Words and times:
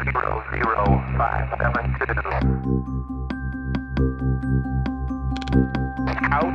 How 0.00 0.06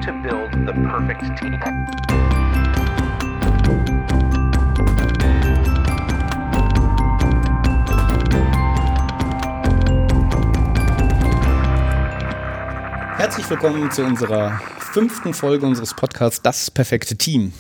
to 0.02 0.12
build 0.24 0.52
the 0.66 0.74
perfect 0.74 1.38
team. 1.38 1.60
Herzlich 13.18 13.48
willkommen 13.48 13.92
zu 13.92 14.04
unserer 14.04 14.60
fünften 14.80 15.36
Folge 15.36 15.68
unseres 15.68 15.94
Podcasts 15.94 16.42
Das 16.42 16.72
perfekte 16.72 17.16
Team. 17.16 17.54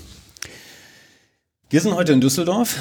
Wir 1.70 1.81
sind 1.81 1.93
heute 1.93 2.13
in 2.13 2.21
Düsseldorf, 2.21 2.75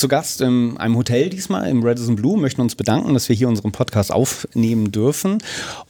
zu 0.00 0.08
Gast 0.08 0.40
in 0.40 0.78
einem 0.78 0.96
Hotel 0.96 1.28
diesmal, 1.28 1.68
im 1.68 1.82
Radisson 1.82 2.16
Blue, 2.16 2.38
möchten 2.38 2.62
uns 2.62 2.74
bedanken, 2.74 3.12
dass 3.12 3.28
wir 3.28 3.36
hier 3.36 3.48
unseren 3.48 3.70
Podcast 3.70 4.10
aufnehmen 4.10 4.90
dürfen. 4.90 5.38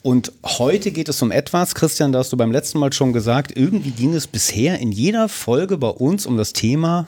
Und 0.02 0.32
heute 0.44 0.90
geht 0.90 1.08
es 1.08 1.22
um 1.22 1.30
etwas, 1.30 1.76
Christian, 1.76 2.10
da 2.10 2.18
hast 2.18 2.32
du 2.32 2.36
beim 2.36 2.50
letzten 2.50 2.80
Mal 2.80 2.92
schon 2.92 3.12
gesagt, 3.12 3.56
irgendwie 3.56 3.92
ging 3.92 4.12
es 4.12 4.26
bisher 4.26 4.80
in 4.80 4.90
jeder 4.90 5.28
Folge 5.28 5.78
bei 5.78 5.88
uns 5.88 6.26
um 6.26 6.36
das 6.36 6.52
Thema 6.52 7.06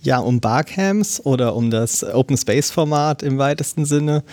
Ja, 0.00 0.18
um 0.18 0.40
Barcamps 0.40 1.20
oder 1.20 1.54
um 1.54 1.70
das 1.70 2.02
Open 2.02 2.38
Space 2.38 2.70
Format 2.70 3.22
im 3.22 3.36
weitesten 3.36 3.84
Sinne 3.84 4.24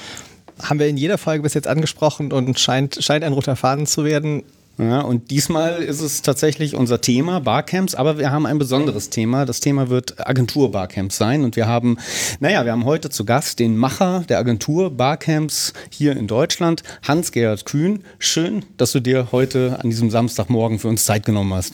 haben 0.61 0.79
wir 0.79 0.87
in 0.87 0.97
jeder 0.97 1.17
Folge 1.17 1.43
bis 1.43 1.53
jetzt 1.53 1.67
angesprochen 1.67 2.31
und 2.31 2.59
scheint, 2.59 3.03
scheint 3.03 3.23
ein 3.23 3.33
roter 3.33 3.55
Faden 3.55 3.85
zu 3.85 4.05
werden. 4.05 4.43
Ja, 4.79 5.01
und 5.01 5.29
diesmal 5.29 5.83
ist 5.83 5.99
es 5.99 6.21
tatsächlich 6.21 6.73
unser 6.73 7.01
Thema 7.01 7.41
Barcamps, 7.41 7.95
aber 7.95 8.17
wir 8.17 8.31
haben 8.31 8.45
ein 8.45 8.57
besonderes 8.57 9.09
Thema. 9.09 9.45
Das 9.45 9.59
Thema 9.59 9.89
wird 9.89 10.25
Agentur 10.25 10.71
Barcamps 10.71 11.17
sein 11.17 11.43
und 11.43 11.57
wir 11.57 11.67
haben, 11.67 11.97
naja, 12.39 12.63
wir 12.63 12.71
haben 12.71 12.85
heute 12.85 13.09
zu 13.09 13.25
Gast 13.25 13.59
den 13.59 13.75
Macher 13.75 14.23
der 14.29 14.39
Agentur 14.39 14.89
Barcamps 14.89 15.73
hier 15.89 16.15
in 16.15 16.27
Deutschland, 16.27 16.83
Hans-Gerhard 17.05 17.65
Kühn. 17.65 18.05
Schön, 18.19 18.63
dass 18.77 18.93
du 18.93 19.01
dir 19.01 19.33
heute 19.33 19.79
an 19.83 19.89
diesem 19.89 20.09
Samstagmorgen 20.09 20.79
für 20.79 20.87
uns 20.87 21.03
Zeit 21.03 21.25
genommen 21.25 21.53
hast. 21.53 21.73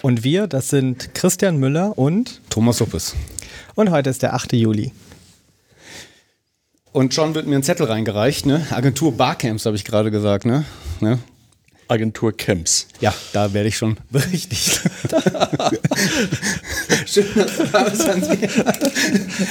Und 0.00 0.24
wir, 0.24 0.46
das 0.46 0.70
sind 0.70 1.14
Christian 1.14 1.58
Müller 1.58 1.98
und 1.98 2.40
Thomas 2.48 2.78
Suppes. 2.78 3.14
und 3.74 3.90
heute 3.90 4.08
ist 4.08 4.22
der 4.22 4.32
8. 4.32 4.54
Juli. 4.54 4.92
Und 6.92 7.12
schon 7.12 7.34
wird 7.34 7.46
mir 7.46 7.56
ein 7.56 7.62
Zettel 7.62 7.84
reingereicht, 7.84 8.46
ne? 8.46 8.66
Agentur 8.70 9.12
Barcamps, 9.12 9.66
habe 9.66 9.76
ich 9.76 9.84
gerade 9.84 10.10
gesagt, 10.10 10.46
ne? 10.46 10.64
ne? 11.00 11.18
Agentur 11.88 12.36
Camps. 12.36 12.86
Ja, 13.00 13.14
da 13.32 13.52
werde 13.52 13.68
ich 13.68 13.76
schon 13.76 13.96
berichtigt. 14.10 14.82
Schön, 17.06 17.26
dass 17.34 17.56
du 17.56 17.64
da 17.64 17.84
bist. 17.84 18.08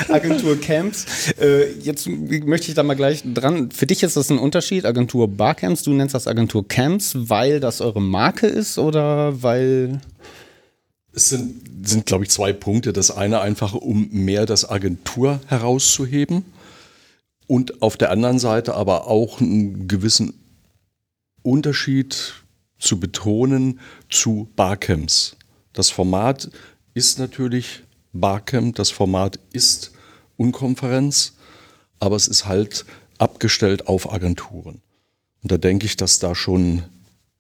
Agentur 0.10 0.60
Camps. 0.60 1.06
Äh, 1.40 1.72
jetzt 1.82 2.08
möchte 2.08 2.70
ich 2.70 2.74
da 2.74 2.84
mal 2.84 2.96
gleich 2.96 3.24
dran. 3.26 3.72
Für 3.72 3.86
dich 3.86 4.04
ist 4.04 4.18
das 4.18 4.30
ein 4.30 4.40
Unterschied, 4.40 4.86
Agentur 4.86 5.28
Barcamps. 5.28 5.84
Du 5.84 5.92
nennst 5.92 6.16
das 6.16 6.28
Agentur 6.28 6.68
Camps, 6.68 7.14
weil 7.16 7.60
das 7.60 7.82
eure 7.82 8.02
Marke 8.02 8.48
ist 8.48 8.78
oder 8.78 9.42
weil. 9.42 10.02
Es 11.16 11.30
sind, 11.30 11.88
sind 11.88 12.06
glaube 12.06 12.24
ich, 12.24 12.32
zwei 12.32 12.54
Punkte. 12.54 12.92
Das 12.94 13.12
eine 13.12 13.42
einfach, 13.42 13.74
um 13.74 14.10
mehr 14.12 14.46
das 14.46 14.70
Agentur 14.70 15.40
herauszuheben. 15.48 16.46
Und 17.48 17.82
auf 17.82 17.98
der 17.98 18.10
anderen 18.12 18.40
Seite 18.40 18.74
aber 18.74 19.08
auch 19.08 19.42
einen 19.42 19.88
gewissen 19.88 20.43
Unterschied 21.44 22.34
zu 22.80 23.00
betonen 23.00 23.80
zu 24.10 24.50
Barcamps. 24.56 25.38
Das 25.72 25.90
Format 25.90 26.50
ist 26.94 27.20
natürlich 27.20 27.84
Barcamp, 28.12 28.76
das 28.76 28.92
Format 28.92 29.40
ist 29.52 29.92
Unkonferenz, 30.38 31.34
aber 32.00 32.16
es 32.16 32.28
ist 32.28 32.46
halt 32.46 32.86
abgestellt 33.18 33.88
auf 33.88 34.12
Agenturen. 34.12 34.82
Und 35.42 35.52
da 35.52 35.58
denke 35.58 35.86
ich, 35.86 35.96
dass 35.96 36.20
da 36.20 36.36
schon 36.36 36.84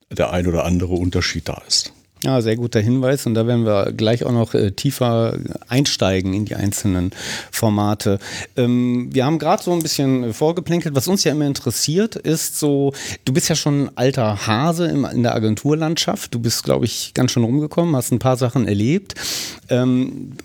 der 0.09 0.31
ein 0.31 0.47
oder 0.47 0.65
andere 0.65 0.93
Unterschied 0.93 1.47
da 1.47 1.61
ist. 1.67 1.93
Ja, 2.23 2.42
sehr 2.42 2.56
guter 2.56 2.80
Hinweis. 2.80 3.26
Und 3.26 3.34
da 3.34 3.45
werden 3.48 3.66
wir 3.66 3.92
gleich 3.92 4.23
auch 4.23 4.32
noch 4.32 4.54
äh, 4.54 4.72
tiefer 4.72 5.38
einsteigen 5.67 6.34
in 6.34 6.45
die 6.45 6.56
einzelnen 6.56 7.11
Formate. 7.52 8.17
Ähm, 8.56 9.10
wir 9.11 9.26
haben 9.26 9.39
gerade 9.39 9.61
so 9.61 9.73
ein 9.73 9.82
bisschen 9.84 10.34
vorgeplänkelt. 10.34 10.95
Was 10.95 11.10
uns 11.10 11.26
ja 11.26 11.34
immer 11.34 11.45
interessiert, 11.45 12.16
ist 12.16 12.58
so, 12.58 12.94
du 13.26 13.34
bist 13.34 13.50
ja 13.50 13.56
schon 13.56 13.88
ein 13.88 13.98
alter 13.98 14.48
Hase 14.48 14.88
im, 14.88 15.04
in 15.04 15.23
der 15.23 15.36
Agenturlandschaft. 15.36 16.34
Du 16.34 16.39
bist, 16.39 16.64
glaube 16.64 16.86
ich, 16.86 17.14
ganz 17.14 17.32
schön 17.32 17.44
rumgekommen, 17.44 17.94
hast 17.94 18.14
ein 18.14 18.20
paar 18.20 18.38
Sachen 18.38 18.70
erlebt. 18.70 19.16
Ähm, 19.67 20.38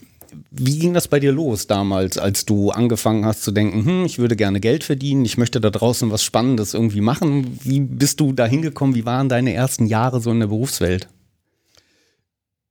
wie 0.51 0.79
ging 0.79 0.95
das 0.95 1.07
bei 1.07 1.21
dir 1.21 1.31
los 1.31 1.69
damals, 1.69 2.19
als 2.19 2.45
du 2.45 2.71
angefangen 2.71 3.25
hast 3.25 3.45
zu 3.45 3.53
denken, 3.53 3.85
hm, 3.85 4.05
ich 4.05 4.19
würde 4.19 4.35
gerne 4.35 4.59
Geld 4.59 4.83
verdienen, 4.83 5.25
ich 5.25 5.39
möchte 5.39 5.61
da 5.61 5.71
draußen 5.71 6.11
was 6.11 6.25
Spannendes 6.25 6.75
irgendwie 6.75 7.03
machen? 7.03 7.59
Wie 7.63 7.81
bist 7.81 8.19
du 8.19 8.33
da 8.33 8.47
hingekommen? 8.47 8.97
Wie 8.97 9.05
waren 9.05 9.29
deine 9.29 9.53
ersten 9.53 9.87
Jahre 9.87 10.21
so 10.21 10.33
in 10.33 10.41
der 10.41 10.49
Berufswelt? 10.49 11.09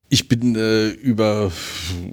Ich 0.10 0.30
bin 0.30 0.56
äh, 0.56 0.88
über 0.88 1.52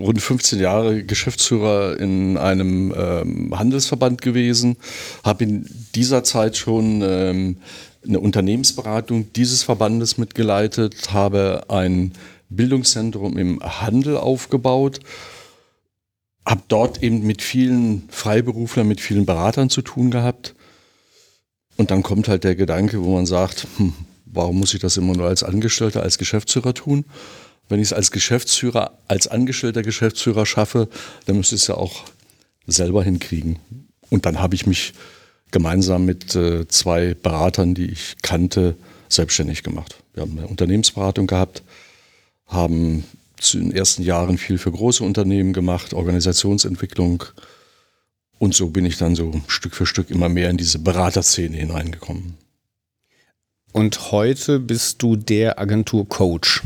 rund 0.00 0.20
15 0.20 0.58
Jahre 0.58 1.04
Geschäftsführer 1.04 1.98
in 2.00 2.36
einem 2.36 2.92
ähm, 2.96 3.56
Handelsverband 3.56 4.20
gewesen, 4.20 4.76
habe 5.22 5.44
in 5.44 5.68
dieser 5.94 6.24
Zeit 6.24 6.56
schon 6.56 7.02
ähm, 7.02 7.58
eine 8.04 8.18
Unternehmensberatung 8.18 9.32
dieses 9.32 9.62
Verbandes 9.62 10.18
mitgeleitet, 10.18 11.12
habe 11.12 11.66
ein 11.68 12.12
Bildungszentrum 12.48 13.38
im 13.38 13.60
Handel 13.62 14.16
aufgebaut, 14.16 14.98
habe 16.44 16.62
dort 16.66 17.00
eben 17.00 17.24
mit 17.24 17.42
vielen 17.42 18.08
Freiberuflern, 18.10 18.88
mit 18.88 19.00
vielen 19.00 19.24
Beratern 19.24 19.70
zu 19.70 19.82
tun 19.82 20.10
gehabt. 20.10 20.56
Und 21.76 21.92
dann 21.92 22.02
kommt 22.02 22.26
halt 22.26 22.42
der 22.42 22.56
Gedanke, 22.56 23.04
wo 23.04 23.14
man 23.14 23.26
sagt, 23.26 23.68
hm, 23.76 23.92
warum 24.26 24.58
muss 24.58 24.74
ich 24.74 24.80
das 24.80 24.96
immer 24.96 25.14
nur 25.14 25.28
als 25.28 25.44
Angestellter, 25.44 26.02
als 26.02 26.18
Geschäftsführer 26.18 26.74
tun? 26.74 27.04
Wenn 27.68 27.80
ich 27.80 27.88
es 27.88 27.92
als 27.92 28.10
Geschäftsführer, 28.10 28.98
als 29.08 29.26
angestellter 29.26 29.82
Geschäftsführer 29.82 30.46
schaffe, 30.46 30.88
dann 31.26 31.36
müsste 31.36 31.54
ich 31.54 31.62
es 31.62 31.68
ja 31.68 31.76
auch 31.76 32.04
selber 32.66 33.02
hinkriegen. 33.02 33.58
Und 34.10 34.26
dann 34.26 34.40
habe 34.40 34.54
ich 34.54 34.66
mich 34.66 34.94
gemeinsam 35.50 36.04
mit 36.04 36.34
äh, 36.34 36.66
zwei 36.68 37.14
Beratern, 37.14 37.74
die 37.74 37.86
ich 37.86 38.16
kannte, 38.22 38.76
selbstständig 39.08 39.62
gemacht. 39.62 39.96
Wir 40.12 40.22
haben 40.22 40.38
eine 40.38 40.48
Unternehmensberatung 40.48 41.26
gehabt, 41.26 41.62
haben 42.46 43.04
zu 43.38 43.58
den 43.58 43.72
ersten 43.72 44.02
Jahren 44.02 44.38
viel 44.38 44.58
für 44.58 44.72
große 44.72 45.04
Unternehmen 45.04 45.52
gemacht, 45.52 45.94
Organisationsentwicklung. 45.94 47.24
Und 48.38 48.54
so 48.54 48.68
bin 48.68 48.84
ich 48.84 48.98
dann 48.98 49.14
so 49.14 49.40
Stück 49.46 49.74
für 49.74 49.86
Stück 49.86 50.10
immer 50.10 50.28
mehr 50.28 50.50
in 50.50 50.56
diese 50.56 50.78
Beraterszene 50.78 51.56
hineingekommen. 51.56 52.34
Und 53.72 54.12
heute 54.12 54.60
bist 54.60 55.02
du 55.02 55.16
der 55.16 55.58
Agentur-Coach. 55.58 56.62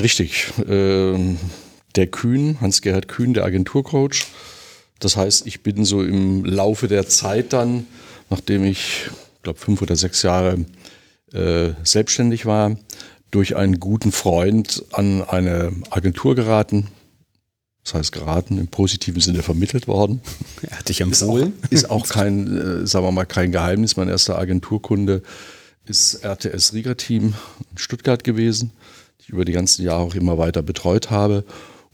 Richtig. 0.00 0.52
Äh, 0.68 1.36
der 1.96 2.06
Kühn, 2.06 2.60
Hans-Gerhard 2.60 3.08
Kühn, 3.08 3.34
der 3.34 3.44
Agenturcoach. 3.44 4.26
Das 5.00 5.16
heißt, 5.16 5.46
ich 5.46 5.62
bin 5.62 5.84
so 5.84 6.02
im 6.02 6.44
Laufe 6.44 6.88
der 6.88 7.08
Zeit 7.08 7.52
dann, 7.52 7.86
nachdem 8.30 8.64
ich, 8.64 9.10
glaube 9.42 9.58
fünf 9.58 9.82
oder 9.82 9.96
sechs 9.96 10.22
Jahre 10.22 10.64
äh, 11.32 11.70
selbstständig 11.84 12.46
war, 12.46 12.76
durch 13.30 13.56
einen 13.56 13.78
guten 13.78 14.12
Freund 14.12 14.84
an 14.92 15.22
eine 15.22 15.72
Agentur 15.90 16.34
geraten. 16.34 16.88
Das 17.84 17.94
heißt, 17.94 18.12
geraten 18.12 18.58
im 18.58 18.68
positiven 18.68 19.20
Sinne 19.20 19.42
vermittelt 19.42 19.88
worden. 19.88 20.20
Er 20.62 20.78
hat 20.78 20.88
dich 20.88 21.00
Ist 21.00 21.22
auch, 21.22 21.36
empfohlen. 21.36 21.52
ist 21.70 21.90
auch 21.90 22.06
kein, 22.08 22.82
äh, 22.82 22.86
sagen 22.86 23.04
wir 23.04 23.12
mal, 23.12 23.24
kein 23.24 23.52
Geheimnis. 23.52 23.96
Mein 23.96 24.08
erster 24.08 24.38
Agenturkunde 24.38 25.22
ist 25.86 26.22
RTS 26.22 26.74
Riga 26.74 26.94
Team 26.94 27.34
in 27.70 27.78
Stuttgart 27.78 28.24
gewesen 28.24 28.72
ich 29.18 29.28
über 29.30 29.44
die 29.44 29.52
ganzen 29.52 29.84
Jahre 29.84 30.00
auch 30.02 30.14
immer 30.14 30.38
weiter 30.38 30.62
betreut 30.62 31.10
habe 31.10 31.44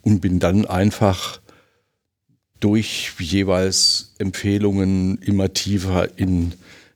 und 0.02 0.20
bin 0.20 0.38
dann 0.38 0.66
einfach 0.66 1.40
durch 2.60 3.12
jeweils 3.18 4.14
Empfehlungen 4.18 5.18
immer 5.18 5.52
tiefer 5.52 6.18
in 6.18 6.54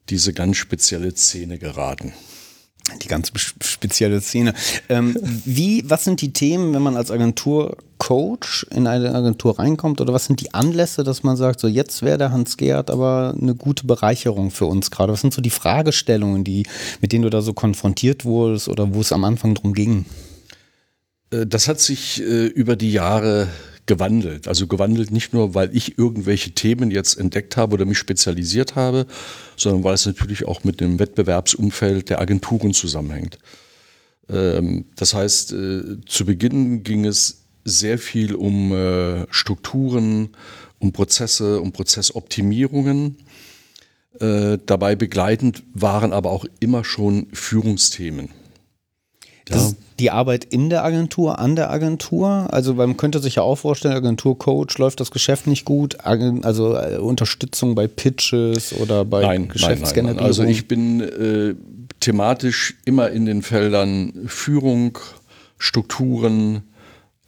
diese 0.08 0.32
ganz 0.32 0.56
spezielle 0.56 1.14
Szene 1.14 1.58
geraten. 1.58 2.12
Die 3.02 3.08
ganz 3.08 3.30
spezielle 3.60 4.20
Szene. 4.20 4.54
Ähm, 4.88 5.16
wie, 5.44 5.88
was 5.88 6.04
sind 6.04 6.20
die 6.20 6.32
Themen, 6.32 6.74
wenn 6.74 6.82
man 6.82 6.96
als 6.96 7.10
Agenturcoach 7.10 8.66
in 8.70 8.86
eine 8.86 9.14
Agentur 9.14 9.58
reinkommt? 9.58 10.00
Oder 10.00 10.12
was 10.12 10.24
sind 10.24 10.40
die 10.40 10.54
Anlässe, 10.54 11.04
dass 11.04 11.22
man 11.22 11.36
sagt, 11.36 11.60
so 11.60 11.68
jetzt 11.68 12.02
wäre 12.02 12.18
der 12.18 12.32
Hans 12.32 12.56
Gerd 12.56 12.90
aber 12.90 13.34
eine 13.40 13.54
gute 13.54 13.86
Bereicherung 13.86 14.50
für 14.50 14.66
uns 14.66 14.90
gerade? 14.90 15.12
Was 15.12 15.20
sind 15.20 15.34
so 15.34 15.42
die 15.42 15.50
Fragestellungen, 15.50 16.44
die, 16.44 16.64
mit 17.00 17.12
denen 17.12 17.22
du 17.22 17.30
da 17.30 17.42
so 17.42 17.52
konfrontiert 17.52 18.24
wurdest 18.24 18.68
oder 18.68 18.94
wo 18.94 19.00
es 19.00 19.12
am 19.12 19.24
Anfang 19.24 19.54
drum 19.54 19.74
ging? 19.74 20.06
Das 21.30 21.68
hat 21.68 21.78
sich 21.78 22.22
äh, 22.22 22.46
über 22.46 22.74
die 22.74 22.92
Jahre 22.92 23.48
gewandelt. 23.88 24.46
Also 24.46 24.68
gewandelt 24.68 25.10
nicht 25.10 25.32
nur, 25.32 25.54
weil 25.54 25.74
ich 25.76 25.98
irgendwelche 25.98 26.52
Themen 26.52 26.92
jetzt 26.92 27.18
entdeckt 27.18 27.56
habe 27.56 27.74
oder 27.74 27.84
mich 27.84 27.98
spezialisiert 27.98 28.76
habe, 28.76 29.06
sondern 29.56 29.82
weil 29.82 29.94
es 29.94 30.06
natürlich 30.06 30.46
auch 30.46 30.62
mit 30.62 30.80
dem 30.80 31.00
Wettbewerbsumfeld 31.00 32.10
der 32.10 32.20
Agenturen 32.20 32.72
zusammenhängt. 32.72 33.38
Ähm, 34.28 34.84
das 34.94 35.14
heißt, 35.14 35.52
äh, 35.52 35.82
zu 36.06 36.24
Beginn 36.26 36.84
ging 36.84 37.04
es 37.04 37.46
sehr 37.64 37.98
viel 37.98 38.34
um 38.34 38.72
äh, 38.72 39.26
Strukturen, 39.32 40.30
um 40.78 40.92
Prozesse, 40.92 41.60
um 41.60 41.72
Prozessoptimierungen. 41.72 43.16
Äh, 44.20 44.58
dabei 44.64 44.96
begleitend 44.96 45.64
waren 45.74 46.12
aber 46.12 46.30
auch 46.30 46.44
immer 46.60 46.84
schon 46.84 47.26
Führungsthemen. 47.32 48.28
Das 49.54 49.62
ist 49.68 49.76
die 49.98 50.10
Arbeit 50.10 50.44
in 50.44 50.70
der 50.70 50.84
Agentur, 50.84 51.38
an 51.38 51.56
der 51.56 51.70
Agentur. 51.70 52.48
Also 52.50 52.74
man 52.74 52.96
könnte 52.96 53.18
sich 53.18 53.36
ja 53.36 53.42
auch 53.42 53.56
vorstellen, 53.56 53.94
Agenturcoach 53.94 54.78
läuft 54.78 55.00
das 55.00 55.10
Geschäft 55.10 55.46
nicht 55.46 55.64
gut, 55.64 56.04
also 56.04 56.76
äh, 56.76 56.98
Unterstützung 56.98 57.74
bei 57.74 57.86
Pitches 57.86 58.72
oder 58.74 59.04
bei 59.04 59.22
Nein, 59.22 59.28
nein, 59.28 59.40
nein, 59.40 59.48
Geschäftsgenerierung. 59.48 60.16
nein. 60.18 60.26
Also 60.26 60.44
ich 60.44 60.68
bin 60.68 61.00
äh, 61.00 61.54
thematisch 62.00 62.76
immer 62.84 63.10
in 63.10 63.26
den 63.26 63.42
Feldern 63.42 64.12
Führung, 64.26 64.98
Strukturen, 65.58 66.62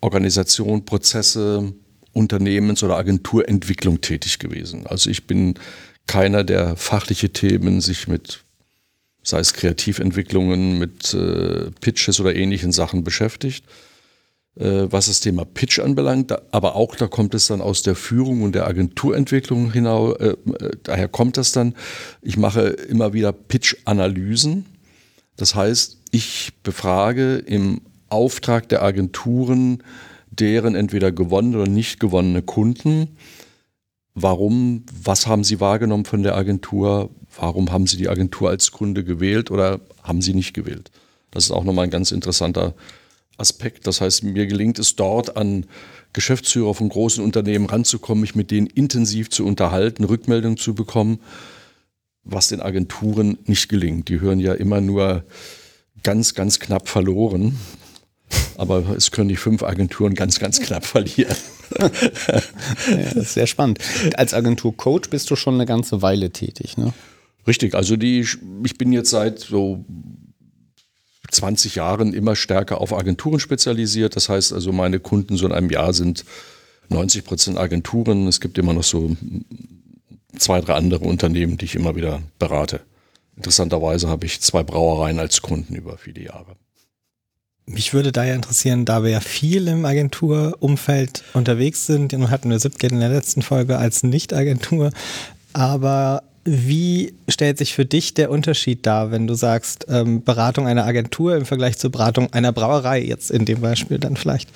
Organisation, 0.00 0.84
Prozesse, 0.84 1.72
Unternehmens- 2.12 2.82
oder 2.82 2.96
Agenturentwicklung 2.96 4.00
tätig 4.00 4.38
gewesen. 4.38 4.86
Also 4.86 5.10
ich 5.10 5.26
bin 5.26 5.54
keiner, 6.06 6.44
der 6.44 6.76
fachliche 6.76 7.30
Themen 7.30 7.80
sich 7.80 8.08
mit, 8.08 8.40
sei 9.22 9.40
es 9.40 9.52
Kreativentwicklungen, 9.52 10.78
mit 10.78 11.14
äh, 11.14 11.70
Pitches 11.80 12.20
oder 12.20 12.34
ähnlichen 12.34 12.72
Sachen 12.72 13.04
beschäftigt. 13.04 13.64
Äh, 14.56 14.90
was 14.90 15.06
das 15.06 15.20
Thema 15.20 15.44
Pitch 15.44 15.78
anbelangt, 15.78 16.30
da, 16.30 16.42
aber 16.50 16.74
auch 16.74 16.96
da 16.96 17.06
kommt 17.06 17.34
es 17.34 17.46
dann 17.46 17.60
aus 17.60 17.82
der 17.82 17.94
Führung 17.94 18.42
und 18.42 18.54
der 18.54 18.66
Agenturentwicklung 18.66 19.72
hinaus, 19.72 20.16
äh, 20.16 20.30
äh, 20.30 20.70
daher 20.82 21.08
kommt 21.08 21.36
das 21.36 21.52
dann. 21.52 21.74
Ich 22.20 22.36
mache 22.36 22.62
immer 22.62 23.12
wieder 23.12 23.32
Pitch-Analysen. 23.32 24.66
Das 25.36 25.54
heißt, 25.54 25.98
ich 26.10 26.52
befrage 26.62 27.36
im 27.36 27.80
Auftrag 28.08 28.68
der 28.68 28.82
Agenturen 28.82 29.82
deren 30.30 30.74
entweder 30.74 31.12
gewonnene 31.12 31.58
oder 31.58 31.70
nicht 31.70 32.00
gewonnene 32.00 32.42
Kunden. 32.42 33.16
Warum, 34.14 34.84
was 35.02 35.26
haben 35.26 35.44
sie 35.44 35.60
wahrgenommen 35.60 36.04
von 36.04 36.22
der 36.22 36.36
Agentur? 36.36 37.10
Warum 37.38 37.70
haben 37.70 37.86
sie 37.86 37.96
die 37.96 38.08
Agentur 38.08 38.50
als 38.50 38.72
Kunde 38.72 39.04
gewählt 39.04 39.50
oder 39.50 39.80
haben 40.02 40.22
sie 40.22 40.34
nicht 40.34 40.54
gewählt? 40.54 40.90
Das 41.30 41.44
ist 41.44 41.50
auch 41.50 41.64
nochmal 41.64 41.84
ein 41.84 41.90
ganz 41.90 42.10
interessanter 42.10 42.74
Aspekt. 43.36 43.86
Das 43.86 44.00
heißt, 44.00 44.24
mir 44.24 44.46
gelingt 44.46 44.78
es 44.78 44.96
dort 44.96 45.36
an 45.36 45.66
Geschäftsführer 46.12 46.74
von 46.74 46.88
großen 46.88 47.22
Unternehmen 47.22 47.66
ranzukommen, 47.66 48.20
mich 48.22 48.34
mit 48.34 48.50
denen 48.50 48.66
intensiv 48.66 49.30
zu 49.30 49.46
unterhalten, 49.46 50.04
Rückmeldungen 50.04 50.58
zu 50.58 50.74
bekommen, 50.74 51.20
was 52.24 52.48
den 52.48 52.60
Agenturen 52.60 53.38
nicht 53.46 53.68
gelingt. 53.68 54.08
Die 54.08 54.20
hören 54.20 54.40
ja 54.40 54.54
immer 54.54 54.80
nur 54.80 55.24
ganz, 56.02 56.34
ganz 56.34 56.58
knapp 56.58 56.88
verloren. 56.88 57.58
Aber 58.56 58.94
es 58.96 59.10
können 59.10 59.28
die 59.28 59.36
fünf 59.36 59.62
Agenturen 59.62 60.14
ganz, 60.14 60.38
ganz 60.38 60.60
knapp 60.60 60.84
verlieren. 60.84 61.36
Ja, 61.78 63.04
das 63.14 63.14
ist 63.14 63.34
sehr 63.34 63.46
spannend. 63.46 63.78
Als 64.14 64.34
Agenturcoach 64.34 65.08
bist 65.08 65.30
du 65.30 65.36
schon 65.36 65.54
eine 65.54 65.66
ganze 65.66 66.02
Weile 66.02 66.30
tätig, 66.30 66.76
ne? 66.76 66.92
Richtig, 67.46 67.74
also 67.74 67.96
die, 67.96 68.20
ich 68.64 68.78
bin 68.78 68.92
jetzt 68.92 69.10
seit 69.10 69.38
so 69.40 69.84
20 71.30 71.76
Jahren 71.76 72.12
immer 72.12 72.36
stärker 72.36 72.80
auf 72.80 72.92
Agenturen 72.92 73.40
spezialisiert. 73.40 74.16
Das 74.16 74.28
heißt 74.28 74.52
also, 74.52 74.72
meine 74.72 75.00
Kunden 75.00 75.36
so 75.36 75.46
in 75.46 75.52
einem 75.52 75.70
Jahr 75.70 75.92
sind 75.92 76.24
90 76.88 77.24
Prozent 77.24 77.58
Agenturen. 77.58 78.26
Es 78.26 78.40
gibt 78.40 78.58
immer 78.58 78.72
noch 78.72 78.84
so 78.84 79.16
zwei, 80.36 80.60
drei 80.60 80.74
andere 80.74 81.04
Unternehmen, 81.04 81.56
die 81.56 81.64
ich 81.64 81.76
immer 81.76 81.96
wieder 81.96 82.22
berate. 82.38 82.80
Interessanterweise 83.36 84.08
habe 84.08 84.26
ich 84.26 84.40
zwei 84.40 84.62
Brauereien 84.62 85.18
als 85.18 85.40
Kunden 85.40 85.74
über 85.74 85.96
viele 85.96 86.22
Jahre. 86.22 86.56
Mich 87.66 87.94
würde 87.94 88.10
da 88.10 88.24
ja 88.24 88.34
interessieren, 88.34 88.84
da 88.84 89.04
wir 89.04 89.10
ja 89.10 89.20
viel 89.20 89.68
im 89.68 89.84
Agenturumfeld 89.84 91.22
unterwegs 91.34 91.86
sind, 91.86 92.12
nun 92.12 92.30
hatten 92.30 92.50
wir 92.50 92.58
Sipgate 92.58 92.92
in 92.92 93.00
der 93.00 93.10
letzten 93.10 93.42
Folge 93.42 93.78
als 93.78 94.02
Nicht-Agentur, 94.02 94.90
aber 95.52 96.24
wie 96.44 97.14
stellt 97.28 97.58
sich 97.58 97.74
für 97.74 97.84
dich 97.84 98.14
der 98.14 98.30
Unterschied 98.30 98.86
dar, 98.86 99.10
wenn 99.10 99.26
du 99.26 99.34
sagst, 99.34 99.86
ähm, 99.88 100.22
Beratung 100.22 100.66
einer 100.66 100.84
Agentur 100.84 101.36
im 101.36 101.44
Vergleich 101.44 101.78
zur 101.78 101.90
Beratung 101.90 102.32
einer 102.32 102.52
Brauerei, 102.52 103.02
jetzt 103.02 103.30
in 103.30 103.44
dem 103.44 103.60
Beispiel 103.60 103.98
dann 103.98 104.16
vielleicht? 104.16 104.48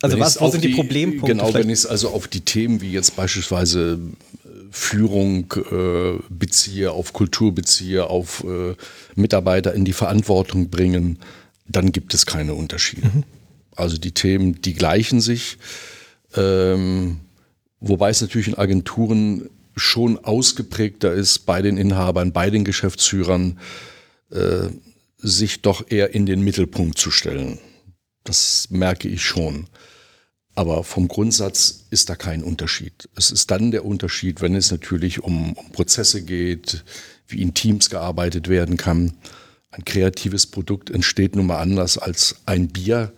Also 0.00 0.16
Wenn 0.16 0.24
was, 0.24 0.38
auf 0.38 0.52
sind 0.52 0.62
die, 0.62 0.74
Problempunkte? 0.74 1.32
Genau, 1.32 1.46
vielleicht? 1.46 1.64
wenn 1.64 1.70
ich 1.70 1.80
es 1.80 1.86
also 1.86 2.10
auf 2.10 2.28
die 2.28 2.42
Themen 2.42 2.80
wie 2.80 2.92
jetzt 2.92 3.16
beispielsweise 3.16 3.98
äh, 4.44 4.48
Führung 4.70 5.52
äh, 5.72 6.22
beziehe, 6.28 6.92
auf 6.92 7.12
Kultur 7.12 7.52
beziehe, 7.52 8.06
auf 8.06 8.44
äh, 8.44 8.76
Mitarbeiter 9.16 9.74
in 9.74 9.84
die 9.84 9.92
Verantwortung 9.92 10.70
bringen, 10.70 11.18
dann 11.66 11.90
gibt 11.90 12.14
es 12.14 12.26
keine 12.26 12.54
Unterschiede. 12.54 13.08
Mhm. 13.08 13.24
Also 13.74 13.98
die 13.98 14.12
Themen, 14.12 14.62
die 14.62 14.74
gleichen 14.74 15.20
sich. 15.20 15.58
Ähm, 16.36 17.18
wobei 17.80 18.10
es 18.10 18.20
natürlich 18.20 18.48
in 18.48 18.54
Agenturen 18.54 19.48
schon 19.78 20.18
ausgeprägter 20.18 21.12
ist 21.12 21.40
bei 21.40 21.62
den 21.62 21.76
Inhabern, 21.76 22.32
bei 22.32 22.50
den 22.50 22.64
Geschäftsführern, 22.64 23.58
äh, 24.30 24.68
sich 25.18 25.62
doch 25.62 25.90
eher 25.90 26.14
in 26.14 26.26
den 26.26 26.42
Mittelpunkt 26.42 26.98
zu 26.98 27.10
stellen. 27.10 27.58
Das 28.24 28.68
merke 28.70 29.08
ich 29.08 29.24
schon. 29.24 29.66
Aber 30.54 30.82
vom 30.82 31.06
Grundsatz 31.06 31.84
ist 31.90 32.10
da 32.10 32.16
kein 32.16 32.42
Unterschied. 32.42 33.08
Es 33.14 33.30
ist 33.30 33.50
dann 33.50 33.70
der 33.70 33.84
Unterschied, 33.84 34.40
wenn 34.40 34.54
es 34.56 34.70
natürlich 34.70 35.22
um, 35.22 35.52
um 35.52 35.70
Prozesse 35.70 36.22
geht, 36.22 36.84
wie 37.28 37.42
in 37.42 37.54
Teams 37.54 37.90
gearbeitet 37.90 38.48
werden 38.48 38.76
kann. 38.76 39.14
Ein 39.70 39.84
kreatives 39.84 40.46
Produkt 40.46 40.90
entsteht 40.90 41.36
nun 41.36 41.46
mal 41.46 41.60
anders 41.60 41.96
als 41.96 42.36
ein 42.46 42.68
Bier. 42.68 43.12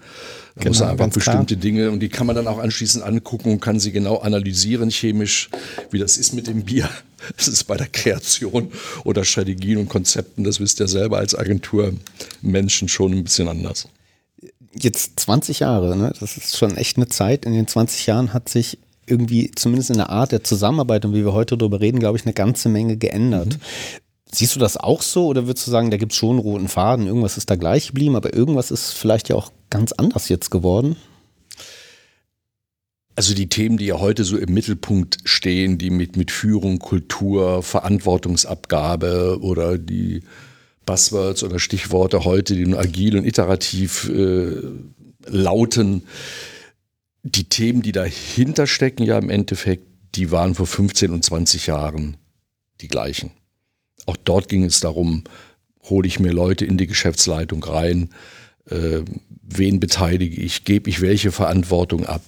Da 0.56 0.68
muss 0.68 0.78
Genau, 0.78 0.80
man 0.80 0.90
einfach 0.92 1.04
ganz 1.04 1.18
klar. 1.18 1.36
bestimmte 1.36 1.56
Dinge 1.56 1.90
und 1.90 2.00
die 2.00 2.08
kann 2.08 2.26
man 2.26 2.36
dann 2.36 2.46
auch 2.46 2.58
anschließend 2.58 3.04
angucken 3.04 3.52
und 3.52 3.60
kann 3.60 3.78
sie 3.80 3.92
genau 3.92 4.18
analysieren 4.18 4.90
chemisch, 4.90 5.48
wie 5.90 5.98
das 5.98 6.16
ist 6.16 6.32
mit 6.32 6.46
dem 6.46 6.64
Bier. 6.64 6.88
Das 7.36 7.48
ist 7.48 7.64
bei 7.64 7.76
der 7.76 7.86
Kreation 7.86 8.72
oder 9.04 9.26
Strategien 9.26 9.76
und 9.76 9.90
Konzepten, 9.90 10.42
das 10.42 10.58
wisst 10.58 10.80
ihr 10.80 10.88
selber 10.88 11.18
als 11.18 11.34
Agentur 11.34 11.92
Menschen 12.40 12.88
schon 12.88 13.12
ein 13.12 13.24
bisschen 13.24 13.46
anders. 13.46 13.88
Jetzt 14.72 15.20
20 15.20 15.60
Jahre, 15.60 15.96
ne? 15.98 16.14
Das 16.18 16.38
ist 16.38 16.56
schon 16.56 16.78
echt 16.78 16.96
eine 16.96 17.08
Zeit. 17.08 17.44
In 17.44 17.52
den 17.52 17.66
20 17.68 18.06
Jahren 18.06 18.32
hat 18.32 18.48
sich 18.48 18.78
irgendwie, 19.04 19.50
zumindest 19.54 19.90
in 19.90 19.96
der 19.98 20.08
Art 20.08 20.32
der 20.32 20.44
Zusammenarbeit 20.44 21.04
und 21.04 21.12
wie 21.12 21.22
wir 21.24 21.34
heute 21.34 21.58
darüber 21.58 21.80
reden, 21.80 21.98
glaube 21.98 22.16
ich, 22.16 22.24
eine 22.24 22.32
ganze 22.32 22.70
Menge 22.70 22.96
geändert. 22.96 23.58
Siehst 24.32 24.54
du 24.54 24.60
das 24.60 24.76
auch 24.76 25.02
so 25.02 25.26
oder 25.26 25.46
würdest 25.46 25.66
du 25.66 25.70
sagen, 25.70 25.90
da 25.90 25.96
gibt 25.96 26.12
es 26.12 26.18
schon 26.18 26.30
einen 26.30 26.38
roten 26.38 26.68
Faden, 26.68 27.06
irgendwas 27.06 27.36
ist 27.36 27.50
da 27.50 27.56
gleich 27.56 27.88
geblieben, 27.88 28.14
aber 28.14 28.32
irgendwas 28.32 28.70
ist 28.70 28.92
vielleicht 28.92 29.28
ja 29.28 29.36
auch 29.36 29.52
ganz 29.70 29.92
anders 29.92 30.28
jetzt 30.28 30.50
geworden? 30.50 30.96
Also 33.16 33.34
die 33.34 33.48
Themen, 33.48 33.76
die 33.76 33.86
ja 33.86 33.98
heute 33.98 34.24
so 34.24 34.38
im 34.38 34.54
Mittelpunkt 34.54 35.18
stehen, 35.24 35.78
die 35.78 35.90
mit, 35.90 36.16
mit 36.16 36.30
Führung, 36.30 36.78
Kultur, 36.78 37.62
Verantwortungsabgabe 37.62 39.38
oder 39.40 39.78
die 39.78 40.22
Buzzwords 40.86 41.42
oder 41.42 41.58
Stichworte 41.58 42.24
heute, 42.24 42.54
die 42.54 42.64
nun 42.64 42.78
agil 42.78 43.18
und 43.18 43.26
iterativ 43.26 44.08
äh, 44.08 44.56
lauten, 45.26 46.04
die 47.22 47.48
Themen, 47.48 47.82
die 47.82 47.92
dahinter 47.92 48.66
stecken, 48.66 49.02
ja 49.02 49.18
im 49.18 49.28
Endeffekt, 49.28 49.86
die 50.14 50.30
waren 50.30 50.54
vor 50.54 50.66
15 50.66 51.10
und 51.10 51.24
20 51.24 51.66
Jahren 51.66 52.16
die 52.80 52.88
gleichen. 52.88 53.32
Auch 54.06 54.16
dort 54.16 54.48
ging 54.48 54.64
es 54.64 54.80
darum, 54.80 55.24
hole 55.84 56.06
ich 56.06 56.20
mir 56.20 56.32
Leute 56.32 56.64
in 56.64 56.76
die 56.76 56.86
Geschäftsleitung 56.86 57.62
rein, 57.62 58.10
äh, 58.68 59.00
wen 59.42 59.80
beteilige 59.80 60.40
ich, 60.40 60.64
gebe 60.64 60.88
ich 60.90 61.00
welche 61.00 61.32
Verantwortung 61.32 62.06
ab. 62.06 62.22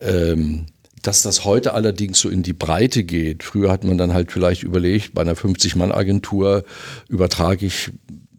Ähm, 0.00 0.66
dass 1.02 1.22
das 1.22 1.44
heute 1.44 1.74
allerdings 1.74 2.18
so 2.18 2.30
in 2.30 2.42
die 2.42 2.54
Breite 2.54 3.04
geht, 3.04 3.42
früher 3.42 3.70
hat 3.70 3.84
man 3.84 3.98
dann 3.98 4.14
halt 4.14 4.32
vielleicht 4.32 4.62
überlegt, 4.62 5.12
bei 5.14 5.20
einer 5.20 5.36
50-Mann-Agentur 5.36 6.64
übertrage 7.08 7.66
ich, 7.66 7.90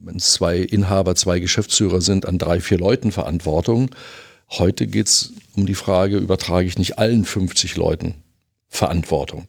wenn 0.01 0.15
es 0.15 0.33
zwei 0.33 0.57
Inhaber, 0.57 1.15
zwei 1.15 1.39
Geschäftsführer 1.39 2.01
sind, 2.01 2.27
an 2.27 2.39
drei, 2.39 2.59
vier 2.59 2.79
Leuten 2.79 3.11
Verantwortung. 3.11 3.91
Heute 4.49 4.87
geht 4.87 5.07
es 5.07 5.33
um 5.55 5.67
die 5.67 5.75
Frage, 5.75 6.17
übertrage 6.17 6.67
ich 6.67 6.77
nicht 6.77 6.97
allen 6.97 7.25
50 7.25 7.75
Leuten 7.75 8.15
Verantwortung. 8.67 9.45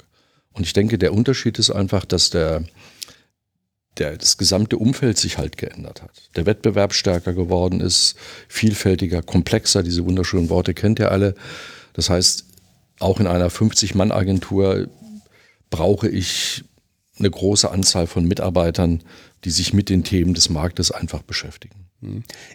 Und 0.56 0.64
ich 0.64 0.72
denke, 0.72 0.96
der 0.96 1.12
Unterschied 1.12 1.58
ist 1.58 1.70
einfach, 1.70 2.06
dass 2.06 2.30
der, 2.30 2.64
der, 3.98 4.16
das 4.16 4.38
gesamte 4.38 4.78
Umfeld 4.78 5.18
sich 5.18 5.36
halt 5.36 5.58
geändert 5.58 6.02
hat. 6.02 6.30
Der 6.34 6.46
Wettbewerb 6.46 6.94
stärker 6.94 7.34
geworden 7.34 7.80
ist, 7.80 8.16
vielfältiger, 8.48 9.20
komplexer, 9.22 9.82
diese 9.82 10.06
wunderschönen 10.06 10.48
Worte 10.48 10.72
kennt 10.72 10.98
ihr 10.98 11.12
alle. 11.12 11.34
Das 11.92 12.08
heißt, 12.08 12.46
auch 13.00 13.20
in 13.20 13.26
einer 13.26 13.50
50-Mann-Agentur 13.50 14.88
brauche 15.68 16.08
ich 16.08 16.64
eine 17.18 17.30
große 17.30 17.70
Anzahl 17.70 18.06
von 18.06 18.26
Mitarbeitern, 18.26 19.02
die 19.44 19.50
sich 19.50 19.74
mit 19.74 19.90
den 19.90 20.04
Themen 20.04 20.32
des 20.32 20.48
Marktes 20.48 20.90
einfach 20.90 21.22
beschäftigen. 21.22 21.85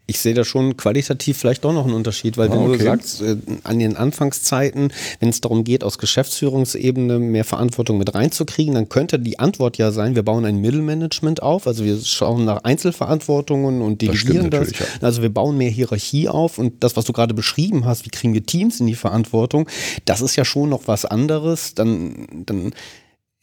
Ich 0.05 0.19
sehe 0.19 0.33
da 0.35 0.45
schon 0.45 0.77
qualitativ 0.77 1.37
vielleicht 1.37 1.63
doch 1.65 1.73
noch 1.73 1.85
einen 1.85 1.95
Unterschied, 1.95 2.37
weil 2.37 2.51
wenn 2.51 2.59
Ah, 2.59 2.65
du 2.67 2.73
okay. 2.73 2.83
sagst, 2.83 3.21
äh, 3.21 3.37
an 3.63 3.79
den 3.79 3.97
Anfangszeiten, 3.97 4.93
wenn 5.19 5.29
es 5.29 5.41
darum 5.41 5.63
geht, 5.63 5.83
aus 5.83 5.97
Geschäftsführungsebene 5.97 7.17
mehr 7.19 7.43
Verantwortung 7.43 7.97
mit 7.97 8.13
reinzukriegen, 8.13 8.75
dann 8.75 8.87
könnte 8.87 9.17
die 9.19 9.39
Antwort 9.39 9.77
ja 9.77 9.91
sein, 9.91 10.15
wir 10.15 10.23
bauen 10.23 10.45
ein 10.45 10.57
Mittelmanagement 10.61 11.41
auf, 11.41 11.65
also 11.67 11.83
wir 11.83 11.99
schauen 12.01 12.45
nach 12.45 12.63
Einzelverantwortungen 12.63 13.81
und 13.81 14.01
Das 14.03 14.09
delegieren 14.11 14.49
das. 14.51 14.69
natürlich, 14.69 14.79
ja. 14.79 14.85
Also 15.01 15.21
wir 15.21 15.33
bauen 15.33 15.57
mehr 15.57 15.69
Hierarchie 15.71 16.29
auf 16.29 16.57
und 16.59 16.83
das, 16.83 16.95
was 16.95 17.05
du 17.05 17.13
gerade 17.13 17.33
beschrieben 17.33 17.85
hast, 17.85 18.05
wie 18.05 18.09
kriegen 18.09 18.33
wir 18.33 18.45
Teams 18.45 18.79
in 18.79 18.87
die 18.87 18.95
Verantwortung, 18.95 19.67
das 20.05 20.21
ist 20.21 20.35
ja 20.35 20.45
schon 20.45 20.69
noch 20.69 20.83
was 20.87 21.03
anderes. 21.05 21.73
Dann, 21.73 22.27
dann 22.45 22.71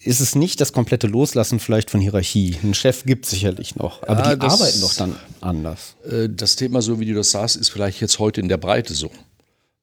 ist 0.03 0.21
es 0.21 0.35
nicht 0.35 0.61
das 0.61 0.73
komplette 0.73 1.07
Loslassen 1.09 1.59
vielleicht 1.59 1.91
von 1.91 2.01
Hierarchie. 2.01 2.57
Ein 2.63 2.75
Chef 2.75 3.05
gibt 3.05 3.27
sicherlich 3.27 3.75
noch, 3.77 4.03
aber 4.05 4.21
Ja, 4.25 4.35
die 4.37 4.41
das- 4.41 4.53
arbeiten 4.61 4.81
doch 4.81 4.95
dann 4.95 5.17
anders. 5.41 5.97
Äh, 6.09 6.29
Das 6.29 6.57
Thema, 6.57 6.83
so 6.83 7.01
wie 7.01 7.07
du 7.07 7.15
das 7.15 7.31
sagst, 7.33 7.57
ist 7.57 7.71
vielleicht 7.71 8.01
jetzt 8.01 8.19
heute 8.19 8.41
in 8.41 8.49
der 8.49 8.59
Breite 8.59 8.95
so. 8.95 9.11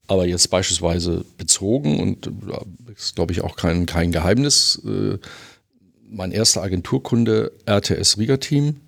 Aber 0.07 0.25
jetzt 0.25 0.49
beispielsweise 0.49 1.25
bezogen 1.37 1.99
und 1.99 2.27
äh, 2.27 2.91
ist, 2.95 3.15
glaube 3.15 3.33
ich, 3.33 3.41
auch 3.41 3.55
kein, 3.57 3.85
kein 3.85 4.11
Geheimnis. 4.11 4.81
äh, 4.85 5.17
Mein 6.09 6.31
erster 6.31 6.61
Agenturkunde 6.61 7.51
RTS 7.65 8.17
Rieger 8.17 8.39
Team. 8.39 8.81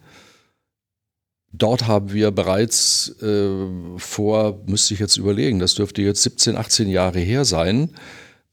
Dort 1.52 1.88
haben 1.88 2.14
wir 2.14 2.30
bereits 2.32 3.16
vor, 3.98 4.62
müsste 4.68 4.94
ich 4.94 5.00
jetzt 5.00 5.18
überlegen, 5.18 5.58
das 5.60 5.74
dürfte 5.74 6.02
jetzt 6.04 6.22
17, 6.22 6.56
18 6.56 6.88
Jahre 6.90 7.20
her 7.20 7.46
sein, 7.46 7.90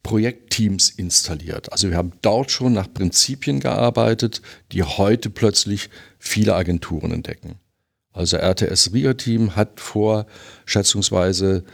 Projektteams 0.04 0.90
installiert. 0.90 1.72
Also 1.72 1.90
wir 1.90 1.96
haben 1.96 2.12
dort 2.22 2.52
schon 2.52 2.74
nach 2.74 2.92
Prinzipien 2.92 3.58
gearbeitet, 3.58 4.42
die 4.70 4.84
heute 4.84 5.30
plötzlich 5.30 5.90
viele 6.18 6.54
Agenturen 6.54 7.10
entdecken. 7.10 7.56
Also 8.12 8.36
RTS 8.36 8.92
Rieger 8.92 9.16
Team 9.16 9.56
hat 9.56 9.80
vor 9.80 10.26
schätzungsweise 10.66 11.64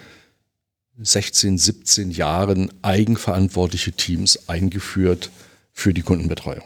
16, 0.97 1.59
17 1.59 2.11
Jahren 2.11 2.73
eigenverantwortliche 2.83 3.93
Teams 3.93 4.49
eingeführt 4.49 5.31
für 5.73 5.93
die 5.93 6.03
Kundenbetreuung. 6.03 6.65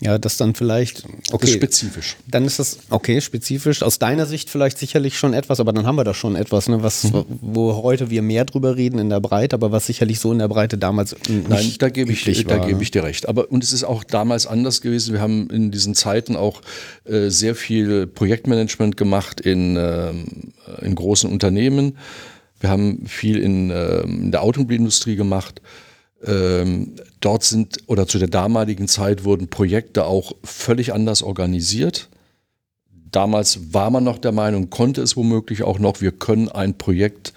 Ja, 0.00 0.18
das 0.18 0.36
dann 0.36 0.56
vielleicht, 0.56 1.04
okay, 1.30 1.46
ist 1.46 1.52
spezifisch. 1.52 2.16
dann 2.26 2.44
ist 2.44 2.58
das, 2.58 2.78
okay, 2.90 3.20
spezifisch, 3.20 3.80
aus 3.84 4.00
deiner 4.00 4.26
Sicht 4.26 4.50
vielleicht 4.50 4.76
sicherlich 4.76 5.16
schon 5.16 5.32
etwas, 5.34 5.60
aber 5.60 5.72
dann 5.72 5.86
haben 5.86 5.94
wir 5.94 6.02
da 6.02 6.14
schon 6.14 6.34
etwas, 6.34 6.68
ne, 6.68 6.82
was, 6.82 7.04
Mhm. 7.04 7.24
wo 7.40 7.80
heute 7.80 8.10
wir 8.10 8.20
mehr 8.20 8.44
drüber 8.44 8.74
reden 8.76 8.98
in 8.98 9.08
der 9.08 9.20
Breite, 9.20 9.54
aber 9.54 9.70
was 9.70 9.86
sicherlich 9.86 10.18
so 10.18 10.32
in 10.32 10.40
der 10.40 10.48
Breite 10.48 10.78
damals 10.78 11.14
nicht 11.28 11.48
Nein, 11.48 11.72
da 11.78 11.88
gebe 11.90 12.10
ich, 12.12 12.24
da 12.24 12.58
war, 12.58 12.66
gebe 12.66 12.78
ne? 12.78 12.82
ich 12.82 12.90
dir 12.90 13.04
recht. 13.04 13.28
Aber 13.28 13.50
und 13.52 13.62
es 13.62 13.72
ist 13.72 13.84
auch 13.84 14.02
damals 14.02 14.48
anders 14.48 14.80
gewesen. 14.80 15.12
Wir 15.12 15.20
haben 15.20 15.48
in 15.50 15.70
diesen 15.70 15.94
Zeiten 15.94 16.34
auch 16.34 16.60
äh, 17.04 17.28
sehr 17.30 17.54
viel 17.54 18.08
Projektmanagement 18.08 18.96
gemacht 18.96 19.40
in, 19.40 19.76
ähm, 19.78 20.52
in 20.82 20.96
großen 20.96 21.30
Unternehmen. 21.30 21.98
Wir 22.58 22.68
haben 22.70 23.06
viel 23.06 23.38
in, 23.38 23.70
ähm, 23.70 24.22
in 24.24 24.30
der 24.32 24.42
Automobilindustrie 24.42 25.14
gemacht. 25.14 25.62
Ähm, 26.26 26.94
dort 27.20 27.44
sind 27.44 27.78
oder 27.86 28.06
zu 28.06 28.18
der 28.18 28.28
damaligen 28.28 28.88
Zeit 28.88 29.24
wurden 29.24 29.48
Projekte 29.48 30.06
auch 30.06 30.32
völlig 30.42 30.92
anders 30.92 31.22
organisiert. 31.22 32.08
Damals 33.10 33.72
war 33.72 33.90
man 33.90 34.04
noch 34.04 34.18
der 34.18 34.32
Meinung, 34.32 34.70
konnte 34.70 35.02
es 35.02 35.16
womöglich 35.16 35.62
auch 35.62 35.78
noch, 35.78 36.00
wir 36.00 36.12
können 36.12 36.48
ein 36.48 36.76
Projekt 36.78 37.32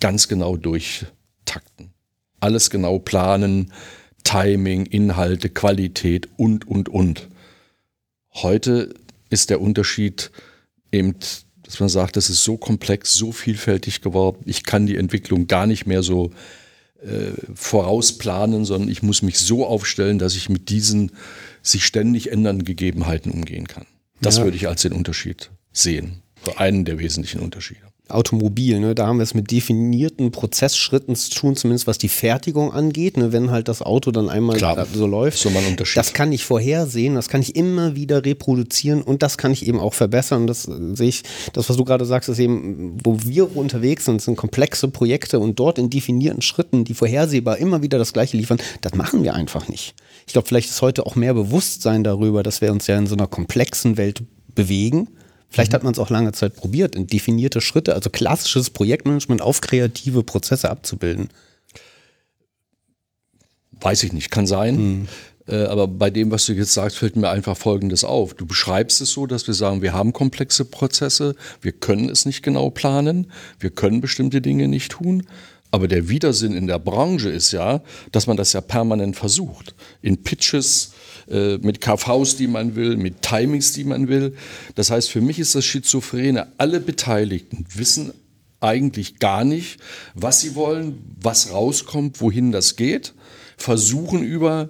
ganz 0.00 0.28
genau 0.28 0.56
durchtakten. 0.56 1.92
Alles 2.40 2.70
genau 2.70 2.98
planen, 2.98 3.72
Timing, 4.24 4.86
Inhalte, 4.86 5.50
Qualität 5.50 6.28
und, 6.36 6.66
und, 6.66 6.88
und. 6.88 7.28
Heute 8.32 8.94
ist 9.28 9.50
der 9.50 9.60
Unterschied 9.60 10.30
eben, 10.92 11.16
dass 11.62 11.80
man 11.80 11.88
sagt, 11.88 12.16
das 12.16 12.30
ist 12.30 12.44
so 12.44 12.56
komplex, 12.56 13.14
so 13.14 13.32
vielfältig 13.32 14.00
geworden, 14.00 14.42
ich 14.46 14.64
kann 14.64 14.86
die 14.86 14.96
Entwicklung 14.96 15.46
gar 15.46 15.66
nicht 15.66 15.86
mehr 15.86 16.02
so 16.02 16.30
äh, 17.02 17.32
vorausplanen, 17.54 18.64
sondern 18.64 18.88
ich 18.90 19.02
muss 19.02 19.22
mich 19.22 19.38
so 19.38 19.66
aufstellen, 19.66 20.18
dass 20.18 20.36
ich 20.36 20.48
mit 20.48 20.68
diesen 20.68 21.12
sich 21.62 21.84
ständig 21.84 22.30
ändernden 22.32 22.64
Gegebenheiten 22.64 23.30
umgehen 23.32 23.66
kann. 23.68 23.86
Das 24.20 24.38
Ja. 24.38 24.44
würde 24.44 24.56
ich 24.56 24.68
als 24.68 24.82
den 24.82 24.92
Unterschied 24.92 25.50
sehen. 25.72 26.22
Einen 26.56 26.84
der 26.84 26.98
wesentlichen 26.98 27.40
Unterschiede. 27.40 27.80
Automobil, 28.10 28.80
ne, 28.80 28.94
da 28.94 29.06
haben 29.06 29.18
wir 29.18 29.22
es 29.22 29.34
mit 29.34 29.50
definierten 29.50 30.30
Prozessschritten 30.30 31.14
zu 31.16 31.30
tun, 31.30 31.56
zumindest 31.56 31.86
was 31.86 31.98
die 31.98 32.08
Fertigung 32.08 32.72
angeht, 32.72 33.16
ne, 33.16 33.32
wenn 33.32 33.50
halt 33.50 33.68
das 33.68 33.82
Auto 33.82 34.10
dann 34.10 34.28
einmal 34.28 34.56
Klar. 34.56 34.86
so 34.92 35.06
läuft. 35.06 35.38
So 35.38 35.50
mal 35.50 35.64
Unterschied. 35.64 35.96
Das 35.96 36.12
kann 36.12 36.32
ich 36.32 36.44
vorhersehen, 36.44 37.14
das 37.14 37.28
kann 37.28 37.40
ich 37.40 37.56
immer 37.56 37.96
wieder 37.96 38.24
reproduzieren 38.24 39.02
und 39.02 39.22
das 39.22 39.38
kann 39.38 39.52
ich 39.52 39.66
eben 39.66 39.78
auch 39.78 39.94
verbessern. 39.94 40.46
Das 40.46 40.66
äh, 40.68 40.72
sehe 40.94 41.08
ich, 41.08 41.22
das, 41.52 41.68
was 41.68 41.76
du 41.76 41.84
gerade 41.84 42.04
sagst, 42.04 42.28
ist 42.28 42.38
eben, 42.38 42.98
wo 43.04 43.18
wir 43.22 43.56
unterwegs 43.56 44.04
sind, 44.04 44.22
sind 44.22 44.36
komplexe 44.36 44.88
Projekte 44.88 45.38
und 45.38 45.58
dort 45.58 45.78
in 45.78 45.90
definierten 45.90 46.42
Schritten, 46.42 46.84
die 46.84 46.94
vorhersehbar 46.94 47.58
immer 47.58 47.82
wieder 47.82 47.98
das 47.98 48.12
Gleiche 48.12 48.36
liefern, 48.36 48.58
das 48.80 48.94
machen 48.94 49.22
wir 49.22 49.34
einfach 49.34 49.68
nicht. 49.68 49.94
Ich 50.26 50.32
glaube, 50.32 50.48
vielleicht 50.48 50.70
ist 50.70 50.82
heute 50.82 51.06
auch 51.06 51.16
mehr 51.16 51.34
Bewusstsein 51.34 52.04
darüber, 52.04 52.42
dass 52.42 52.60
wir 52.60 52.72
uns 52.72 52.86
ja 52.86 52.98
in 52.98 53.06
so 53.06 53.14
einer 53.14 53.26
komplexen 53.26 53.96
Welt 53.96 54.22
bewegen. 54.54 55.08
Vielleicht 55.50 55.74
hat 55.74 55.82
man 55.82 55.92
es 55.92 55.98
auch 55.98 56.10
lange 56.10 56.32
Zeit 56.32 56.54
probiert, 56.54 56.94
in 56.94 57.08
definierte 57.08 57.60
Schritte, 57.60 57.94
also 57.94 58.08
klassisches 58.08 58.70
Projektmanagement 58.70 59.42
auf 59.42 59.60
kreative 59.60 60.22
Prozesse 60.22 60.70
abzubilden. 60.70 61.28
Weiß 63.80 64.02
ich 64.04 64.12
nicht, 64.12 64.30
kann 64.30 64.46
sein. 64.46 65.08
Äh, 65.50 65.64
aber 65.64 65.88
bei 65.88 66.10
dem, 66.10 66.30
was 66.30 66.46
du 66.46 66.52
jetzt 66.52 66.74
sagst, 66.74 66.98
fällt 66.98 67.16
mir 67.16 67.28
einfach 67.28 67.56
Folgendes 67.56 68.04
auf. 68.04 68.34
Du 68.34 68.46
beschreibst 68.46 69.00
es 69.00 69.10
so, 69.10 69.26
dass 69.26 69.46
wir 69.46 69.54
sagen, 69.54 69.82
wir 69.82 69.92
haben 69.92 70.12
komplexe 70.12 70.64
Prozesse, 70.64 71.34
wir 71.60 71.72
können 71.72 72.08
es 72.08 72.24
nicht 72.24 72.42
genau 72.42 72.70
planen, 72.70 73.30
wir 73.58 73.70
können 73.70 74.00
bestimmte 74.00 74.40
Dinge 74.40 74.68
nicht 74.68 74.92
tun. 74.92 75.26
Aber 75.72 75.88
der 75.88 76.08
Widersinn 76.08 76.54
in 76.54 76.66
der 76.66 76.78
Branche 76.78 77.28
ist 77.28 77.52
ja, 77.52 77.82
dass 78.12 78.26
man 78.26 78.36
das 78.36 78.52
ja 78.52 78.60
permanent 78.60 79.16
versucht. 79.16 79.74
In 80.02 80.22
Pitches, 80.22 80.92
äh, 81.30 81.58
mit 81.58 81.80
KVs, 81.80 82.36
die 82.36 82.46
man 82.46 82.74
will, 82.74 82.96
mit 82.96 83.22
Timings, 83.22 83.72
die 83.72 83.84
man 83.84 84.08
will. 84.08 84.34
Das 84.74 84.90
heißt, 84.90 85.10
für 85.10 85.20
mich 85.20 85.38
ist 85.38 85.54
das 85.54 85.64
Schizophrene, 85.64 86.48
alle 86.58 86.80
Beteiligten 86.80 87.64
wissen 87.74 88.12
eigentlich 88.60 89.18
gar 89.18 89.44
nicht, 89.44 89.80
was 90.14 90.40
sie 90.40 90.54
wollen, 90.54 90.98
was 91.20 91.52
rauskommt, 91.52 92.20
wohin 92.20 92.52
das 92.52 92.76
geht, 92.76 93.14
versuchen 93.56 94.22
über, 94.22 94.68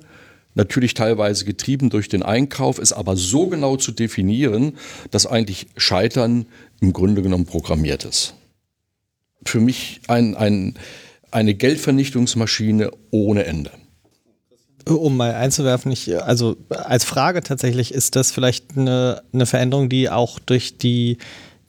natürlich 0.55 0.95
teilweise 0.95 1.45
getrieben 1.45 1.91
durch 1.91 2.09
den 2.09 2.23
Einkauf, 2.23 2.79
es 2.79 2.93
aber 2.93 3.17
so 3.17 3.49
genau 3.49 3.77
zu 3.77 3.93
definieren, 3.93 4.77
dass 5.11 5.27
eigentlich 5.27 5.67
Scheitern 5.77 6.47
im 6.81 6.93
Grunde 6.93 7.23
genommen 7.23 7.47
programmiert 7.47 8.05
ist. 8.05 8.35
Für 9.45 9.61
mich 9.61 10.01
ein, 10.07 10.37
ein, 10.37 10.79
eine 11.31 11.55
Geldvernichtungsmaschine 11.55 12.91
ohne 13.11 13.45
Ende. 13.45 13.71
Um 14.89 15.17
mal 15.17 15.35
einzuwerfen, 15.35 15.93
ich, 15.93 16.23
also 16.23 16.57
als 16.71 17.05
Frage 17.05 17.43
tatsächlich, 17.43 17.93
ist 17.93 18.17
das 18.17 18.31
vielleicht 18.31 18.77
eine, 18.77 19.23
eine 19.33 19.47
Veränderung, 19.47 19.89
die 19.89 20.09
auch 20.09 20.39
durch 20.39 20.79
die 20.79 21.19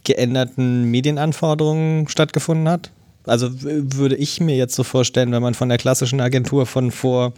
geänderten 0.03 0.85
Medienanforderungen 0.85 2.07
stattgefunden 2.07 2.69
hat? 2.69 2.91
Also 3.25 3.49
würde 3.53 4.15
ich 4.15 4.39
mir 4.39 4.55
jetzt 4.55 4.75
so 4.75 4.83
vorstellen, 4.83 5.31
wenn 5.31 5.41
man 5.41 5.53
von 5.53 5.69
der 5.69 5.77
klassischen 5.77 6.21
Agentur 6.21 6.65
von 6.65 6.91
vor 6.91 7.33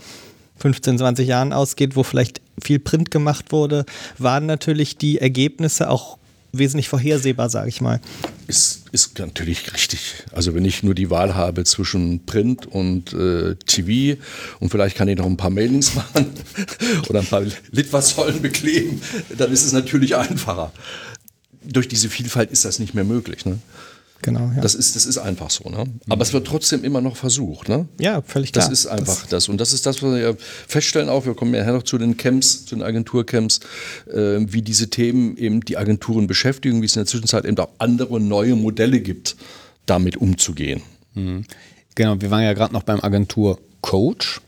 15, 0.57 0.97
20 0.99 1.27
Jahren 1.27 1.51
ausgeht, 1.51 1.95
wo 1.95 2.03
vielleicht 2.03 2.41
viel 2.61 2.79
Print 2.79 3.11
gemacht 3.11 3.51
wurde, 3.51 3.85
waren 4.17 4.45
natürlich 4.45 4.97
die 4.97 5.19
Ergebnisse 5.19 5.89
auch 5.89 6.17
wesentlich 6.53 6.87
vorhersehbar, 6.87 7.49
sage 7.49 7.67
ich 7.67 7.81
mal. 7.81 7.99
Ist, 8.47 8.83
ist 8.91 9.17
natürlich 9.19 9.73
richtig. 9.73 10.23
Also 10.31 10.53
wenn 10.53 10.63
ich 10.63 10.83
nur 10.83 10.93
die 10.93 11.09
Wahl 11.09 11.35
habe 11.35 11.63
zwischen 11.63 12.25
Print 12.25 12.67
und 12.67 13.11
äh, 13.13 13.55
TV 13.55 14.21
und 14.59 14.69
vielleicht 14.69 14.95
kann 14.95 15.07
ich 15.07 15.17
noch 15.17 15.25
ein 15.25 15.37
paar 15.37 15.49
Mailings 15.49 15.95
machen 15.95 16.31
oder 17.09 17.19
ein 17.19 17.25
paar 17.25 17.43
Litfaßsäulen 17.71 18.41
bekleben, 18.41 19.01
dann 19.37 19.51
ist 19.51 19.65
es 19.65 19.73
natürlich 19.73 20.15
einfacher. 20.15 20.71
Durch 21.63 21.87
diese 21.87 22.09
Vielfalt 22.09 22.51
ist 22.51 22.65
das 22.65 22.77
nicht 22.79 22.93
mehr 22.93 23.05
möglich. 23.05 23.45
Ne? 23.45 23.57
Genau, 24.23 24.51
ja. 24.55 24.61
Das, 24.61 24.73
ist, 24.73 24.95
das 24.95 25.05
ist 25.05 25.17
einfach 25.17 25.51
so. 25.51 25.69
Ne? 25.69 25.83
Aber 26.09 26.21
es 26.23 26.33
wird 26.33 26.47
trotzdem 26.47 26.83
immer 26.83 27.01
noch 27.01 27.17
versucht. 27.17 27.69
Ne? 27.69 27.87
ja, 27.99 28.21
völlig 28.21 28.53
klar. 28.53 28.65
Das 28.65 28.73
ist 28.73 28.87
einfach 28.87 29.27
das. 29.27 29.49
Und 29.49 29.59
das 29.59 29.73
ist 29.73 29.85
das, 29.85 30.01
was 30.01 30.15
wir 30.15 30.35
feststellen 30.67 31.09
auch, 31.09 31.25
wir 31.25 31.35
kommen 31.35 31.53
ja 31.53 31.59
nachher 31.59 31.73
noch 31.73 31.83
zu 31.83 31.97
den 31.97 32.17
Camps, 32.17 32.65
zu 32.65 32.75
den 32.75 32.83
Agenturcamps, 32.83 33.59
äh, 34.07 34.39
wie 34.39 34.61
diese 34.61 34.89
Themen 34.89 35.37
eben 35.37 35.61
die 35.61 35.77
Agenturen 35.77 36.25
beschäftigen, 36.25 36.81
wie 36.81 36.85
es 36.85 36.95
in 36.95 37.01
der 37.01 37.05
Zwischenzeit 37.05 37.45
eben 37.45 37.57
auch 37.57 37.69
andere 37.77 38.19
neue 38.19 38.55
Modelle 38.55 39.01
gibt, 39.01 39.35
damit 39.85 40.17
umzugehen. 40.17 40.81
Genau, 41.95 42.21
wir 42.21 42.31
waren 42.31 42.43
ja 42.43 42.53
gerade 42.53 42.73
noch 42.73 42.83
beim 42.83 43.01
Agentur-Coach. 43.01 44.41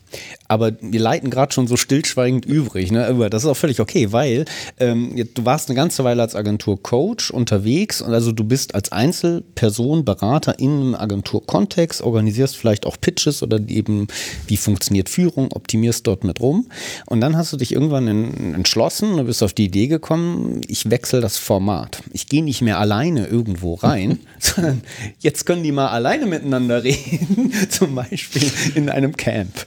Aber 0.48 0.72
wir 0.80 1.00
leiten 1.00 1.30
gerade 1.30 1.52
schon 1.52 1.66
so 1.66 1.76
stillschweigend 1.76 2.44
übrig. 2.44 2.92
Ne? 2.92 3.28
Das 3.30 3.44
ist 3.44 3.48
auch 3.48 3.56
völlig 3.56 3.80
okay, 3.80 4.12
weil 4.12 4.44
ähm, 4.78 5.14
du 5.34 5.44
warst 5.44 5.68
eine 5.68 5.76
ganze 5.76 6.04
Weile 6.04 6.22
als 6.22 6.36
Agenturcoach 6.36 7.30
unterwegs 7.32 8.00
und 8.00 8.12
also 8.12 8.32
du 8.32 8.44
bist 8.44 8.74
als 8.74 8.92
Einzelperson 8.92 10.04
Berater 10.04 10.58
in 10.58 10.70
einem 10.70 10.94
Agenturkontext, 10.94 12.02
organisierst 12.02 12.56
vielleicht 12.56 12.86
auch 12.86 12.96
Pitches 13.00 13.42
oder 13.42 13.58
eben 13.68 14.06
wie 14.46 14.56
funktioniert 14.56 15.08
Führung, 15.08 15.52
optimierst 15.52 16.06
dort 16.06 16.24
mit 16.24 16.40
rum. 16.40 16.66
Und 17.06 17.20
dann 17.20 17.36
hast 17.36 17.52
du 17.52 17.56
dich 17.56 17.72
irgendwann 17.72 18.08
in, 18.08 18.54
entschlossen 18.54 19.14
und 19.14 19.26
bist 19.26 19.42
auf 19.42 19.52
die 19.52 19.66
Idee 19.66 19.88
gekommen, 19.88 20.60
ich 20.68 20.90
wechsle 20.90 21.20
das 21.20 21.36
Format. 21.36 22.02
Ich 22.12 22.28
gehe 22.28 22.44
nicht 22.44 22.62
mehr 22.62 22.78
alleine 22.78 23.26
irgendwo 23.26 23.74
rein, 23.74 24.20
sondern 24.38 24.82
jetzt 25.18 25.46
können 25.46 25.62
die 25.62 25.72
mal 25.72 25.88
alleine 25.88 26.26
miteinander 26.26 26.84
reden, 26.84 27.52
zum 27.68 27.94
Beispiel 27.94 28.50
in 28.74 28.88
einem 28.88 29.16
Camp. 29.16 29.66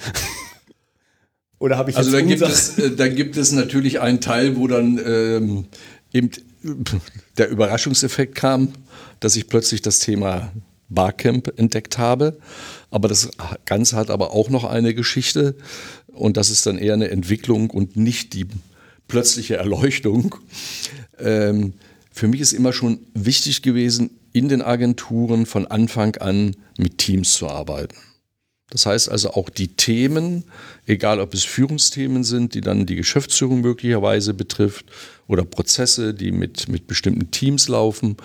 Oder 1.59 1.77
habe 1.77 1.91
ich 1.91 1.97
Also 1.97 2.11
dann 2.11 2.27
gibt, 2.27 2.41
es, 2.41 2.77
äh, 2.79 2.95
dann 2.95 3.15
gibt 3.15 3.37
es 3.37 3.51
natürlich 3.51 3.99
einen 3.99 4.21
Teil, 4.21 4.55
wo 4.55 4.67
dann 4.67 4.99
ähm, 5.05 5.65
eben 6.13 6.31
der 7.37 7.49
Überraschungseffekt 7.49 8.35
kam, 8.35 8.69
dass 9.19 9.35
ich 9.35 9.47
plötzlich 9.47 9.81
das 9.81 9.99
Thema 9.99 10.51
Barcamp 10.89 11.53
entdeckt 11.57 11.97
habe. 11.97 12.37
Aber 12.89 13.07
das 13.07 13.29
Ganze 13.65 13.95
hat 13.95 14.09
aber 14.09 14.31
auch 14.33 14.49
noch 14.49 14.63
eine 14.63 14.93
Geschichte 14.93 15.55
und 16.07 16.37
das 16.37 16.49
ist 16.49 16.65
dann 16.65 16.77
eher 16.77 16.93
eine 16.93 17.09
Entwicklung 17.09 17.69
und 17.69 17.95
nicht 17.95 18.33
die 18.33 18.47
plötzliche 19.07 19.57
Erleuchtung. 19.57 20.35
Ähm, 21.19 21.73
für 22.11 22.27
mich 22.27 22.41
ist 22.41 22.53
immer 22.53 22.73
schon 22.73 22.99
wichtig 23.13 23.61
gewesen, 23.61 24.11
in 24.33 24.49
den 24.49 24.61
Agenturen 24.61 25.45
von 25.45 25.67
Anfang 25.67 26.15
an 26.17 26.55
mit 26.77 26.97
Teams 26.97 27.33
zu 27.33 27.47
arbeiten. 27.47 27.95
Das 28.69 28.85
heißt 28.85 29.09
also 29.09 29.31
auch 29.31 29.49
die 29.49 29.69
Themen, 29.69 30.43
egal 30.85 31.19
ob 31.19 31.33
es 31.33 31.43
Führungsthemen 31.43 32.23
sind, 32.23 32.53
die 32.53 32.61
dann 32.61 32.85
die 32.85 32.95
Geschäftsführung 32.95 33.61
möglicherweise 33.61 34.33
betrifft 34.33 34.85
oder 35.27 35.43
Prozesse, 35.43 36.13
die 36.13 36.31
mit, 36.31 36.69
mit 36.69 36.87
bestimmten 36.87 37.31
Teams 37.31 37.67
laufen, 37.67 38.17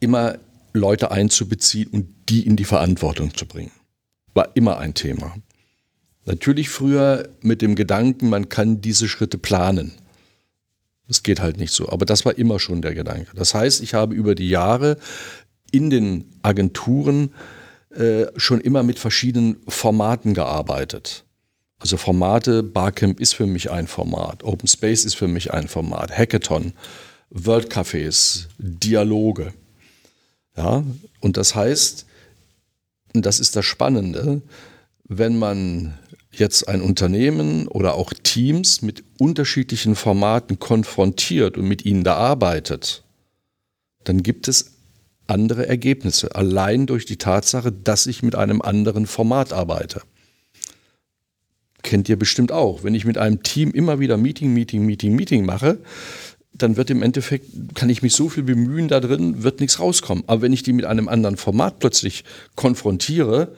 immer 0.00 0.38
Leute 0.72 1.10
einzubeziehen 1.10 1.88
und 1.90 2.06
die 2.28 2.46
in 2.46 2.56
die 2.56 2.64
Verantwortung 2.64 3.34
zu 3.34 3.46
bringen. 3.46 3.72
War 4.32 4.50
immer 4.54 4.78
ein 4.78 4.94
Thema. 4.94 5.34
Natürlich 6.24 6.68
früher 6.68 7.28
mit 7.42 7.60
dem 7.60 7.74
Gedanken, 7.74 8.28
man 8.28 8.48
kann 8.48 8.80
diese 8.80 9.08
Schritte 9.08 9.38
planen. 9.38 9.92
Das 11.06 11.22
geht 11.22 11.40
halt 11.40 11.58
nicht 11.58 11.72
so. 11.72 11.88
Aber 11.90 12.06
das 12.06 12.24
war 12.24 12.38
immer 12.38 12.58
schon 12.58 12.80
der 12.80 12.94
Gedanke. 12.94 13.30
Das 13.34 13.54
heißt, 13.54 13.82
ich 13.82 13.94
habe 13.94 14.14
über 14.14 14.34
die 14.34 14.48
Jahre 14.48 14.96
in 15.70 15.90
den 15.90 16.24
Agenturen 16.42 17.34
äh, 17.96 18.26
schon 18.36 18.60
immer 18.60 18.82
mit 18.82 18.98
verschiedenen 18.98 19.56
Formaten 19.68 20.34
gearbeitet. 20.34 21.24
Also 21.78 21.96
Formate, 21.96 22.62
Barcamp 22.62 23.20
ist 23.20 23.34
für 23.34 23.46
mich 23.46 23.70
ein 23.70 23.86
Format, 23.86 24.42
Open 24.42 24.68
Space 24.68 25.04
ist 25.04 25.14
für 25.14 25.28
mich 25.28 25.52
ein 25.52 25.68
Format, 25.68 26.16
Hackathon, 26.16 26.72
World 27.30 27.70
Cafés, 27.70 28.46
Dialoge. 28.58 29.52
Ja, 30.56 30.84
und 31.20 31.36
das 31.36 31.54
heißt, 31.54 32.06
und 33.14 33.26
das 33.26 33.40
ist 33.40 33.56
das 33.56 33.64
Spannende, 33.64 34.40
wenn 35.08 35.38
man 35.38 35.98
jetzt 36.32 36.68
ein 36.68 36.80
Unternehmen 36.80 37.68
oder 37.68 37.94
auch 37.94 38.12
Teams 38.12 38.82
mit 38.82 39.04
unterschiedlichen 39.18 39.94
Formaten 39.94 40.58
konfrontiert 40.58 41.56
und 41.56 41.66
mit 41.66 41.84
ihnen 41.84 42.04
da 42.04 42.16
arbeitet, 42.16 43.04
dann 44.04 44.22
gibt 44.22 44.48
es 44.48 44.73
andere 45.26 45.66
Ergebnisse, 45.66 46.34
allein 46.34 46.86
durch 46.86 47.06
die 47.06 47.16
Tatsache, 47.16 47.72
dass 47.72 48.06
ich 48.06 48.22
mit 48.22 48.34
einem 48.34 48.62
anderen 48.62 49.06
Format 49.06 49.52
arbeite. 49.52 50.02
Kennt 51.82 52.08
ihr 52.08 52.18
bestimmt 52.18 52.50
auch. 52.50 52.82
Wenn 52.82 52.94
ich 52.94 53.04
mit 53.04 53.18
einem 53.18 53.42
Team 53.42 53.70
immer 53.70 54.00
wieder 54.00 54.16
Meeting, 54.16 54.52
Meeting, 54.52 54.86
Meeting, 54.86 55.14
Meeting 55.14 55.44
mache, 55.44 55.78
dann 56.54 56.76
wird 56.76 56.90
im 56.90 57.02
Endeffekt, 57.02 57.74
kann 57.74 57.90
ich 57.90 58.02
mich 58.02 58.14
so 58.14 58.28
viel 58.28 58.44
bemühen 58.44 58.88
da 58.88 59.00
drin, 59.00 59.42
wird 59.42 59.60
nichts 59.60 59.80
rauskommen. 59.80 60.24
Aber 60.26 60.42
wenn 60.42 60.52
ich 60.52 60.62
die 60.62 60.72
mit 60.72 60.84
einem 60.84 61.08
anderen 61.08 61.36
Format 61.36 61.80
plötzlich 61.80 62.24
konfrontiere, 62.54 63.54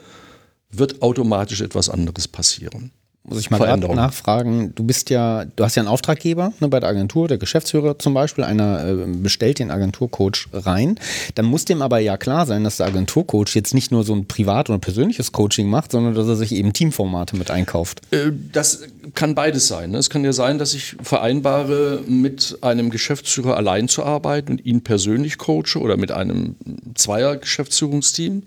wird 0.71 1.01
automatisch 1.01 1.61
etwas 1.61 1.89
anderes 1.89 2.27
passieren. 2.27 2.91
Muss 3.29 3.39
ich 3.39 3.49
mal 3.49 3.77
nachfragen, 3.77 4.73
du 4.73 4.83
bist 4.83 5.09
ja, 5.09 5.43
du 5.43 5.63
hast 5.65 5.75
ja 5.75 5.81
einen 5.81 5.89
Auftraggeber 5.89 6.53
ne, 6.61 6.69
bei 6.69 6.79
der 6.79 6.87
Agentur, 6.87 7.27
der 7.27 7.37
Geschäftsführer 7.37 7.99
zum 7.99 8.13
Beispiel, 8.13 8.45
einer 8.45 8.85
äh, 8.87 8.95
bestellt 9.05 9.59
den 9.59 9.69
Agenturcoach 9.69 10.47
rein. 10.53 10.97
Dann 11.35 11.45
muss 11.45 11.65
dem 11.65 11.81
aber 11.81 11.99
ja 11.99 12.15
klar 12.15 12.45
sein, 12.45 12.63
dass 12.63 12.77
der 12.77 12.85
Agenturcoach 12.85 13.53
jetzt 13.53 13.73
nicht 13.73 13.91
nur 13.91 14.05
so 14.05 14.15
ein 14.15 14.27
privat- 14.27 14.69
oder 14.69 14.79
persönliches 14.79 15.33
Coaching 15.33 15.69
macht, 15.69 15.91
sondern 15.91 16.15
dass 16.15 16.27
er 16.27 16.37
sich 16.37 16.53
eben 16.53 16.71
Teamformate 16.71 17.35
mit 17.35 17.51
einkauft. 17.51 18.01
Äh, 18.11 18.31
Das 18.53 18.83
kann 19.13 19.35
beides 19.35 19.67
sein. 19.67 19.91
ne? 19.91 19.97
Es 19.97 20.09
kann 20.09 20.23
ja 20.23 20.31
sein, 20.31 20.57
dass 20.57 20.73
ich 20.73 20.95
vereinbare, 21.01 22.01
mit 22.07 22.59
einem 22.61 22.89
Geschäftsführer 22.89 23.57
allein 23.57 23.89
zu 23.89 24.03
arbeiten 24.03 24.53
und 24.53 24.65
ihn 24.65 24.83
persönlich 24.83 25.37
coache 25.37 25.77
oder 25.79 25.97
mit 25.97 26.11
einem 26.11 26.55
Zweier-Geschäftsführungsteam. 26.95 28.43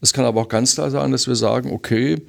Es 0.00 0.12
kann 0.12 0.24
aber 0.24 0.42
auch 0.42 0.48
ganz 0.48 0.74
klar 0.74 0.90
sein, 0.90 1.12
dass 1.12 1.26
wir 1.26 1.36
sagen, 1.36 1.70
okay, 1.72 2.22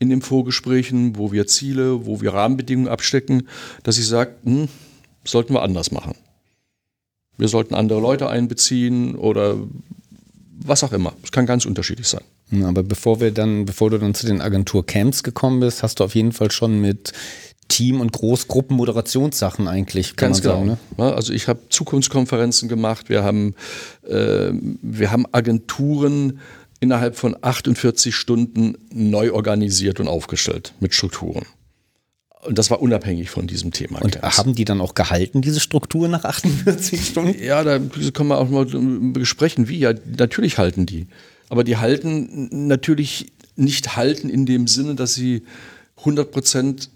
in 0.00 0.10
den 0.10 0.22
Vorgesprächen, 0.22 1.16
wo 1.16 1.30
wir 1.30 1.46
Ziele, 1.46 2.06
wo 2.06 2.20
wir 2.20 2.32
Rahmenbedingungen 2.34 2.88
abstecken, 2.88 3.46
dass 3.84 3.98
ich 3.98 4.08
sage, 4.08 4.32
hm, 4.42 4.68
sollten 5.24 5.52
wir 5.54 5.62
anders 5.62 5.92
machen. 5.92 6.14
Wir 7.36 7.48
sollten 7.48 7.74
andere 7.74 8.00
Leute 8.00 8.28
einbeziehen 8.28 9.14
oder 9.14 9.56
was 10.62 10.82
auch 10.84 10.92
immer. 10.92 11.12
Es 11.22 11.30
kann 11.32 11.46
ganz 11.46 11.64
unterschiedlich 11.64 12.08
sein. 12.08 12.22
Aber 12.64 12.82
bevor 12.82 13.20
wir 13.20 13.30
dann, 13.30 13.64
bevor 13.64 13.90
du 13.90 13.98
dann 13.98 14.14
zu 14.14 14.26
den 14.26 14.40
Agenturcamps 14.40 15.22
gekommen 15.22 15.60
bist, 15.60 15.82
hast 15.82 16.00
du 16.00 16.04
auf 16.04 16.14
jeden 16.14 16.32
Fall 16.32 16.50
schon 16.50 16.80
mit 16.80 17.12
Team- 17.68 18.00
und 18.00 18.12
Großgruppen 18.12 18.76
Moderationssachen 18.76 19.68
eigentlich, 19.68 20.16
kann 20.16 20.30
Ganz 20.32 20.42
man 20.42 20.52
sagen. 20.52 20.62
genau. 20.62 20.78
Ne? 20.98 21.10
Ja, 21.10 21.14
Also 21.14 21.32
ich 21.32 21.46
habe 21.46 21.60
Zukunftskonferenzen 21.68 22.68
gemacht. 22.68 23.08
Wir 23.08 23.22
haben, 23.22 23.54
äh, 24.06 24.50
wir 24.52 25.10
haben 25.10 25.24
Agenturen 25.32 26.40
innerhalb 26.80 27.16
von 27.16 27.36
48 27.40 28.14
Stunden 28.14 28.76
neu 28.92 29.32
organisiert 29.32 30.00
und 30.00 30.08
aufgestellt 30.08 30.74
mit 30.80 30.94
Strukturen. 30.94 31.44
Und 32.42 32.58
das 32.58 32.70
war 32.70 32.80
unabhängig 32.80 33.28
von 33.28 33.46
diesem 33.46 33.70
Thema. 33.70 34.00
Und 34.00 34.22
haben 34.22 34.54
die 34.54 34.64
dann 34.64 34.80
auch 34.80 34.94
gehalten, 34.94 35.42
diese 35.42 35.60
Struktur 35.60 36.08
nach 36.08 36.24
48 36.24 37.06
Stunden? 37.06 37.42
ja, 37.42 37.62
da 37.62 37.78
können 37.78 38.30
wir 38.30 38.38
auch 38.38 38.48
mal 38.48 38.64
besprechen, 39.12 39.68
wie. 39.68 39.78
Ja, 39.78 39.92
natürlich 40.16 40.56
halten 40.56 40.86
die. 40.86 41.06
Aber 41.50 41.64
die 41.64 41.76
halten 41.76 42.66
natürlich 42.66 43.32
nicht 43.56 43.96
halten 43.96 44.30
in 44.30 44.46
dem 44.46 44.66
Sinne, 44.66 44.94
dass 44.94 45.14
sie 45.14 45.42
100 45.98 46.30
Prozent 46.30 46.90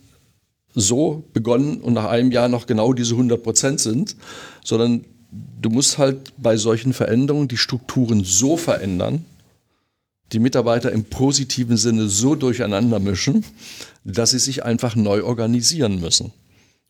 so 0.73 1.25
begonnen 1.35 1.81
und 1.83 1.93
nach 1.93 2.07
einem 2.07 2.33
Jahr 2.33 2.49
noch 2.49 2.67
genau 2.67 2.95
diese 2.95 3.13
100 3.13 3.43
Prozent 3.43 3.81
sind, 3.81 4.17
sondern 4.65 5.05
du 5.61 5.69
musst 5.69 5.99
halt 5.99 6.33
bei 6.39 6.57
solchen 6.57 6.95
Veränderungen 6.95 7.49
die 7.49 7.59
Strukturen 7.59 8.25
so 8.25 8.57
verändern, 8.57 9.27
die 10.35 10.41
Mitarbeiter 10.41 10.91
im 10.91 11.05
positiven 11.05 11.77
Sinne 11.77 12.09
so 12.09 12.35
durcheinander 12.35 12.99
mischen, 12.99 13.45
dass 14.03 14.31
sie 14.31 14.41
sich 14.41 14.65
einfach 14.65 14.97
neu 14.97 15.23
organisieren 15.23 16.01
müssen. 16.01 16.33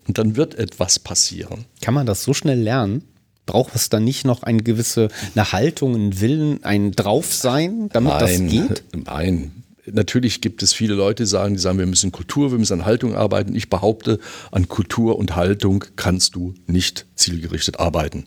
Und 0.08 0.18
dann 0.18 0.36
wird 0.36 0.54
etwas 0.54 0.98
passieren. 0.98 1.66
Kann 1.82 1.94
man 1.94 2.06
das 2.06 2.24
so 2.24 2.32
schnell 2.32 2.58
lernen? 2.58 3.04
Braucht 3.46 3.74
es 3.74 3.90
dann 3.90 4.04
nicht 4.04 4.24
noch 4.24 4.42
eine 4.42 4.62
gewisse 4.62 5.08
eine 5.34 5.52
Haltung, 5.52 5.94
einen 5.94 6.20
Willen, 6.20 6.64
ein 6.64 6.92
Draufsein, 6.92 7.90
damit 7.92 8.14
das 8.14 8.38
geht? 8.38 8.82
Nein. 8.94 9.52
Natürlich 9.86 10.40
gibt 10.40 10.62
es 10.62 10.72
viele 10.72 10.94
Leute, 10.94 11.24
die 11.24 11.28
sagen, 11.28 11.54
die 11.54 11.60
sagen, 11.60 11.78
wir 11.78 11.84
müssen 11.84 12.10
Kultur, 12.10 12.50
wir 12.50 12.58
müssen 12.58 12.80
an 12.80 12.86
Haltung 12.86 13.14
arbeiten. 13.14 13.54
Ich 13.54 13.68
behaupte, 13.68 14.18
an 14.50 14.68
Kultur 14.68 15.18
und 15.18 15.36
Haltung 15.36 15.84
kannst 15.96 16.34
du 16.34 16.54
nicht 16.66 17.04
zielgerichtet 17.14 17.78
arbeiten. 17.78 18.24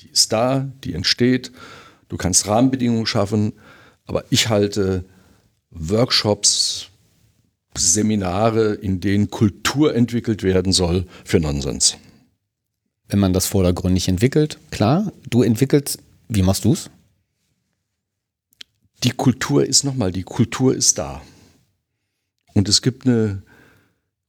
Die 0.00 0.10
ist 0.10 0.30
da, 0.34 0.70
die 0.84 0.92
entsteht. 0.92 1.50
Du 2.10 2.18
kannst 2.18 2.46
Rahmenbedingungen 2.46 3.06
schaffen, 3.06 3.54
aber 4.10 4.24
ich 4.28 4.48
halte 4.48 5.04
Workshops, 5.70 6.88
Seminare, 7.78 8.74
in 8.74 9.00
denen 9.00 9.30
Kultur 9.30 9.94
entwickelt 9.94 10.42
werden 10.42 10.72
soll, 10.72 11.06
für 11.24 11.38
Nonsens. 11.38 11.96
Wenn 13.08 13.20
man 13.20 13.32
das 13.32 13.46
vordergründig 13.46 14.08
entwickelt, 14.08 14.58
klar, 14.70 15.12
du 15.30 15.42
entwickelst, 15.42 16.00
wie 16.28 16.42
machst 16.42 16.64
du 16.64 16.72
es? 16.72 16.90
die 19.04 19.10
Kultur 19.10 19.64
ist 19.64 19.84
nochmal, 19.84 20.12
die 20.12 20.24
Kultur 20.24 20.74
ist 20.74 20.98
da. 20.98 21.22
Und 22.52 22.68
es 22.68 22.82
gibt 22.82 23.06
eine 23.06 23.42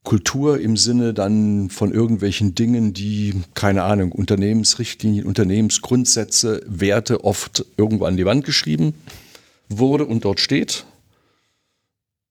Kultur 0.03 0.59
im 0.59 0.77
Sinne 0.77 1.13
dann 1.13 1.69
von 1.69 1.91
irgendwelchen 1.91 2.55
Dingen, 2.55 2.93
die, 2.93 3.33
keine 3.53 3.83
Ahnung, 3.83 4.11
Unternehmensrichtlinien, 4.11 5.25
Unternehmensgrundsätze, 5.25 6.63
Werte 6.67 7.23
oft 7.23 7.65
irgendwo 7.77 8.05
an 8.05 8.17
die 8.17 8.25
Wand 8.25 8.45
geschrieben 8.45 8.93
wurde 9.79 10.05
und 10.05 10.25
dort 10.25 10.39
steht. 10.39 10.85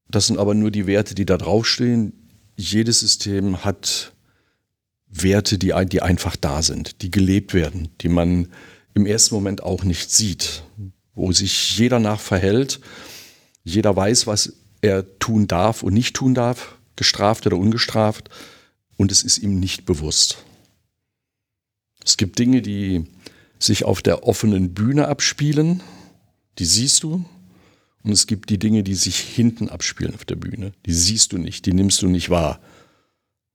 Das 0.09 0.27
sind 0.27 0.39
aber 0.39 0.55
nur 0.55 0.71
die 0.71 0.87
Werte, 0.87 1.15
die 1.15 1.27
da 1.27 1.37
draufstehen. 1.37 2.13
Jedes 2.57 3.01
System 3.01 3.65
hat 3.65 4.13
Werte, 5.09 5.59
die, 5.59 5.73
die 5.87 6.03
einfach 6.03 6.37
da 6.37 6.63
sind, 6.63 7.03
die 7.03 7.11
gelebt 7.11 7.55
werden, 7.55 7.89
die 8.01 8.09
man 8.09 8.49
im 8.95 9.07
ersten 9.07 9.35
Moment 9.35 9.63
auch 9.63 9.85
nicht 9.85 10.11
sieht, 10.11 10.65
wo 11.15 11.33
sich 11.33 11.77
jeder 11.79 11.99
nach 11.99 12.21
verhält. 12.21 12.81
Jeder 13.65 13.95
weiß, 13.95 14.27
was 14.27 14.55
er 14.81 15.19
tun 15.19 15.47
darf 15.47 15.83
und 15.83 15.95
nicht 15.95 16.17
tun 16.17 16.35
darf, 16.35 16.77
gestraft 16.97 17.47
oder 17.47 17.57
ungestraft, 17.57 18.31
und 18.97 19.11
es 19.11 19.23
ist 19.23 19.39
ihm 19.39 19.59
nicht 19.59 19.87
bewusst. 19.87 20.45
Es 22.05 22.17
gibt 22.17 22.39
Dinge, 22.39 22.61
die 22.61 23.07
sich 23.59 23.85
auf 23.85 24.03
der 24.03 24.27
offenen 24.27 24.75
Bühne 24.75 25.09
abspielen, 25.09 25.83
die 26.61 26.67
siehst 26.67 27.03
du, 27.03 27.25
und 28.03 28.13
es 28.13 28.27
gibt 28.27 28.51
die 28.51 28.59
Dinge, 28.59 28.83
die 28.83 28.95
sich 28.95 29.17
hinten 29.19 29.69
abspielen 29.69 30.15
auf 30.15 30.25
der 30.25 30.37
Bühne, 30.37 30.73
die 30.87 30.93
siehst 30.93 31.33
du 31.33 31.39
nicht, 31.39 31.67
die 31.67 31.73
nimmst 31.73 32.01
du 32.03 32.09
nicht 32.09 32.31
wahr. 32.31 32.61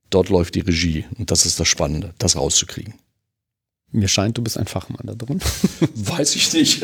Dort 0.10 0.30
läuft 0.30 0.56
die 0.56 0.60
Regie 0.60 1.06
und 1.18 1.32
das 1.32 1.46
ist 1.46 1.60
das 1.60 1.68
Spannende, 1.68 2.14
das 2.20 2.36
rauszukriegen. 2.36 2.96
Mir 3.92 4.08
scheint, 4.08 4.38
du 4.38 4.42
bist 4.42 4.58
ein 4.58 4.68
Fachmann 4.68 5.06
da 5.06 5.16
drin. 5.16 5.40
Weiß 5.96 6.36
ich 6.36 6.52
nicht. 6.54 6.84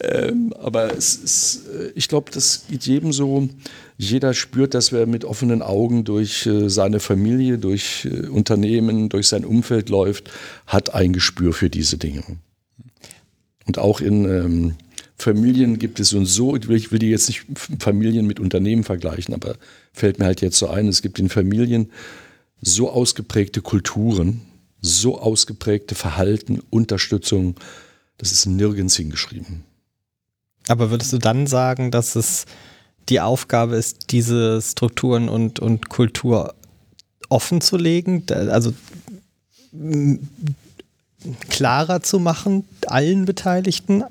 ähm, 0.00 0.52
aber 0.58 0.92
ist, 0.92 1.66
äh, 1.68 1.92
ich 1.94 2.08
glaube, 2.08 2.30
das 2.32 2.64
geht 2.68 2.84
jedem 2.84 3.12
so. 3.12 3.48
Jeder 3.96 4.34
spürt, 4.34 4.74
dass 4.74 4.92
wer 4.92 5.06
mit 5.06 5.24
offenen 5.24 5.62
Augen 5.62 6.04
durch 6.04 6.46
äh, 6.46 6.68
seine 6.68 6.98
Familie, 6.98 7.58
durch 7.58 8.06
äh, 8.06 8.26
Unternehmen, 8.26 9.08
durch 9.08 9.28
sein 9.28 9.44
Umfeld 9.44 9.88
läuft, 9.88 10.30
hat 10.66 10.94
ein 10.94 11.12
Gespür 11.12 11.52
für 11.52 11.70
diese 11.70 11.96
Dinge. 11.96 12.24
Und 13.68 13.78
auch 13.78 14.00
in 14.00 14.24
ähm, 14.24 14.74
Familien 15.18 15.78
gibt 15.78 16.00
es 16.00 16.14
und 16.14 16.24
so, 16.24 16.56
ich 16.56 16.90
will, 16.90 16.98
die 16.98 17.10
jetzt 17.10 17.28
nicht 17.28 17.44
Familien 17.78 18.26
mit 18.26 18.40
Unternehmen 18.40 18.82
vergleichen, 18.82 19.34
aber 19.34 19.56
fällt 19.92 20.18
mir 20.18 20.24
halt 20.24 20.40
jetzt 20.40 20.58
so 20.58 20.68
ein, 20.68 20.88
es 20.88 21.02
gibt 21.02 21.18
in 21.18 21.28
Familien 21.28 21.90
so 22.62 22.90
ausgeprägte 22.90 23.60
Kulturen, 23.60 24.40
so 24.80 25.20
ausgeprägte 25.20 25.94
Verhalten, 25.94 26.62
Unterstützung, 26.70 27.56
das 28.16 28.32
ist 28.32 28.46
nirgends 28.46 28.96
hingeschrieben. 28.96 29.64
Aber 30.68 30.90
würdest 30.90 31.12
du 31.12 31.18
dann 31.18 31.46
sagen, 31.46 31.90
dass 31.90 32.16
es 32.16 32.46
die 33.10 33.20
Aufgabe 33.20 33.76
ist, 33.76 34.12
diese 34.12 34.62
Strukturen 34.62 35.28
und, 35.28 35.60
und 35.60 35.88
Kultur 35.90 36.54
offen 37.28 37.60
zu 37.60 37.76
legen, 37.76 38.24
also 38.30 38.72
klarer 41.48 42.02
zu 42.02 42.18
machen, 42.18 42.64
allen 42.86 43.24
Beteiligten? 43.24 44.04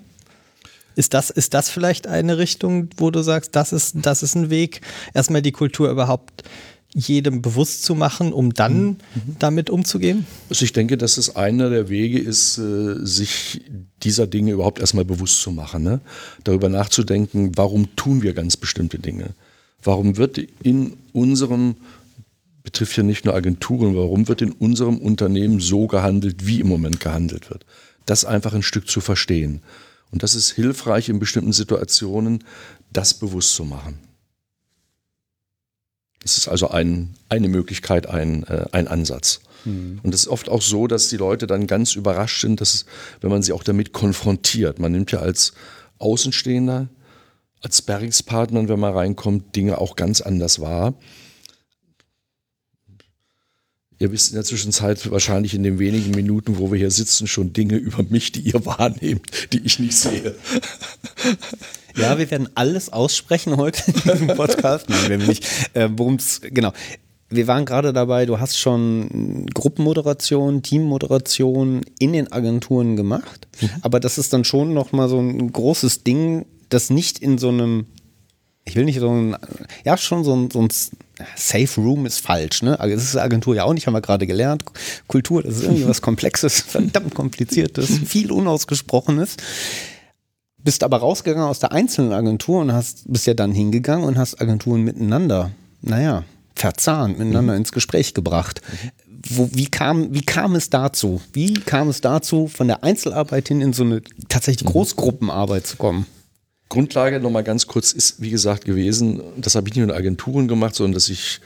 Ist 0.95 1.13
das, 1.13 1.29
ist 1.29 1.53
das 1.53 1.69
vielleicht 1.69 2.07
eine 2.07 2.37
Richtung, 2.37 2.89
wo 2.97 3.11
du 3.11 3.21
sagst, 3.21 3.55
das 3.55 3.71
ist, 3.71 3.97
das 4.01 4.23
ist 4.23 4.35
ein 4.35 4.49
Weg, 4.49 4.81
erstmal 5.13 5.43
die 5.43 5.51
Kultur 5.51 5.91
überhaupt 5.91 6.43
jedem 6.93 7.43
bewusst 7.43 7.83
zu 7.83 7.93
machen, 7.93 8.33
um 8.33 8.53
dann 8.53 8.83
mhm. 8.87 8.97
damit 9.37 9.69
umzugehen? 9.69 10.25
Also 10.49 10.65
ich 10.65 10.73
denke, 10.73 10.97
dass 10.97 11.17
es 11.17 11.35
einer 11.35 11.69
der 11.69 11.89
Wege 11.89 12.17
ist, 12.17 12.57
äh, 12.57 12.95
sich 13.05 13.61
dieser 14.01 14.25
Dinge 14.25 14.53
überhaupt 14.53 14.79
erstmal 14.79 15.05
bewusst 15.05 15.41
zu 15.41 15.51
machen. 15.51 15.83
Ne? 15.83 16.01
Darüber 16.43 16.69
nachzudenken, 16.69 17.51
warum 17.55 17.95
tun 17.95 18.23
wir 18.23 18.33
ganz 18.33 18.57
bestimmte 18.57 18.97
Dinge? 18.97 19.35
Warum 19.83 20.17
wird 20.17 20.39
in 20.63 20.93
unserem, 21.13 21.75
betrifft 22.67 22.97
ja 22.97 23.03
nicht 23.03 23.23
nur 23.23 23.33
Agenturen, 23.33 23.95
warum 23.95 24.27
wird 24.27 24.41
in 24.41 24.51
unserem 24.51 24.97
Unternehmen 24.97 25.61
so 25.61 25.87
gehandelt, 25.87 26.45
wie 26.45 26.59
im 26.59 26.67
Moment 26.67 26.99
gehandelt 26.99 27.49
wird? 27.49 27.65
Das 28.05 28.25
einfach 28.25 28.53
ein 28.53 28.61
Stück 28.61 28.89
zu 28.89 28.99
verstehen. 28.99 29.61
Und 30.11 30.21
das 30.21 30.35
ist 30.35 30.51
hilfreich 30.51 31.07
in 31.07 31.17
bestimmten 31.17 31.53
Situationen, 31.53 32.43
das 32.91 33.13
bewusst 33.13 33.55
zu 33.55 33.63
machen. 33.63 33.99
Das 36.23 36.37
ist 36.37 36.49
also 36.49 36.67
ein, 36.67 37.15
eine 37.29 37.47
Möglichkeit, 37.47 38.07
ein, 38.07 38.43
äh, 38.43 38.65
ein 38.73 38.89
Ansatz. 38.89 39.39
Mhm. 39.63 40.01
Und 40.03 40.13
es 40.13 40.23
ist 40.23 40.27
oft 40.27 40.49
auch 40.49 40.61
so, 40.61 40.87
dass 40.87 41.07
die 41.07 41.15
Leute 41.15 41.47
dann 41.47 41.67
ganz 41.67 41.95
überrascht 41.95 42.41
sind, 42.41 42.59
dass, 42.59 42.85
wenn 43.21 43.29
man 43.29 43.43
sie 43.43 43.53
auch 43.53 43.63
damit 43.63 43.93
konfrontiert. 43.93 44.77
Man 44.77 44.91
nimmt 44.91 45.13
ja 45.13 45.19
als 45.19 45.53
Außenstehender, 45.99 46.89
als 47.61 47.77
Sparringspartner, 47.77 48.67
wenn 48.67 48.79
man 48.79 48.93
reinkommt, 48.93 49.55
Dinge 49.55 49.77
auch 49.77 49.95
ganz 49.95 50.19
anders 50.19 50.59
wahr. 50.59 50.95
Ihr 53.99 54.11
wisst 54.11 54.29
in 54.29 54.35
der 54.35 54.43
Zwischenzeit 54.43 55.09
wahrscheinlich 55.09 55.55
in 55.55 55.63
den 55.63 55.79
wenigen 55.79 56.11
Minuten, 56.11 56.59
wo 56.59 56.71
wir 56.71 56.77
hier 56.77 56.91
sitzen, 56.91 57.27
schon 57.27 57.53
Dinge 57.53 57.75
über 57.75 58.03
mich, 58.03 58.31
die 58.31 58.41
ihr 58.41 58.65
wahrnehmt, 58.65 59.53
die 59.53 59.59
ich 59.59 59.79
nicht 59.79 59.97
sehe. 59.97 60.35
Ja, 61.95 62.17
wir 62.19 62.29
werden 62.29 62.47
alles 62.53 62.89
aussprechen 62.93 63.57
heute 63.57 63.83
in 63.87 63.93
diesem 63.93 64.27
Podcast. 64.27 64.89
Nein, 64.89 65.09
wir 65.09 65.17
nicht. 65.17 65.45
Äh, 65.73 65.89
Worum 65.91 66.15
es, 66.15 66.41
genau. 66.41 66.73
Wir 67.29 67.47
waren 67.47 67.65
gerade 67.65 67.91
dabei, 67.91 68.25
du 68.25 68.39
hast 68.39 68.57
schon 68.57 69.47
Gruppenmoderation, 69.53 70.63
Teammoderation 70.63 71.81
in 71.99 72.13
den 72.13 72.31
Agenturen 72.31 72.95
gemacht, 72.95 73.47
mhm. 73.59 73.69
aber 73.81 73.99
das 73.99 74.17
ist 74.17 74.31
dann 74.31 74.45
schon 74.45 74.73
nochmal 74.73 75.09
so 75.09 75.19
ein 75.19 75.51
großes 75.51 76.03
Ding, 76.03 76.45
das 76.69 76.89
nicht 76.89 77.19
in 77.19 77.37
so 77.37 77.49
einem 77.49 77.87
ich 78.67 78.75
will 78.75 78.85
nicht 78.85 78.99
so 78.99 79.09
ein, 79.09 79.35
ja, 79.85 79.97
schon 79.97 80.23
so 80.23 80.35
ein, 80.35 80.51
so 80.51 80.59
ein 80.59 80.69
Safe 81.35 81.81
Room 81.81 82.05
ist 82.05 82.19
falsch, 82.19 82.61
ne? 82.61 82.79
Also, 82.79 82.95
das 82.95 83.03
ist 83.03 83.17
Agentur 83.17 83.55
ja 83.55 83.63
auch 83.63 83.73
nicht, 83.73 83.87
haben 83.87 83.93
wir 83.93 84.01
gerade 84.01 84.27
gelernt. 84.27 84.63
Kultur, 85.07 85.43
das 85.43 85.57
ist 85.57 85.63
irgendwie 85.63 85.87
was 85.87 86.01
Komplexes, 86.01 86.61
verdammt 86.61 87.13
kompliziertes, 87.15 87.99
viel 88.05 88.31
Unausgesprochenes. 88.31 89.37
Bist 90.63 90.83
aber 90.83 90.97
rausgegangen 90.97 91.47
aus 91.47 91.59
der 91.59 91.71
einzelnen 91.71 92.13
Agentur 92.13 92.61
und 92.61 92.73
hast, 92.73 93.11
bist 93.11 93.25
ja 93.27 93.33
dann 93.33 93.53
hingegangen 93.53 94.05
und 94.05 94.17
hast 94.17 94.41
Agenturen 94.41 94.83
miteinander, 94.83 95.51
naja, 95.81 96.23
verzahnt, 96.55 97.19
miteinander 97.19 97.53
mhm. 97.53 97.59
ins 97.59 97.71
Gespräch 97.71 98.13
gebracht. 98.13 98.61
Wo, 99.29 99.49
wie, 99.53 99.67
kam, 99.67 100.13
wie 100.13 100.21
kam 100.21 100.55
es 100.55 100.69
dazu? 100.69 101.21
Wie 101.33 101.53
kam 101.53 101.89
es 101.89 102.01
dazu, 102.01 102.47
von 102.47 102.67
der 102.67 102.83
Einzelarbeit 102.83 103.47
hin 103.47 103.61
in 103.61 103.73
so 103.73 103.83
eine 103.83 104.01
tatsächlich 104.29 104.67
mhm. 104.67 104.73
Großgruppenarbeit 104.73 105.67
zu 105.67 105.77
kommen? 105.77 106.05
Grundlage 106.69 107.19
nochmal 107.19 107.43
ganz 107.43 107.67
kurz 107.67 107.93
ist, 107.93 108.21
wie 108.21 108.29
gesagt, 108.29 108.65
gewesen, 108.65 109.21
das 109.37 109.55
habe 109.55 109.67
ich 109.67 109.75
nicht 109.75 109.85
nur 109.85 109.93
in 109.93 109.99
Agenturen 109.99 110.47
gemacht, 110.47 110.75
sondern 110.75 110.93
dass 110.93 111.09
ich 111.09 111.39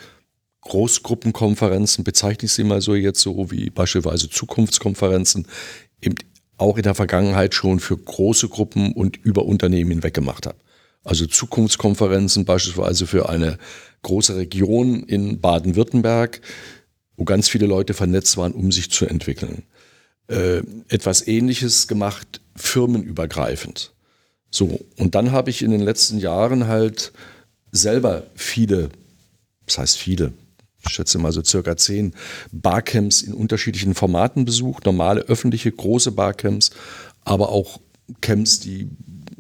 Großgruppenkonferenzen, 0.62 2.03
bezeichne 2.03 2.45
ich 2.45 2.53
sie 2.53 2.63
mal 2.63 2.81
so 2.81 2.95
jetzt 2.95 3.21
so 3.21 3.51
wie 3.51 3.69
beispielsweise 3.69 4.29
Zukunftskonferenzen, 4.29 5.47
eben 6.01 6.15
auch 6.57 6.77
in 6.77 6.84
der 6.84 6.95
Vergangenheit 6.95 7.55
schon 7.55 7.79
für 7.79 7.97
große 7.97 8.47
Gruppen 8.47 8.93
und 8.93 9.17
über 9.17 9.45
Unternehmen 9.45 9.91
hinweg 9.91 10.13
gemacht 10.13 10.45
habe. 10.45 10.57
Also 11.03 11.25
Zukunftskonferenzen 11.25 12.45
beispielsweise 12.45 13.07
für 13.07 13.29
eine 13.29 13.57
große 14.03 14.36
Region 14.36 15.03
in 15.03 15.41
Baden-Württemberg, 15.41 16.41
wo 17.17 17.25
ganz 17.25 17.49
viele 17.49 17.65
Leute 17.65 17.95
vernetzt 17.95 18.38
waren, 18.38 18.51
um 18.51 18.71
sich 18.71 18.91
zu 18.91 19.07
entwickeln. 19.07 19.63
Äh, 20.27 20.62
etwas 20.88 21.27
Ähnliches 21.27 21.88
gemacht, 21.88 22.41
firmenübergreifend. 22.55 23.90
So, 24.51 24.79
und 24.97 25.15
dann 25.15 25.31
habe 25.31 25.49
ich 25.49 25.63
in 25.63 25.71
den 25.71 25.81
letzten 25.81 26.19
Jahren 26.19 26.67
halt 26.67 27.13
selber 27.71 28.23
viele, 28.35 28.89
das 29.65 29.77
heißt 29.77 29.97
viele, 29.97 30.33
ich 30.85 30.93
schätze 30.93 31.19
mal 31.19 31.31
so 31.31 31.43
circa 31.43 31.77
zehn 31.77 32.13
Barcamps 32.51 33.21
in 33.21 33.33
unterschiedlichen 33.33 33.95
Formaten 33.95 34.45
besucht, 34.45 34.85
normale 34.85 35.21
öffentliche 35.21 35.71
große 35.71 36.11
Barcamps, 36.11 36.71
aber 37.23 37.49
auch 37.49 37.79
Camps, 38.19 38.59
die 38.59 38.89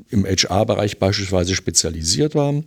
im 0.09 0.25
HR-Bereich 0.25 0.99
beispielsweise 0.99 1.55
spezialisiert 1.55 2.35
waren. 2.35 2.65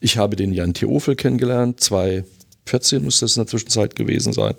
Ich 0.00 0.16
habe 0.16 0.36
den 0.36 0.52
Jan 0.52 0.74
Theofel 0.74 1.16
kennengelernt, 1.16 1.80
2014 1.80 3.04
muss 3.04 3.20
das 3.20 3.36
in 3.36 3.42
der 3.42 3.48
Zwischenzeit 3.48 3.94
gewesen 3.94 4.32
sein. 4.32 4.54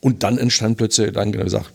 Und 0.00 0.22
dann 0.22 0.38
entstand 0.38 0.76
plötzlich 0.76 1.06
der 1.06 1.12
Gedanke, 1.12 1.38
gesagt, 1.38 1.72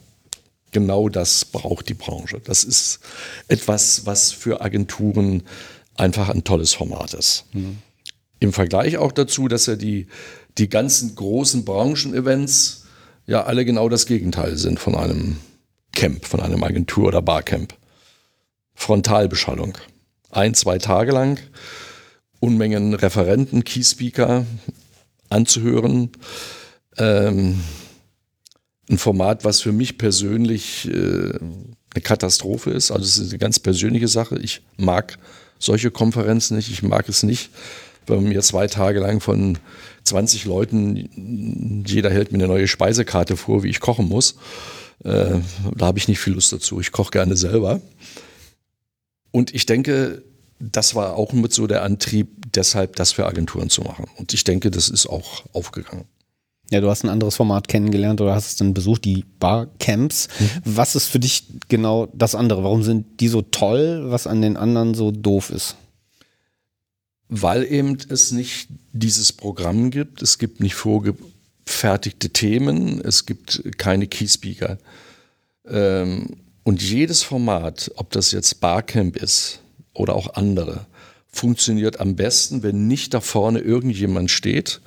genau 0.72 1.10
das 1.10 1.46
braucht 1.46 1.90
die 1.90 1.94
Branche. 1.94 2.40
Das 2.44 2.64
ist 2.64 3.00
etwas, 3.48 4.06
was 4.06 4.32
für 4.32 4.62
Agenturen 4.62 5.44
einfach 5.96 6.30
ein 6.30 6.44
tolles 6.44 6.74
Format 6.74 7.14
ist. 7.14 7.46
Mhm. 7.54 7.80
Im 8.40 8.54
Vergleich 8.54 8.98
auch 8.98 9.12
dazu, 9.12 9.48
dass 9.48 9.66
ja 9.66 9.76
die, 9.76 10.08
die 10.58 10.70
ganzen 10.70 11.16
großen 11.16 11.66
Branchen-Events 11.66 12.86
ja 13.28 13.44
alle 13.44 13.66
genau 13.66 13.90
das 13.90 14.06
Gegenteil 14.06 14.58
sind 14.58 14.80
von 14.80 14.96
einem 14.96 15.38
Camp, 15.94 16.26
von 16.26 16.40
einem 16.40 16.64
Agentur- 16.64 17.08
oder 17.08 17.22
Barcamp. 17.22 17.74
Frontalbeschallung. 18.76 19.78
Ein, 20.32 20.54
zwei 20.54 20.78
Tage 20.78 21.12
lang, 21.12 21.40
Unmengen 22.40 22.94
Referenten, 22.94 23.66
Keyspeaker 23.66 24.46
anzuhören. 25.30 26.12
Ähm, 26.98 27.60
ein 28.90 28.98
Format, 28.98 29.44
was 29.46 29.62
für 29.62 29.72
mich 29.72 29.98
persönlich 29.98 30.88
äh, 30.88 30.92
eine 30.92 32.02
Katastrophe 32.02 32.72
ist. 32.72 32.92
Also 32.92 33.04
es 33.06 33.18
ist 33.18 33.30
eine 33.30 33.40
ganz 33.40 33.60
persönliche 33.60 34.08
Sache. 34.08 34.38
Ich 34.40 34.62
mag 34.78 35.18
solche 35.60 35.92
Konferenzen 35.92 36.58
nicht. 36.58 36.72
Ich 36.72 36.82
mag 36.82 37.08
es 37.08 37.24
nicht, 37.24 37.50
wenn 38.08 38.24
mir 38.24 38.42
zwei 38.42 38.68
Tage 38.68 39.00
lang 39.00 39.20
von 39.20 39.60
20 40.04 40.46
Leuten, 40.46 41.84
jeder 41.86 42.10
hält 42.10 42.32
mir 42.32 42.40
eine 42.40 42.48
neue 42.48 42.68
Speisekarte 42.68 43.38
vor, 43.38 43.64
wie 43.64 43.70
ich 43.70 43.80
kochen 43.80 44.08
muss. 44.08 44.36
Äh, 45.04 45.40
da 45.76 45.86
habe 45.86 46.00
ich 46.00 46.08
nicht 46.08 46.20
viel 46.20 46.34
Lust 46.34 46.52
dazu. 46.52 46.80
Ich 46.80 46.92
koche 46.92 47.12
gerne 47.12 47.38
selber. 47.38 47.82
Und 49.32 49.54
ich 49.54 49.66
denke, 49.66 50.24
das 50.60 50.96
war 50.96 51.16
auch 51.16 51.34
mit 51.34 51.54
so 51.54 51.68
der 51.68 51.84
Antrieb, 51.84 52.30
deshalb 52.54 52.96
das 52.96 53.12
für 53.12 53.26
Agenturen 53.26 53.70
zu 53.70 53.82
machen. 53.82 54.08
Und 54.18 54.34
ich 54.34 54.44
denke, 54.44 54.72
das 54.72 54.90
ist 54.90 55.08
auch 55.08 55.46
aufgegangen. 55.54 56.06
Ja, 56.72 56.82
du 56.82 56.90
hast 56.90 57.04
ein 57.04 57.10
anderes 57.10 57.36
Format 57.36 57.68
kennengelernt 57.68 58.22
oder 58.22 58.36
hast 58.36 58.48
es 58.48 58.56
dann 58.56 58.74
besucht, 58.74 59.06
die 59.06 59.26
Barcamps. 59.40 60.28
Mhm. 60.40 60.50
Was 60.66 60.96
ist 60.96 61.08
für 61.08 61.20
dich 61.20 61.46
genau 61.68 62.08
das 62.14 62.36
andere? 62.36 62.64
Warum 62.64 62.84
sind 62.84 63.20
die 63.20 63.28
so 63.28 63.42
toll, 63.42 64.04
was 64.06 64.28
an 64.28 64.42
den 64.42 64.56
anderen 64.56 64.94
so 64.94 65.12
doof 65.12 65.50
ist? 65.50 65.76
weil 67.30 67.72
eben 67.72 67.98
es 68.10 68.32
nicht 68.32 68.68
dieses 68.92 69.32
Programm 69.32 69.92
gibt, 69.92 70.22
es 70.22 70.40
gibt 70.40 70.60
nicht 70.60 70.74
vorgefertigte 70.74 72.32
Themen, 72.32 73.00
es 73.02 73.28
gibt 73.28 73.78
keine 73.78 74.08
Keyspeaker. 74.08 74.80
Ähm, 75.68 76.38
und 76.64 76.82
jedes 76.82 77.22
Format, 77.24 77.92
ob 77.96 78.10
das 78.12 78.32
jetzt 78.32 78.60
Barcamp 78.60 79.16
ist 79.16 79.60
oder 79.94 80.16
auch 80.16 80.34
andere, 80.34 80.88
funktioniert 81.32 82.00
am 82.00 82.16
besten, 82.16 82.64
wenn 82.64 82.88
nicht 82.88 83.14
da 83.14 83.22
vorne 83.22 83.60
irgendjemand 83.60 84.32
steht, 84.32 84.82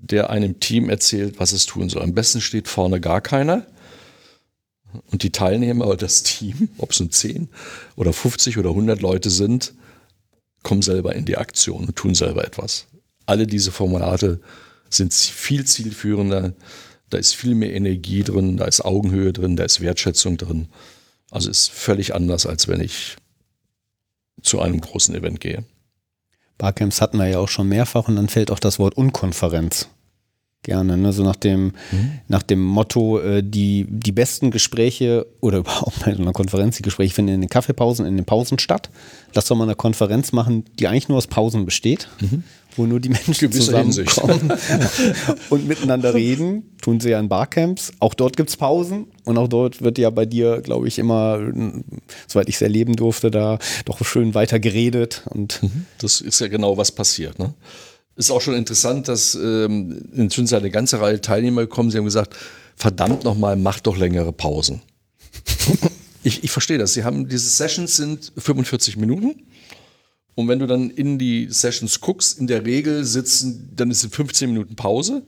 der 0.00 0.30
einem 0.30 0.60
Team 0.60 0.88
erzählt, 0.88 1.38
was 1.38 1.52
es 1.52 1.66
tun 1.66 1.88
soll. 1.88 2.02
Am 2.02 2.14
besten 2.14 2.40
steht 2.40 2.68
vorne 2.68 3.00
gar 3.00 3.20
keiner. 3.20 3.66
Und 5.10 5.22
die 5.22 5.32
Teilnehmer 5.32 5.86
oder 5.86 5.96
das 5.96 6.22
Team, 6.22 6.70
ob 6.78 6.92
es 6.92 7.00
nun 7.00 7.10
10 7.10 7.48
oder 7.96 8.12
50 8.12 8.58
oder 8.58 8.70
100 8.70 9.00
Leute 9.02 9.30
sind, 9.30 9.74
kommen 10.62 10.82
selber 10.82 11.14
in 11.14 11.24
die 11.24 11.36
Aktion 11.36 11.86
und 11.86 11.96
tun 11.96 12.14
selber 12.14 12.44
etwas. 12.44 12.86
Alle 13.26 13.46
diese 13.46 13.70
Formulate 13.70 14.40
sind 14.88 15.12
viel 15.12 15.64
zielführender, 15.66 16.54
da 17.10 17.18
ist 17.18 17.34
viel 17.34 17.54
mehr 17.54 17.74
Energie 17.74 18.22
drin, 18.22 18.56
da 18.56 18.64
ist 18.64 18.84
Augenhöhe 18.84 19.32
drin, 19.32 19.56
da 19.56 19.64
ist 19.64 19.80
Wertschätzung 19.80 20.36
drin. 20.36 20.68
Also 21.30 21.50
ist 21.50 21.70
völlig 21.70 22.14
anders, 22.14 22.46
als 22.46 22.68
wenn 22.68 22.80
ich 22.80 23.16
zu 24.42 24.60
einem 24.60 24.80
großen 24.80 25.14
Event 25.14 25.40
gehe. 25.40 25.64
Barcamps 26.58 27.00
hatten 27.00 27.18
wir 27.18 27.28
ja 27.28 27.38
auch 27.38 27.48
schon 27.48 27.68
mehrfach 27.68 28.08
und 28.08 28.16
dann 28.16 28.28
fällt 28.28 28.50
auch 28.50 28.58
das 28.58 28.78
Wort 28.78 28.96
Unkonferenz 28.96 29.88
gerne. 30.62 30.96
Ne? 30.96 31.12
So 31.12 31.22
nach 31.24 31.36
dem, 31.36 31.72
mhm. 31.90 32.18
nach 32.28 32.42
dem 32.42 32.62
Motto, 32.62 33.20
äh, 33.20 33.42
die, 33.42 33.86
die 33.88 34.12
besten 34.12 34.50
Gespräche 34.50 35.26
oder 35.40 35.58
überhaupt 35.64 36.04
bei 36.04 36.12
einer 36.12 36.32
Konferenz, 36.32 36.76
die 36.76 36.82
Gespräche 36.82 37.14
finden 37.14 37.34
in 37.34 37.40
den 37.40 37.50
Kaffeepausen, 37.50 38.06
in 38.06 38.16
den 38.16 38.26
Pausen 38.26 38.58
statt. 38.58 38.90
Lass 39.34 39.46
doch 39.46 39.56
mal 39.56 39.64
eine 39.64 39.74
Konferenz 39.74 40.32
machen, 40.32 40.64
die 40.78 40.88
eigentlich 40.88 41.08
nur 41.08 41.18
aus 41.18 41.26
Pausen 41.26 41.64
besteht, 41.64 42.08
mhm. 42.20 42.44
Wo 42.78 42.86
nur 42.86 43.00
die 43.00 43.08
Menschen 43.08 43.52
zusammenkommen 43.52 44.52
und 45.50 45.68
miteinander 45.68 46.14
reden. 46.14 46.76
Tun 46.80 47.00
sie 47.00 47.10
ja 47.10 47.20
in 47.20 47.28
Barcamps. 47.28 47.92
Auch 47.98 48.14
dort 48.14 48.36
gibt 48.36 48.50
es 48.50 48.56
Pausen 48.56 49.08
und 49.24 49.36
auch 49.36 49.48
dort 49.48 49.82
wird 49.82 49.98
ja 49.98 50.10
bei 50.10 50.24
dir, 50.24 50.60
glaube 50.60 50.88
ich, 50.88 50.98
immer, 50.98 51.40
soweit 52.26 52.48
ich 52.48 52.54
es 52.54 52.62
erleben 52.62 52.96
durfte, 52.96 53.30
da 53.30 53.58
doch 53.84 54.04
schön 54.04 54.34
weiter 54.34 54.60
geredet. 54.60 55.24
Und 55.30 55.62
mhm. 55.62 55.86
das 55.98 56.20
ist 56.20 56.40
ja 56.40 56.48
genau, 56.48 56.76
was 56.76 56.92
passiert. 56.92 57.38
Ne? 57.38 57.52
Ist 58.16 58.30
auch 58.30 58.40
schon 58.40 58.54
interessant, 58.54 59.08
dass 59.08 59.34
ähm, 59.34 60.08
inzwischen 60.14 60.54
eine 60.54 60.70
ganze 60.70 61.00
Reihe 61.00 61.20
Teilnehmer 61.20 61.62
gekommen 61.62 61.90
Sie 61.90 61.98
haben 61.98 62.04
gesagt, 62.04 62.34
verdammt 62.76 63.24
nochmal, 63.24 63.56
macht 63.56 63.86
doch 63.86 63.96
längere 63.96 64.32
Pausen. 64.32 64.82
ich, 66.22 66.44
ich 66.44 66.50
verstehe 66.50 66.78
das. 66.78 66.94
Sie 66.94 67.04
haben, 67.04 67.28
diese 67.28 67.48
Sessions 67.48 67.96
sind 67.96 68.32
45 68.36 68.96
Minuten. 68.96 69.42
Und 70.38 70.46
wenn 70.46 70.60
du 70.60 70.68
dann 70.68 70.90
in 70.90 71.18
die 71.18 71.48
Sessions 71.50 72.00
guckst, 72.00 72.38
in 72.38 72.46
der 72.46 72.64
Regel 72.64 73.04
sitzen, 73.04 73.72
dann 73.74 73.90
ist 73.90 74.04
es 74.04 74.14
15 74.14 74.48
Minuten 74.48 74.76
Pause. 74.76 75.24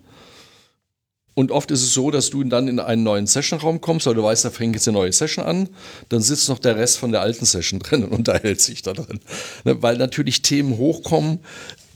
Und 1.34 1.50
oft 1.50 1.72
ist 1.72 1.82
es 1.82 1.92
so, 1.92 2.12
dass 2.12 2.30
du 2.30 2.44
dann 2.44 2.68
in 2.68 2.78
einen 2.78 3.02
neuen 3.02 3.26
Sessionraum 3.26 3.80
kommst, 3.80 4.06
weil 4.06 4.14
du 4.14 4.22
weißt, 4.22 4.44
da 4.44 4.50
fängt 4.50 4.76
jetzt 4.76 4.86
eine 4.86 4.98
neue 4.98 5.10
Session 5.12 5.44
an. 5.44 5.68
Dann 6.10 6.22
sitzt 6.22 6.48
noch 6.48 6.60
der 6.60 6.76
Rest 6.76 6.98
von 6.98 7.10
der 7.10 7.22
alten 7.22 7.44
Session 7.44 7.80
drin 7.80 8.04
und 8.04 8.12
unterhält 8.12 8.60
sich 8.60 8.82
da 8.82 8.92
drin. 8.92 9.18
Ne, 9.64 9.82
weil 9.82 9.96
natürlich 9.96 10.42
Themen 10.42 10.78
hochkommen, 10.78 11.40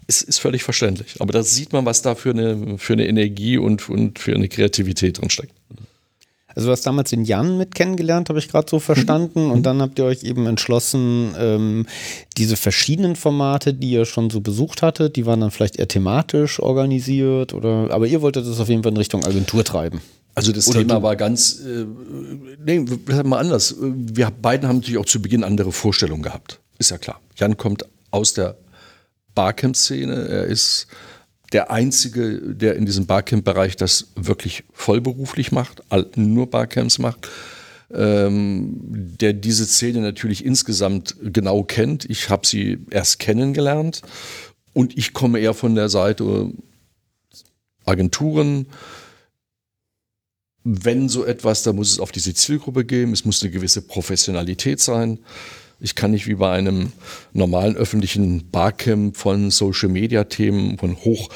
ist, 0.09 0.22
ist 0.22 0.40
völlig 0.40 0.64
verständlich. 0.64 1.20
Aber 1.20 1.33
da 1.33 1.44
sieht 1.44 1.72
man, 1.72 1.87
was 1.87 2.03
da 2.03 2.16
für 2.16 2.31
eine, 2.31 2.79
für 2.79 2.94
eine 2.94 3.07
Energie 3.07 3.59
und, 3.59 3.88
und 3.90 4.18
für 4.18 4.35
eine 4.35 4.48
Kreativität 4.48 5.20
drin 5.20 5.31
steckt. 5.31 5.55
Also 6.55 6.69
du 6.69 6.73
hast 6.73 6.87
damals 6.87 7.11
den 7.11 7.25
Jan 7.25 7.59
mit 7.59 7.75
kennengelernt, 7.75 8.29
habe 8.29 8.38
ich 8.38 8.49
gerade 8.49 8.69
so 8.71 8.79
verstanden. 8.79 9.47
Mhm. 9.47 9.51
Und 9.51 9.62
dann 9.64 9.83
habt 9.83 9.99
ihr 9.99 10.05
euch 10.05 10.23
eben 10.23 10.47
entschlossen, 10.47 11.35
ähm, 11.38 11.87
diese 12.37 12.57
verschiedenen 12.57 13.17
Formate, 13.17 13.75
die 13.75 13.90
ihr 13.90 14.05
schon 14.05 14.31
so 14.31 14.40
besucht 14.40 14.83
hattet, 14.83 15.17
die 15.17 15.27
waren 15.27 15.40
dann 15.40 15.51
vielleicht 15.51 15.77
eher 15.77 15.88
thematisch 15.88 16.61
organisiert 16.61 17.55
oder 17.55 17.88
aber 17.90 18.07
ihr 18.07 18.23
wolltet 18.23 18.47
es 18.47 18.61
auf 18.61 18.69
jeden 18.69 18.83
Fall 18.83 18.93
in 18.93 18.99
Richtung 18.99 19.25
Agentur 19.25 19.64
treiben. 19.64 20.01
Also 20.35 20.53
das 20.53 20.69
oder 20.69 20.81
Thema 20.81 21.03
war 21.03 21.14
ganz, 21.17 21.61
äh, 21.61 21.87
nee, 22.64 22.85
mal 23.25 23.38
anders. 23.38 23.77
Wir 23.81 24.31
beiden 24.31 24.69
haben 24.69 24.77
natürlich 24.77 24.99
auch 24.99 25.07
zu 25.07 25.23
Beginn 25.23 25.45
andere 25.45 25.71
Vorstellungen 25.71 26.23
gehabt. 26.23 26.61
Ist 26.79 26.90
ja 26.90 26.99
klar. 26.99 27.21
Jan 27.37 27.57
kommt 27.57 27.85
aus 28.11 28.35
der 28.35 28.57
Barcamp-Szene. 29.35 30.29
Er 30.29 30.45
ist 30.45 30.88
der 31.55 31.71
Einzige, 31.71 32.40
der 32.43 32.75
in 32.75 32.85
diesem 32.85 33.07
Barcamp-Bereich 33.07 33.77
das 33.77 34.09
wirklich 34.17 34.64
vollberuflich 34.73 35.53
macht, 35.53 35.83
nur 36.17 36.51
Barcamps 36.51 36.99
macht. 36.99 37.31
Ähm, 37.93 38.81
der 39.21 39.33
diese 39.35 39.67
Szene 39.67 40.01
natürlich 40.01 40.45
insgesamt 40.45 41.14
genau 41.23 41.62
kennt. 41.62 42.11
Ich 42.11 42.29
habe 42.29 42.45
sie 42.47 42.79
erst 42.90 43.21
kennengelernt 43.21 44.03
und 44.73 44.99
ich 44.99 45.12
komme 45.12 45.38
eher 45.38 45.55
von 45.55 45.77
der 45.77 45.88
Seite 45.88 46.51
Agenturen. 47.85 48.67
Wenn 50.64 51.09
so 51.09 51.25
etwas, 51.25 51.62
da 51.62 51.73
muss 51.73 51.93
es 51.93 52.01
auf 52.01 52.11
diese 52.11 52.35
Zielgruppe 52.35 52.85
gehen, 52.85 53.12
es 53.12 53.25
muss 53.25 53.43
eine 53.43 53.53
gewisse 53.53 53.83
Professionalität 53.83 54.81
sein. 54.81 55.21
Ich 55.85 55.94
kann 55.94 56.12
nicht 56.12 56.27
wie 56.27 56.37
bei 56.37 56.51
einem 56.51 56.92
normalen 57.35 57.77
öffentlichen 57.77 58.51
Barcamp 58.51 59.18
von 59.18 59.51
Social-Media-Themen, 59.51 60.79
von 60.79 60.97
hoch 60.97 61.29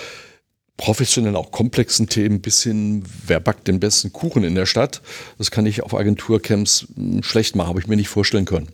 professionellen, 0.79 1.37
auch 1.37 1.51
komplexen 1.51 2.09
Themen 2.09 2.41
bis 2.41 2.63
hin, 2.63 3.05
wer 3.27 3.41
backt 3.41 3.69
den 3.69 3.79
besten 3.79 4.11
Kuchen 4.11 4.45
in 4.45 4.55
der 4.55 4.65
Stadt, 4.65 5.03
das 5.37 5.51
kann 5.51 5.67
ich 5.67 5.83
auf 5.83 5.93
Agenturcamps 5.93 6.87
hm, 6.95 7.23
schlecht 7.23 7.57
machen, 7.57 7.69
habe 7.69 7.81
ich 7.81 7.89
mir 7.89 7.97
nicht 7.97 8.09
vorstellen 8.09 8.47
können. 8.47 8.69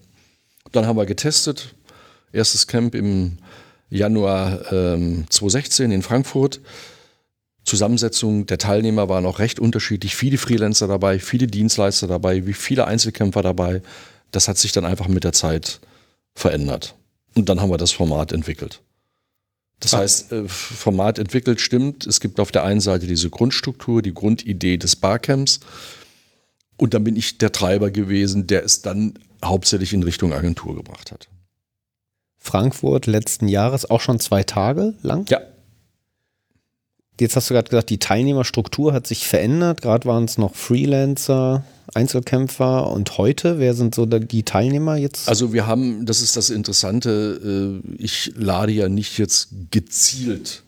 Dann 0.70 0.86
haben 0.86 0.96
wir 0.96 1.06
getestet, 1.06 1.74
erstes 2.32 2.68
Camp 2.68 2.94
im 2.94 3.38
Januar 3.90 4.72
ähm, 4.72 5.24
2016 5.28 5.90
in 5.90 6.02
Frankfurt. 6.02 6.60
Zusammensetzung 7.64 8.46
der 8.46 8.58
Teilnehmer 8.58 9.08
war 9.08 9.20
noch 9.20 9.40
recht 9.40 9.58
unterschiedlich. 9.58 10.14
Viele 10.14 10.38
Freelancer 10.38 10.86
dabei, 10.86 11.18
viele 11.18 11.48
Dienstleister 11.48 12.06
dabei, 12.06 12.42
viele 12.42 12.86
Einzelkämpfer 12.86 13.42
dabei 13.42 13.82
das 14.34 14.48
hat 14.48 14.58
sich 14.58 14.72
dann 14.72 14.84
einfach 14.84 15.08
mit 15.08 15.24
der 15.24 15.32
Zeit 15.32 15.80
verändert. 16.34 16.94
Und 17.34 17.48
dann 17.48 17.60
haben 17.60 17.70
wir 17.70 17.78
das 17.78 17.92
Format 17.92 18.32
entwickelt. 18.32 18.80
Das 19.80 19.94
ah. 19.94 19.98
heißt, 19.98 20.32
äh, 20.32 20.48
Format 20.48 21.18
entwickelt 21.18 21.60
stimmt. 21.60 22.06
Es 22.06 22.20
gibt 22.20 22.40
auf 22.40 22.52
der 22.52 22.64
einen 22.64 22.80
Seite 22.80 23.06
diese 23.06 23.30
Grundstruktur, 23.30 24.02
die 24.02 24.14
Grundidee 24.14 24.76
des 24.76 24.96
Barcamps. 24.96 25.60
Und 26.76 26.94
dann 26.94 27.04
bin 27.04 27.16
ich 27.16 27.38
der 27.38 27.52
Treiber 27.52 27.90
gewesen, 27.90 28.46
der 28.46 28.64
es 28.64 28.82
dann 28.82 29.18
hauptsächlich 29.44 29.92
in 29.92 30.02
Richtung 30.02 30.32
Agentur 30.32 30.74
gebracht 30.74 31.12
hat. 31.12 31.28
Frankfurt 32.38 33.06
letzten 33.06 33.48
Jahres 33.48 33.88
auch 33.88 34.00
schon 34.00 34.20
zwei 34.20 34.42
Tage 34.42 34.94
lang? 35.02 35.26
Ja. 35.30 35.40
Jetzt 37.20 37.36
hast 37.36 37.48
du 37.48 37.54
gerade 37.54 37.70
gesagt, 37.70 37.90
die 37.90 37.98
Teilnehmerstruktur 37.98 38.92
hat 38.92 39.06
sich 39.06 39.26
verändert. 39.26 39.82
Gerade 39.82 40.06
waren 40.08 40.24
es 40.24 40.36
noch 40.36 40.54
Freelancer, 40.54 41.64
Einzelkämpfer 41.92 42.90
und 42.90 43.18
heute, 43.18 43.58
wer 43.58 43.74
sind 43.74 43.94
so 43.94 44.06
die 44.06 44.42
Teilnehmer 44.42 44.96
jetzt? 44.96 45.28
Also 45.28 45.52
wir 45.52 45.66
haben, 45.66 46.06
das 46.06 46.22
ist 46.22 46.36
das 46.36 46.50
Interessante, 46.50 47.82
äh, 47.84 48.02
ich 48.02 48.32
lade 48.36 48.72
ja 48.72 48.88
nicht 48.88 49.18
jetzt 49.18 49.48
gezielt 49.70 50.62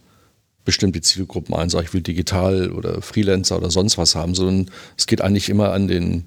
bestimmte 0.66 1.00
Zielgruppen 1.00 1.54
ein, 1.54 1.70
sage 1.70 1.86
ich 1.86 1.94
will 1.94 2.02
digital 2.02 2.70
oder 2.72 3.00
Freelancer 3.00 3.56
oder 3.56 3.70
sonst 3.70 3.96
was 3.96 4.14
haben, 4.14 4.34
sondern 4.34 4.70
es 4.98 5.06
geht 5.06 5.22
eigentlich 5.22 5.48
immer 5.48 5.72
an 5.72 5.88
den 5.88 6.26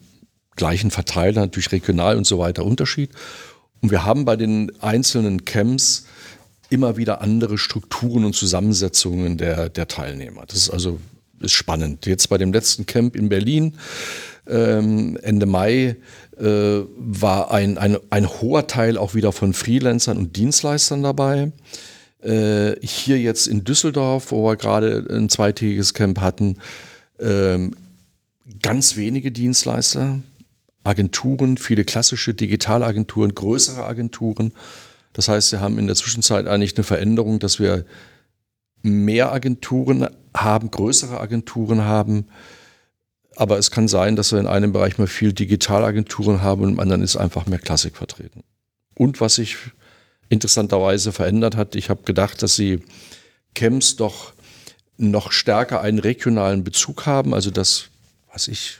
gleichen 0.55 0.89
Verteiler, 0.89 1.41
natürlich 1.41 1.71
regional 1.71 2.17
und 2.17 2.25
so 2.25 2.39
weiter 2.39 2.65
Unterschied. 2.65 3.11
Und 3.81 3.91
wir 3.91 4.05
haben 4.05 4.25
bei 4.25 4.35
den 4.35 4.71
einzelnen 4.81 5.45
Camps 5.45 6.05
immer 6.69 6.97
wieder 6.97 7.21
andere 7.21 7.57
Strukturen 7.57 8.25
und 8.25 8.33
Zusammensetzungen 8.33 9.37
der, 9.37 9.69
der 9.69 9.87
Teilnehmer. 9.87 10.45
Das 10.47 10.57
ist 10.57 10.69
also 10.69 10.99
ist 11.41 11.53
spannend. 11.53 12.05
Jetzt 12.05 12.27
bei 12.29 12.37
dem 12.37 12.51
letzten 12.51 12.85
Camp 12.85 13.15
in 13.15 13.29
Berlin 13.29 13.77
ähm, 14.49 15.17
Ende 15.21 15.45
Mai 15.45 15.97
äh, 16.37 16.81
war 16.97 17.51
ein, 17.51 17.77
ein, 17.77 17.97
ein 18.09 18.27
hoher 18.27 18.67
Teil 18.67 18.97
auch 18.97 19.13
wieder 19.13 19.31
von 19.31 19.53
Freelancern 19.53 20.17
und 20.17 20.35
Dienstleistern 20.35 21.03
dabei. 21.03 21.51
Äh, 22.21 22.75
hier 22.81 23.19
jetzt 23.19 23.47
in 23.47 23.63
Düsseldorf, 23.63 24.31
wo 24.31 24.45
wir 24.45 24.55
gerade 24.55 25.05
ein 25.09 25.29
zweitägiges 25.29 25.93
Camp 25.93 26.19
hatten, 26.19 26.57
ähm, 27.19 27.75
ganz 28.61 28.95
wenige 28.95 29.31
Dienstleister, 29.31 30.19
Agenturen, 30.83 31.57
viele 31.57 31.85
klassische 31.85 32.33
Digitalagenturen, 32.33 33.35
größere 33.35 33.85
Agenturen. 33.85 34.53
Das 35.13 35.27
heißt, 35.27 35.51
wir 35.51 35.61
haben 35.61 35.77
in 35.77 35.87
der 35.87 35.95
Zwischenzeit 35.95 36.47
eigentlich 36.47 36.75
eine 36.75 36.83
Veränderung, 36.83 37.39
dass 37.39 37.59
wir 37.59 37.85
mehr 38.81 39.31
Agenturen 39.31 40.07
haben, 40.35 40.71
größere 40.71 41.19
Agenturen 41.19 41.83
haben, 41.83 42.27
aber 43.39 43.57
es 43.57 43.71
kann 43.71 43.87
sein, 43.87 44.17
dass 44.17 44.33
wir 44.33 44.39
in 44.39 44.47
einem 44.47 44.73
Bereich 44.73 44.97
mal 44.97 45.07
viel 45.07 45.31
Digitalagenturen 45.31 46.41
haben 46.41 46.61
und 46.61 46.71
im 46.71 46.79
anderen 46.81 47.01
ist 47.01 47.15
einfach 47.15 47.45
mehr 47.45 47.57
Klassik 47.57 47.95
vertreten. 47.95 48.43
Und 48.95 49.21
was 49.21 49.35
sich 49.35 49.55
interessanterweise 50.27 51.13
verändert 51.13 51.55
hat, 51.55 51.75
ich 51.75 51.89
habe 51.89 52.03
gedacht, 52.03 52.43
dass 52.43 52.57
sie 52.57 52.83
Camps 53.55 53.95
doch 53.95 54.33
noch 54.97 55.31
stärker 55.31 55.79
einen 55.79 55.99
regionalen 55.99 56.65
Bezug 56.65 57.05
haben, 57.05 57.33
also 57.33 57.49
dass, 57.49 57.85
was 58.33 58.49
ich, 58.49 58.79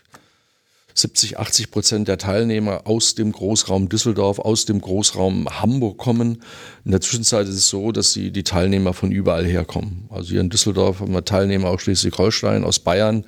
70, 1.01 1.39
80 1.39 1.71
Prozent 1.71 2.07
der 2.07 2.17
Teilnehmer 2.17 2.81
aus 2.85 3.15
dem 3.15 3.31
Großraum 3.31 3.89
Düsseldorf, 3.89 4.39
aus 4.39 4.65
dem 4.65 4.81
Großraum 4.81 5.47
Hamburg 5.61 5.97
kommen. 5.97 6.43
In 6.85 6.91
der 6.91 7.01
Zwischenzeit 7.01 7.47
ist 7.47 7.55
es 7.55 7.69
so, 7.69 7.91
dass 7.91 8.13
die, 8.13 8.31
die 8.31 8.43
Teilnehmer 8.43 8.93
von 8.93 9.11
überall 9.11 9.45
herkommen. 9.45 10.05
Also 10.09 10.31
hier 10.31 10.41
in 10.41 10.49
Düsseldorf 10.49 10.99
haben 10.99 11.13
wir 11.13 11.25
Teilnehmer 11.25 11.69
aus 11.69 11.81
Schleswig-Holstein, 11.81 12.63
aus 12.63 12.79
Bayern. 12.79 13.25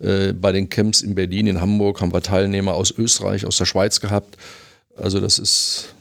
Äh, 0.00 0.32
bei 0.32 0.52
den 0.52 0.68
Camps 0.68 1.02
in 1.02 1.14
Berlin, 1.14 1.46
in 1.46 1.60
Hamburg 1.60 2.00
haben 2.00 2.12
wir 2.12 2.22
Teilnehmer 2.22 2.74
aus 2.74 2.90
Österreich, 2.90 3.46
aus 3.46 3.58
der 3.58 3.66
Schweiz 3.66 4.00
gehabt. 4.00 4.36
Also 4.96 5.20
das 5.20 5.38
ist 5.38 5.94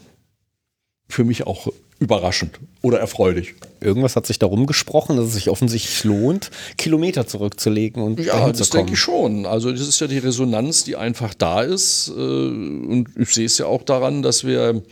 für 1.08 1.24
mich 1.24 1.46
auch 1.46 1.68
überraschend 2.04 2.60
oder 2.82 3.00
erfreulich. 3.00 3.56
Irgendwas 3.80 4.16
hat 4.16 4.26
sich 4.28 4.40
darum 4.40 4.66
gesprochen, 4.66 5.18
dass 5.18 5.28
es 5.28 5.34
sich 5.34 5.50
offensichtlich 5.50 6.04
lohnt, 6.04 6.52
Kilometer 6.78 7.26
zurückzulegen 7.26 8.04
und 8.04 8.20
Ja, 8.20 8.38
dahin 8.38 8.50
das 8.54 8.68
zu 8.68 8.72
kommen. 8.72 8.80
denke 8.88 8.94
ich 8.94 9.00
schon. 9.00 9.46
Also 9.46 9.72
das 9.72 9.82
ist 9.88 10.00
ja 10.00 10.08
die 10.08 10.18
Resonanz, 10.18 10.84
die 10.84 10.96
einfach 10.96 11.34
da 11.34 11.62
ist. 11.62 12.10
Äh, 12.10 12.12
Und 12.14 13.08
ich 13.18 13.30
sehe 13.30 13.46
es 13.46 13.58
ja 13.58 13.66
auch 13.66 13.84
daran, 13.84 14.22
dass 14.22 14.44
wir 14.44 14.84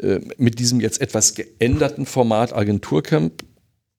äh, 0.00 0.20
mit 0.36 0.58
diesem 0.58 0.80
jetzt 0.80 1.00
etwas 1.00 1.34
geänderten 1.34 2.04
Format 2.06 2.52
Agenturcamp 2.52 3.44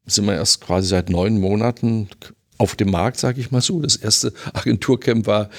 sind 0.06 0.26
wir 0.26 0.34
erst 0.36 0.62
quasi 0.62 0.88
seit 0.88 1.10
neun 1.10 1.40
Monaten 1.40 2.10
auf 2.58 2.76
dem 2.76 2.90
Markt, 2.92 3.18
sage 3.20 3.40
ich 3.40 3.52
mal 3.52 3.62
so. 3.62 3.80
Das 3.80 3.96
erste 3.96 4.34
Agenturcamp 4.54 5.28
war 5.28 5.50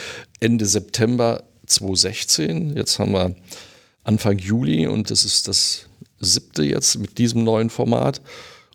Ende 0.41 0.67
September 0.67 1.45
2016. 1.67 2.77
Jetzt 2.77 2.99
haben 2.99 3.13
wir 3.13 3.35
Anfang 4.03 4.39
Juli 4.39 4.87
und 4.87 5.11
das 5.11 5.25
ist 5.25 5.47
das 5.49 5.87
siebte 6.21 6.63
jetzt 6.63 6.99
mit 6.99 7.19
diesem 7.19 7.45
neuen 7.45 7.71
Format. 7.71 8.21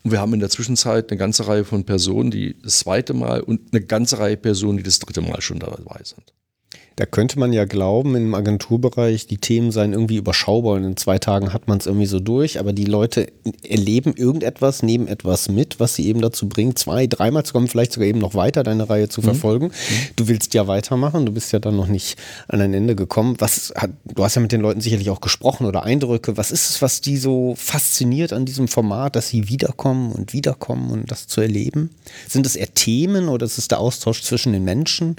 Und 0.03 0.11
wir 0.11 0.19
haben 0.19 0.33
in 0.33 0.39
der 0.39 0.49
Zwischenzeit 0.49 1.09
eine 1.09 1.17
ganze 1.17 1.47
Reihe 1.47 1.65
von 1.65 1.83
Personen, 1.83 2.29
die 2.29 2.55
das 2.61 2.79
zweite 2.79 3.13
Mal 3.13 3.41
und 3.41 3.73
eine 3.73 3.81
ganze 3.81 4.19
Reihe 4.19 4.37
Personen, 4.37 4.77
die 4.77 4.83
das 4.83 4.99
dritte 4.99 5.21
Mal 5.21 5.41
schon 5.41 5.59
dabei 5.59 6.01
sind. 6.03 6.33
Da 6.97 7.05
könnte 7.05 7.39
man 7.39 7.51
ja 7.51 7.65
glauben, 7.65 8.15
im 8.15 8.33
Agenturbereich, 8.33 9.27
die 9.27 9.37
Themen 9.37 9.71
seien 9.71 9.91
irgendwie 9.91 10.15
überschaubar 10.15 10.75
und 10.75 10.85
in 10.85 10.97
zwei 10.97 11.19
Tagen 11.19 11.51
hat 11.51 11.67
man 11.67 11.79
es 11.79 11.87
irgendwie 11.87 12.05
so 12.05 12.21
durch, 12.21 12.57
aber 12.57 12.71
die 12.71 12.85
Leute 12.85 13.27
erleben 13.67 14.13
irgendetwas, 14.15 14.81
nehmen 14.81 15.07
etwas 15.07 15.49
mit, 15.49 15.79
was 15.79 15.95
sie 15.95 16.07
eben 16.07 16.21
dazu 16.21 16.47
bringt, 16.47 16.79
zwei, 16.79 17.05
dreimal 17.07 17.43
zu 17.43 17.51
kommen, 17.51 17.67
vielleicht 17.67 17.91
sogar 17.91 18.07
eben 18.07 18.19
noch 18.19 18.33
weiter 18.33 18.63
deine 18.63 18.89
Reihe 18.89 19.09
zu 19.09 19.21
verfolgen. 19.21 19.71
Du 20.15 20.29
willst 20.29 20.53
ja 20.53 20.67
weitermachen, 20.67 21.25
du 21.25 21.33
bist 21.33 21.51
ja 21.51 21.59
dann 21.59 21.75
noch 21.75 21.87
nicht 21.87 22.17
an 22.47 22.61
ein 22.61 22.73
Ende 22.73 22.95
gekommen. 22.95 23.35
Was 23.39 23.73
hat, 23.75 23.91
du 24.05 24.23
hast 24.23 24.35
ja 24.35 24.41
mit 24.41 24.53
den 24.53 24.61
Leuten 24.61 24.79
sicherlich 24.79 25.09
auch 25.09 25.21
gesprochen 25.21 25.65
oder 25.65 25.83
Eindrücke. 25.83 26.37
Was 26.37 26.51
ist 26.51 26.69
es, 26.69 26.81
was 26.81 27.01
die 27.01 27.17
so 27.17 27.55
fasziniert 27.57 28.31
an 28.31 28.45
diesem 28.45 28.69
Format, 28.69 29.15
dass 29.17 29.29
sie 29.29 29.49
wiederkommen 29.49 30.13
und 30.13 30.31
wiederkommen 30.31 30.91
und 30.91 31.11
das 31.11 31.27
zu 31.27 31.41
erleben? 31.41 31.89
Sind 32.29 32.45
es 32.45 32.55
eher 32.55 32.73
Themen 32.73 33.27
oder 33.27 33.45
ist 33.45 33.57
es 33.57 33.67
der 33.67 33.79
Austausch 33.79 34.21
zwischen 34.21 34.53
den 34.53 34.63
Menschen? 34.63 35.17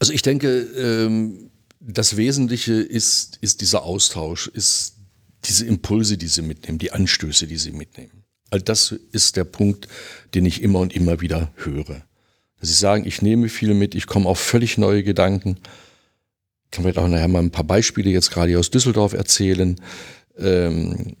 Also 0.00 0.12
ich 0.12 0.22
denke, 0.22 0.48
ähm, 0.76 1.50
das 1.78 2.16
Wesentliche 2.16 2.72
ist, 2.72 3.38
ist 3.40 3.60
dieser 3.60 3.84
Austausch, 3.84 4.48
ist 4.48 4.96
diese 5.44 5.66
Impulse, 5.66 6.16
die 6.18 6.26
sie 6.26 6.42
mitnehmen, 6.42 6.78
die 6.78 6.92
Anstöße, 6.92 7.46
die 7.46 7.58
sie 7.58 7.72
mitnehmen. 7.72 8.24
All 8.50 8.60
das 8.60 8.92
ist 9.12 9.36
der 9.36 9.44
Punkt, 9.44 9.86
den 10.34 10.44
ich 10.44 10.62
immer 10.62 10.80
und 10.80 10.94
immer 10.94 11.20
wieder 11.20 11.52
höre. 11.56 12.02
Sie 12.60 12.74
sagen, 12.74 13.06
ich 13.06 13.22
nehme 13.22 13.48
viel 13.48 13.74
mit, 13.74 13.94
ich 13.94 14.06
komme 14.06 14.28
auf 14.28 14.40
völlig 14.40 14.76
neue 14.76 15.02
Gedanken. 15.02 15.58
Ich 16.64 16.70
kann 16.72 16.84
vielleicht 16.84 16.98
auch 16.98 17.08
nachher 17.08 17.28
mal 17.28 17.42
ein 17.42 17.52
paar 17.52 17.64
Beispiele 17.64 18.10
jetzt 18.10 18.30
gerade 18.30 18.58
aus 18.58 18.70
Düsseldorf 18.70 19.12
erzählen. 19.12 19.80
Ähm, 20.36 21.16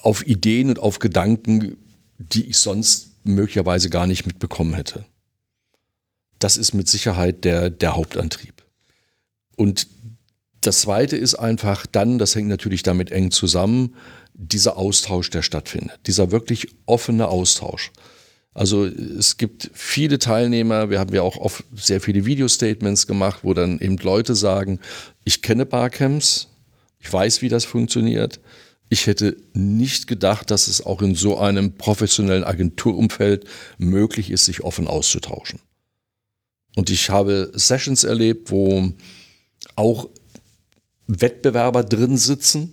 auf 0.00 0.26
Ideen 0.26 0.68
und 0.68 0.78
auf 0.78 0.98
Gedanken, 0.98 1.76
die 2.18 2.44
ich 2.46 2.58
sonst 2.58 3.24
möglicherweise 3.24 3.90
gar 3.90 4.06
nicht 4.06 4.26
mitbekommen 4.26 4.74
hätte. 4.74 5.04
Das 6.38 6.56
ist 6.56 6.74
mit 6.74 6.88
Sicherheit 6.88 7.44
der, 7.44 7.70
der 7.70 7.96
Hauptantrieb. 7.96 8.54
Und 9.56 9.88
das 10.60 10.82
Zweite 10.82 11.16
ist 11.16 11.34
einfach 11.34 11.86
dann, 11.86 12.18
das 12.18 12.34
hängt 12.34 12.48
natürlich 12.48 12.82
damit 12.82 13.10
eng 13.10 13.30
zusammen, 13.30 13.94
dieser 14.34 14.76
Austausch, 14.76 15.30
der 15.30 15.42
stattfindet. 15.42 15.98
Dieser 16.06 16.30
wirklich 16.30 16.68
offene 16.86 17.28
Austausch. 17.28 17.90
Also 18.54 18.86
es 18.86 19.36
gibt 19.36 19.70
viele 19.72 20.18
Teilnehmer, 20.18 20.90
wir 20.90 20.98
haben 20.98 21.14
ja 21.14 21.22
auch 21.22 21.36
oft 21.36 21.64
sehr 21.74 22.00
viele 22.00 22.24
Video-Statements 22.24 23.06
gemacht, 23.06 23.40
wo 23.42 23.54
dann 23.54 23.78
eben 23.78 23.96
Leute 23.98 24.34
sagen, 24.34 24.80
ich 25.24 25.42
kenne 25.42 25.64
Barcamps, 25.64 26.48
ich 26.98 27.12
weiß, 27.12 27.42
wie 27.42 27.48
das 27.48 27.64
funktioniert. 27.64 28.40
Ich 28.88 29.06
hätte 29.06 29.36
nicht 29.52 30.06
gedacht, 30.06 30.50
dass 30.50 30.66
es 30.66 30.84
auch 30.84 31.02
in 31.02 31.14
so 31.14 31.38
einem 31.38 31.74
professionellen 31.74 32.42
Agenturumfeld 32.42 33.44
möglich 33.76 34.30
ist, 34.30 34.46
sich 34.46 34.62
offen 34.62 34.88
auszutauschen. 34.88 35.60
Und 36.78 36.90
ich 36.90 37.10
habe 37.10 37.50
Sessions 37.54 38.04
erlebt, 38.04 38.52
wo 38.52 38.92
auch 39.74 40.08
Wettbewerber 41.08 41.82
drin 41.82 42.16
sitzen 42.16 42.72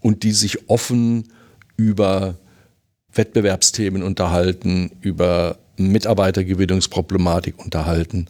und 0.00 0.22
die 0.22 0.32
sich 0.32 0.70
offen 0.70 1.30
über 1.76 2.38
Wettbewerbsthemen 3.12 4.02
unterhalten, 4.02 4.90
über 5.02 5.58
Mitarbeitergewinnungsproblematik 5.76 7.62
unterhalten, 7.62 8.28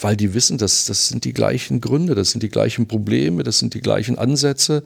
weil 0.00 0.16
die 0.16 0.34
wissen, 0.34 0.58
dass 0.58 0.86
das 0.86 1.06
sind 1.06 1.24
die 1.24 1.32
gleichen 1.32 1.80
Gründe, 1.80 2.16
das 2.16 2.32
sind 2.32 2.42
die 2.42 2.48
gleichen 2.48 2.88
Probleme, 2.88 3.44
das 3.44 3.60
sind 3.60 3.74
die 3.74 3.80
gleichen 3.80 4.18
Ansätze. 4.18 4.82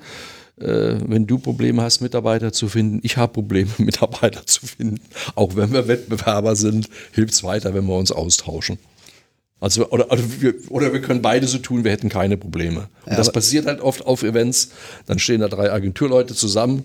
Äh, 0.60 0.96
wenn 1.06 1.26
du 1.26 1.38
Probleme 1.38 1.82
hast, 1.82 2.00
Mitarbeiter 2.00 2.52
zu 2.52 2.68
finden, 2.68 3.00
ich 3.02 3.16
habe 3.16 3.32
Probleme, 3.32 3.70
Mitarbeiter 3.78 4.46
zu 4.46 4.66
finden. 4.66 5.00
Auch 5.34 5.56
wenn 5.56 5.72
wir 5.72 5.88
Wettbewerber 5.88 6.54
sind, 6.56 6.88
hilft 7.12 7.34
es 7.34 7.42
weiter, 7.42 7.74
wenn 7.74 7.86
wir 7.86 7.96
uns 7.96 8.12
austauschen. 8.12 8.78
Also, 9.60 9.88
oder, 9.88 10.12
oder, 10.12 10.22
wir, 10.40 10.54
oder 10.68 10.92
wir 10.92 11.00
können 11.00 11.22
beide 11.22 11.46
so 11.46 11.58
tun, 11.58 11.84
wir 11.84 11.90
hätten 11.90 12.10
keine 12.10 12.36
Probleme. 12.36 12.88
Und 13.06 13.18
das 13.18 13.32
passiert 13.32 13.66
halt 13.66 13.80
oft 13.80 14.04
auf 14.04 14.22
Events. 14.22 14.72
Dann 15.06 15.18
stehen 15.18 15.40
da 15.40 15.48
drei 15.48 15.72
Agenturleute 15.72 16.34
zusammen, 16.34 16.84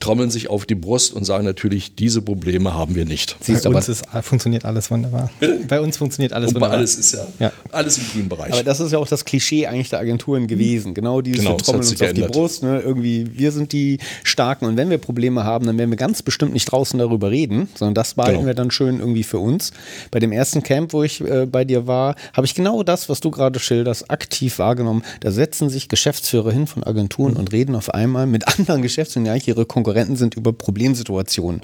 trommeln 0.00 0.30
sich 0.30 0.48
auf 0.48 0.64
die 0.64 0.74
Brust 0.76 1.12
und 1.12 1.24
sagen 1.24 1.44
natürlich, 1.44 1.94
diese 1.96 2.22
Probleme 2.22 2.72
haben 2.74 2.94
wir 2.94 3.04
nicht. 3.04 3.36
Siehst 3.40 3.64
Bei 3.64 3.70
aber, 3.70 3.78
uns 3.78 3.88
ist, 3.88 4.04
funktioniert 4.22 4.64
alles 4.64 4.90
wunderbar. 4.90 5.30
Bei 5.68 5.80
uns 5.80 5.96
funktioniert 5.96 6.32
alles 6.32 6.48
Und 6.48 6.54
bei 6.54 6.60
wunderbar. 6.60 6.78
alles 6.78 6.96
ist 6.96 7.12
ja, 7.14 7.26
Ja. 7.40 7.52
alles 7.72 7.98
im 7.98 8.04
grünen 8.12 8.28
Bereich. 8.28 8.52
aber 8.52 8.62
das 8.62 8.78
ist 8.80 8.92
ja 8.92 8.98
auch 8.98 9.08
das 9.08 9.24
Klischee 9.24 9.66
eigentlich 9.66 9.90
der 9.90 9.98
Agenturen 9.98 10.46
gewesen. 10.46 10.94
Genau 10.94 11.20
dieses 11.20 11.44
Genau, 11.44 11.56
trommeln 11.56 11.80
uns 11.80 11.88
sich 11.88 12.00
auf 12.02 12.08
die 12.08 12.14
geändert. 12.14 12.32
Brust. 12.32 12.62
Ne? 12.62 12.80
Irgendwie, 12.80 13.26
wir 13.36 13.50
sind 13.52 13.72
die 13.72 13.98
Starken 14.22 14.66
und 14.66 14.76
wenn 14.76 14.88
wir 14.90 14.98
Probleme 14.98 15.44
haben, 15.44 15.66
dann 15.66 15.76
werden 15.78 15.90
wir 15.90 15.96
ganz 15.96 16.22
bestimmt 16.22 16.52
nicht 16.52 16.66
draußen 16.70 16.98
darüber 16.98 17.30
reden, 17.30 17.68
sondern 17.74 17.94
das 17.94 18.14
behalten 18.14 18.36
Genau. 18.38 18.46
wir 18.46 18.54
dann 18.54 18.70
schön 18.70 19.00
irgendwie 19.00 19.24
für 19.24 19.38
uns. 19.38 19.72
Bei 20.10 20.20
dem 20.20 20.30
ersten 20.32 20.62
Camp, 20.62 20.92
wo 20.92 21.02
ich 21.02 21.20
äh, 21.22 21.46
bei 21.46 21.64
dir 21.64 21.86
war, 21.86 22.14
habe 22.32 22.46
ich 22.46 22.54
genau 22.54 22.82
das, 22.82 23.08
was 23.08 23.20
du 23.20 23.30
gerade 23.30 23.58
schilderst, 23.58 24.10
aktiv 24.10 24.58
wahrgenommen. 24.60 25.02
Da 25.20 25.30
setzen 25.32 25.68
sich 25.70 25.88
Geschäftsführer 25.88 26.52
hin 26.52 26.66
von 26.66 26.84
Agenturen 26.84 27.34
und 27.34 27.52
reden 27.52 27.74
auf 27.74 27.90
einmal 27.92 28.26
mit 28.26 28.46
anderen 28.58 28.82
Geschäftsführern, 28.82 29.24
die 29.24 29.30
eigentlich 29.30 29.48
ihre 29.48 29.66
Konkurrenten 29.88 30.16
sind, 30.16 30.34
über 30.34 30.52
Problemsituationen. 30.52 31.62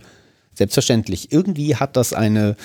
Selbstverständlich. 0.55 1.31
Irgendwie 1.31 1.77
hat 1.77 1.97
das 1.97 2.15
eine 2.15 2.57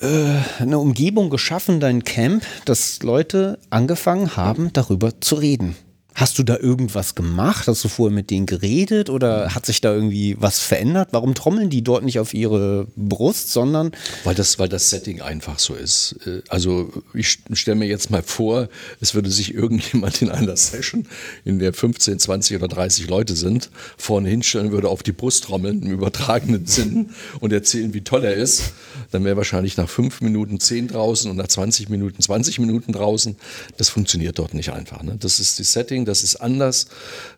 eine 0.00 0.78
Umgebung 0.78 1.28
geschaffen, 1.28 1.80
dein 1.80 2.04
Camp, 2.04 2.44
dass 2.66 3.02
Leute 3.02 3.58
angefangen 3.68 4.36
haben, 4.36 4.72
darüber 4.72 5.20
zu 5.20 5.34
reden. 5.34 5.74
Hast 6.18 6.36
du 6.36 6.42
da 6.42 6.58
irgendwas 6.58 7.14
gemacht? 7.14 7.68
Hast 7.68 7.84
du 7.84 7.88
vorher 7.88 8.12
mit 8.12 8.30
denen 8.30 8.46
geredet 8.46 9.08
oder 9.08 9.54
hat 9.54 9.64
sich 9.66 9.80
da 9.80 9.94
irgendwie 9.94 10.36
was 10.40 10.58
verändert? 10.58 11.10
Warum 11.12 11.36
trommeln 11.36 11.70
die 11.70 11.82
dort 11.82 12.02
nicht 12.02 12.18
auf 12.18 12.34
ihre 12.34 12.88
Brust, 12.96 13.52
sondern 13.52 13.92
Weil 14.24 14.34
das, 14.34 14.58
weil 14.58 14.68
das 14.68 14.90
Setting 14.90 15.22
einfach 15.22 15.60
so 15.60 15.76
ist. 15.76 16.16
Äh, 16.26 16.42
Also 16.48 16.92
ich 17.14 17.38
stelle 17.52 17.76
mir 17.76 17.86
jetzt 17.86 18.10
mal 18.10 18.24
vor, 18.24 18.68
es 19.00 19.14
würde 19.14 19.30
sich 19.30 19.54
irgendjemand 19.54 20.20
in 20.20 20.30
einer 20.30 20.56
Session, 20.56 21.06
in 21.44 21.60
der 21.60 21.72
15, 21.72 22.18
20 22.18 22.56
oder 22.56 22.66
30 22.66 23.08
Leute 23.08 23.36
sind, 23.36 23.70
vorne 23.96 24.28
hinstellen 24.28 24.72
würde, 24.72 24.88
auf 24.88 25.04
die 25.04 25.12
Brust 25.12 25.44
trommeln 25.44 25.82
im 25.82 25.92
übertragenen 25.92 26.66
Sinn 26.66 27.10
und 27.38 27.52
erzählen, 27.52 27.94
wie 27.94 28.00
toll 28.00 28.24
er 28.24 28.34
ist. 28.34 28.72
Dann 29.12 29.24
wäre 29.24 29.36
wahrscheinlich 29.36 29.76
nach 29.76 29.88
fünf 29.88 30.20
Minuten 30.20 30.58
10 30.58 30.88
draußen 30.88 31.30
und 31.30 31.36
nach 31.36 31.46
20 31.46 31.90
Minuten 31.90 32.20
20 32.20 32.58
Minuten 32.58 32.90
draußen. 32.90 33.36
Das 33.76 33.88
funktioniert 33.88 34.40
dort 34.40 34.52
nicht 34.52 34.72
einfach. 34.72 35.04
Ne? 35.04 35.16
Das 35.20 35.38
ist 35.38 35.60
das 35.60 35.72
Setting, 35.72 36.07
das 36.08 36.22
ist 36.22 36.36
anders. 36.36 36.86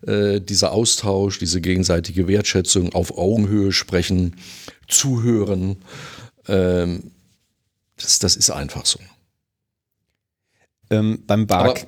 Äh, 0.05 0.39
dieser 0.41 0.71
Austausch, 0.71 1.39
diese 1.39 1.61
gegenseitige 1.61 2.27
Wertschätzung, 2.27 2.93
auf 2.93 3.17
Augenhöhe 3.17 3.71
sprechen, 3.71 4.35
zuhören. 4.87 5.77
Ähm, 6.47 7.11
das, 7.97 8.19
das 8.19 8.35
ist 8.35 8.49
einfach 8.49 8.85
so. 8.85 8.99
ähm, 10.89 11.23
beim 11.27 11.47
Bark. 11.47 11.87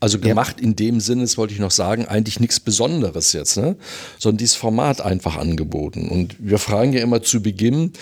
also 0.00 0.18
gemacht 0.18 0.60
in 0.60 0.74
dem 0.74 1.00
Sinne, 1.00 1.22
das 1.22 1.38
wollte 1.38 1.54
ich 1.54 1.60
noch 1.60 1.70
sagen, 1.70 2.06
eigentlich 2.06 2.40
nichts 2.40 2.58
Besonderes 2.60 3.32
jetzt, 3.32 3.56
ne? 3.56 3.76
sondern 4.18 4.38
dieses 4.38 4.56
Format 4.56 5.00
einfach 5.00 5.36
angeboten. 5.36 6.08
Und 6.08 6.36
wir 6.38 6.58
fragen 6.58 6.92
ja 6.92 7.00
immer 7.00 7.22
zu 7.22 7.40
Beginn, 7.40 7.92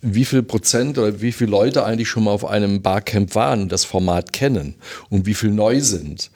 wie 0.00 0.24
viel 0.24 0.42
Prozent 0.42 0.96
oder 0.96 1.20
wie 1.20 1.32
viele 1.32 1.50
Leute 1.50 1.84
eigentlich 1.84 2.08
schon 2.08 2.24
mal 2.24 2.30
auf 2.30 2.44
einem 2.44 2.82
Barcamp 2.82 3.34
waren 3.34 3.62
und 3.62 3.72
das 3.72 3.84
Format 3.84 4.32
kennen 4.32 4.76
und 5.10 5.26
wie 5.26 5.34
viel 5.34 5.50
neu 5.50 5.80
sind. 5.80 6.30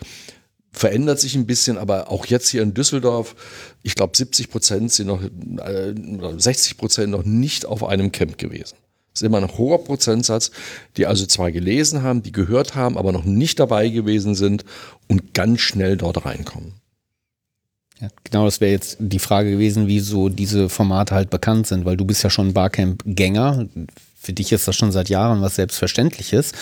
Verändert 0.73 1.21
sich 1.21 1.35
ein 1.35 1.47
bisschen, 1.47 1.77
aber 1.77 2.11
auch 2.11 2.27
jetzt 2.27 2.49
hier 2.49 2.63
in 2.63 2.75
Düsseldorf, 2.75 3.35
ich 3.83 3.95
glaube 3.95 4.17
70 4.17 4.51
Prozent 4.51 4.93
sind 4.93 5.09
noch, 5.09 5.23
äh, 5.23 5.95
oder 6.19 6.39
60 6.39 6.79
Prozent 6.79 7.11
noch 7.11 7.25
nicht 7.25 7.67
auf 7.67 7.85
einem 7.85 8.11
Camp 8.11 8.39
gewesen. 8.39 8.77
Das 9.13 9.21
ist 9.21 9.27
immer 9.27 9.39
ein 9.39 9.59
hoher 9.59 9.85
Prozentsatz, 9.85 10.51
die 10.97 11.07
also 11.07 11.27
zwar 11.27 11.53
gelesen 11.53 12.03
haben, 12.03 12.23
die 12.23 12.33
gehört 12.33 12.75
haben, 12.75 12.97
aber 12.97 13.13
noch 13.13 13.25
nicht 13.25 13.61
dabei 13.61 13.89
gewesen 13.89 14.35
sind 14.35 14.65
und 15.07 15.35
ganz 15.35 15.61
schnell 15.61 15.99
dort 15.99 16.25
reinkommen. 16.25 16.73
Ja, 18.01 18.09
genau, 18.25 18.47
das 18.47 18.61
wäre 18.61 18.73
jetzt 18.73 18.97
die 18.99 19.19
Frage 19.19 19.53
gewesen, 19.53 19.87
wieso 19.87 20.29
diese 20.29 20.69
Formate 20.69 21.15
halt 21.15 21.31
bekannt 21.31 21.67
sind, 21.67 21.85
weil 21.85 21.97
du 21.97 22.05
bist 22.05 22.25
ja 22.25 22.31
schon 22.31 22.55
Barcamp-Gänger. 22.55 23.69
Für 24.23 24.33
dich 24.33 24.53
ist 24.53 24.69
das 24.69 24.77
schon 24.77 24.93
seit 24.93 25.09
Jahren 25.09 25.43
was 25.43 25.57
Selbstverständliches. 25.57 26.53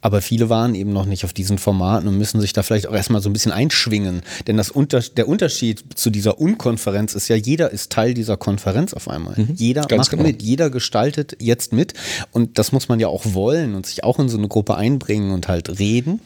Aber 0.00 0.22
viele 0.22 0.48
waren 0.48 0.74
eben 0.74 0.94
noch 0.94 1.04
nicht 1.04 1.24
auf 1.26 1.34
diesen 1.34 1.58
Formaten 1.58 2.08
und 2.08 2.16
müssen 2.16 2.40
sich 2.40 2.54
da 2.54 2.62
vielleicht 2.62 2.86
auch 2.86 2.94
erstmal 2.94 3.20
so 3.20 3.28
ein 3.28 3.34
bisschen 3.34 3.52
einschwingen. 3.52 4.22
Denn 4.46 4.56
das 4.56 4.70
Unter 4.70 5.00
der 5.00 5.28
Unterschied 5.28 5.84
zu 5.98 6.08
dieser 6.08 6.40
Unkonferenz 6.40 7.14
ist 7.14 7.28
ja, 7.28 7.36
jeder 7.36 7.70
ist 7.70 7.92
Teil 7.92 8.14
dieser 8.14 8.38
Konferenz 8.38 8.94
auf 8.94 9.08
einmal. 9.08 9.34
Jeder 9.54 9.82
ganz 9.82 10.06
macht 10.06 10.10
genau. 10.12 10.22
mit, 10.22 10.40
jeder 10.42 10.70
gestaltet 10.70 11.36
jetzt 11.40 11.74
mit. 11.74 11.92
Und 12.32 12.58
das 12.58 12.72
muss 12.72 12.88
man 12.88 12.98
ja 13.00 13.08
auch 13.08 13.34
wollen 13.34 13.74
und 13.74 13.84
sich 13.84 14.02
auch 14.02 14.18
in 14.18 14.30
so 14.30 14.38
eine 14.38 14.48
Gruppe 14.48 14.76
einbringen 14.76 15.30
und 15.32 15.46
halt 15.46 15.78
reden. 15.78 16.20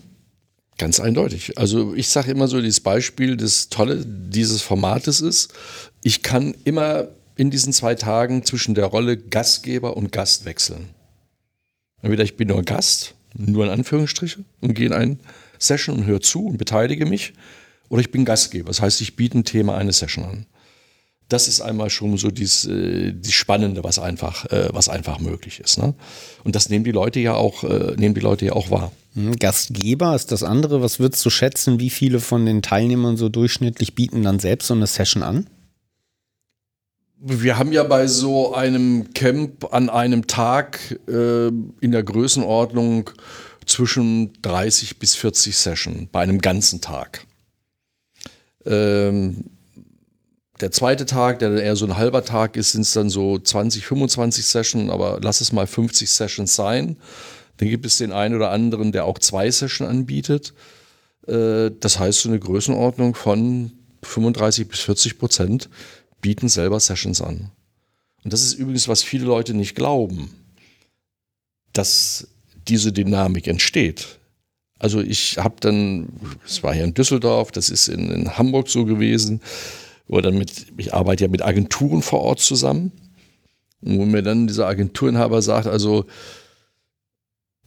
Ganz 0.79 1.01
eindeutig. 1.01 1.59
Also 1.59 1.95
ich 1.95 2.09
sage 2.09 2.31
immer 2.31 2.47
so, 2.47 2.61
dieses 2.61 2.81
Beispiel, 2.81 3.37
das 3.37 3.69
Tolle 3.69 4.05
dieses 4.07 4.63
Formates 4.63 5.21
ist, 5.21 5.53
ich 6.03 6.23
kann 6.23 6.55
immer 6.65 7.09
in 7.37 7.51
diesen 7.51 7.73
zwei 7.73 7.95
Tagen 7.95 8.45
zwischen 8.45 8.75
der 8.75 8.87
Rolle 8.87 9.17
Gastgeber 9.17 9.97
und 9.97 10.13
Gast 10.13 10.45
wechseln. 10.45 10.91
Entweder 12.03 12.25
ich 12.25 12.37
bin 12.37 12.49
nur 12.49 12.63
Gast, 12.63 13.15
nur 13.37 13.65
in 13.65 13.71
Anführungsstriche, 13.71 14.45
und 14.61 14.75
gehe 14.75 14.87
in 14.87 14.93
eine 14.93 15.19
Session 15.59 15.97
und 15.97 16.07
höre 16.07 16.21
zu 16.21 16.47
und 16.47 16.59
beteilige 16.59 17.07
mich, 17.07 17.33
oder 17.89 18.01
ich 18.01 18.11
bin 18.11 18.25
Gastgeber. 18.25 18.69
Das 18.69 18.81
heißt, 18.81 19.01
ich 19.01 19.17
biete 19.17 19.39
ein 19.39 19.45
Thema 19.45 19.77
eine 19.77 19.93
Session 19.93 20.25
an. 20.25 20.47
Das 21.29 21.49
ist 21.49 21.63
einmal 21.63 21.89
schon 21.89 22.17
so 22.19 22.31
dies, 22.31 22.67
äh, 22.67 23.13
die 23.13 23.33
Spannende, 23.33 23.83
was 23.83 23.99
einfach, 23.99 24.45
äh, 24.53 24.69
was 24.73 24.89
einfach 24.89 25.21
möglich 25.21 25.61
ist. 25.61 25.79
Ne? 25.79 25.95
Und 26.45 26.55
das 26.55 26.69
nehmen 26.69 26.85
die 26.85 26.93
Leute 26.93 27.19
ja 27.21 27.35
auch, 27.35 27.65
äh, 27.65 27.95
nehmen 27.97 28.15
die 28.15 28.21
Leute 28.21 28.45
ja 28.45 28.53
auch 28.53 28.71
wahr. 28.71 28.93
Hm, 29.15 29.37
Gastgeber 29.37 30.15
ist 30.15 30.33
das 30.33 30.43
andere. 30.43 30.83
Was 30.83 31.01
würdest 31.01 31.25
du 31.25 31.31
schätzen, 31.31 31.81
wie 31.81 31.91
viele 31.91 32.21
von 32.21 32.45
den 32.45 32.61
Teilnehmern 32.61 33.17
so 33.17 33.31
durchschnittlich 33.31 33.95
bieten 33.95 34.23
dann 34.23 34.39
selbst 34.39 34.67
so 34.67 34.75
eine 34.75 34.87
Session 34.87 35.23
an? 35.23 35.47
Wir 37.27 37.57
haben 37.57 37.73
ja 37.73 37.85
bei 37.85 38.07
so 38.07 38.55
einem 38.55 39.15
Camp 39.15 39.73
an 39.73 39.89
einem 39.89 40.27
Tag 40.27 40.79
äh, 41.09 41.47
in 41.47 41.91
der 41.91 42.03
Größenordnung 42.03 43.09
zwischen 43.65 44.35
30 44.43 44.99
bis 44.99 45.15
40 45.15 45.57
Session 45.57 46.09
bei 46.13 46.21
einem 46.21 46.43
ganzen 46.43 46.83
Tag. 46.83 47.27
Ähm, 48.67 49.45
der 50.61 50.71
zweite 50.71 51.07
Tag, 51.07 51.39
der 51.39 51.63
eher 51.63 51.77
so 51.77 51.87
ein 51.87 51.97
halber 51.97 52.27
Tag 52.27 52.59
ist, 52.59 52.73
sind 52.73 52.83
es 52.83 52.93
dann 52.93 53.09
so 53.09 53.39
20, 53.39 53.87
25 53.87 54.45
Session, 54.45 54.91
aber 54.91 55.19
lass 55.23 55.41
es 55.41 55.51
mal 55.51 55.67
50 55.67 56.11
Sessions 56.11 56.55
sein. 56.55 56.99
Dann 57.57 57.71
gibt 57.71 57.87
es 57.87 57.97
den 57.97 58.13
einen 58.13 58.35
oder 58.35 58.51
anderen, 58.51 58.93
der 58.93 59.07
auch 59.07 59.19
zwei 59.19 59.51
Session 59.51 59.89
anbietet. 59.89 60.53
Äh, 61.27 61.71
das 61.81 61.99
heißt, 61.99 62.21
so 62.21 62.29
eine 62.29 62.39
Größenordnung 62.39 63.15
von 63.15 63.73
35 64.03 64.69
bis 64.69 64.81
40 64.81 65.19
Prozent 65.19 65.71
bieten 66.25 66.49
selber 66.49 66.81
Sessions 66.81 67.21
an. 67.21 67.51
Und 68.25 68.33
das 68.33 68.43
ist 68.43 68.55
übrigens, 68.55 68.89
was 68.89 69.03
viele 69.03 69.27
Leute 69.27 69.53
nicht 69.53 69.75
glauben, 69.75 70.31
dass 71.75 72.29
diese 72.67 72.93
Dynamik 72.93 73.47
entsteht. 73.47 74.19
Also 74.79 75.03
ich 75.03 75.37
habe 75.37 75.57
dann, 75.61 76.09
es 76.47 76.63
war 76.63 76.73
hier 76.73 76.85
in 76.85 76.95
Düsseldorf, 76.95 77.53
das 77.53 77.69
ist 77.69 77.89
in, 77.89 78.11
in 78.11 78.39
Hamburg 78.39 78.71
so 78.71 78.87
gewesen, 78.87 79.43
wo 80.09 80.19
dann 80.23 80.39
mit, 80.39 80.69
ich 80.79 80.95
arbeite 80.95 81.25
ja 81.25 81.29
mit 81.29 81.43
Agenturen 81.43 82.01
vor 82.01 82.23
Ort 82.23 82.41
zusammen, 82.41 82.91
wo 83.83 84.07
mir 84.07 84.23
dann 84.23 84.47
dieser 84.47 84.67
Agenturinhaber 84.67 85.43
sagt, 85.43 85.67
also 85.67 86.07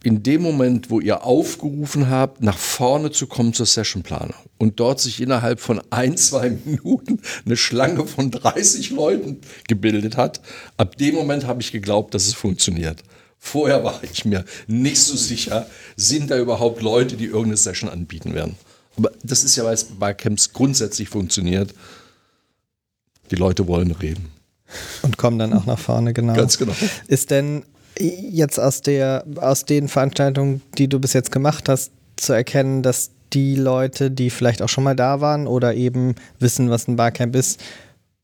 in 0.03 0.23
dem 0.23 0.41
Moment, 0.41 0.89
wo 0.89 0.99
ihr 0.99 1.23
aufgerufen 1.23 2.09
habt, 2.09 2.41
nach 2.41 2.57
vorne 2.57 3.11
zu 3.11 3.27
kommen 3.27 3.53
zur 3.53 3.65
Sessionplaner 3.65 4.35
und 4.57 4.79
dort 4.79 4.99
sich 4.99 5.21
innerhalb 5.21 5.59
von 5.59 5.81
ein, 5.89 6.17
zwei 6.17 6.51
Minuten 6.65 7.19
eine 7.45 7.57
Schlange 7.57 8.05
von 8.05 8.31
30 8.31 8.91
Leuten 8.91 9.41
gebildet 9.67 10.15
hat, 10.15 10.41
ab 10.77 10.97
dem 10.97 11.15
Moment 11.15 11.45
habe 11.45 11.61
ich 11.61 11.71
geglaubt, 11.71 12.13
dass 12.13 12.27
es 12.27 12.35
funktioniert. 12.35 13.03
Vorher 13.39 13.83
war 13.83 13.99
ich 14.03 14.25
mir 14.25 14.45
nicht 14.67 15.01
so 15.01 15.15
sicher, 15.15 15.67
sind 15.95 16.31
da 16.31 16.37
überhaupt 16.37 16.81
Leute, 16.81 17.17
die 17.17 17.25
irgendeine 17.25 17.57
Session 17.57 17.89
anbieten 17.89 18.33
werden. 18.33 18.55
Aber 18.97 19.11
das 19.23 19.43
ist 19.43 19.55
ja, 19.55 19.63
weil 19.63 19.75
es 19.75 19.83
bei 19.83 20.13
Camps 20.13 20.53
grundsätzlich 20.53 21.09
funktioniert. 21.09 21.73
Die 23.29 23.35
Leute 23.35 23.67
wollen 23.67 23.91
reden. 23.91 24.31
Und 25.01 25.17
kommen 25.17 25.39
dann 25.39 25.53
auch 25.53 25.65
nach 25.65 25.79
vorne, 25.79 26.13
genau. 26.13 26.33
Ganz 26.33 26.57
genau. 26.57 26.73
Ist 27.07 27.31
denn 27.31 27.63
jetzt 27.99 28.59
aus, 28.59 28.81
der, 28.81 29.25
aus 29.37 29.65
den 29.65 29.87
Veranstaltungen, 29.87 30.61
die 30.77 30.87
du 30.87 30.99
bis 30.99 31.13
jetzt 31.13 31.31
gemacht 31.31 31.69
hast, 31.69 31.91
zu 32.15 32.33
erkennen, 32.33 32.83
dass 32.83 33.11
die 33.33 33.55
Leute, 33.55 34.09
die 34.11 34.29
vielleicht 34.29 34.61
auch 34.61 34.69
schon 34.69 34.83
mal 34.83 34.95
da 34.95 35.21
waren 35.21 35.47
oder 35.47 35.73
eben 35.75 36.15
wissen, 36.39 36.69
was 36.69 36.87
ein 36.87 36.95
Barcamp 36.95 37.35
ist, 37.35 37.61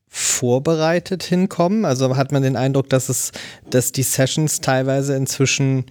vorbereitet 0.08 1.22
hinkommen? 1.22 1.84
Also 1.84 2.16
hat 2.16 2.32
man 2.32 2.42
den 2.42 2.56
Eindruck, 2.56 2.88
dass 2.88 3.08
es, 3.08 3.32
dass 3.68 3.92
die 3.92 4.02
Sessions 4.02 4.60
teilweise 4.60 5.14
inzwischen 5.14 5.86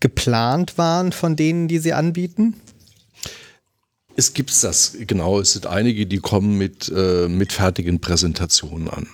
geplant 0.00 0.78
waren 0.78 1.12
von 1.12 1.36
denen, 1.36 1.68
die 1.68 1.78
sie 1.78 1.92
anbieten? 1.92 2.54
Es 4.14 4.34
gibt 4.34 4.50
das, 4.62 4.96
genau. 5.06 5.40
Es 5.40 5.52
sind 5.52 5.66
einige, 5.66 6.06
die 6.06 6.18
kommen 6.18 6.58
mit, 6.58 6.92
äh, 6.94 7.28
mit 7.28 7.52
fertigen 7.52 8.00
Präsentationen 8.00 8.88
an. 8.88 9.06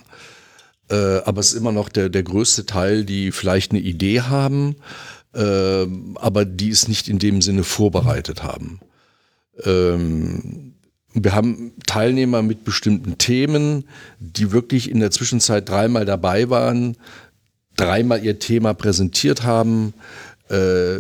Äh, 0.91 1.19
aber 1.25 1.41
es 1.41 1.53
ist 1.53 1.59
immer 1.59 1.73
noch 1.73 1.89
der, 1.89 2.09
der 2.09 2.23
größte 2.23 2.67
Teil, 2.67 3.05
die 3.05 3.33
vielleicht 3.33 3.73
eine 3.73 3.81
Idee 3.81 4.23
haben, 4.23 4.77
äh, 5.35 5.87
aber 6.17 6.45
die 6.45 6.71
es 6.71 6.89
nicht 6.89 7.09
in 7.09 7.19
dem 7.19 7.43
Sinne 7.43 7.65
vorbereitet 7.65 8.43
haben. 8.43 8.81
Ähm, 9.65 10.75
wir 11.15 11.35
haben 11.35 11.73
Teilnehmer 11.87 12.43
mit 12.43 12.65
bestimmten 12.65 13.19
Themen, 13.19 13.85
die 14.19 14.53
wirklich 14.53 14.91
in 14.91 15.01
der 15.01 15.11
Zwischenzeit 15.11 15.69
dreimal 15.69 16.05
dabei 16.05 16.51
waren, 16.51 16.97
dreimal 17.77 18.25
ihr 18.25 18.39
Thema 18.39 18.75
präsentiert 18.75 19.43
haben, 19.43 19.95
äh, 20.49 20.99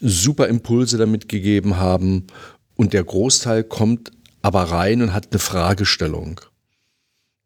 super 0.00 0.48
Impulse 0.48 0.96
damit 0.96 1.28
gegeben 1.28 1.76
haben 1.76 2.26
und 2.76 2.92
der 2.92 3.04
Großteil 3.04 3.64
kommt 3.64 4.10
aber 4.42 4.62
rein 4.64 5.02
und 5.02 5.12
hat 5.12 5.28
eine 5.30 5.38
Fragestellung. 5.38 6.40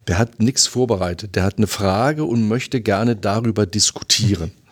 Der 0.07 0.19
hat 0.19 0.41
nichts 0.41 0.67
vorbereitet, 0.67 1.35
der 1.35 1.45
hat 1.45 1.57
eine 1.57 1.67
Frage 1.67 2.25
und 2.25 2.47
möchte 2.49 2.81
gerne 2.81 3.17
darüber 3.17 3.67
diskutieren. 3.67 4.53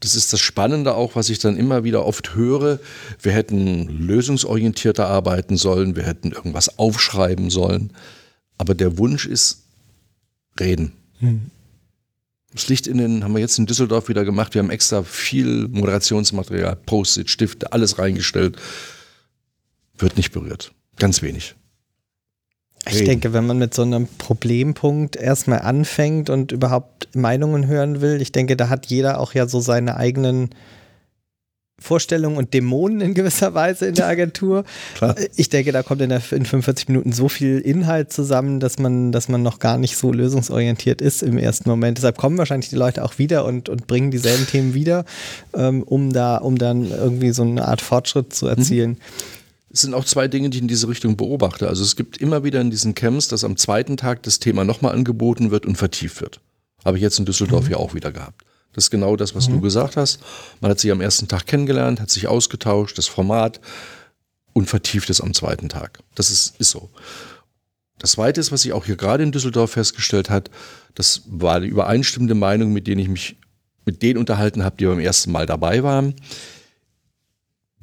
Das 0.00 0.16
ist 0.16 0.34
das 0.34 0.40
Spannende 0.40 0.96
auch, 0.96 1.16
was 1.16 1.30
ich 1.30 1.38
dann 1.38 1.56
immer 1.56 1.82
wieder 1.82 2.04
oft 2.04 2.34
höre. 2.34 2.78
Wir 3.22 3.32
hätten 3.32 3.88
lösungsorientierter 3.88 5.06
arbeiten 5.06 5.56
sollen, 5.56 5.96
wir 5.96 6.02
hätten 6.02 6.32
irgendwas 6.32 6.78
aufschreiben 6.78 7.48
sollen. 7.48 7.90
Aber 8.58 8.74
der 8.74 8.98
Wunsch 8.98 9.24
ist 9.24 9.62
reden. 10.60 10.92
Das 12.52 12.68
Licht 12.68 12.86
in 12.86 12.98
den 12.98 13.24
haben 13.24 13.32
wir 13.32 13.40
jetzt 13.40 13.58
in 13.58 13.64
Düsseldorf 13.64 14.08
wieder 14.08 14.26
gemacht. 14.26 14.52
Wir 14.52 14.60
haben 14.60 14.70
extra 14.70 15.02
viel 15.02 15.68
Moderationsmaterial, 15.68 16.76
Post-it, 16.76 17.30
Stifte, 17.30 17.72
alles 17.72 17.98
reingestellt. 17.98 18.56
Wird 19.96 20.18
nicht 20.18 20.32
berührt. 20.32 20.72
Ganz 20.96 21.22
wenig. 21.22 21.54
Ich 22.86 22.96
Reden. 22.96 23.06
denke, 23.06 23.32
wenn 23.32 23.46
man 23.46 23.58
mit 23.58 23.72
so 23.72 23.82
einem 23.82 24.06
Problempunkt 24.18 25.16
erstmal 25.16 25.60
anfängt 25.60 26.28
und 26.28 26.52
überhaupt 26.52 27.08
Meinungen 27.14 27.66
hören 27.66 28.00
will, 28.00 28.20
ich 28.20 28.32
denke, 28.32 28.56
da 28.56 28.68
hat 28.68 28.86
jeder 28.86 29.20
auch 29.20 29.32
ja 29.32 29.46
so 29.46 29.60
seine 29.60 29.96
eigenen 29.96 30.50
Vorstellungen 31.78 32.36
und 32.36 32.54
Dämonen 32.54 33.00
in 33.00 33.14
gewisser 33.14 33.52
Weise 33.52 33.86
in 33.86 33.94
der 33.94 34.06
Agentur. 34.06 34.64
Klar. 34.94 35.16
Ich 35.36 35.48
denke, 35.48 35.72
da 35.72 35.82
kommt 35.82 36.00
in, 36.02 36.08
der, 36.08 36.22
in 36.30 36.46
45 36.46 36.88
Minuten 36.88 37.12
so 37.12 37.28
viel 37.28 37.58
Inhalt 37.58 38.12
zusammen, 38.12 38.60
dass 38.60 38.78
man, 38.78 39.12
dass 39.12 39.28
man 39.28 39.42
noch 39.42 39.58
gar 39.58 39.76
nicht 39.76 39.96
so 39.96 40.12
lösungsorientiert 40.12 41.02
ist 41.02 41.22
im 41.22 41.36
ersten 41.36 41.68
Moment. 41.68 41.98
Deshalb 41.98 42.16
kommen 42.16 42.38
wahrscheinlich 42.38 42.70
die 42.70 42.76
Leute 42.76 43.04
auch 43.04 43.18
wieder 43.18 43.44
und, 43.44 43.68
und 43.68 43.86
bringen 43.86 44.10
dieselben 44.10 44.46
Themen 44.46 44.74
wieder, 44.74 45.04
ähm, 45.54 45.82
um 45.82 46.12
da, 46.12 46.36
um 46.36 46.58
dann 46.58 46.90
irgendwie 46.90 47.32
so 47.32 47.42
eine 47.42 47.66
Art 47.66 47.80
Fortschritt 47.80 48.32
zu 48.32 48.46
erzielen. 48.46 48.98
Es 49.74 49.80
sind 49.80 49.92
auch 49.92 50.04
zwei 50.04 50.28
Dinge, 50.28 50.50
die 50.50 50.58
ich 50.58 50.62
in 50.62 50.68
diese 50.68 50.86
Richtung 50.86 51.16
beobachte. 51.16 51.66
Also 51.66 51.82
es 51.82 51.96
gibt 51.96 52.18
immer 52.18 52.44
wieder 52.44 52.60
in 52.60 52.70
diesen 52.70 52.94
Camps, 52.94 53.26
dass 53.26 53.42
am 53.42 53.56
zweiten 53.56 53.96
Tag 53.96 54.22
das 54.22 54.38
Thema 54.38 54.62
nochmal 54.62 54.94
angeboten 54.94 55.50
wird 55.50 55.66
und 55.66 55.74
vertieft 55.74 56.20
wird. 56.20 56.40
Habe 56.84 56.96
ich 56.96 57.02
jetzt 57.02 57.18
in 57.18 57.24
Düsseldorf 57.24 57.68
ja 57.68 57.78
auch 57.78 57.92
wieder 57.92 58.12
gehabt. 58.12 58.44
Das 58.72 58.84
ist 58.84 58.90
genau 58.90 59.16
das, 59.16 59.34
was 59.34 59.48
du 59.48 59.60
gesagt 59.60 59.96
hast. 59.96 60.20
Man 60.60 60.70
hat 60.70 60.78
sich 60.78 60.92
am 60.92 61.00
ersten 61.00 61.26
Tag 61.26 61.46
kennengelernt, 61.46 62.00
hat 62.00 62.08
sich 62.08 62.28
ausgetauscht, 62.28 62.96
das 62.98 63.08
Format 63.08 63.60
und 64.52 64.70
vertieft 64.70 65.10
es 65.10 65.20
am 65.20 65.34
zweiten 65.34 65.68
Tag. 65.68 65.98
Das 66.14 66.30
ist, 66.30 66.54
ist 66.60 66.70
so. 66.70 66.88
Das 67.98 68.12
zweite 68.12 68.40
ist, 68.40 68.52
was 68.52 68.62
sich 68.62 68.74
auch 68.74 68.84
hier 68.84 68.96
gerade 68.96 69.24
in 69.24 69.32
Düsseldorf 69.32 69.72
festgestellt 69.72 70.30
hat, 70.30 70.50
das 70.94 71.22
war 71.26 71.58
die 71.58 71.66
übereinstimmende 71.66 72.36
Meinung, 72.36 72.72
mit 72.72 72.86
denen 72.86 73.00
ich 73.00 73.08
mich 73.08 73.36
mit 73.86 74.02
denen 74.02 74.18
unterhalten 74.18 74.64
habe, 74.64 74.76
die 74.78 74.86
beim 74.86 75.00
ersten 75.00 75.32
Mal 75.32 75.46
dabei 75.46 75.82
waren 75.82 76.14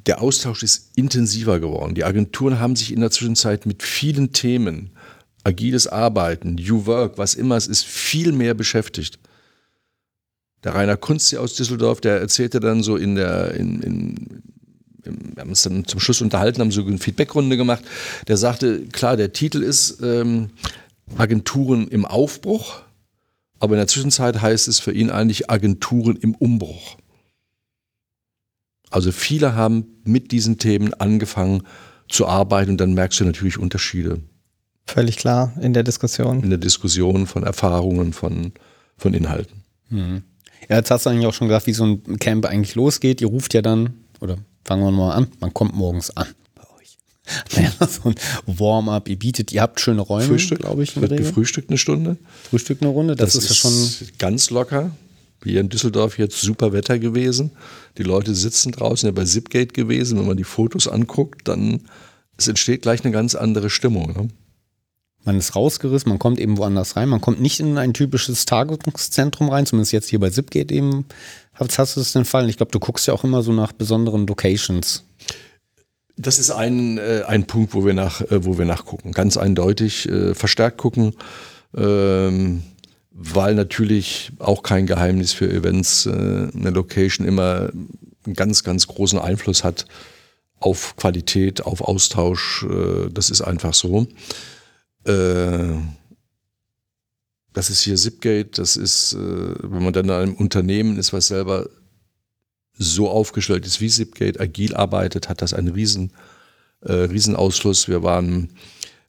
der 0.06 0.20
Austausch 0.20 0.62
ist 0.62 0.90
intensiver 0.96 1.60
geworden. 1.60 1.94
Die 1.94 2.04
Agenturen 2.04 2.58
haben 2.58 2.76
sich 2.76 2.92
in 2.92 3.00
der 3.00 3.10
Zwischenzeit 3.10 3.66
mit 3.66 3.82
vielen 3.82 4.32
Themen, 4.32 4.90
agiles 5.44 5.86
Arbeiten, 5.86 6.54
New 6.54 6.86
Work, 6.86 7.18
was 7.18 7.34
immer 7.34 7.56
es 7.56 7.66
ist, 7.66 7.84
viel 7.84 8.32
mehr 8.32 8.54
beschäftigt. 8.54 9.18
der 10.64 10.74
Rainer 10.74 10.96
Kunst 10.96 11.36
aus 11.36 11.54
Düsseldorf, 11.54 12.00
der 12.00 12.20
erzählte 12.20 12.60
dann 12.60 12.82
so 12.84 12.96
in 12.96 13.16
der, 13.16 13.54
in, 13.54 13.82
in, 13.82 14.42
wir 15.04 15.40
haben 15.40 15.50
uns 15.50 15.62
dann 15.62 15.84
zum 15.84 15.98
Schluss 15.98 16.20
unterhalten, 16.20 16.60
haben 16.60 16.70
so 16.70 16.84
eine 16.84 16.98
Feedbackrunde 16.98 17.56
gemacht. 17.56 17.82
Der 18.28 18.36
sagte, 18.36 18.86
klar, 18.86 19.16
der 19.16 19.32
Titel 19.32 19.62
ist 19.62 20.00
ähm, 20.02 20.50
Agenturen 21.16 21.88
im 21.88 22.04
Aufbruch, 22.04 22.82
aber 23.58 23.74
in 23.74 23.78
der 23.78 23.88
Zwischenzeit 23.88 24.40
heißt 24.40 24.68
es 24.68 24.78
für 24.78 24.92
ihn 24.92 25.10
eigentlich 25.10 25.50
Agenturen 25.50 26.16
im 26.16 26.34
Umbruch. 26.34 26.96
Also 28.92 29.10
viele 29.10 29.54
haben 29.54 29.86
mit 30.04 30.32
diesen 30.32 30.58
Themen 30.58 30.94
angefangen 30.94 31.62
zu 32.08 32.26
arbeiten 32.26 32.72
und 32.72 32.78
dann 32.78 32.92
merkst 32.94 33.20
du 33.20 33.24
natürlich 33.24 33.58
Unterschiede 33.58 34.20
Völlig 34.86 35.16
klar 35.16 35.52
in 35.60 35.72
der 35.72 35.82
Diskussion. 35.82 36.42
in 36.42 36.50
der 36.50 36.58
Diskussion 36.58 37.26
von 37.26 37.44
Erfahrungen, 37.44 38.12
von, 38.12 38.52
von 38.98 39.14
Inhalten. 39.14 39.62
Ja, 40.68 40.76
jetzt 40.76 40.90
hast 40.90 41.06
du 41.06 41.10
eigentlich 41.10 41.26
auch 41.26 41.34
schon 41.34 41.48
gesagt, 41.48 41.66
wie 41.66 41.72
so 41.72 41.84
ein 41.84 42.18
Camp 42.18 42.46
eigentlich 42.46 42.74
losgeht. 42.74 43.20
Ihr 43.20 43.28
ruft 43.28 43.54
ja 43.54 43.62
dann, 43.62 43.94
oder 44.20 44.38
fangen 44.64 44.82
wir 44.84 44.90
mal 44.90 45.14
an, 45.14 45.28
man 45.40 45.54
kommt 45.54 45.74
morgens 45.74 46.14
an 46.16 46.26
bei 46.54 46.62
euch. 46.80 46.98
Naja, 47.56 47.72
so 47.88 48.10
ein 48.10 48.14
Warm-up, 48.46 49.08
ihr 49.08 49.18
bietet, 49.18 49.52
ihr 49.52 49.62
habt 49.62 49.80
schöne 49.80 50.02
Räume, 50.02 50.26
Frühstück, 50.26 50.60
glaube 50.60 50.82
ich, 50.82 51.00
wird 51.00 51.16
gefrühstückt 51.16 51.70
eine 51.70 51.78
Stunde. 51.78 52.16
Frühstück 52.50 52.82
eine 52.82 52.90
Runde, 52.90 53.16
das, 53.16 53.34
ist 53.34 53.48
ja 53.48 53.54
schon 53.54 54.08
ganz 54.18 54.50
locker. 54.50 54.90
Hier 55.44 55.60
in 55.60 55.68
Düsseldorf 55.68 56.18
jetzt 56.18 56.40
super 56.40 56.72
Wetter 56.72 56.98
gewesen. 56.98 57.52
Die 57.98 58.02
Leute 58.02 58.34
sitzen 58.34 58.72
draußen, 58.72 59.06
ja 59.06 59.12
bei 59.12 59.24
Zipgate 59.24 59.72
gewesen. 59.72 60.18
Wenn 60.18 60.26
man 60.26 60.36
die 60.36 60.44
Fotos 60.44 60.88
anguckt, 60.88 61.48
dann 61.48 61.82
es 62.36 62.48
entsteht 62.48 62.82
gleich 62.82 63.04
eine 63.04 63.12
ganz 63.12 63.34
andere 63.34 63.70
Stimmung. 63.70 64.12
Ne? 64.12 64.28
Man 65.24 65.38
ist 65.38 65.54
rausgerissen, 65.54 66.08
man 66.08 66.18
kommt 66.18 66.40
eben 66.40 66.58
woanders 66.58 66.96
rein. 66.96 67.08
Man 67.08 67.20
kommt 67.20 67.40
nicht 67.40 67.60
in 67.60 67.78
ein 67.78 67.94
typisches 67.94 68.44
Tagungszentrum 68.44 69.50
rein, 69.50 69.66
zumindest 69.66 69.92
jetzt 69.92 70.08
hier 70.08 70.18
bei 70.18 70.30
Zipgate 70.30 70.74
eben. 70.74 71.06
Hast, 71.54 71.78
hast 71.78 71.96
du 71.96 72.00
das 72.00 72.12
den 72.12 72.24
Fall? 72.24 72.48
Ich 72.48 72.56
glaube, 72.56 72.72
du 72.72 72.80
guckst 72.80 73.06
ja 73.06 73.14
auch 73.14 73.24
immer 73.24 73.42
so 73.42 73.52
nach 73.52 73.72
besonderen 73.72 74.26
Locations. 74.26 75.04
Das 76.16 76.38
ist 76.38 76.50
ein, 76.50 76.98
äh, 76.98 77.22
ein 77.26 77.46
Punkt, 77.46 77.74
wo 77.74 77.86
wir, 77.86 77.94
nach, 77.94 78.20
äh, 78.22 78.44
wo 78.44 78.58
wir 78.58 78.64
nachgucken. 78.64 79.12
Ganz 79.12 79.36
eindeutig 79.36 80.08
äh, 80.08 80.34
verstärkt 80.34 80.78
gucken, 80.78 81.14
ähm, 81.76 82.62
weil 83.14 83.54
natürlich 83.54 84.32
auch 84.38 84.62
kein 84.62 84.86
Geheimnis 84.86 85.32
für 85.32 85.50
Events 85.50 86.06
äh, 86.06 86.10
eine 86.10 86.70
Location 86.70 87.26
immer 87.26 87.70
einen 88.24 88.34
ganz, 88.34 88.64
ganz 88.64 88.86
großen 88.86 89.18
Einfluss 89.18 89.64
hat 89.64 89.86
auf 90.60 90.96
Qualität, 90.96 91.62
auf 91.62 91.82
Austausch. 91.82 92.64
Äh, 92.64 93.10
das 93.10 93.30
ist 93.30 93.42
einfach 93.42 93.74
so. 93.74 94.06
Äh, 95.04 95.74
das 97.52 97.68
ist 97.68 97.82
hier 97.82 97.96
Zipgate, 97.96 98.58
das 98.58 98.76
ist, 98.76 99.14
wenn 99.14 99.82
man 99.82 99.92
dann 99.92 100.06
in 100.06 100.10
einem 100.10 100.34
Unternehmen 100.34 100.96
ist, 100.96 101.12
was 101.12 101.26
selber 101.26 101.68
so 102.78 103.10
aufgestellt 103.10 103.66
ist 103.66 103.82
wie 103.82 103.90
Zipgate, 103.90 104.40
agil 104.40 104.74
arbeitet, 104.74 105.28
hat 105.28 105.42
das 105.42 105.52
einen 105.52 105.68
riesen, 105.68 106.12
riesen 106.80 107.36
Ausfluss. 107.36 107.88
Wir 107.88 108.02
waren 108.02 108.48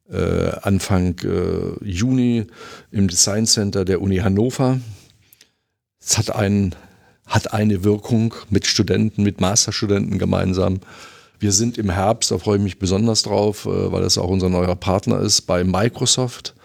äh, 0.10 0.52
Anfang 0.62 1.18
äh, 1.20 1.84
Juni 1.84 2.46
im 2.92 3.08
Design 3.08 3.46
Center 3.46 3.86
der 3.86 4.02
Uni 4.02 4.18
Hannover. 4.18 4.80
Es 6.00 6.18
hat, 6.18 6.36
ein, 6.36 6.76
hat 7.26 7.54
eine 7.54 7.84
Wirkung 7.84 8.34
mit 8.50 8.68
Studenten, 8.68 9.24
mit 9.24 9.40
Masterstudenten 9.40 10.20
gemeinsam. 10.20 10.82
Wir 11.40 11.52
sind 11.52 11.78
im 11.78 11.90
Herbst, 11.90 12.32
da 12.32 12.38
freue 12.38 12.58
ich 12.58 12.64
mich 12.64 12.80
besonders 12.80 13.24
drauf, 13.24 13.66
äh, 13.66 13.92
weil 13.92 14.02
das 14.02 14.18
auch 14.18 14.30
unser 14.30 14.50
neuer 14.50 14.76
Partner 14.76 15.20
ist, 15.20 15.42
bei 15.42 15.64
Microsoft 15.64 16.56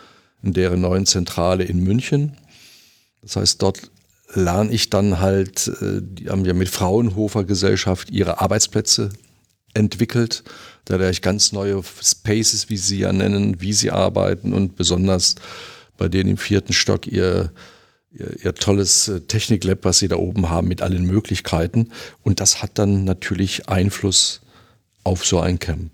in 0.43 0.53
deren 0.53 0.81
neuen 0.81 1.07
Zentrale 1.07 1.65
in 1.65 1.83
München. 1.83 2.37
Das 3.23 3.37
heißt, 3.37 3.63
dort 3.63 3.91
lerne 4.35 4.71
ich 4.71 4.91
dann 4.91 5.21
halt, 5.21 5.69
äh, 5.81 6.01
die 6.03 6.29
haben 6.29 6.45
ja 6.45 6.55
mit 6.55 6.69
Fraunhofer 6.69 7.45
Gesellschaft 7.45 8.11
ihre 8.11 8.41
Arbeitsplätze 8.41 9.11
entwickelt. 9.75 10.45
Da 10.89 10.97
lerne 10.97 11.13
ich 11.13 11.21
ganz 11.21 11.53
neue 11.53 11.83
Spaces, 12.03 12.71
wie 12.71 12.79
sie 12.79 13.01
ja 13.01 13.13
nennen, 13.13 13.61
wie 13.61 13.75
sie 13.75 13.91
arbeiten 13.91 14.55
und 14.55 14.75
besonders 14.75 15.35
bei 15.99 16.09
denen 16.09 16.31
im 16.31 16.37
vierten 16.39 16.73
Stock 16.73 17.07
ihr, 17.07 17.53
ihr, 18.11 18.43
ihr 18.43 18.55
tolles 18.55 19.07
äh, 19.09 19.21
Techniklab, 19.21 19.81
was 19.83 19.99
sie 19.99 20.09
da 20.09 20.17
oben 20.17 20.49
haben 20.49 20.67
mit 20.67 20.81
allen 20.81 21.05
Möglichkeiten. 21.05 21.91
Und 22.23 22.41
das 22.41 22.63
hat 22.63 22.79
dann 22.79 23.05
natürlich 23.05 23.69
Einfluss 23.69 24.41
auf 25.05 25.27
so 25.27 25.41
ein 25.41 25.59
Camp. 25.59 25.91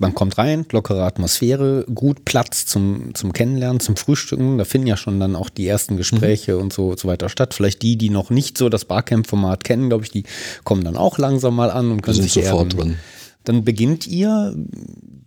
Man 0.00 0.14
kommt 0.14 0.38
rein, 0.38 0.64
lockere 0.72 1.04
Atmosphäre, 1.04 1.84
gut 1.94 2.24
Platz 2.24 2.64
zum, 2.64 3.14
zum 3.14 3.34
Kennenlernen, 3.34 3.80
zum 3.80 3.96
Frühstücken. 3.96 4.56
Da 4.56 4.64
finden 4.64 4.86
ja 4.86 4.96
schon 4.96 5.20
dann 5.20 5.36
auch 5.36 5.50
die 5.50 5.68
ersten 5.68 5.98
Gespräche 5.98 6.56
und 6.56 6.72
so, 6.72 6.96
so 6.96 7.06
weiter 7.06 7.28
statt. 7.28 7.52
Vielleicht 7.52 7.82
die, 7.82 7.96
die 7.96 8.08
noch 8.08 8.30
nicht 8.30 8.56
so 8.56 8.70
das 8.70 8.86
Barcamp-Format 8.86 9.62
kennen, 9.62 9.90
glaube 9.90 10.04
ich, 10.04 10.10
die 10.10 10.24
kommen 10.64 10.84
dann 10.84 10.96
auch 10.96 11.18
langsam 11.18 11.54
mal 11.54 11.70
an 11.70 11.90
und 11.90 12.00
können 12.00 12.22
sich 12.22 12.32
sofort 12.32 12.72
erden. 12.72 12.78
drin. 12.78 12.96
Dann 13.44 13.62
beginnt 13.62 14.06
ihr, 14.06 14.56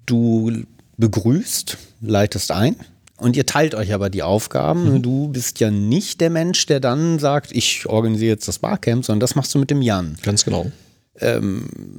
du 0.07 0.51
begrüßt, 0.97 1.78
leitest 2.01 2.49
ein 2.49 2.76
und 3.17 3.38
ihr 3.38 3.45
teilt 3.45 3.76
euch 3.76 3.93
aber 3.93 4.09
die 4.09 4.24
Aufgaben. 4.24 5.03
Du 5.03 5.28
bist 5.28 5.59
ja 5.59 5.69
nicht 5.69 6.19
der 6.19 6.32
Mensch, 6.32 6.65
der 6.65 6.80
dann 6.80 7.19
sagt, 7.19 7.51
ich 7.51 7.86
organisiere 7.86 8.32
jetzt 8.32 8.47
das 8.47 8.57
Barcamp, 8.57 9.05
sondern 9.05 9.19
das 9.19 9.36
machst 9.36 9.53
du 9.53 9.59
mit 9.59 9.69
dem 9.69 9.84
Jan. 9.84 10.17
Ganz 10.24 10.43
genau. 10.45 10.71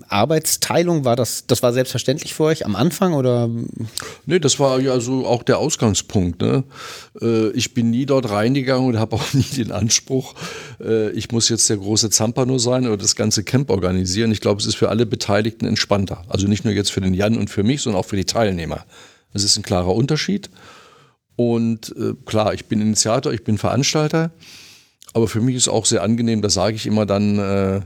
Arbeitsteilung, 0.09 1.05
war 1.05 1.15
das, 1.15 1.47
das 1.47 1.63
war 1.63 1.73
selbstverständlich 1.73 2.35
für 2.35 2.45
euch 2.45 2.67
am 2.67 2.75
Anfang 2.75 3.15
oder? 3.15 3.49
Nee, 4.27 4.41
das 4.41 4.59
war 4.59 4.81
ja 4.81 4.99
so 4.99 5.25
auch 5.27 5.45
der 5.45 5.59
Ausgangspunkt. 5.59 6.43
Ne? 6.43 6.65
Äh, 7.21 7.51
Ich 7.51 7.75
bin 7.75 7.91
nie 7.91 8.07
dort 8.07 8.29
reingegangen 8.29 8.89
und 8.89 8.99
habe 8.99 9.15
auch 9.17 9.33
nie 9.33 9.43
den 9.43 9.71
Anspruch, 9.71 10.35
äh, 10.81 11.11
ich 11.11 11.31
muss 11.31 11.49
jetzt 11.49 11.71
der 11.71 11.77
große 11.77 12.11
Zampano 12.11 12.59
sein 12.59 12.87
oder 12.87 12.97
das 12.97 13.15
ganze 13.15 13.45
Camp 13.45 13.71
organisieren. 13.71 14.33
Ich 14.33 14.41
glaube, 14.41 14.61
es 14.61 14.67
ist 14.67 14.75
für 14.77 14.89
alle 14.89 15.07
Beteiligten 15.07 15.67
entspannter. 15.67 16.25
Also 16.29 16.49
nicht 16.49 16.65
nur 16.65 16.75
jetzt 16.75 16.91
für 16.91 17.01
den 17.01 17.15
Jan 17.15 17.37
und 17.37 17.51
für 17.51 17.63
mich, 17.63 17.83
sondern 17.83 18.01
auch 18.01 18.07
für 18.07 18.17
die 18.17 18.25
Teilnehmer. 18.25 18.85
Es 19.33 19.45
ist 19.45 19.57
ein 19.57 19.63
klarer 19.63 19.95
Unterschied. 19.95 20.51
Und 21.37 21.95
äh, 21.97 22.15
klar, 22.27 22.53
ich 22.55 22.67
bin 22.67 22.81
Initiator, 22.81 23.33
ich 23.33 23.45
bin 23.45 23.59
Veranstalter. 23.59 24.33
Aber 25.13 25.29
für 25.29 25.41
mich 25.41 25.55
ist 25.55 25.69
auch 25.69 25.87
sehr 25.87 26.03
angenehm, 26.03 26.43
das 26.43 26.55
sage 26.55 26.75
ich 26.75 26.87
immer 26.87 27.07
dann 27.07 27.39
äh, 27.39 27.81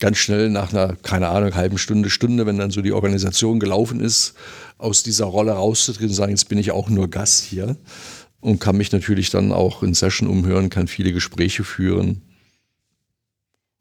ganz 0.00 0.18
schnell 0.18 0.50
nach 0.50 0.72
einer, 0.72 0.96
keine 0.96 1.28
Ahnung, 1.28 1.54
halben 1.54 1.78
Stunde, 1.78 2.10
Stunde, 2.10 2.46
wenn 2.46 2.58
dann 2.58 2.70
so 2.70 2.82
die 2.82 2.92
Organisation 2.92 3.60
gelaufen 3.60 4.00
ist, 4.00 4.34
aus 4.78 5.02
dieser 5.02 5.26
Rolle 5.26 5.52
rauszutreten 5.52 6.08
und 6.08 6.14
sagen, 6.14 6.30
jetzt 6.32 6.48
bin 6.48 6.58
ich 6.58 6.72
auch 6.72 6.88
nur 6.88 7.08
Gast 7.08 7.44
hier 7.44 7.76
und 8.40 8.58
kann 8.58 8.76
mich 8.76 8.92
natürlich 8.92 9.30
dann 9.30 9.52
auch 9.52 9.82
in 9.82 9.94
Session 9.94 10.28
umhören, 10.28 10.68
kann 10.68 10.88
viele 10.88 11.12
Gespräche 11.12 11.64
führen. 11.64 12.22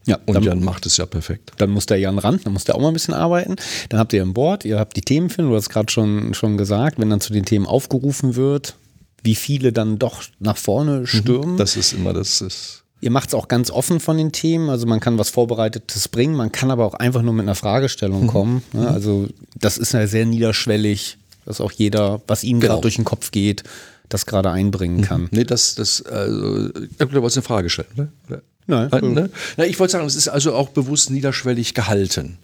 Ja, 0.06 0.20
Und 0.26 0.36
dann, 0.36 0.44
Jan 0.44 0.64
macht 0.64 0.86
es 0.86 0.98
ja 0.98 1.06
perfekt. 1.06 1.54
dann 1.58 1.70
muss 1.70 1.86
der 1.86 1.98
Jan 1.98 2.20
ran, 2.20 2.40
dann 2.44 2.54
muss 2.54 2.66
der 2.66 2.76
auch 2.76 2.82
mal 2.82 2.90
ein 2.90 2.94
bisschen 2.94 3.14
arbeiten. 3.14 3.56
Dann 3.90 4.00
habt 4.00 4.12
ihr 4.14 4.22
ein 4.22 4.34
Board, 4.34 4.66
ihr 4.66 4.78
habt 4.78 4.98
die 4.98 5.02
Themen 5.02 5.30
finden, 5.30 5.52
du 5.52 5.58
hast 5.58 5.70
gerade 5.70 5.92
schon, 5.92 6.34
schon 6.34 6.58
gesagt, 6.58 7.00
wenn 7.00 7.10
dann 7.10 7.22
zu 7.22 7.32
den 7.32 7.46
Themen 7.46 7.66
aufgerufen 7.66 8.36
wird, 8.36 8.76
wie 9.24 9.36
viele 9.36 9.72
dann 9.72 10.00
doch 10.00 10.24
nach 10.40 10.58
vorne 10.58 11.08
stürmen. 11.08 11.56
Das 11.58 11.78
ist 11.78 11.94
immer 11.94 12.12
das. 12.12 12.42
Ist, 12.42 12.83
Ihr 13.04 13.12
macht 13.12 13.28
es 13.30 13.34
auch 13.36 13.50
ganz 13.50 13.70
offen 13.70 14.00
von 14.00 14.18
den 14.18 14.32
Themen, 14.32 14.70
also 14.70 14.88
man 14.88 15.02
kann 15.02 15.18
was 15.18 15.30
Vorbereitetes 15.30 16.08
bringen, 16.08 16.36
man 16.36 16.54
kann 16.54 16.72
aber 16.72 16.86
auch 16.86 16.94
einfach 16.94 17.22
nur 17.22 17.34
mit 17.34 17.44
einer 17.44 17.56
Fragestellung 17.56 18.28
kommen. 18.28 18.64
Ne? 18.72 18.88
Also 18.88 19.28
das 19.60 19.78
ist 19.78 19.92
ja 19.92 20.08
sehr 20.08 20.26
niederschwellig, 20.26 21.18
dass 21.46 21.60
auch 21.60 21.74
jeder, 21.74 22.22
was 22.28 22.46
ihm 22.46 22.62
Genau. 22.62 22.76
gerade 22.76 22.82
durch 22.84 22.96
den 22.96 23.04
Kopf 23.04 23.32
geht, 23.32 23.64
das 24.08 24.26
gerade 24.26 24.52
einbringen 24.52 25.02
kann. 25.02 25.28
nee, 25.32 25.44
das, 25.44 25.76
das, 25.76 26.02
also, 26.04 26.70
du 26.70 27.12
wolltest 27.14 27.38
eine 27.38 27.44
Frage 27.44 27.70
stellen, 27.70 27.90
ne? 27.96 28.42
Nein, 28.68 28.88
Nein, 28.90 29.14
ne? 29.14 29.30
Na, 29.58 29.66
ich 29.66 29.78
wollte 29.80 29.92
sagen, 29.92 30.06
es 30.06 30.16
ist 30.16 30.30
also 30.30 30.54
auch 30.54 30.70
bewusst 30.70 31.10
niederschwellig 31.10 31.74
gehalten, 31.74 32.38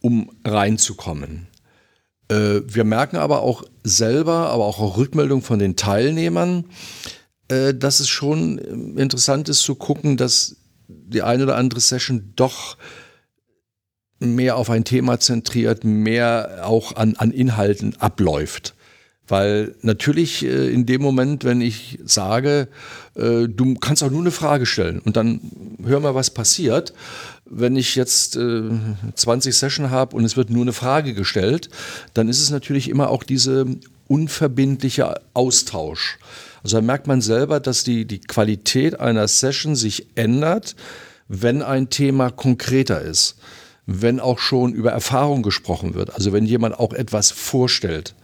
um 0.00 0.30
reinzukommen. 0.44 1.48
Äh, 2.28 2.60
wir 2.68 2.84
merken 2.84 3.16
aber 3.16 3.42
auch 3.42 3.64
selber, 3.82 4.50
aber 4.50 4.64
auch 4.64 4.78
auf 4.78 4.96
Rückmeldung 4.96 5.42
von 5.42 5.58
den 5.58 5.74
Teilnehmern, 5.74 6.66
äh, 7.48 7.74
dass 7.74 8.00
es 8.00 8.08
schon 8.08 8.58
äh, 8.58 9.00
interessant 9.00 9.48
ist 9.48 9.60
zu 9.60 9.74
gucken, 9.74 10.16
dass 10.16 10.56
die 10.88 11.22
eine 11.22 11.44
oder 11.44 11.56
andere 11.56 11.80
Session 11.80 12.32
doch 12.36 12.76
mehr 14.18 14.56
auf 14.56 14.70
ein 14.70 14.84
Thema 14.84 15.20
zentriert, 15.20 15.84
mehr 15.84 16.62
auch 16.64 16.96
an, 16.96 17.16
an 17.16 17.30
Inhalten 17.30 17.96
abläuft. 17.98 18.74
Weil 19.28 19.74
natürlich 19.82 20.44
äh, 20.44 20.72
in 20.72 20.86
dem 20.86 21.02
Moment, 21.02 21.44
wenn 21.44 21.60
ich 21.60 21.98
sage, 22.04 22.68
äh, 23.14 23.48
du 23.48 23.74
kannst 23.74 24.04
auch 24.04 24.10
nur 24.10 24.20
eine 24.20 24.30
Frage 24.30 24.66
stellen 24.66 25.00
und 25.00 25.16
dann 25.16 25.40
hör 25.84 26.00
mal, 26.00 26.14
was 26.14 26.30
passiert. 26.30 26.92
Wenn 27.44 27.76
ich 27.76 27.96
jetzt 27.96 28.36
äh, 28.36 28.70
20 29.14 29.56
Session 29.56 29.90
habe 29.90 30.16
und 30.16 30.24
es 30.24 30.36
wird 30.36 30.50
nur 30.50 30.62
eine 30.62 30.72
Frage 30.72 31.12
gestellt, 31.12 31.70
dann 32.14 32.28
ist 32.28 32.40
es 32.40 32.50
natürlich 32.50 32.88
immer 32.88 33.10
auch 33.10 33.24
diese 33.24 33.66
unverbindliche 34.06 35.20
Austausch. 35.34 36.18
Also 36.66 36.78
da 36.78 36.82
merkt 36.82 37.06
man 37.06 37.20
selber, 37.20 37.60
dass 37.60 37.84
die, 37.84 38.06
die 38.06 38.20
Qualität 38.20 38.98
einer 38.98 39.28
Session 39.28 39.76
sich 39.76 40.08
ändert, 40.16 40.74
wenn 41.28 41.62
ein 41.62 41.90
Thema 41.90 42.32
konkreter 42.32 43.00
ist, 43.02 43.36
wenn 43.86 44.18
auch 44.18 44.40
schon 44.40 44.72
über 44.72 44.90
Erfahrung 44.90 45.44
gesprochen 45.44 45.94
wird, 45.94 46.12
also 46.14 46.32
wenn 46.32 46.44
jemand 46.44 46.76
auch 46.76 46.92
etwas 46.92 47.30
vorstellt 47.30 48.16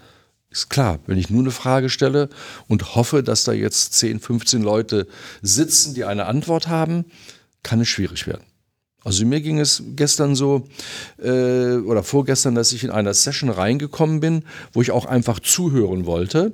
Ist 0.51 0.71
klar, 0.71 0.99
wenn 1.07 1.19
ich 1.19 1.31
nur 1.31 1.43
eine 1.43 1.53
Frage 1.53 1.89
stelle 1.89 2.31
und 2.67 2.97
hoffe, 2.97 3.23
dass 3.23 3.45
da 3.45 3.53
jetzt 3.53 3.95
10, 3.95 4.19
15 4.19 4.61
Leute 4.61 5.07
sitzen, 5.41 5.95
die 5.95 6.05
eine 6.05 6.27
Antwort 6.27 6.67
haben, 6.67 7.05
kann 7.63 7.81
es 7.81 7.87
schwierig 7.87 8.27
werden. 8.27 8.43
Also 9.05 9.27
mir 9.27 9.41
ging 9.41 9.59
es 9.59 9.83
gestern 9.97 10.35
so 10.35 10.69
äh, 11.23 11.77
oder 11.77 12.03
vorgestern, 12.03 12.55
dass 12.55 12.73
ich 12.73 12.85
in 12.85 12.91
einer 12.91 13.15
Session 13.15 13.51
reingekommen 13.51 14.21
bin, 14.21 14.45
wo 14.73 14.83
ich 14.83 14.91
auch 14.91 15.07
einfach 15.07 15.41
zuhören 15.41 16.07
wollte 16.07 16.53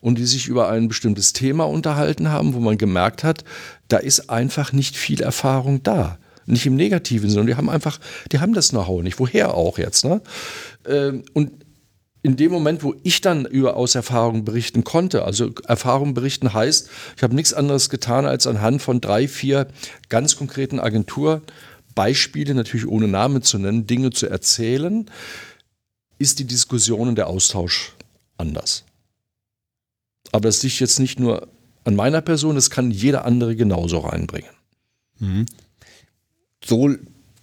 und 0.00 0.18
die 0.18 0.26
sich 0.26 0.46
über 0.46 0.68
ein 0.68 0.88
bestimmtes 0.88 1.32
Thema 1.32 1.64
unterhalten 1.64 2.30
haben, 2.30 2.54
wo 2.54 2.60
man 2.60 2.78
gemerkt 2.78 3.24
hat, 3.24 3.44
da 3.88 3.98
ist 3.98 4.30
einfach 4.30 4.72
nicht 4.72 4.96
viel 4.96 5.20
Erfahrung 5.20 5.82
da. 5.82 6.18
Nicht 6.46 6.66
im 6.66 6.74
negativen, 6.74 7.28
sondern 7.28 7.46
die 7.48 7.54
haben 7.54 7.70
einfach, 7.70 8.00
die 8.32 8.40
haben 8.40 8.54
das 8.54 8.70
Know-how 8.70 9.02
nicht. 9.02 9.18
Woher 9.18 9.54
auch 9.54 9.78
jetzt? 9.78 10.04
Ne? 10.04 10.20
Ähm, 10.86 11.22
und 11.32 11.52
in 12.22 12.36
dem 12.36 12.52
Moment, 12.52 12.82
wo 12.82 12.94
ich 13.02 13.20
dann 13.20 13.46
über 13.46 13.76
aus 13.76 13.94
Erfahrung 13.94 14.44
berichten 14.44 14.84
konnte, 14.84 15.24
also 15.24 15.52
Erfahrung 15.66 16.12
berichten 16.12 16.52
heißt, 16.52 16.90
ich 17.16 17.22
habe 17.22 17.34
nichts 17.34 17.54
anderes 17.54 17.88
getan, 17.88 18.26
als 18.26 18.46
anhand 18.46 18.82
von 18.82 19.00
drei, 19.00 19.26
vier 19.26 19.68
ganz 20.08 20.36
konkreten 20.36 20.80
Agenturbeispiele, 21.94 22.54
natürlich 22.54 22.86
ohne 22.86 23.08
Namen 23.08 23.42
zu 23.42 23.58
nennen, 23.58 23.86
Dinge 23.86 24.10
zu 24.10 24.28
erzählen, 24.28 25.10
ist 26.18 26.38
die 26.38 26.44
Diskussion 26.44 27.08
und 27.08 27.16
der 27.16 27.26
Austausch 27.28 27.94
anders. 28.36 28.84
Aber 30.32 30.48
das 30.48 30.62
liegt 30.62 30.80
jetzt 30.80 30.98
nicht 30.98 31.18
nur 31.18 31.48
an 31.84 31.96
meiner 31.96 32.20
Person, 32.20 32.54
das 32.54 32.70
kann 32.70 32.90
jeder 32.90 33.24
andere 33.24 33.56
genauso 33.56 33.98
reinbringen. 33.98 34.50
So, 36.64 36.94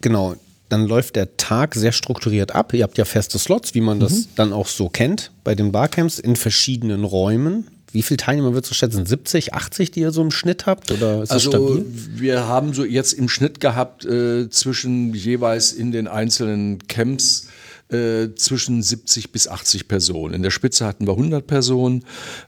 genau. 0.02 0.36
Dann 0.70 0.86
läuft 0.86 1.16
der 1.16 1.38
Tag 1.38 1.76
sehr 1.76 1.94
strukturiert 1.94 2.54
ab. 2.54 2.74
Ihr 2.74 2.84
habt 2.84 2.98
ja 2.98 3.06
feste 3.06 3.40
Slots, 3.40 3.74
wie 3.74 3.82
man 3.82 4.02
das 4.02 4.28
dann 4.36 4.52
auch 4.52 4.68
so 4.68 4.90
kennt, 4.90 5.32
bei 5.46 5.56
den 5.56 5.72
Barcamps 5.72 6.20
in 6.20 6.36
verschiedenen 6.36 7.06
Räumen. 7.06 7.68
Wie 7.98 8.04
viele 8.04 8.18
Teilnehmer 8.18 8.54
würdest 8.54 8.70
du 8.70 8.76
schätzen? 8.76 9.08
70, 9.08 9.56
80, 9.56 9.90
die 9.90 10.02
ihr 10.02 10.12
so 10.12 10.22
im 10.22 10.30
Schnitt 10.30 10.68
habt? 10.68 10.92
Oder 10.92 11.24
ist 11.24 11.32
Also 11.32 11.50
stabil? 11.50 11.84
wir 12.14 12.46
haben 12.48 12.72
so 12.76 12.86
jetzt 12.86 13.14
im 13.14 13.28
Schnitt 13.28 13.60
gehabt 13.60 14.06
äh, 14.06 14.52
zwischen 14.52 15.16
jeweils 15.16 15.72
in 15.74 15.92
den 15.92 16.08
einzelnen 16.08 16.78
Camps 16.88 17.48
äh, 17.90 18.28
zwischen 18.36 18.84
70 18.84 19.32
bis 19.32 19.48
80 19.48 19.88
Personen. 19.88 20.36
In 20.36 20.44
der 20.44 20.52
Spitze 20.52 20.86
hatten 20.86 21.08
wir 21.08 21.14
100 21.14 21.48
Personen, 21.48 22.04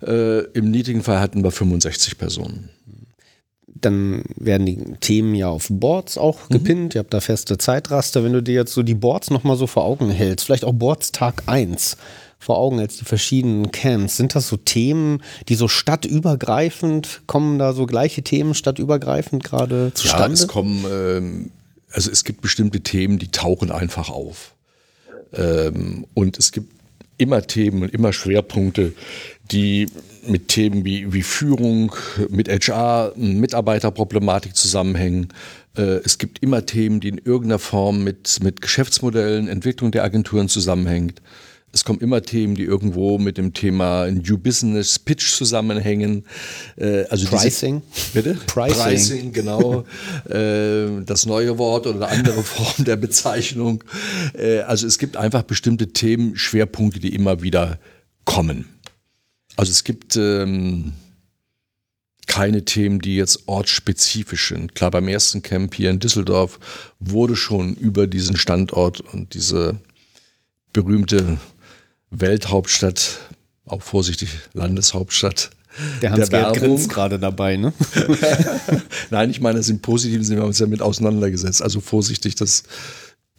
äh, 0.05 0.41
im 0.51 0.69
niedrigen 0.69 1.01
Fall 1.01 1.19
hatten 1.19 1.43
wir 1.43 1.49
65 1.49 2.19
Personen. 2.19 2.69
Dann 3.65 4.21
werden 4.35 4.67
die 4.67 4.77
Themen 4.99 5.33
ja 5.33 5.47
auf 5.49 5.65
Boards 5.71 6.19
auch 6.19 6.49
gepinnt. 6.49 6.93
Ihr 6.93 6.99
habt 6.99 7.13
da 7.13 7.21
feste 7.21 7.57
Zeitraster. 7.57 8.23
Wenn 8.23 8.33
du 8.33 8.43
dir 8.43 8.53
jetzt 8.53 8.73
so 8.73 8.83
die 8.83 8.93
Boards 8.93 9.31
nochmal 9.31 9.57
so 9.57 9.65
vor 9.65 9.85
Augen 9.85 10.11
hältst, 10.11 10.45
vielleicht 10.45 10.65
auch 10.65 10.73
Boards 10.73 11.11
Tag 11.11 11.41
1 11.47 11.97
vor 12.39 12.57
Augen 12.57 12.79
hältst, 12.79 13.01
die 13.01 13.05
verschiedenen 13.05 13.71
Camps, 13.71 14.15
sind 14.15 14.33
das 14.33 14.47
so 14.47 14.55
Themen, 14.57 15.21
die 15.49 15.55
so 15.55 15.67
stadtübergreifend, 15.67 17.21
kommen 17.27 17.59
da 17.59 17.73
so 17.73 17.85
gleiche 17.85 18.21
Themen 18.21 18.53
stadtübergreifend 18.53 19.43
gerade 19.43 19.87
Ja, 19.87 19.95
zustande? 19.95 20.33
es 20.33 20.47
kommen, 20.47 20.85
ähm, 20.89 21.51
also 21.91 22.09
es 22.09 22.23
gibt 22.23 22.41
bestimmte 22.41 22.79
Themen, 22.79 23.19
die 23.19 23.27
tauchen 23.29 23.71
einfach 23.71 24.09
auf. 24.09 24.53
Ähm, 25.33 26.05
und 26.13 26.39
es 26.39 26.51
gibt 26.53 26.73
immer 27.17 27.41
Themen 27.41 27.83
und 27.83 27.93
immer 27.93 28.13
Schwerpunkte, 28.13 28.93
die 29.51 29.87
mit 30.25 30.47
Themen 30.47 30.85
wie, 30.85 31.11
wie 31.11 31.23
Führung, 31.23 31.93
mit 32.29 32.47
HR, 32.47 33.13
Mitarbeiterproblematik 33.17 34.55
zusammenhängen. 34.55 35.27
Äh, 35.75 35.99
es 36.05 36.17
gibt 36.17 36.41
immer 36.41 36.65
Themen, 36.65 37.01
die 37.01 37.09
in 37.09 37.17
irgendeiner 37.17 37.59
Form 37.59 38.03
mit, 38.03 38.39
mit 38.41 38.61
Geschäftsmodellen, 38.61 39.49
Entwicklung 39.49 39.91
der 39.91 40.03
Agenturen 40.03 40.47
zusammenhängt. 40.47 41.21
Es 41.71 41.83
kommen 41.83 41.99
immer 41.99 42.21
Themen, 42.21 42.55
die 42.55 42.63
irgendwo 42.63 43.19
mit 43.19 43.37
dem 43.37 43.53
Thema 43.53 44.09
New 44.09 44.37
Business 44.37 44.97
Pitch 44.97 45.33
zusammenhängen. 45.33 46.25
Äh, 46.77 47.03
also 47.09 47.25
diese- 47.25 47.37
Pricing? 47.37 47.81
Bitte? 48.13 48.37
Pricing. 48.47 49.31
genau. 49.33 49.85
äh, 50.29 51.01
das 51.05 51.25
neue 51.25 51.57
Wort 51.57 51.85
oder 51.85 52.07
eine 52.07 52.17
andere 52.17 52.43
Form 52.43 52.85
der 52.85 52.95
Bezeichnung. 52.95 53.83
Äh, 54.33 54.61
also 54.61 54.87
es 54.87 54.97
gibt 54.97 55.15
einfach 55.15 55.43
bestimmte 55.43 55.93
Themen, 55.93 56.35
Schwerpunkte, 56.35 56.99
die 56.99 57.13
immer 57.13 57.43
wieder 57.43 57.79
kommen. 58.25 58.65
Also 59.55 59.71
es 59.71 59.83
gibt 59.83 60.15
ähm, 60.15 60.93
keine 62.25 62.63
Themen, 62.63 62.99
die 62.99 63.15
jetzt 63.15 63.47
ortsspezifisch 63.47 64.49
sind. 64.49 64.73
Klar, 64.73 64.91
beim 64.91 65.07
ersten 65.07 65.41
Camp 65.41 65.75
hier 65.75 65.89
in 65.89 65.99
Düsseldorf 65.99 66.59
wurde 66.99 67.35
schon 67.35 67.75
über 67.75 68.07
diesen 68.07 68.37
Standort 68.37 69.01
und 69.01 69.33
diese 69.33 69.79
berühmte 70.73 71.37
Welthauptstadt, 72.11 73.19
auch 73.65 73.81
vorsichtig 73.81 74.29
Landeshauptstadt, 74.53 75.51
der 76.01 76.11
Hans-Gerd 76.11 76.57
grinst 76.57 76.89
gerade 76.89 77.19
dabei, 77.19 77.55
ne? 77.55 77.73
Nein, 79.09 79.29
ich 79.29 79.39
meine, 79.39 79.59
das 79.59 79.69
im 79.69 79.79
positiven 79.79 80.23
Sinne, 80.23 80.37
wir 80.37 80.41
haben 80.41 80.49
uns 80.49 80.59
ja 80.59 80.67
mit 80.67 80.81
auseinandergesetzt. 80.81 81.61
Also 81.61 81.79
vorsichtig, 81.79 82.35
das 82.35 82.63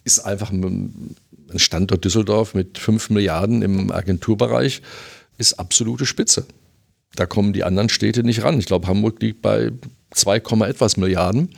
ist 0.03 0.19
einfach 0.19 0.51
ein 0.51 1.15
Standort 1.55 2.03
Düsseldorf 2.05 2.53
mit 2.53 2.77
5 2.77 3.09
Milliarden 3.09 3.61
im 3.61 3.91
Agenturbereich, 3.91 4.81
ist 5.37 5.59
absolute 5.59 6.05
Spitze. 6.05 6.45
Da 7.15 7.25
kommen 7.25 7.53
die 7.53 7.63
anderen 7.63 7.89
Städte 7.89 8.23
nicht 8.23 8.43
ran. 8.43 8.57
Ich 8.57 8.65
glaube, 8.65 8.87
Hamburg 8.87 9.21
liegt 9.21 9.41
bei 9.41 9.71
2, 10.11 10.39
Komma 10.39 10.67
etwas 10.67 10.97
Milliarden. 10.97 11.49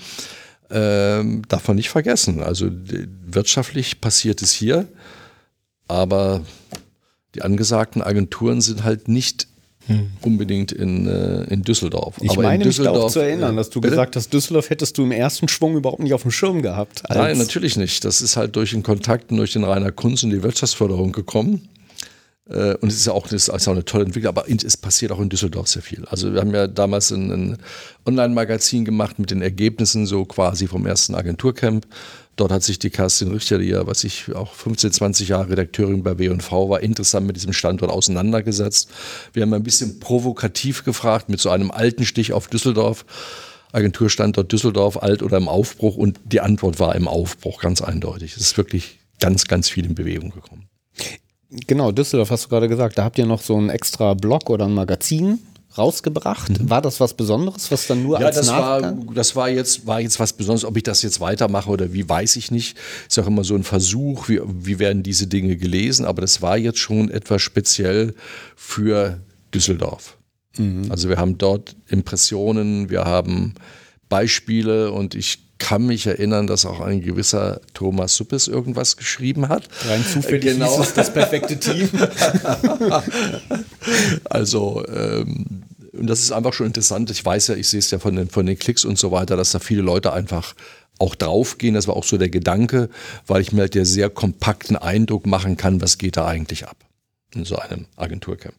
Ähm, 0.70 1.44
darf 1.48 1.68
man 1.68 1.78
nicht 1.78 1.90
vergessen. 1.90 2.42
Also 2.42 2.70
wirtschaftlich 2.72 4.02
passiert 4.02 4.42
es 4.42 4.52
hier, 4.52 4.88
aber 5.88 6.42
die 7.36 7.42
angesagten 7.42 8.02
Agenturen 8.02 8.62
sind 8.62 8.84
halt 8.84 9.08
nicht 9.08 9.48
unbedingt 10.22 10.72
in, 10.72 11.08
äh, 11.08 11.44
in 11.46 11.62
Düsseldorf. 11.62 12.16
Ich 12.22 12.32
aber 12.32 12.44
in 12.44 12.48
meine 12.48 12.66
mich 12.66 12.78
da 12.78 12.84
auch 12.84 12.86
Düsseldorf, 12.86 13.12
zu 13.12 13.20
erinnern, 13.20 13.58
dass 13.58 13.70
du 13.70 13.82
bitte? 13.82 13.92
gesagt 13.92 14.16
hast, 14.16 14.32
Düsseldorf 14.32 14.70
hättest 14.70 14.98
du 14.98 15.04
im 15.04 15.12
ersten 15.12 15.50
Schwung 15.50 15.76
überhaupt 15.76 16.02
nicht 16.02 16.14
auf 16.14 16.22
dem 16.22 16.32
Schirm 16.32 16.62
gehabt. 16.62 17.04
Nein, 17.10 17.38
natürlich 17.38 17.76
nicht. 17.76 18.06
Das 18.06 18.22
ist 18.22 18.38
halt 18.38 18.56
durch 18.56 18.72
den 18.72 18.84
Kontakt 18.84 19.32
und 19.32 19.38
durch 19.38 19.54
den 19.54 19.66
Rainer 19.66 19.92
Kunz 19.92 20.24
und 20.24 20.30
die 20.30 20.42
Wirtschaftsförderung 20.42 21.12
gekommen. 21.12 21.68
Äh, 22.50 22.76
Und 22.76 22.90
es 22.90 22.96
ist 22.96 23.08
ja 23.08 23.14
auch, 23.14 23.32
ist 23.32 23.50
auch 23.50 23.68
eine 23.68 23.86
tolle 23.86 24.06
Entwicklung, 24.06 24.30
aber 24.30 24.46
es 24.50 24.78
passiert 24.78 25.12
auch 25.12 25.20
in 25.20 25.30
Düsseldorf 25.30 25.68
sehr 25.68 25.82
viel. 25.82 26.06
Also 26.06 26.34
wir 26.34 26.42
haben 26.42 26.54
ja 26.54 26.68
damals 26.68 27.12
ein, 27.12 27.32
ein 27.32 27.58
Online-Magazin 28.06 28.86
gemacht 28.86 29.20
mit 29.20 29.32
den 29.32 29.42
Ergebnissen 29.42 30.06
so 30.06 30.26
quasi 30.26 30.68
vom 30.68 30.86
ersten 30.86 31.16
Agenturcamp. 31.16 31.86
Dort 32.36 32.52
hat 32.52 32.64
sich 32.64 32.80
die 32.80 32.90
Kerstin 32.90 33.32
Richter, 33.32 33.60
die 33.60 33.68
ja, 33.68 33.86
was 33.86 34.04
ich 34.04 34.34
auch 34.34 34.54
15, 34.54 34.92
20 34.92 35.28
Jahre 35.30 35.50
Redakteurin 35.52 36.02
bei 36.02 36.18
W&V 36.18 36.70
war, 36.70 36.82
interessant 36.82 37.28
mit 37.28 37.36
diesem 37.36 37.54
Standort 37.54 37.92
auseinandergesetzt. 37.92 38.90
Wir 39.34 39.44
haben 39.44 39.54
ein 39.54 39.64
bisschen 39.64 40.00
provokativ 40.00 40.84
gefragt 40.84 41.30
mit 41.30 41.40
so 41.40 41.52
einem 41.52 41.70
alten 41.70 42.06
Stich 42.06 42.34
auf 42.34 42.48
Düsseldorf. 42.48 43.06
Agenturstandort 43.72 44.52
Düsseldorf, 44.52 45.02
alt 45.02 45.24
oder 45.24 45.38
im 45.38 45.48
Aufbruch? 45.48 45.96
Und 45.96 46.20
die 46.26 46.42
Antwort 46.42 46.80
war 46.80 46.96
im 46.96 47.08
Aufbruch, 47.08 47.60
ganz 47.60 47.82
eindeutig. 47.82 48.36
Es 48.36 48.42
ist 48.42 48.58
wirklich 48.58 49.00
ganz, 49.20 49.46
ganz 49.46 49.70
viel 49.70 49.86
in 49.86 49.96
Bewegung 49.96 50.32
gekommen. 50.32 50.68
Genau, 51.68 51.92
Düsseldorf 51.92 52.32
hast 52.32 52.46
du 52.46 52.50
gerade 52.50 52.68
gesagt. 52.68 52.98
Da 52.98 53.04
habt 53.04 53.18
ihr 53.18 53.26
noch 53.26 53.42
so 53.42 53.58
ein 53.58 53.70
extra 53.70 54.16
Blog 54.16 54.50
oder 54.50 54.66
ein 54.66 54.74
Magazin 54.74 55.40
rausgebracht. 55.78 56.70
War 56.70 56.82
das 56.82 57.00
was 57.00 57.14
Besonderes, 57.14 57.72
was 57.72 57.88
dann 57.88 58.04
nur 58.04 58.18
Mhm. 58.18 58.22
Ja, 58.22 58.28
als 58.28 58.38
das 58.38 58.48
war, 58.50 58.82
Nachgang? 58.82 59.14
das 59.14 59.36
war 59.36 59.50
jetzt, 59.50 59.86
war 59.88 60.00
jetzt 60.02 60.20
was 60.20 60.34
Besonderes. 60.34 60.66
Ob 60.66 60.78
ich 60.78 60.84
das 60.84 61.02
jetzt 61.02 61.20
weitermache 61.20 61.70
oder 61.70 61.94
wie, 61.94 62.08
weiß 62.08 62.36
ich 62.36 62.52
nicht. 62.52 62.78
Ist 63.08 63.20
auch 63.20 63.28
immer 63.28 63.44
so 63.44 63.56
ein 63.56 63.64
Versuch, 63.64 64.30
wie, 64.30 64.40
wie 64.44 64.80
werden 64.80 65.04
diese 65.04 65.28
Dinge 65.28 65.56
gelesen. 65.58 66.06
Aber 66.06 66.22
das 66.22 66.42
war 66.42 66.58
jetzt 66.58 66.80
schon 66.80 67.10
etwas 67.10 67.42
speziell 67.42 68.14
für 68.56 69.20
Düsseldorf. 69.54 70.18
Also 70.90 71.10
wir 71.10 71.18
haben 71.18 71.40
dort 71.40 71.76
Impressionen, 71.88 72.92
wir 72.92 73.06
haben 73.06 73.56
Beispiele 74.08 74.92
und 74.92 75.16
ich 75.16 75.43
kann 75.60 75.86
mich 75.86 76.06
erinnern, 76.08 76.48
dass 76.48 76.66
auch 76.66 76.80
ein 76.82 77.02
gewisser 77.02 77.62
Thomas 77.74 78.16
Suppes 78.16 78.48
irgendwas 78.48 78.98
geschrieben 78.98 79.48
hat. 79.50 79.70
Rein 79.88 80.04
zufällig 80.06 80.44
Genau. 80.44 80.78
hieß 80.78 80.88
es 80.88 80.94
das 80.94 81.14
perfekte 81.14 81.58
Team. 81.60 81.90
Also, 84.30 84.86
ähm, 84.88 85.64
und 85.94 86.08
das 86.08 86.20
ist 86.22 86.32
einfach 86.32 86.54
schon 86.54 86.68
interessant. 86.68 87.10
Ich 87.12 87.24
weiß 87.24 87.50
ja, 87.50 87.56
ich 87.56 87.68
sehe 87.68 87.80
es 87.80 87.92
ja 87.92 88.00
von 88.00 88.16
den, 88.16 88.30
von 88.30 88.46
den 88.46 88.58
Klicks 88.58 88.84
und 88.86 88.98
so 88.98 89.12
weiter, 89.12 89.38
dass 89.38 89.52
da 89.52 89.60
viele 89.60 89.82
Leute 89.82 90.12
einfach 90.14 90.56
auch 91.00 91.16
draufgehen. 91.16 91.76
Das 91.76 91.88
war 91.88 91.96
auch 91.96 92.04
so 92.04 92.18
der 92.18 92.30
Gedanke, 92.30 92.90
weil 93.28 93.42
ich 93.42 93.52
mir 93.52 93.62
halt 93.62 93.76
der 93.76 93.86
sehr 93.86 94.10
kompakten 94.10 94.76
Eindruck 94.76 95.26
machen 95.26 95.58
kann, 95.58 95.82
was 95.82 95.98
geht 95.98 96.18
da 96.18 96.26
eigentlich 96.28 96.66
ab 96.68 96.78
in 97.36 97.46
so 97.46 97.58
einem 97.58 97.86
Agenturcamp. 97.96 98.56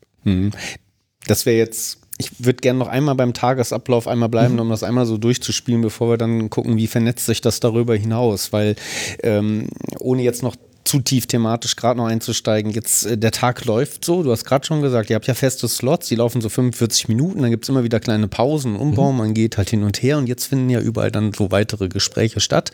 Das 1.27 1.47
wäre 1.47 1.57
jetzt, 1.57 1.99
ich 2.19 2.31
würde 2.39 2.57
gerne 2.57 2.79
noch 2.79 2.89
einmal 2.89 3.15
beim 3.15 3.35
Tagesablauf 3.35 4.07
einmal 4.07 4.29
bleiben, 4.29 4.59
um 4.61 4.69
das 4.69 4.83
einmal 4.83 5.07
so 5.07 5.19
durchzuspielen, 5.19 5.83
bevor 5.83 6.11
wir 6.11 6.17
dann 6.17 6.49
gucken, 6.51 6.77
wie 6.77 6.87
vernetzt 6.87 7.27
sich 7.27 7.41
das 7.41 7.61
darüber 7.61 7.97
hinaus. 7.97 8.53
Weil 8.53 8.77
ähm, 9.23 9.69
ohne 9.99 10.23
jetzt 10.23 10.43
noch 10.43 10.55
zu 10.85 11.01
tief 11.01 11.27
thematisch 11.27 11.77
gerade 11.77 11.99
noch 11.99 12.07
einzusteigen, 12.07 12.71
jetzt 12.71 13.07
äh, 13.07 13.19
der 13.19 13.33
Tag 13.33 13.65
läuft 13.65 14.05
so, 14.05 14.23
du 14.23 14.31
hast 14.31 14.45
gerade 14.45 14.67
schon 14.67 14.83
gesagt, 14.83 15.11
ihr 15.11 15.17
habt 15.17 15.27
ja 15.27 15.35
feste 15.35 15.67
Slots, 15.67 16.09
die 16.09 16.15
laufen 16.15 16.41
so 16.41 16.49
45 16.49 17.09
Minuten, 17.09 17.41
dann 17.43 17.51
gibt 17.51 17.65
es 17.65 17.69
immer 17.71 17.85
wieder 17.85 18.01
kleine 18.01 18.29
Pausen, 18.29 18.77
Umbau, 18.77 19.11
man 19.13 19.35
geht 19.35 19.57
halt 19.57 19.71
hin 19.71 19.83
und 19.83 20.03
her 20.03 20.19
und 20.19 20.29
jetzt 20.29 20.45
finden 20.45 20.69
ja 20.71 20.81
überall 20.81 21.11
dann 21.11 21.33
so 21.33 21.51
weitere 21.51 21.89
Gespräche 21.89 22.41
statt. 22.41 22.71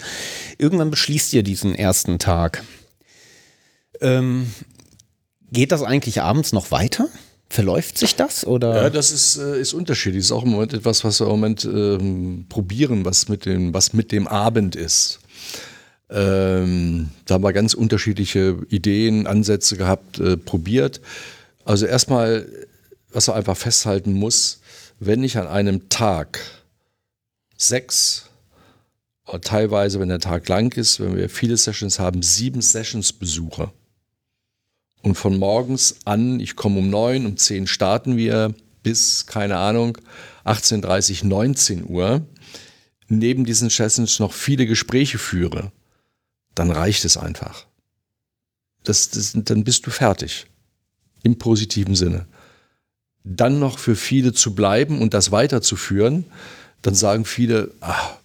Irgendwann 0.59 0.91
beschließt 0.91 1.33
ihr 1.33 1.45
diesen 1.45 1.75
ersten 1.75 2.19
Tag. 2.19 2.65
Ähm, 4.01 4.49
Geht 5.53 5.73
das 5.73 5.83
eigentlich 5.83 6.23
abends 6.23 6.53
noch 6.53 6.71
weiter? 6.71 7.09
Verläuft 7.53 7.99
sich 7.99 8.15
das 8.15 8.47
oder? 8.47 8.85
Ja, 8.85 8.91
das 8.91 9.11
ist, 9.11 9.37
äh, 9.37 9.61
ist 9.61 9.75
unterschiedlich. 9.75 10.21
Das 10.23 10.27
ist 10.27 10.33
auch 10.33 10.45
im 10.45 10.51
Moment 10.51 10.73
etwas, 10.73 11.03
was 11.03 11.19
wir 11.19 11.25
im 11.27 11.33
Moment 11.33 11.65
ähm, 11.65 12.47
probieren, 12.49 13.05
was 13.05 13.29
mit, 13.29 13.45
dem, 13.45 13.75
was 13.75 13.93
mit 13.93 14.13
dem 14.13 14.29
Abend 14.29 14.77
ist. 14.77 15.19
Ähm, 16.09 17.11
da 17.27 17.35
haben 17.35 17.43
wir 17.43 17.53
ganz 17.53 17.75
unterschiedliche 17.75 18.57
Ideen, 18.69 19.27
Ansätze 19.27 19.77
gehabt, 19.77 20.21
äh, 20.21 20.37
probiert. 20.37 21.01
Also 21.65 21.87
erstmal, 21.87 22.47
was 23.13 23.27
man 23.27 23.37
einfach 23.37 23.57
festhalten 23.57 24.13
muss, 24.13 24.61
wenn 25.01 25.25
ich 25.25 25.37
an 25.37 25.49
einem 25.49 25.89
Tag 25.89 26.39
sechs 27.57 28.27
teilweise, 29.43 29.99
wenn 29.99 30.09
der 30.09 30.21
Tag 30.21 30.49
lang 30.49 30.77
ist, 30.77 31.01
wenn 31.01 31.17
wir 31.17 31.29
viele 31.29 31.57
Sessions 31.57 31.99
haben, 31.99 32.23
sieben 32.23 32.63
Sessions 32.63 33.13
Besucher. 33.13 33.73
Und 35.03 35.15
von 35.15 35.39
morgens 35.39 35.97
an, 36.05 36.41
ich 36.41 36.57
komme 36.57 36.79
um 36.79 36.91
neun, 36.91 37.27
um 37.27 37.37
zehn 37.37 37.67
starten 37.67 38.17
wir 38.17 38.55
bis, 38.83 39.27
keine 39.27 39.57
Ahnung, 39.57 39.99
18.30, 40.45 41.27
19 41.27 41.89
Uhr, 41.89 42.27
neben 43.09 43.45
diesen 43.45 43.71
Sessions 43.71 44.19
noch 44.19 44.33
viele 44.33 44.67
Gespräche 44.67 45.19
führe, 45.19 45.73
dann 46.55 46.71
reicht 46.71 47.05
es 47.05 47.17
einfach. 47.17 47.67
Das, 48.85 49.11
das, 49.11 49.33
dann 49.35 49.65
bist 49.65 49.87
du 49.87 49.91
fertig. 49.91 50.47
Im 51.23 51.37
positiven 51.37 51.95
Sinne. 51.95 52.27
Dann 53.25 53.59
noch 53.59 53.79
für 53.79 53.97
viele 53.97 54.33
zu 54.33 54.55
bleiben 54.55 55.03
und 55.03 55.13
das 55.13 55.33
weiterzuführen, 55.33 56.25
dann 56.81 56.95
sagen 56.95 57.27
viele, 57.27 57.75
ach, 57.81 58.17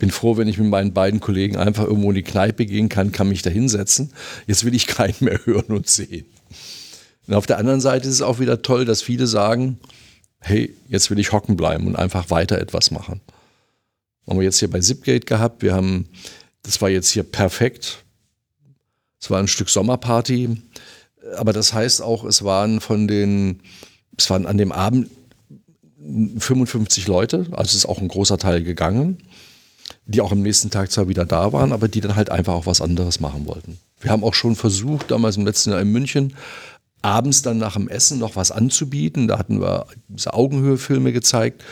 bin 0.00 0.10
froh, 0.10 0.36
wenn 0.36 0.48
ich 0.48 0.58
mit 0.58 0.68
meinen 0.68 0.92
beiden 0.92 1.20
Kollegen 1.20 1.56
einfach 1.56 1.84
irgendwo 1.84 2.08
in 2.10 2.16
die 2.16 2.24
Kneipe 2.24 2.66
gehen 2.66 2.88
kann, 2.88 3.12
kann 3.12 3.28
mich 3.28 3.42
da 3.42 3.50
hinsetzen. 3.50 4.12
Jetzt 4.48 4.64
will 4.64 4.74
ich 4.74 4.88
keinen 4.88 5.14
mehr 5.20 5.38
hören 5.44 5.76
und 5.76 5.86
sehen. 5.86 6.26
Und 7.28 7.34
auf 7.34 7.46
der 7.46 7.58
anderen 7.58 7.80
Seite 7.80 8.08
ist 8.08 8.14
es 8.14 8.22
auch 8.22 8.40
wieder 8.40 8.62
toll, 8.62 8.84
dass 8.84 9.02
viele 9.02 9.28
sagen, 9.28 9.78
hey, 10.40 10.74
jetzt 10.88 11.10
will 11.10 11.18
ich 11.20 11.30
hocken 11.30 11.56
bleiben 11.56 11.86
und 11.86 11.94
einfach 11.94 12.30
weiter 12.30 12.58
etwas 12.58 12.90
machen. 12.90 13.20
Haben 14.26 14.38
wir 14.38 14.44
jetzt 14.44 14.58
hier 14.58 14.70
bei 14.70 14.80
Zipgate 14.80 15.26
gehabt. 15.26 15.62
Wir 15.62 15.74
haben, 15.74 16.08
das 16.62 16.80
war 16.80 16.88
jetzt 16.88 17.10
hier 17.10 17.22
perfekt. 17.22 18.02
Es 19.20 19.30
war 19.30 19.38
ein 19.38 19.48
Stück 19.48 19.68
Sommerparty. 19.68 20.56
Aber 21.36 21.52
das 21.52 21.74
heißt 21.74 22.02
auch, 22.02 22.24
es 22.24 22.42
waren 22.42 22.80
von 22.80 23.06
den, 23.06 23.60
es 24.16 24.30
waren 24.30 24.46
an 24.46 24.56
dem 24.56 24.72
Abend 24.72 25.10
55 26.38 27.06
Leute, 27.06 27.46
also 27.52 27.76
ist 27.76 27.86
auch 27.86 27.98
ein 27.98 28.08
großer 28.08 28.38
Teil 28.38 28.62
gegangen, 28.64 29.18
die 30.10 30.20
auch 30.20 30.32
am 30.32 30.42
nächsten 30.42 30.70
Tag 30.70 30.90
zwar 30.90 31.08
wieder 31.08 31.24
da 31.24 31.52
waren, 31.52 31.72
aber 31.72 31.88
die 31.88 32.00
dann 32.00 32.16
halt 32.16 32.30
einfach 32.30 32.54
auch 32.54 32.66
was 32.66 32.80
anderes 32.80 33.20
machen 33.20 33.46
wollten. 33.46 33.78
Wir 34.00 34.10
haben 34.10 34.24
auch 34.24 34.34
schon 34.34 34.56
versucht, 34.56 35.10
damals 35.10 35.36
im 35.36 35.46
letzten 35.46 35.70
Jahr 35.70 35.80
in 35.80 35.92
München, 35.92 36.34
abends 37.02 37.42
dann 37.42 37.58
nach 37.58 37.74
dem 37.74 37.88
Essen 37.88 38.18
noch 38.18 38.36
was 38.36 38.50
anzubieten. 38.50 39.28
Da 39.28 39.38
hatten 39.38 39.60
wir 39.60 39.86
diese 40.08 40.34
Augenhöhe-Filme 40.34 41.12
gezeigt. 41.12 41.62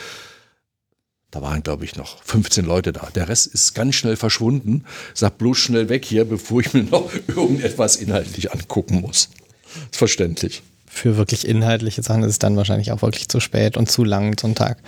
Da 1.31 1.43
waren, 1.43 1.63
glaube 1.63 1.85
ich, 1.85 1.97
noch 1.97 2.23
15 2.23 2.65
Leute 2.65 2.93
da. 2.93 3.09
Der 3.15 3.29
Rest 3.29 3.49
ist 3.49 3.75
ganz 3.75 3.97
schnell 3.97 4.17
verschwunden. 4.17 4.85
Sag 5.13 5.37
bloß 5.37 5.59
schnell 5.59 5.89
weg 5.91 6.05
hier, 6.05 6.25
bevor 6.25 6.61
ich 6.61 6.73
mir 6.73 6.85
noch 6.85 7.11
irgendetwas 7.27 7.97
inhaltlich 7.97 8.53
angucken 8.53 9.01
muss. 9.01 9.29
Ist 9.91 9.99
verständlich. 9.99 10.63
Für 10.87 11.19
wirklich 11.19 11.47
inhaltliche 11.47 12.03
Sachen 12.03 12.23
ist 12.23 12.31
es 12.31 12.39
dann 12.39 12.57
wahrscheinlich 12.57 12.93
auch 12.93 13.03
wirklich 13.03 13.29
zu 13.29 13.41
spät 13.41 13.77
und 13.77 13.91
zu 13.91 14.05
lang 14.05 14.35
ein 14.43 14.55
Tag. 14.55 14.79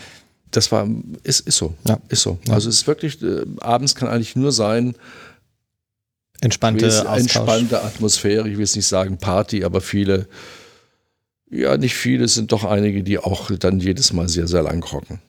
Das 0.50 0.72
war, 0.72 0.88
ist, 1.22 1.40
ist 1.40 1.56
so. 1.56 1.74
Ja. 1.86 1.98
Ist 2.08 2.22
so. 2.22 2.38
Ja. 2.46 2.54
Also 2.54 2.68
es 2.68 2.76
ist 2.76 2.86
wirklich, 2.86 3.22
äh, 3.22 3.44
abends 3.60 3.94
kann 3.94 4.08
eigentlich 4.08 4.36
nur 4.36 4.52
sein, 4.52 4.94
Entspannte 6.40 6.86
entspannte 6.86 7.82
Atmosphäre. 7.82 8.48
Ich 8.48 8.54
will 8.54 8.64
jetzt 8.64 8.76
nicht 8.76 8.86
sagen 8.86 9.18
Party, 9.18 9.62
aber 9.62 9.82
viele, 9.82 10.26
ja, 11.50 11.76
nicht 11.76 11.94
viele, 11.94 12.24
es 12.24 12.34
sind 12.34 12.52
doch 12.52 12.64
einige, 12.64 13.02
die 13.02 13.18
auch 13.18 13.50
dann 13.58 13.78
jedes 13.78 14.12
Mal 14.14 14.28
sehr, 14.28 14.48
sehr 14.48 14.62
lang 14.62 14.82
rocken. 14.82 15.20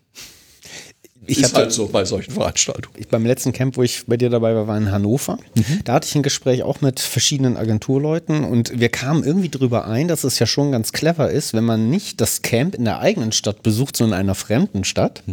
Ich 1.27 1.41
ist 1.41 1.55
halt 1.55 1.71
so 1.71 1.87
bei 1.87 2.03
solchen 2.03 2.31
Veranstaltungen. 2.31 2.95
Ich, 2.97 3.07
beim 3.07 3.25
letzten 3.25 3.53
Camp, 3.53 3.77
wo 3.77 3.83
ich 3.83 4.05
bei 4.07 4.17
dir 4.17 4.29
dabei 4.29 4.55
war, 4.55 4.67
war 4.67 4.77
in 4.77 4.91
Hannover. 4.91 5.37
Da 5.83 5.93
hatte 5.93 6.07
ich 6.07 6.15
ein 6.15 6.23
Gespräch 6.23 6.63
auch 6.63 6.81
mit 6.81 6.99
verschiedenen 6.99 7.57
Agenturleuten 7.57 8.43
und 8.43 8.79
wir 8.79 8.89
kamen 8.89 9.23
irgendwie 9.23 9.49
drüber 9.49 9.87
ein, 9.87 10.07
dass 10.07 10.23
es 10.23 10.39
ja 10.39 10.45
schon 10.47 10.71
ganz 10.71 10.91
clever 10.91 11.29
ist, 11.29 11.53
wenn 11.53 11.63
man 11.63 11.89
nicht 11.89 12.21
das 12.21 12.41
Camp 12.41 12.75
in 12.75 12.85
der 12.85 12.99
eigenen 12.99 13.31
Stadt 13.31 13.61
besucht, 13.61 13.97
sondern 13.97 14.19
in 14.19 14.25
einer 14.25 14.35
fremden 14.35 14.83
Stadt, 14.83 15.23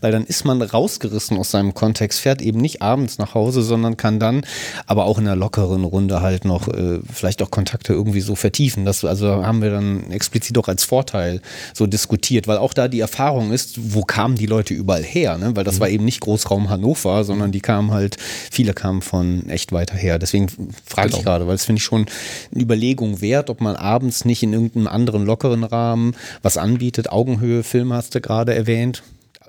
weil 0.00 0.12
dann 0.12 0.24
ist 0.24 0.44
man 0.44 0.62
rausgerissen 0.62 1.36
aus 1.36 1.50
seinem 1.50 1.74
Kontext, 1.74 2.20
fährt 2.20 2.40
eben 2.40 2.60
nicht 2.60 2.80
abends 2.80 3.18
nach 3.18 3.34
Hause, 3.34 3.62
sondern 3.62 3.96
kann 3.96 4.18
dann 4.18 4.46
aber 4.86 5.04
auch 5.04 5.18
in 5.18 5.26
einer 5.26 5.36
lockeren 5.36 5.84
Runde 5.84 6.22
halt 6.22 6.44
noch 6.44 6.68
äh, 6.68 7.00
vielleicht 7.12 7.42
auch 7.42 7.50
Kontakte 7.50 7.92
irgendwie 7.92 8.20
so 8.20 8.34
vertiefen. 8.34 8.84
Das 8.84 9.04
also 9.04 9.44
haben 9.44 9.62
wir 9.62 9.70
dann 9.70 10.10
explizit 10.10 10.56
auch 10.58 10.68
als 10.68 10.84
Vorteil 10.84 11.40
so 11.74 11.86
diskutiert, 11.86 12.48
weil 12.48 12.58
auch 12.58 12.72
da 12.72 12.88
die 12.88 13.00
Erfahrung 13.00 13.52
ist, 13.52 13.94
wo 13.94 14.02
kamen 14.02 14.36
die 14.36 14.46
Leute 14.46 14.74
überall 14.74 15.02
her, 15.02 15.33
ne? 15.38 15.54
weil 15.54 15.64
das 15.64 15.80
war 15.80 15.88
eben 15.88 16.04
nicht 16.04 16.20
Großraum 16.20 16.70
Hannover, 16.70 17.24
sondern 17.24 17.52
die 17.52 17.60
kamen 17.60 17.90
halt, 17.90 18.16
viele 18.50 18.74
kamen 18.74 19.02
von 19.02 19.48
echt 19.48 19.72
weiter 19.72 19.96
her. 19.96 20.18
Deswegen 20.18 20.48
frage 20.84 21.16
ich 21.16 21.22
gerade, 21.22 21.46
weil 21.46 21.54
es 21.54 21.64
finde 21.64 21.78
ich 21.78 21.84
schon 21.84 22.06
eine 22.52 22.62
Überlegung 22.62 23.20
wert, 23.20 23.50
ob 23.50 23.60
man 23.60 23.76
abends 23.76 24.24
nicht 24.24 24.42
in 24.42 24.52
irgendeinem 24.52 24.88
anderen 24.88 25.26
lockeren 25.26 25.64
Rahmen 25.64 26.14
was 26.42 26.56
anbietet. 26.56 27.10
Augenhöhe, 27.10 27.62
Film 27.62 27.92
hast 27.92 28.14
du 28.14 28.20
gerade 28.20 28.54
erwähnt. 28.54 29.02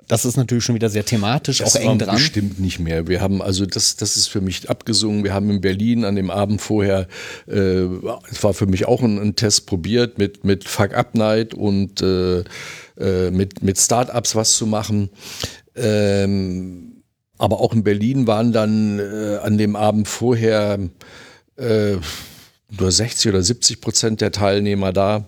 Das 0.08 0.24
ist 0.24 0.36
natürlich 0.36 0.62
schon 0.62 0.76
wieder 0.76 0.88
sehr 0.88 1.04
thematisch, 1.04 1.62
auch 1.62 1.64
Das 1.64 1.74
eng 1.74 1.88
war 1.88 1.98
dran. 1.98 2.14
Bestimmt 2.16 2.60
nicht 2.60 2.78
mehr. 2.78 3.08
Wir 3.08 3.20
haben 3.20 3.42
also 3.42 3.66
das, 3.66 3.96
das 3.96 4.16
ist 4.16 4.28
für 4.28 4.40
mich 4.40 4.70
abgesungen. 4.70 5.24
Wir 5.24 5.34
haben 5.34 5.50
in 5.50 5.60
Berlin 5.60 6.04
an 6.04 6.14
dem 6.14 6.30
Abend 6.30 6.60
vorher, 6.60 7.08
äh, 7.48 7.86
es 8.30 8.42
war 8.42 8.54
für 8.54 8.66
mich 8.66 8.86
auch 8.86 9.02
ein, 9.02 9.18
ein 9.18 9.34
Test 9.34 9.66
probiert 9.66 10.18
mit 10.18 10.44
mit 10.44 10.64
Fuck 10.64 10.94
Up 10.94 11.14
Night 11.16 11.54
und 11.54 12.02
äh, 12.02 12.44
äh, 12.98 13.30
mit 13.32 13.64
mit 13.64 13.78
Startups 13.78 14.36
was 14.36 14.56
zu 14.56 14.66
machen. 14.66 15.10
Ähm, 15.76 17.02
aber 17.38 17.60
auch 17.60 17.72
in 17.72 17.84
Berlin 17.84 18.26
waren 18.26 18.52
dann 18.52 18.98
äh, 18.98 19.38
an 19.42 19.58
dem 19.58 19.76
Abend 19.76 20.08
vorher 20.08 20.78
äh, 21.56 21.96
nur 22.70 22.90
60 22.90 23.30
oder 23.30 23.42
70 23.42 23.80
Prozent 23.80 24.20
der 24.20 24.32
Teilnehmer 24.32 24.92
da. 24.92 25.26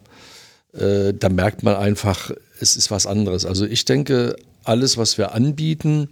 Äh, 0.72 1.12
da 1.14 1.28
merkt 1.28 1.62
man 1.62 1.76
einfach, 1.76 2.30
es 2.60 2.76
ist 2.76 2.90
was 2.90 3.06
anderes. 3.06 3.44
Also 3.44 3.66
ich 3.66 3.84
denke, 3.84 4.36
alles, 4.64 4.96
was 4.96 5.18
wir 5.18 5.32
anbieten, 5.32 6.08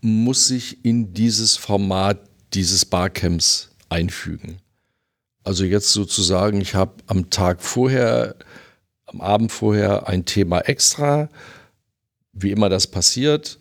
muss 0.00 0.48
sich 0.48 0.84
in 0.84 1.12
dieses 1.12 1.56
Format 1.56 2.20
dieses 2.54 2.84
Barcamps 2.84 3.70
einfügen. 3.88 4.58
Also 5.44 5.64
jetzt 5.64 5.92
sozusagen, 5.92 6.60
ich 6.60 6.74
habe 6.74 6.94
am 7.06 7.30
Tag 7.30 7.62
vorher, 7.62 8.36
am 9.06 9.20
Abend 9.20 9.52
vorher 9.52 10.08
ein 10.08 10.24
Thema 10.24 10.60
extra, 10.60 11.28
wie 12.38 12.50
immer 12.50 12.68
das 12.68 12.86
passiert. 12.86 13.58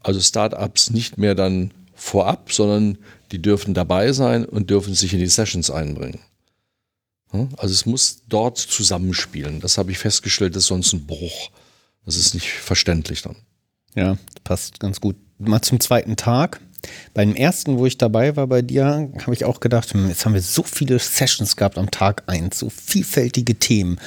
Also 0.00 0.20
Startups 0.20 0.90
nicht 0.90 1.18
mehr 1.18 1.34
dann 1.34 1.72
vorab, 1.94 2.52
sondern 2.52 2.98
die 3.30 3.40
dürfen 3.40 3.74
dabei 3.74 4.12
sein 4.12 4.44
und 4.44 4.70
dürfen 4.70 4.94
sich 4.94 5.12
in 5.12 5.20
die 5.20 5.26
Sessions 5.26 5.70
einbringen. 5.70 6.18
Also 7.56 7.72
es 7.72 7.86
muss 7.86 8.22
dort 8.28 8.58
zusammenspielen. 8.58 9.60
Das 9.60 9.78
habe 9.78 9.90
ich 9.90 9.98
festgestellt, 9.98 10.54
das 10.54 10.64
ist 10.64 10.68
sonst 10.68 10.92
ein 10.92 11.06
Bruch. 11.06 11.50
Das 12.04 12.16
ist 12.16 12.34
nicht 12.34 12.48
verständlich 12.50 13.22
dann. 13.22 13.36
Ja, 13.94 14.18
passt 14.44 14.80
ganz 14.80 15.00
gut. 15.00 15.16
Mal 15.38 15.62
zum 15.62 15.80
zweiten 15.80 16.16
Tag. 16.16 16.60
Beim 17.14 17.34
ersten, 17.34 17.78
wo 17.78 17.86
ich 17.86 17.96
dabei 17.96 18.36
war 18.36 18.48
bei 18.48 18.60
dir, 18.60 19.10
habe 19.20 19.34
ich 19.34 19.44
auch 19.44 19.60
gedacht, 19.60 19.94
hm, 19.94 20.08
jetzt 20.08 20.26
haben 20.26 20.34
wir 20.34 20.42
so 20.42 20.62
viele 20.62 20.98
Sessions 20.98 21.56
gehabt 21.56 21.78
am 21.78 21.90
Tag 21.90 22.24
1, 22.26 22.58
so 22.58 22.70
vielfältige 22.70 23.54
Themen. 23.54 23.98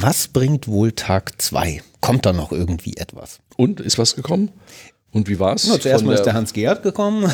Was 0.00 0.28
bringt 0.28 0.68
wohl 0.68 0.92
Tag 0.92 1.42
2? 1.42 1.82
Kommt 2.00 2.24
da 2.24 2.32
noch 2.32 2.52
irgendwie 2.52 2.96
etwas? 2.98 3.40
Und 3.56 3.80
ist 3.80 3.98
was 3.98 4.14
gekommen? 4.14 4.52
Und 5.10 5.26
wie 5.26 5.38
war's? 5.38 5.66
Ja, 5.66 5.80
zuerst 5.80 6.04
mal 6.04 6.12
ist 6.12 6.24
der 6.24 6.34
Hans 6.34 6.52
Gerhard 6.52 6.82
gekommen. 6.82 7.32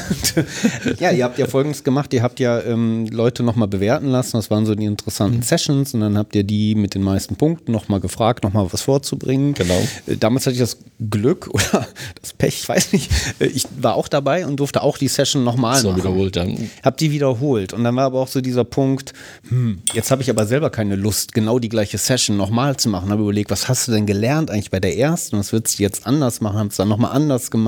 ja, 1.00 1.10
ihr 1.10 1.24
habt 1.24 1.38
ja 1.38 1.46
Folgendes 1.46 1.82
gemacht. 1.82 2.14
Ihr 2.14 2.22
habt 2.22 2.38
ja 2.38 2.60
ähm, 2.60 3.06
Leute 3.10 3.42
nochmal 3.42 3.66
bewerten 3.66 4.06
lassen. 4.06 4.36
Das 4.36 4.48
waren 4.48 4.64
so 4.64 4.76
die 4.76 4.84
interessanten 4.84 5.42
Sessions. 5.42 5.92
Und 5.92 6.00
dann 6.00 6.16
habt 6.16 6.36
ihr 6.36 6.44
die 6.44 6.76
mit 6.76 6.94
den 6.94 7.02
meisten 7.02 7.34
Punkten 7.34 7.72
nochmal 7.72 7.98
gefragt, 7.98 8.44
nochmal 8.44 8.72
was 8.72 8.82
vorzubringen. 8.82 9.54
Genau. 9.54 9.82
Äh, 10.06 10.16
damals 10.16 10.46
hatte 10.46 10.54
ich 10.54 10.60
das 10.60 10.78
Glück 11.10 11.48
oder 11.52 11.88
das 12.20 12.32
Pech, 12.32 12.60
ich 12.60 12.68
weiß 12.68 12.92
nicht. 12.92 13.10
Äh, 13.40 13.46
ich 13.46 13.66
war 13.76 13.96
auch 13.96 14.06
dabei 14.06 14.46
und 14.46 14.60
durfte 14.60 14.80
auch 14.80 14.96
die 14.96 15.08
Session 15.08 15.42
nochmal 15.42 15.80
so 15.80 15.88
machen. 15.88 15.98
wiederholt 16.00 16.36
dann. 16.36 16.70
Hab 16.84 16.96
die 16.96 17.10
wiederholt. 17.10 17.72
Und 17.72 17.82
dann 17.82 17.96
war 17.96 18.04
aber 18.04 18.20
auch 18.20 18.28
so 18.28 18.40
dieser 18.40 18.64
Punkt, 18.64 19.14
hm, 19.48 19.82
jetzt 19.92 20.12
habe 20.12 20.22
ich 20.22 20.30
aber 20.30 20.46
selber 20.46 20.70
keine 20.70 20.94
Lust, 20.94 21.34
genau 21.34 21.58
die 21.58 21.70
gleiche 21.70 21.98
Session 21.98 22.36
nochmal 22.36 22.76
zu 22.76 22.88
machen. 22.88 23.10
Habe 23.10 23.22
überlegt, 23.22 23.50
was 23.50 23.68
hast 23.68 23.88
du 23.88 23.92
denn 23.92 24.06
gelernt 24.06 24.52
eigentlich 24.52 24.70
bei 24.70 24.78
der 24.78 24.96
ersten? 24.96 25.38
Was 25.38 25.52
würdest 25.52 25.80
du 25.80 25.82
jetzt 25.82 26.06
anders 26.06 26.40
machen? 26.40 26.56
Haben 26.56 26.68
es 26.68 26.76
dann 26.76 26.88
nochmal 26.88 27.10
anders 27.10 27.50
gemacht, 27.50 27.63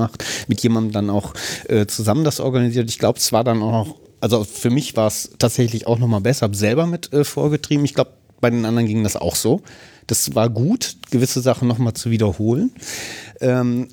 mit 0.47 0.61
jemandem 0.61 0.93
dann 0.93 1.09
auch 1.09 1.33
äh, 1.67 1.85
zusammen 1.85 2.23
das 2.23 2.39
organisiert. 2.39 2.89
Ich 2.89 2.99
glaube, 2.99 3.19
es 3.19 3.31
war 3.31 3.43
dann 3.43 3.61
auch 3.61 3.71
noch, 3.71 3.95
also 4.21 4.43
für 4.43 4.69
mich 4.69 4.95
war 4.95 5.07
es 5.07 5.31
tatsächlich 5.39 5.87
auch 5.87 5.99
nochmal 5.99 6.21
besser, 6.21 6.45
habe 6.45 6.55
selber 6.55 6.85
mit 6.87 7.11
äh, 7.13 7.23
vorgetrieben. 7.23 7.85
Ich 7.85 7.93
glaube, 7.93 8.11
bei 8.39 8.49
den 8.49 8.65
anderen 8.65 8.87
ging 8.87 9.03
das 9.03 9.15
auch 9.15 9.35
so. 9.35 9.61
Das 10.05 10.35
war 10.35 10.49
gut, 10.49 10.95
gewisse 11.11 11.41
Sachen 11.41 11.67
nochmal 11.67 11.93
zu 11.93 12.11
wiederholen. 12.11 12.71
Ähm, 13.41 13.89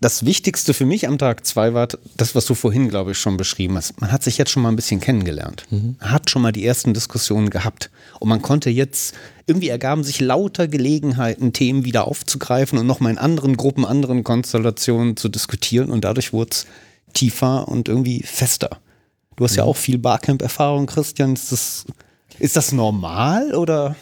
das 0.00 0.24
Wichtigste 0.24 0.74
für 0.74 0.86
mich 0.86 1.08
am 1.08 1.18
Tag 1.18 1.44
zwei 1.44 1.74
war 1.74 1.88
das, 2.16 2.34
was 2.34 2.46
du 2.46 2.54
vorhin, 2.54 2.88
glaube 2.88 3.12
ich, 3.12 3.18
schon 3.18 3.36
beschrieben 3.36 3.76
hast. 3.76 4.00
Man 4.00 4.12
hat 4.12 4.22
sich 4.22 4.38
jetzt 4.38 4.50
schon 4.50 4.62
mal 4.62 4.68
ein 4.68 4.76
bisschen 4.76 5.00
kennengelernt. 5.00 5.66
Man 5.70 6.10
hat 6.10 6.30
schon 6.30 6.42
mal 6.42 6.52
die 6.52 6.64
ersten 6.64 6.94
Diskussionen 6.94 7.50
gehabt. 7.50 7.90
Und 8.20 8.28
man 8.28 8.40
konnte 8.40 8.70
jetzt, 8.70 9.14
irgendwie 9.46 9.68
ergaben 9.68 10.04
sich 10.04 10.20
lauter 10.20 10.68
Gelegenheiten, 10.68 11.52
Themen 11.52 11.84
wieder 11.84 12.06
aufzugreifen 12.06 12.78
und 12.78 12.86
nochmal 12.86 13.12
in 13.12 13.18
anderen 13.18 13.56
Gruppen, 13.56 13.84
anderen 13.84 14.22
Konstellationen 14.22 15.16
zu 15.16 15.28
diskutieren. 15.28 15.90
Und 15.90 16.04
dadurch 16.04 16.32
wurde 16.32 16.50
es 16.52 16.66
tiefer 17.12 17.66
und 17.66 17.88
irgendwie 17.88 18.22
fester. 18.22 18.78
Du 19.34 19.44
hast 19.44 19.56
ja 19.56 19.64
auch 19.64 19.76
viel 19.76 19.98
Barcamp-Erfahrung, 19.98 20.86
Christian. 20.86 21.34
Ist 21.34 21.50
das, 21.50 21.86
ist 22.38 22.56
das 22.56 22.70
normal 22.70 23.54
oder 23.54 23.96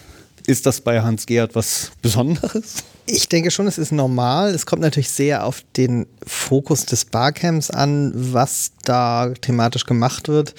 ist 0.46 0.66
das 0.66 0.82
bei 0.82 1.00
Hans-Gerd 1.00 1.54
was 1.54 1.92
Besonderes? 2.02 2.84
Ich 3.08 3.28
denke 3.28 3.50
schon, 3.50 3.66
es 3.66 3.78
ist 3.78 3.92
normal. 3.92 4.52
Es 4.52 4.66
kommt 4.66 4.82
natürlich 4.82 5.10
sehr 5.10 5.44
auf 5.44 5.62
den 5.76 6.06
Fokus 6.26 6.86
des 6.86 7.04
Barcamps 7.04 7.70
an, 7.70 8.12
was 8.14 8.72
da 8.84 9.32
thematisch 9.40 9.86
gemacht 9.86 10.28
wird. 10.28 10.54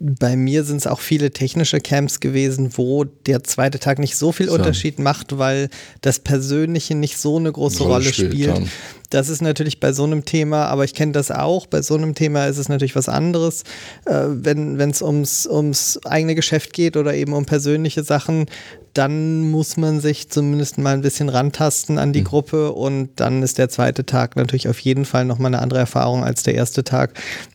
Bei 0.00 0.36
mir 0.36 0.64
sind 0.64 0.78
es 0.78 0.86
auch 0.88 0.98
viele 0.98 1.30
technische 1.30 1.80
Camps 1.80 2.18
gewesen, 2.18 2.76
wo 2.76 3.04
der 3.04 3.44
zweite 3.44 3.78
Tag 3.78 4.00
nicht 4.00 4.16
so 4.16 4.32
viel 4.32 4.48
Unterschied 4.48 4.98
macht, 4.98 5.38
weil 5.38 5.70
das 6.00 6.18
Persönliche 6.18 6.96
nicht 6.96 7.16
so 7.16 7.36
eine 7.36 7.52
große 7.52 7.84
Rolle 7.84 7.94
Rolle 7.94 8.12
spielt, 8.12 8.32
spielt. 8.32 8.68
Das 9.14 9.28
ist 9.28 9.42
natürlich 9.42 9.78
bei 9.78 9.92
so 9.92 10.02
einem 10.02 10.24
Thema, 10.24 10.66
aber 10.66 10.82
ich 10.82 10.92
kenne 10.92 11.12
das 11.12 11.30
auch, 11.30 11.66
bei 11.66 11.82
so 11.82 11.94
einem 11.94 12.16
Thema 12.16 12.46
ist 12.46 12.58
es 12.58 12.68
natürlich 12.68 12.96
was 12.96 13.08
anderes. 13.08 13.62
Äh, 14.06 14.24
wenn 14.26 14.80
es 14.80 15.02
ums, 15.02 15.46
ums 15.46 16.00
eigene 16.04 16.34
Geschäft 16.34 16.72
geht 16.72 16.96
oder 16.96 17.14
eben 17.14 17.32
um 17.32 17.46
persönliche 17.46 18.02
Sachen, 18.02 18.46
dann 18.94 19.50
muss 19.50 19.76
man 19.76 20.00
sich 20.00 20.30
zumindest 20.30 20.78
mal 20.78 20.94
ein 20.94 21.00
bisschen 21.00 21.28
rantasten 21.28 21.98
an 21.98 22.12
die 22.12 22.20
Mhm. 22.20 22.24
Gruppe 22.24 22.72
und 22.72 23.10
dann 23.16 23.42
ist 23.42 23.58
der 23.58 23.68
zweite 23.68 24.06
Tag 24.06 24.36
natürlich 24.36 24.68
auf 24.68 24.78
jeden 24.78 25.04
Fall 25.04 25.24
nochmal 25.24 25.52
eine 25.52 25.62
andere 25.62 25.80
Erfahrung 25.80 26.24
als 26.24 26.44
der 26.44 26.54
erste 26.54 26.84
Tag. 26.84 27.10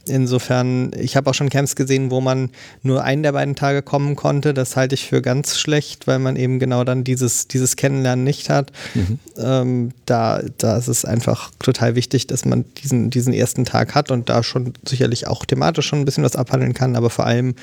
Insofern, 0.08 0.92
ich 0.98 1.16
habe 1.16 1.30
auch 1.30 1.34
schon 1.34 1.50
Camps 1.50 1.76
gesehen, 1.76 2.12
wo 2.12 2.20
man 2.20 2.50
nur 2.84 3.04
einen 3.04 3.24
der 3.24 3.32
beiden 3.32 3.56
Tage 3.56 3.82
kommen 3.82 4.18
konnte. 4.18 4.54
Das 4.54 4.76
halte 4.76 4.96
ich 4.96 5.08
für 5.08 5.22
ganz 5.22 5.58
schlecht, 5.58 6.08
weil 6.08 6.20
man 6.20 6.36
eben 6.36 6.60
genau 6.60 6.84
dann 6.84 7.06
dieses, 7.06 7.48
dieses 7.48 7.78
Kennenlernen 7.78 8.26
nicht 8.26 8.50
hat. 8.50 8.74
Mhm. 8.94 9.20
Ähm, 9.38 9.92
da, 10.06 10.42
da 10.58 10.78
ist 10.78 10.90
es 10.90 11.06
einfach 11.06 11.49
total 11.58 11.96
wichtig, 11.96 12.28
dass 12.28 12.46
man 12.46 12.66
diesen, 12.76 13.10
diesen 13.10 13.34
ersten 13.34 13.66
Tag 13.66 13.96
hat 13.96 14.12
und 14.12 14.30
da 14.30 14.44
schon 14.44 14.74
sicherlich 14.88 15.28
auch 15.28 15.46
thematisch 15.46 15.88
schon 15.88 16.00
ein 16.00 16.06
bisschen 16.06 16.24
was 16.24 16.36
abhandeln 16.36 16.74
kann, 16.74 16.96
aber 16.96 17.10
vor 17.10 17.26
allem 17.26 17.56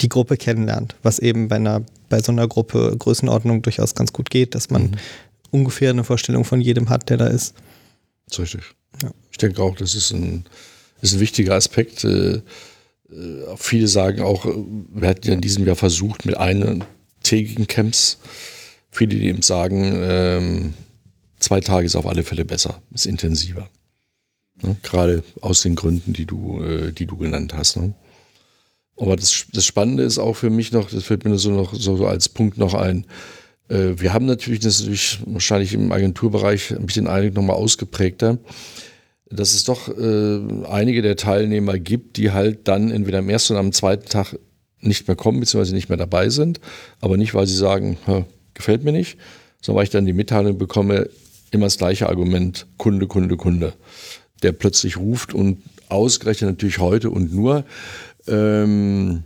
die 0.00 0.08
Gruppe 0.08 0.36
kennenlernt, 0.36 0.94
was 1.02 1.18
eben 1.18 1.48
bei 1.48 1.56
einer 1.56 1.84
bei 2.08 2.20
so 2.20 2.32
einer 2.32 2.46
Gruppe 2.46 2.94
Größenordnung 2.98 3.62
durchaus 3.62 3.94
ganz 3.94 4.12
gut 4.12 4.30
geht, 4.30 4.54
dass 4.54 4.70
man 4.70 4.96
ungefähr 5.50 5.90
eine 5.90 6.04
Vorstellung 6.04 6.44
von 6.44 6.60
jedem 6.60 6.88
hat, 6.88 7.08
der 7.10 7.16
da 7.16 7.26
ist. 7.26 7.54
Das 8.28 8.38
ist 8.38 8.44
richtig. 8.44 8.62
Ja. 9.02 9.10
Ich 9.30 9.38
denke 9.38 9.62
auch, 9.62 9.74
das 9.74 9.94
ist 9.94 10.12
ein, 10.12 10.44
ist 11.00 11.14
ein 11.14 11.20
wichtiger 11.20 11.54
Aspekt. 11.54 12.04
Äh, 12.04 12.36
äh, 12.36 12.42
viele 13.56 13.88
sagen 13.88 14.22
auch, 14.22 14.46
äh, 14.46 14.52
wir 14.94 15.08
hatten 15.08 15.26
ja 15.26 15.34
in 15.34 15.40
diesem 15.40 15.66
Jahr 15.66 15.76
versucht 15.76 16.26
mit 16.26 16.36
eintägigen 16.36 17.66
Camps. 17.66 18.18
Viele, 18.90 19.16
die 19.16 19.26
eben 19.26 19.42
sagen, 19.42 19.92
ähm, 19.94 20.74
zwei 21.38 21.60
Tage 21.60 21.86
ist 21.86 21.96
auf 21.96 22.06
alle 22.06 22.24
Fälle 22.24 22.44
besser, 22.44 22.80
ist 22.92 23.06
intensiver. 23.06 23.68
Ne? 24.62 24.76
Gerade 24.82 25.22
aus 25.40 25.62
den 25.62 25.74
Gründen, 25.74 26.12
die 26.12 26.26
du, 26.26 26.62
äh, 26.62 26.92
die 26.92 27.06
du 27.06 27.16
genannt 27.16 27.54
hast. 27.54 27.76
Ne? 27.76 27.94
Aber 28.96 29.16
das, 29.16 29.46
das 29.52 29.64
Spannende 29.64 30.02
ist 30.02 30.18
auch 30.18 30.34
für 30.34 30.50
mich 30.50 30.72
noch, 30.72 30.90
das 30.90 31.04
fällt 31.04 31.24
mir 31.24 31.36
so 31.38 31.50
noch 31.50 31.74
so, 31.74 32.06
als 32.06 32.28
Punkt 32.28 32.58
noch 32.58 32.74
ein. 32.74 33.06
Äh, 33.68 33.94
wir 33.96 34.12
haben 34.12 34.26
natürlich, 34.26 34.60
das 34.60 34.76
ist 34.76 34.80
natürlich 34.82 35.20
wahrscheinlich 35.26 35.74
im 35.74 35.92
Agenturbereich 35.92 36.72
ein 36.72 36.86
bisschen 36.86 37.06
einig 37.06 37.34
nochmal 37.34 37.56
ausgeprägter, 37.56 38.38
dass 39.28 39.54
es 39.54 39.64
doch 39.64 39.88
äh, 39.88 40.64
einige 40.68 41.02
der 41.02 41.16
Teilnehmer 41.16 41.78
gibt, 41.78 42.16
die 42.16 42.30
halt 42.30 42.68
dann 42.68 42.90
entweder 42.90 43.18
am 43.18 43.28
ersten 43.28 43.54
oder 43.54 43.60
am 43.60 43.72
zweiten 43.72 44.08
Tag 44.08 44.38
nicht 44.80 45.08
mehr 45.08 45.16
kommen, 45.16 45.40
beziehungsweise 45.40 45.74
nicht 45.74 45.88
mehr 45.88 45.98
dabei 45.98 46.30
sind. 46.30 46.60
Aber 47.00 47.16
nicht, 47.16 47.34
weil 47.34 47.46
sie 47.46 47.56
sagen, 47.56 47.98
"Ha, 48.06 48.24
gefällt 48.54 48.84
mir 48.84 48.92
nicht, 48.92 49.18
sondern 49.60 49.78
weil 49.78 49.84
ich 49.84 49.90
dann 49.90 50.06
die 50.06 50.12
Mitteilung 50.12 50.58
bekomme, 50.58 51.10
immer 51.56 51.66
das 51.66 51.78
gleiche 51.78 52.08
Argument, 52.08 52.66
Kunde, 52.76 53.06
Kunde, 53.06 53.36
Kunde, 53.36 53.74
der 54.42 54.52
plötzlich 54.52 54.96
ruft 54.96 55.34
und 55.34 55.62
ausgerechnet 55.88 56.50
natürlich 56.50 56.78
heute 56.78 57.10
und 57.10 57.32
nur 57.32 57.64
ähm, 58.28 59.24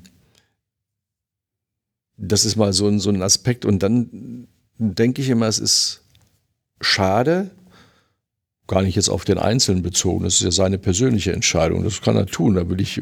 das 2.21 2.45
ist 2.45 2.57
mal 2.57 2.73
so 2.73 2.87
ein, 2.87 3.01
so 3.01 3.11
ein 3.11 3.23
Aspekt. 3.23 3.65
Und 3.65 3.83
dann 3.83 4.47
denke 4.79 5.23
ich 5.23 5.31
immer, 5.31 5.47
es 5.47 5.59
ist 5.59 6.03
schade, 6.81 7.51
gar 8.67 8.83
nicht 8.83 8.95
jetzt 8.95 9.09
auf 9.09 9.25
den 9.25 9.39
Einzelnen 9.39 9.83
bezogen, 9.83 10.25
das 10.25 10.35
ist 10.35 10.43
ja 10.43 10.51
seine 10.51 10.79
persönliche 10.79 11.33
Entscheidung, 11.33 11.83
das 11.83 12.03
kann 12.03 12.17
er 12.17 12.27
tun, 12.27 12.55
da 12.55 12.69
will 12.69 12.81
ich 12.81 13.01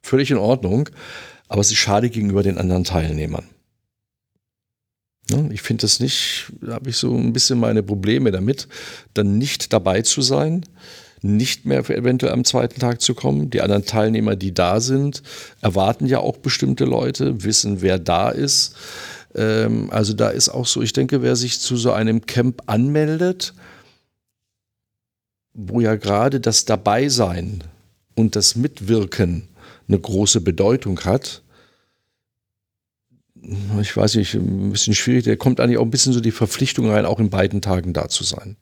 völlig 0.00 0.30
in 0.30 0.36
Ordnung, 0.36 0.88
aber 1.48 1.60
es 1.60 1.70
ist 1.70 1.78
schade 1.78 2.08
gegenüber 2.08 2.44
den 2.44 2.56
anderen 2.56 2.84
Teilnehmern. 2.84 3.48
Ne, 5.30 5.50
Ich 5.52 5.62
finde 5.62 5.82
das 5.82 6.00
nicht, 6.00 6.52
da 6.60 6.74
habe 6.74 6.90
ich 6.90 6.96
so 6.96 7.14
ein 7.14 7.32
bisschen 7.32 7.58
meine 7.58 7.82
Probleme 7.82 8.30
damit, 8.30 8.68
dann 9.14 9.38
nicht 9.38 9.72
dabei 9.72 10.02
zu 10.02 10.22
sein, 10.22 10.64
nicht 11.22 11.64
mehr 11.64 11.78
eventuell 11.90 12.32
am 12.32 12.44
zweiten 12.44 12.80
Tag 12.80 13.00
zu 13.00 13.14
kommen. 13.14 13.50
Die 13.50 13.60
anderen 13.60 13.84
Teilnehmer, 13.84 14.36
die 14.36 14.54
da 14.54 14.80
sind, 14.80 15.22
erwarten 15.60 16.06
ja 16.06 16.20
auch 16.20 16.36
bestimmte 16.36 16.84
Leute, 16.84 17.42
wissen, 17.42 17.82
wer 17.82 17.98
da 17.98 18.30
ist. 18.30 18.76
Ähm, 19.34 19.90
also 19.90 20.12
da 20.12 20.28
ist 20.28 20.48
auch 20.48 20.66
so, 20.66 20.82
ich 20.82 20.92
denke, 20.92 21.22
wer 21.22 21.34
sich 21.34 21.60
zu 21.60 21.76
so 21.76 21.92
einem 21.92 22.26
Camp 22.26 22.62
anmeldet, 22.66 23.54
wo 25.54 25.80
ja 25.80 25.96
gerade 25.96 26.38
das 26.38 26.66
Dabeisein 26.66 27.64
und 28.14 28.36
das 28.36 28.56
Mitwirken 28.56 29.48
eine 29.88 29.98
große 29.98 30.40
Bedeutung 30.40 31.00
hat, 31.00 31.42
ich 33.80 33.96
weiß 33.96 34.16
nicht, 34.16 34.34
ein 34.34 34.72
bisschen 34.72 34.94
schwierig, 34.94 35.24
der 35.24 35.36
kommt 35.36 35.60
eigentlich 35.60 35.78
auch 35.78 35.84
ein 35.84 35.90
bisschen 35.90 36.12
so 36.12 36.20
die 36.20 36.32
Verpflichtung 36.32 36.90
rein, 36.90 37.06
auch 37.06 37.20
in 37.20 37.30
beiden 37.30 37.60
Tagen 37.60 37.92
da 37.92 38.08
zu 38.08 38.24
sein. 38.24 38.56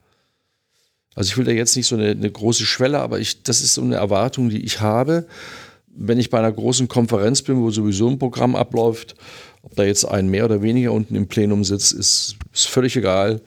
Also 1.15 1.29
ich 1.31 1.37
will 1.37 1.45
da 1.45 1.53
jetzt 1.53 1.77
nicht 1.77 1.87
so 1.87 1.97
eine, 1.97 2.11
eine 2.11 2.31
große 2.31 2.67
Schwelle, 2.67 3.01
aber 3.01 3.21
ich, 3.21 3.43
das 3.45 3.63
ist 3.63 3.75
so 3.75 3.83
eine 3.83 3.97
Erwartung, 3.97 4.51
die 4.51 4.65
ich 4.65 4.81
habe, 4.81 5.27
wenn 5.87 6.19
ich 6.19 6.29
bei 6.29 6.39
einer 6.39 6.53
großen 6.53 6.89
Konferenz 6.89 7.43
bin, 7.43 7.61
wo 7.61 7.71
sowieso 7.71 8.09
ein 8.09 8.19
Programm 8.19 8.57
abläuft, 8.57 9.15
ob 9.63 9.77
da 9.77 9.85
jetzt 9.85 10.05
ein 10.05 10.29
mehr 10.29 10.45
oder 10.45 10.61
weniger 10.61 10.93
unten 10.93 11.15
im 11.15 11.29
Plenum 11.29 11.65
sitzt, 11.65 11.93
ist, 11.93 12.37
ist 12.53 12.67
völlig 12.67 12.97
egal. 12.97 13.41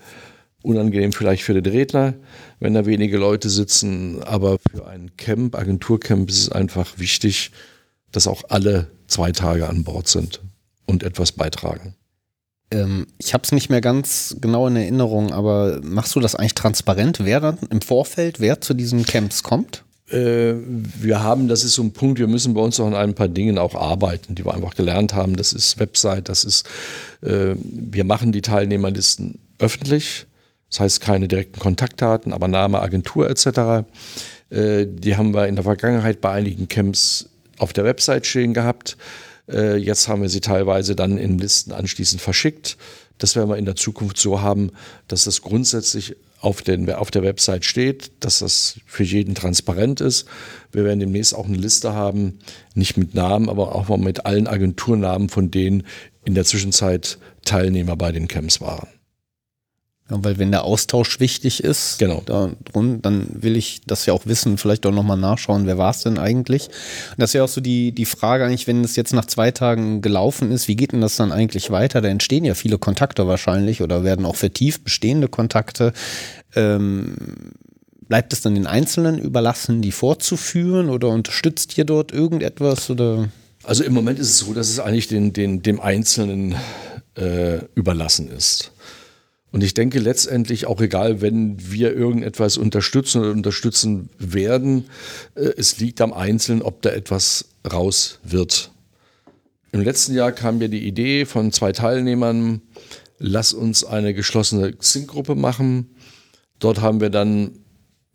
Unangenehm 0.63 1.13
vielleicht 1.13 1.43
für 1.43 1.53
den 1.53 1.71
Redner, 1.71 2.13
wenn 2.59 2.73
da 2.73 2.85
wenige 2.85 3.17
Leute 3.17 3.49
sitzen, 3.49 4.23
aber 4.23 4.57
für 4.71 4.87
ein 4.87 5.11
Camp, 5.17 5.55
Agenturcamp 5.55 6.29
ist 6.29 6.39
es 6.39 6.51
einfach 6.51 6.97
wichtig, 6.97 7.51
dass 8.11 8.27
auch 8.27 8.43
alle 8.49 8.87
zwei 9.07 9.31
Tage 9.31 9.67
an 9.67 9.83
Bord 9.83 10.07
sind 10.07 10.41
und 10.87 11.03
etwas 11.03 11.31
beitragen. 11.31 11.95
Ähm, 12.71 13.07
ich 13.19 13.33
habe 13.33 13.43
es 13.43 13.51
nicht 13.51 13.69
mehr 13.69 13.81
ganz 13.81 14.35
genau 14.41 14.67
in 14.67 14.75
Erinnerung, 14.75 15.31
aber 15.31 15.79
machst 15.83 16.15
du 16.15 16.19
das 16.19 16.35
eigentlich 16.35 16.55
transparent, 16.55 17.19
wer 17.23 17.39
dann 17.39 17.59
im 17.69 17.81
Vorfeld, 17.81 18.39
wer 18.39 18.59
zu 18.59 18.73
diesen 18.73 19.05
Camps 19.05 19.43
kommt? 19.43 19.83
Äh, 20.09 20.55
wir 20.65 21.21
haben, 21.21 21.47
das 21.47 21.63
ist 21.63 21.75
so 21.75 21.83
ein 21.83 21.91
Punkt, 21.91 22.19
wir 22.19 22.27
müssen 22.27 22.53
bei 22.53 22.61
uns 22.61 22.77
noch 22.77 22.87
an 22.87 22.95
ein 22.95 23.13
paar 23.13 23.27
Dingen 23.27 23.57
auch 23.57 23.75
arbeiten, 23.75 24.35
die 24.35 24.45
wir 24.45 24.53
einfach 24.53 24.75
gelernt 24.75 25.13
haben. 25.13 25.35
Das 25.35 25.53
ist 25.53 25.79
Website, 25.79 26.29
das 26.29 26.43
ist, 26.43 26.67
äh, 27.21 27.55
wir 27.55 28.03
machen 28.03 28.31
die 28.31 28.41
Teilnehmerlisten 28.41 29.39
öffentlich. 29.59 30.25
Das 30.69 30.81
heißt 30.81 31.01
keine 31.01 31.27
direkten 31.27 31.59
Kontaktdaten, 31.59 32.33
aber 32.33 32.47
Name, 32.49 32.81
Agentur 32.81 33.29
etc. 33.29 33.85
Äh, 34.49 34.85
die 34.87 35.15
haben 35.15 35.33
wir 35.33 35.47
in 35.47 35.55
der 35.55 35.63
Vergangenheit 35.63 36.19
bei 36.19 36.31
einigen 36.31 36.67
Camps 36.67 37.29
auf 37.57 37.73
der 37.73 37.85
Website 37.85 38.25
stehen 38.25 38.53
gehabt. 38.53 38.97
Äh, 39.49 39.77
jetzt 39.77 40.07
haben 40.07 40.21
wir 40.21 40.29
sie 40.29 40.41
teilweise 40.41 40.95
dann 40.95 41.17
in 41.17 41.37
Listen 41.37 41.71
anschließend 41.71 42.21
verschickt. 42.21 42.77
Das 43.17 43.35
werden 43.35 43.49
wir 43.49 43.57
in 43.57 43.65
der 43.65 43.75
Zukunft 43.75 44.17
so 44.17 44.41
haben, 44.41 44.71
dass 45.07 45.23
das 45.23 45.41
grundsätzlich 45.41 46.15
auf, 46.39 46.61
den, 46.61 46.89
auf 46.91 47.09
der 47.09 47.23
Website 47.23 47.65
steht, 47.65 48.11
dass 48.19 48.39
das 48.39 48.79
für 48.85 49.03
jeden 49.03 49.33
transparent 49.33 50.01
ist. 50.01 50.27
Wir 50.71 50.83
werden 50.83 50.99
demnächst 50.99 51.33
auch 51.33 51.47
eine 51.47 51.57
Liste 51.57 51.93
haben, 51.93 52.39
nicht 52.75 52.95
mit 52.97 53.15
Namen, 53.15 53.49
aber 53.49 53.73
auch 53.73 53.89
mal 53.89 53.97
mit 53.97 54.25
allen 54.25 54.47
Agenturnamen, 54.47 55.29
von 55.29 55.49
denen 55.49 55.83
in 56.25 56.35
der 56.35 56.45
Zwischenzeit 56.45 57.17
Teilnehmer 57.43 57.95
bei 57.95 58.11
den 58.11 58.27
Camps 58.27 58.61
waren. 58.61 58.87
Ja, 60.09 60.17
weil 60.23 60.37
wenn 60.37 60.51
der 60.51 60.63
Austausch 60.63 61.19
wichtig 61.19 61.63
ist, 61.63 61.99
Genau. 61.99 62.21
da 62.25 62.51
drum, 62.71 63.01
dann 63.01 63.27
will 63.31 63.57
ich 63.57 63.81
das 63.85 64.05
ja 64.05 64.13
auch 64.13 64.25
wissen, 64.25 64.57
vielleicht 64.57 64.85
auch 64.85 64.91
nochmal 64.91 65.17
nachschauen, 65.17 65.65
wer 65.65 65.77
war 65.77 65.91
es 65.91 66.03
denn 66.03 66.17
eigentlich? 66.17 66.67
Und 66.67 67.19
das 67.19 67.31
ist 67.31 67.33
ja 67.33 67.43
auch 67.43 67.49
so 67.49 67.59
die, 67.59 67.91
die 67.91 68.05
Frage 68.05 68.45
eigentlich, 68.45 68.67
wenn 68.67 68.83
es 68.83 68.95
jetzt 68.95 69.13
nach 69.13 69.25
zwei 69.25 69.51
Tagen 69.51 70.01
gelaufen 70.01 70.51
ist, 70.51 70.67
wie 70.69 70.77
geht 70.77 70.93
denn 70.93 71.01
das 71.01 71.17
dann 71.17 71.31
eigentlich 71.33 71.71
weiter? 71.71 71.99
Da 72.01 72.07
entstehen 72.07 72.45
ja 72.45 72.53
viele 72.53 72.77
Kontakte 72.77 73.27
wahrscheinlich 73.27 73.81
oder 73.81 74.03
werden 74.03 74.25
auch 74.25 74.37
vertieft 74.37 74.85
bestehende 74.85 75.27
Kontakte. 75.27 75.91
Ähm, 76.55 77.15
bleibt 78.07 78.31
es 78.31 78.41
dann 78.41 78.55
den 78.55 78.67
Einzelnen 78.67 79.19
überlassen, 79.19 79.81
die 79.81 79.91
fortzuführen 79.91 80.89
oder 80.89 81.09
unterstützt 81.09 81.77
ihr 81.77 81.83
dort 81.83 82.13
irgendetwas 82.13 82.89
oder? 82.89 83.27
Also 83.63 83.83
im 83.83 83.93
Moment 83.93 84.19
ist 84.19 84.29
es 84.29 84.37
so, 84.39 84.53
dass 84.53 84.69
es 84.69 84.79
eigentlich 84.79 85.09
den, 85.09 85.33
den, 85.33 85.61
dem 85.61 85.81
Einzelnen 85.81 86.55
äh, 87.15 87.57
überlassen 87.75 88.29
ist. 88.29 88.71
Und 89.57 89.63
ich 89.63 89.73
denke 89.73 89.97
letztendlich 89.97 90.67
auch 90.67 90.79
egal, 90.81 91.19
wenn 91.19 91.57
wir 91.57 91.91
irgendetwas 91.91 92.57
unterstützen 92.57 93.21
oder 93.21 93.31
unterstützen 93.31 94.11
werden, 94.19 94.85
äh, 95.33 95.49
es 95.57 95.79
liegt 95.79 95.99
am 95.99 96.13
Einzelnen, 96.13 96.61
ob 96.61 96.83
da 96.83 96.91
etwas 96.91 97.45
raus 97.67 98.19
wird. 98.23 98.69
Im 99.71 99.81
letzten 99.81 100.13
Jahr 100.13 100.31
kam 100.31 100.59
mir 100.59 100.69
die 100.69 100.85
Idee 100.85 101.25
von 101.25 101.51
zwei 101.51 101.71
Teilnehmern, 101.71 102.61
lass 103.17 103.51
uns 103.51 103.83
eine 103.83 104.13
geschlossene 104.13 104.73
Xing-Gruppe 104.73 105.33
machen. 105.33 105.89
Dort 106.59 106.81
haben 106.81 107.01
wir 107.01 107.09
dann 107.09 107.57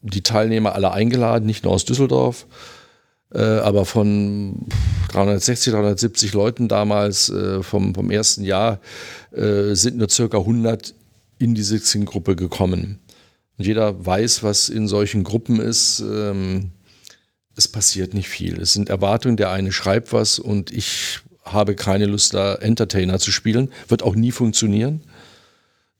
die 0.00 0.22
Teilnehmer 0.22 0.76
alle 0.76 0.92
eingeladen, 0.92 1.46
nicht 1.46 1.64
nur 1.64 1.72
aus 1.72 1.84
Düsseldorf, 1.84 2.46
äh, 3.34 3.40
aber 3.42 3.84
von 3.84 4.68
360, 5.10 5.72
370 5.72 6.34
Leuten 6.34 6.68
damals 6.68 7.30
äh, 7.30 7.64
vom, 7.64 7.96
vom 7.96 8.12
ersten 8.12 8.44
Jahr 8.44 8.78
sind 9.34 9.96
nur 9.96 10.10
circa 10.10 10.38
100 10.38 10.94
in 11.42 11.54
diese 11.54 11.78
Xing-Gruppe 11.78 12.36
gekommen. 12.36 13.00
Und 13.58 13.66
jeder 13.66 14.04
weiß, 14.04 14.42
was 14.42 14.68
in 14.68 14.88
solchen 14.88 15.24
Gruppen 15.24 15.60
ist. 15.60 16.00
Ähm, 16.00 16.70
es 17.56 17.68
passiert 17.68 18.14
nicht 18.14 18.28
viel. 18.28 18.60
Es 18.60 18.72
sind 18.72 18.88
Erwartungen, 18.88 19.36
der 19.36 19.50
eine 19.50 19.72
schreibt 19.72 20.12
was 20.12 20.38
und 20.38 20.70
ich 20.70 21.20
habe 21.44 21.74
keine 21.74 22.06
Lust, 22.06 22.34
da 22.34 22.54
Entertainer 22.54 23.18
zu 23.18 23.30
spielen. 23.32 23.70
Wird 23.88 24.02
auch 24.02 24.14
nie 24.14 24.32
funktionieren. 24.32 25.02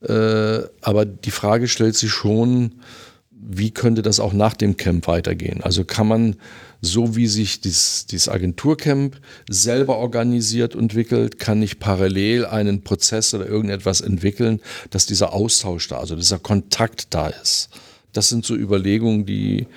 Äh, 0.01 0.61
aber 0.81 1.05
die 1.05 1.31
Frage 1.31 1.67
stellt 1.67 1.95
sich 1.95 2.11
schon, 2.11 2.81
wie 3.29 3.71
könnte 3.71 4.01
das 4.01 4.19
auch 4.19 4.33
nach 4.33 4.53
dem 4.55 4.77
Camp 4.77 5.07
weitergehen? 5.07 5.61
Also 5.61 5.83
kann 5.83 6.07
man, 6.07 6.37
so 6.85 7.15
wie 7.15 7.27
sich 7.27 7.61
dieses, 7.61 8.07
dieses 8.07 8.27
Agenturcamp 8.27 9.17
selber 9.49 9.97
organisiert 9.97 10.75
entwickelt, 10.75 11.39
kann 11.39 11.61
ich 11.63 11.79
parallel 11.79 12.45
einen 12.45 12.83
Prozess 12.83 13.33
oder 13.33 13.47
irgendetwas 13.47 14.01
entwickeln, 14.01 14.59
dass 14.89 15.05
dieser 15.05 15.31
Austausch 15.31 15.87
da, 15.87 15.97
also 15.97 16.17
dieser 16.17 16.39
Kontakt 16.39 17.13
da 17.13 17.29
ist. 17.29 17.69
Das 18.11 18.27
sind 18.27 18.45
so 18.45 18.53
Überlegungen, 18.53 19.25
die, 19.25 19.67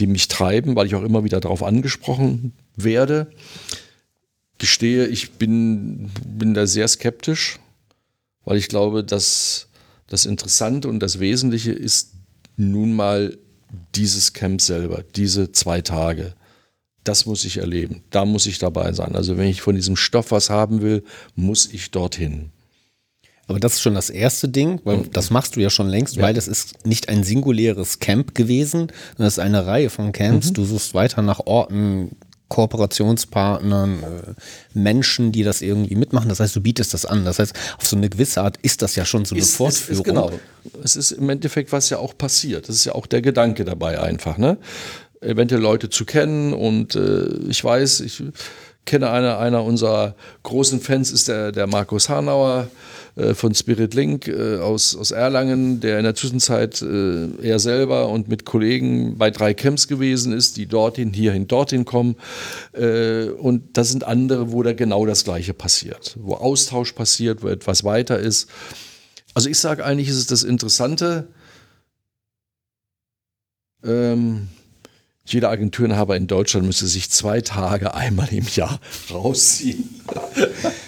die 0.00 0.06
mich 0.06 0.28
treiben, 0.28 0.76
weil 0.76 0.86
ich 0.86 0.94
auch 0.94 1.02
immer 1.02 1.24
wieder 1.24 1.40
darauf 1.40 1.62
angesprochen 1.62 2.52
werde. 2.76 3.30
Gestehe, 4.58 5.06
ich 5.06 5.32
bin, 5.32 6.10
bin 6.26 6.52
da 6.52 6.66
sehr 6.66 6.88
skeptisch, 6.88 7.58
weil 8.44 8.58
ich 8.58 8.68
glaube, 8.68 9.02
dass 9.02 9.68
das 10.08 10.26
Interessante 10.26 10.88
und 10.88 11.00
das 11.00 11.20
Wesentliche 11.20 11.72
ist 11.72 12.12
nun 12.58 12.92
mal 12.92 13.38
dieses 13.94 14.32
Camp 14.32 14.60
selber, 14.60 15.02
diese 15.16 15.52
zwei 15.52 15.80
Tage. 15.80 16.34
Das 17.04 17.26
muss 17.26 17.44
ich 17.44 17.58
erleben. 17.58 18.02
Da 18.10 18.24
muss 18.24 18.46
ich 18.46 18.58
dabei 18.58 18.92
sein. 18.92 19.14
Also 19.14 19.36
wenn 19.36 19.48
ich 19.48 19.60
von 19.60 19.74
diesem 19.74 19.96
Stoff 19.96 20.30
was 20.30 20.48
haben 20.50 20.80
will, 20.80 21.04
muss 21.34 21.66
ich 21.72 21.90
dorthin. 21.90 22.50
Aber 23.46 23.60
das 23.60 23.74
ist 23.74 23.82
schon 23.82 23.94
das 23.94 24.08
erste 24.08 24.48
Ding, 24.48 24.80
weil 24.84 25.02
das 25.12 25.28
machst 25.30 25.56
du 25.56 25.60
ja 25.60 25.68
schon 25.68 25.88
längst, 25.88 26.16
Ja. 26.16 26.22
weil 26.22 26.32
das 26.32 26.48
ist 26.48 26.86
nicht 26.86 27.10
ein 27.10 27.24
singuläres 27.24 27.98
Camp 27.98 28.34
gewesen, 28.34 28.90
sondern 29.16 29.26
es 29.28 29.34
ist 29.34 29.38
eine 29.44 29.66
Reihe 29.66 29.90
von 29.90 30.12
Camps. 30.12 30.54
Du 30.54 30.64
suchst 30.64 30.94
weiter 30.94 31.20
nach 31.20 31.40
Orten, 31.40 32.16
Kooperationspartnern, 32.54 34.02
äh, 34.02 34.34
Menschen, 34.78 35.32
die 35.32 35.42
das 35.42 35.60
irgendwie 35.60 35.96
mitmachen. 35.96 36.28
Das 36.28 36.38
heißt, 36.38 36.54
du 36.54 36.60
bietest 36.60 36.94
das 36.94 37.04
an. 37.04 37.24
Das 37.24 37.38
heißt, 37.40 37.52
auf 37.78 37.86
so 37.86 37.96
eine 37.96 38.08
gewisse 38.08 38.42
Art 38.42 38.58
ist 38.62 38.80
das 38.82 38.94
ja 38.94 39.04
schon 39.04 39.24
so 39.24 39.34
eine 39.34 39.42
Ist- 39.42 39.56
Fortführung. 39.56 40.02
Ist, 40.02 40.04
genau. 40.04 40.30
Es 40.84 40.94
ist 40.96 41.10
im 41.10 41.28
Endeffekt, 41.28 41.72
was 41.72 41.90
ja 41.90 41.98
auch 41.98 42.16
passiert. 42.16 42.68
Das 42.68 42.76
ist 42.76 42.84
ja 42.84 42.94
auch 42.94 43.06
der 43.06 43.22
Gedanke 43.22 43.64
dabei 43.64 44.00
einfach, 44.00 44.38
ne? 44.38 44.56
Eventuell 45.20 45.60
Leute 45.60 45.88
zu 45.90 46.04
kennen 46.04 46.52
und 46.52 46.94
äh, 46.94 47.26
ich 47.48 47.64
weiß, 47.64 48.00
ich 48.00 48.22
kenne 48.84 49.10
einer, 49.10 49.38
einer 49.38 49.64
unserer 49.64 50.14
großen 50.42 50.80
Fans 50.80 51.10
ist 51.10 51.28
der, 51.28 51.52
der 51.52 51.66
Markus 51.66 52.08
Hanauer 52.08 52.68
äh, 53.16 53.34
von 53.34 53.54
Spirit 53.54 53.94
Link 53.94 54.28
äh, 54.28 54.58
aus, 54.58 54.96
aus 54.96 55.10
Erlangen, 55.10 55.80
der 55.80 55.98
in 55.98 56.04
der 56.04 56.14
Zwischenzeit 56.14 56.82
äh, 56.82 57.28
er 57.42 57.58
selber 57.58 58.08
und 58.08 58.28
mit 58.28 58.44
Kollegen 58.44 59.16
bei 59.16 59.30
drei 59.30 59.54
Camps 59.54 59.88
gewesen 59.88 60.32
ist, 60.32 60.56
die 60.56 60.66
dorthin, 60.66 61.12
hierhin, 61.12 61.46
dorthin 61.46 61.84
kommen. 61.84 62.16
Äh, 62.72 63.28
und 63.28 63.76
das 63.76 63.90
sind 63.90 64.04
andere, 64.04 64.52
wo 64.52 64.62
da 64.62 64.72
genau 64.72 65.06
das 65.06 65.24
Gleiche 65.24 65.54
passiert, 65.54 66.16
wo 66.20 66.34
Austausch 66.34 66.92
passiert, 66.92 67.42
wo 67.42 67.48
etwas 67.48 67.84
weiter 67.84 68.18
ist. 68.18 68.48
Also 69.32 69.48
ich 69.48 69.58
sage 69.58 69.84
eigentlich, 69.84 70.08
ist 70.08 70.16
es 70.16 70.26
das 70.26 70.42
Interessante. 70.42 71.28
Ähm, 73.82 74.48
jeder 75.26 75.48
Agenturenhaber 75.48 76.16
in 76.16 76.26
Deutschland 76.26 76.66
müsste 76.66 76.86
sich 76.86 77.10
zwei 77.10 77.40
Tage 77.40 77.94
einmal 77.94 78.28
im 78.32 78.46
Jahr 78.54 78.78
rausziehen. 79.10 79.88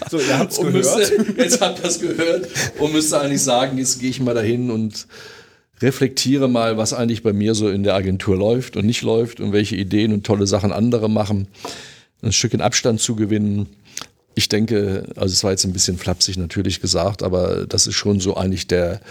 So, 0.09 0.19
ihr 0.19 0.37
habt's 0.37 0.59
Und 0.59 0.73
müsste, 0.73 1.25
jetzt 1.37 1.59
habt 1.59 1.79
ihr 1.79 1.83
das 1.83 1.99
gehört 1.99 2.47
und 2.79 2.93
müsste 2.93 3.19
eigentlich 3.19 3.41
sagen, 3.41 3.77
jetzt 3.77 3.99
gehe 3.99 4.09
ich 4.09 4.19
mal 4.19 4.35
dahin 4.35 4.69
und 4.69 5.07
reflektiere 5.81 6.47
mal, 6.47 6.77
was 6.77 6.93
eigentlich 6.93 7.23
bei 7.23 7.33
mir 7.33 7.55
so 7.55 7.69
in 7.69 7.83
der 7.83 7.95
Agentur 7.95 8.37
läuft 8.37 8.77
und 8.77 8.85
nicht 8.85 9.01
läuft 9.01 9.39
und 9.39 9.53
welche 9.53 9.75
Ideen 9.75 10.13
und 10.13 10.25
tolle 10.25 10.47
Sachen 10.47 10.71
andere 10.71 11.09
machen. 11.09 11.47
Ein 12.21 12.31
Stückchen 12.31 12.61
Abstand 12.61 12.99
zu 12.99 13.15
gewinnen. 13.15 13.67
Ich 14.35 14.49
denke, 14.49 15.05
also 15.15 15.33
es 15.33 15.43
war 15.43 15.51
jetzt 15.51 15.65
ein 15.65 15.73
bisschen 15.73 15.97
flapsig 15.97 16.37
natürlich 16.37 16.79
gesagt, 16.79 17.23
aber 17.23 17.65
das 17.65 17.87
ist 17.87 17.95
schon 17.95 18.19
so 18.19 18.37
eigentlich 18.37 18.67
der, 18.67 19.01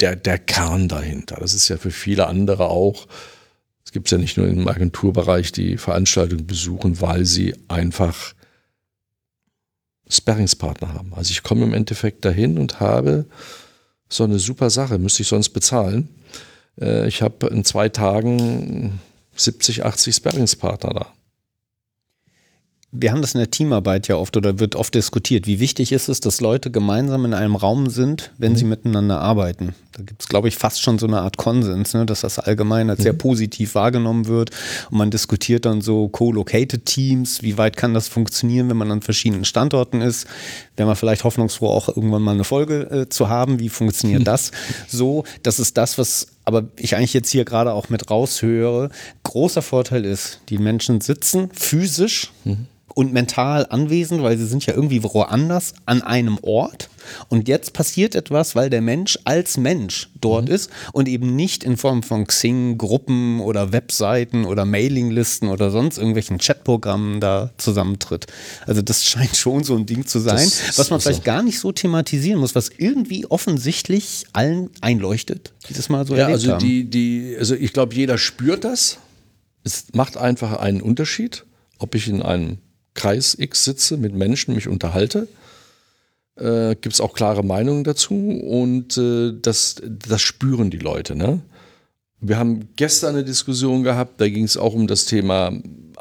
der, 0.00 0.16
der 0.16 0.38
Kern 0.38 0.88
dahinter. 0.88 1.36
Das 1.40 1.54
ist 1.54 1.68
ja 1.68 1.76
für 1.76 1.90
viele 1.92 2.26
andere 2.26 2.68
auch. 2.68 3.06
Es 3.96 3.98
gibt 3.98 4.10
ja 4.10 4.18
nicht 4.18 4.36
nur 4.36 4.46
im 4.46 4.68
Agenturbereich, 4.68 5.52
die 5.52 5.78
Veranstaltungen 5.78 6.46
besuchen, 6.46 7.00
weil 7.00 7.24
sie 7.24 7.54
einfach 7.66 8.34
Sparringspartner 10.06 10.92
haben. 10.92 11.14
Also 11.14 11.30
ich 11.30 11.42
komme 11.42 11.64
im 11.64 11.72
Endeffekt 11.72 12.22
dahin 12.26 12.58
und 12.58 12.78
habe 12.78 13.24
so 14.10 14.24
eine 14.24 14.38
super 14.38 14.68
Sache, 14.68 14.98
müsste 14.98 15.22
ich 15.22 15.28
sonst 15.28 15.48
bezahlen. 15.48 16.10
Äh, 16.78 17.08
Ich 17.08 17.22
habe 17.22 17.46
in 17.46 17.64
zwei 17.64 17.88
Tagen 17.88 19.00
70, 19.34 19.86
80 19.86 20.16
Sparringspartner 20.16 20.90
da. 20.92 21.12
Wir 22.98 23.12
haben 23.12 23.20
das 23.20 23.34
in 23.34 23.38
der 23.38 23.50
Teamarbeit 23.50 24.08
ja 24.08 24.16
oft 24.16 24.36
oder 24.36 24.58
wird 24.58 24.74
oft 24.74 24.94
diskutiert. 24.94 25.46
Wie 25.46 25.60
wichtig 25.60 25.92
ist 25.92 26.08
es, 26.08 26.20
dass 26.20 26.40
Leute 26.40 26.70
gemeinsam 26.70 27.24
in 27.24 27.34
einem 27.34 27.56
Raum 27.56 27.90
sind, 27.90 28.32
wenn 28.38 28.56
sie 28.56 28.64
miteinander 28.64 29.20
arbeiten? 29.20 29.74
Da 29.92 30.02
gibt 30.02 30.22
es, 30.22 30.28
glaube 30.28 30.48
ich, 30.48 30.56
fast 30.56 30.82
schon 30.82 30.98
so 30.98 31.06
eine 31.06 31.20
Art 31.20 31.36
Konsens, 31.36 31.94
ne, 31.94 32.04
dass 32.04 32.20
das 32.20 32.38
allgemein 32.38 32.90
als 32.90 33.02
sehr 33.02 33.12
positiv 33.12 33.74
wahrgenommen 33.74 34.26
wird. 34.26 34.50
Und 34.90 34.98
man 34.98 35.10
diskutiert 35.10 35.64
dann 35.64 35.80
so 35.80 36.08
co-located 36.08 36.84
Teams. 36.84 37.42
Wie 37.42 37.56
weit 37.56 37.76
kann 37.76 37.94
das 37.94 38.08
funktionieren, 38.08 38.68
wenn 38.68 38.76
man 38.76 38.90
an 38.90 39.00
verschiedenen 39.00 39.44
Standorten 39.44 40.02
ist? 40.02 40.26
Wäre 40.76 40.86
man 40.86 40.96
vielleicht 40.96 41.24
hoffnungsfroh, 41.24 41.68
auch 41.68 41.88
irgendwann 41.88 42.22
mal 42.22 42.32
eine 42.32 42.44
Folge 42.44 42.90
äh, 42.90 43.08
zu 43.08 43.28
haben. 43.28 43.58
Wie 43.58 43.70
funktioniert 43.70 44.26
das? 44.26 44.52
So, 44.86 45.24
das 45.42 45.58
ist 45.58 45.78
das, 45.78 45.98
was 45.98 46.28
aber 46.44 46.64
ich 46.76 46.94
eigentlich 46.94 47.12
jetzt 47.12 47.30
hier 47.30 47.44
gerade 47.44 47.72
auch 47.72 47.88
mit 47.88 48.10
raushöre. 48.10 48.90
Großer 49.24 49.62
Vorteil 49.62 50.04
ist, 50.04 50.40
die 50.48 50.58
Menschen 50.58 51.00
sitzen 51.00 51.50
physisch 51.52 52.30
und 52.96 53.12
mental 53.12 53.66
anwesend, 53.68 54.22
weil 54.22 54.38
sie 54.38 54.46
sind 54.46 54.64
ja 54.64 54.72
irgendwie 54.72 55.02
woanders 55.02 55.74
an 55.84 56.00
einem 56.00 56.38
Ort. 56.40 56.88
Und 57.28 57.46
jetzt 57.46 57.74
passiert 57.74 58.14
etwas, 58.14 58.56
weil 58.56 58.70
der 58.70 58.80
Mensch 58.80 59.18
als 59.24 59.58
Mensch 59.58 60.08
dort 60.18 60.48
ist 60.48 60.70
und 60.92 61.06
eben 61.06 61.36
nicht 61.36 61.62
in 61.62 61.76
Form 61.76 62.02
von 62.02 62.26
Xing, 62.26 62.78
Gruppen 62.78 63.40
oder 63.40 63.70
Webseiten 63.70 64.46
oder 64.46 64.64
Mailinglisten 64.64 65.50
oder 65.50 65.70
sonst 65.70 65.98
irgendwelchen 65.98 66.38
Chatprogrammen 66.38 67.20
da 67.20 67.50
zusammentritt. 67.58 68.26
Also 68.66 68.80
das 68.80 69.04
scheint 69.08 69.36
schon 69.36 69.62
so 69.62 69.76
ein 69.76 69.84
Ding 69.84 70.06
zu 70.06 70.18
sein, 70.18 70.36
Das 70.36 70.78
was 70.78 70.88
man 70.88 70.98
so. 70.98 71.10
vielleicht 71.10 71.24
gar 71.24 71.42
nicht 71.42 71.60
so 71.60 71.72
thematisieren 71.72 72.40
muss, 72.40 72.54
was 72.54 72.70
irgendwie 72.78 73.26
offensichtlich 73.26 74.24
allen 74.32 74.70
einleuchtet, 74.80 75.52
die 75.68 75.74
das 75.74 75.90
mal 75.90 76.06
so 76.06 76.14
Ja, 76.14 76.22
erlebt 76.22 76.38
also 76.38 76.52
haben. 76.52 76.60
die, 76.66 76.84
die, 76.88 77.36
also 77.38 77.54
ich 77.54 77.74
glaube, 77.74 77.94
jeder 77.94 78.16
spürt 78.16 78.64
das. 78.64 78.96
Es 79.64 79.84
macht 79.92 80.16
einfach 80.16 80.58
einen 80.58 80.80
Unterschied, 80.80 81.44
ob 81.78 81.94
ich 81.94 82.08
in 82.08 82.22
einem 82.22 82.58
Kreis 82.96 83.36
X 83.38 83.62
sitze, 83.62 83.96
mit 83.96 84.14
Menschen 84.14 84.54
mich 84.54 84.66
unterhalte. 84.66 85.28
Äh, 86.36 86.74
Gibt 86.74 86.94
es 86.94 87.00
auch 87.00 87.14
klare 87.14 87.44
Meinungen 87.44 87.84
dazu 87.84 88.14
und 88.14 88.98
äh, 88.98 89.32
das, 89.40 89.76
das 89.84 90.20
spüren 90.20 90.70
die 90.70 90.78
Leute. 90.78 91.14
Ne? 91.14 91.40
Wir 92.20 92.38
haben 92.38 92.68
gestern 92.76 93.14
eine 93.14 93.24
Diskussion 93.24 93.84
gehabt, 93.84 94.20
da 94.20 94.28
ging 94.28 94.44
es 94.44 94.56
auch 94.56 94.74
um 94.74 94.86
das 94.86 95.04
Thema 95.04 95.52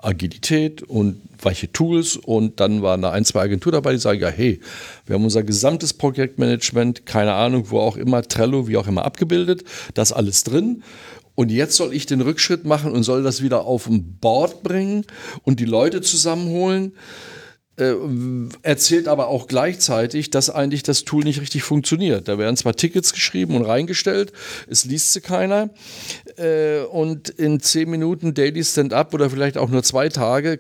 Agilität 0.02 0.82
und 0.84 1.22
welche 1.42 1.72
Tools 1.72 2.16
und 2.16 2.60
dann 2.60 2.82
waren 2.82 3.02
da 3.02 3.12
ein, 3.12 3.26
zwei 3.26 3.42
Agenturen 3.42 3.74
dabei, 3.74 3.94
die 3.94 4.00
sagen, 4.00 4.20
ja, 4.20 4.30
hey, 4.30 4.60
wir 5.06 5.16
haben 5.16 5.24
unser 5.24 5.44
gesamtes 5.44 5.94
Projektmanagement, 5.94 7.06
keine 7.06 7.34
Ahnung, 7.34 7.70
wo 7.70 7.80
auch 7.80 7.98
immer, 7.98 8.22
Trello, 8.22 8.68
wie 8.68 8.78
auch 8.78 8.88
immer 8.88 9.06
abgebildet, 9.06 9.64
das 9.94 10.12
alles 10.12 10.44
drin. 10.44 10.84
Und 11.36 11.52
jetzt 11.52 11.76
soll 11.76 11.94
ich 11.94 12.06
den 12.06 12.22
Rückschritt 12.22 12.66
machen 12.66 12.94
und 12.94 13.04
soll 13.04 13.22
das 13.22 13.44
wieder 13.44 13.66
auf 13.66 13.88
ein 13.88 14.18
Board 14.20 14.64
bringen 14.64 15.06
und 15.44 15.60
die 15.60 15.66
Leute 15.66 16.02
zusammenholen 16.02 16.94
äh, 17.78 17.94
erzählt 18.62 19.08
aber 19.08 19.28
auch 19.28 19.48
gleichzeitig, 19.48 20.30
dass 20.30 20.50
eigentlich 20.50 20.84
das 20.84 21.04
Tool 21.04 21.24
nicht 21.24 21.42
richtig 21.42 21.64
funktioniert. 21.64 22.28
Da 22.28 22.38
werden 22.38 22.56
zwar 22.56 22.76
Tickets 22.76 23.12
geschrieben 23.12 23.56
und 23.56 23.66
reingestellt, 23.66 24.32
es 24.70 24.86
liest 24.86 25.14
sie 25.14 25.22
keiner. 25.22 25.70
Äh, 26.38 26.84
und 26.84 27.30
in 27.30 27.60
zehn 27.60 27.90
Minuten 27.90 28.34
Daily 28.34 28.64
Stand-up 28.64 29.14
oder 29.14 29.30
vielleicht 29.30 29.58
auch 29.58 29.70
nur 29.70 29.84
zwei 29.84 30.10
Tage, 30.10 30.60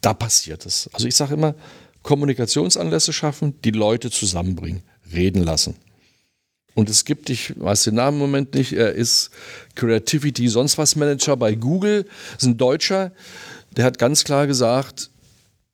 da 0.00 0.12
passiert 0.12 0.66
es. 0.66 0.90
Also 0.92 1.06
ich 1.06 1.14
sage 1.14 1.34
immer, 1.34 1.54
Kommunikationsanlässe 2.02 3.12
schaffen, 3.12 3.60
die 3.62 3.70
Leute 3.70 4.10
zusammenbringen, 4.10 4.82
reden 5.12 5.42
lassen. 5.42 5.76
Und 6.74 6.90
es 6.90 7.04
gibt, 7.04 7.30
ich 7.30 7.58
weiß 7.58 7.84
den 7.84 7.94
Namen 7.94 8.16
im 8.16 8.20
Moment 8.20 8.54
nicht, 8.54 8.72
er 8.72 8.92
ist 8.92 9.30
Creativity 9.74 10.48
sonst 10.48 10.76
was 10.76 10.96
Manager 10.96 11.36
bei 11.36 11.54
Google, 11.54 12.06
ist 12.36 12.44
ein 12.44 12.56
Deutscher, 12.56 13.12
der 13.76 13.84
hat 13.84 13.98
ganz 13.98 14.24
klar 14.24 14.46
gesagt, 14.46 15.10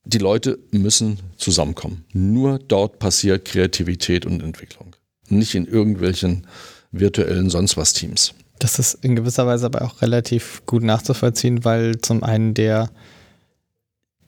die 0.05 0.19
Leute 0.19 0.59
müssen 0.71 1.19
zusammenkommen. 1.37 2.05
Nur 2.13 2.59
dort 2.59 2.99
passiert 2.99 3.45
Kreativität 3.45 4.27
und 4.27 4.43
Entwicklung. 4.43 4.97
Nicht 5.29 5.55
in 5.55 5.67
irgendwelchen 5.67 6.47
virtuellen 6.93 7.51
sonst 7.51 7.77
was 7.77 7.93
Teams. 7.93 8.35
Das 8.59 8.79
ist 8.79 8.95
in 9.03 9.17
gewisser 9.17 9.47
Weise 9.47 9.67
aber 9.67 9.83
auch 9.83 10.03
relativ 10.03 10.63
gut 10.67 10.83
nachzuvollziehen, 10.83 11.65
weil 11.65 11.99
zum 11.99 12.23
einen 12.23 12.53
der, 12.53 12.91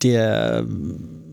der 0.03 0.67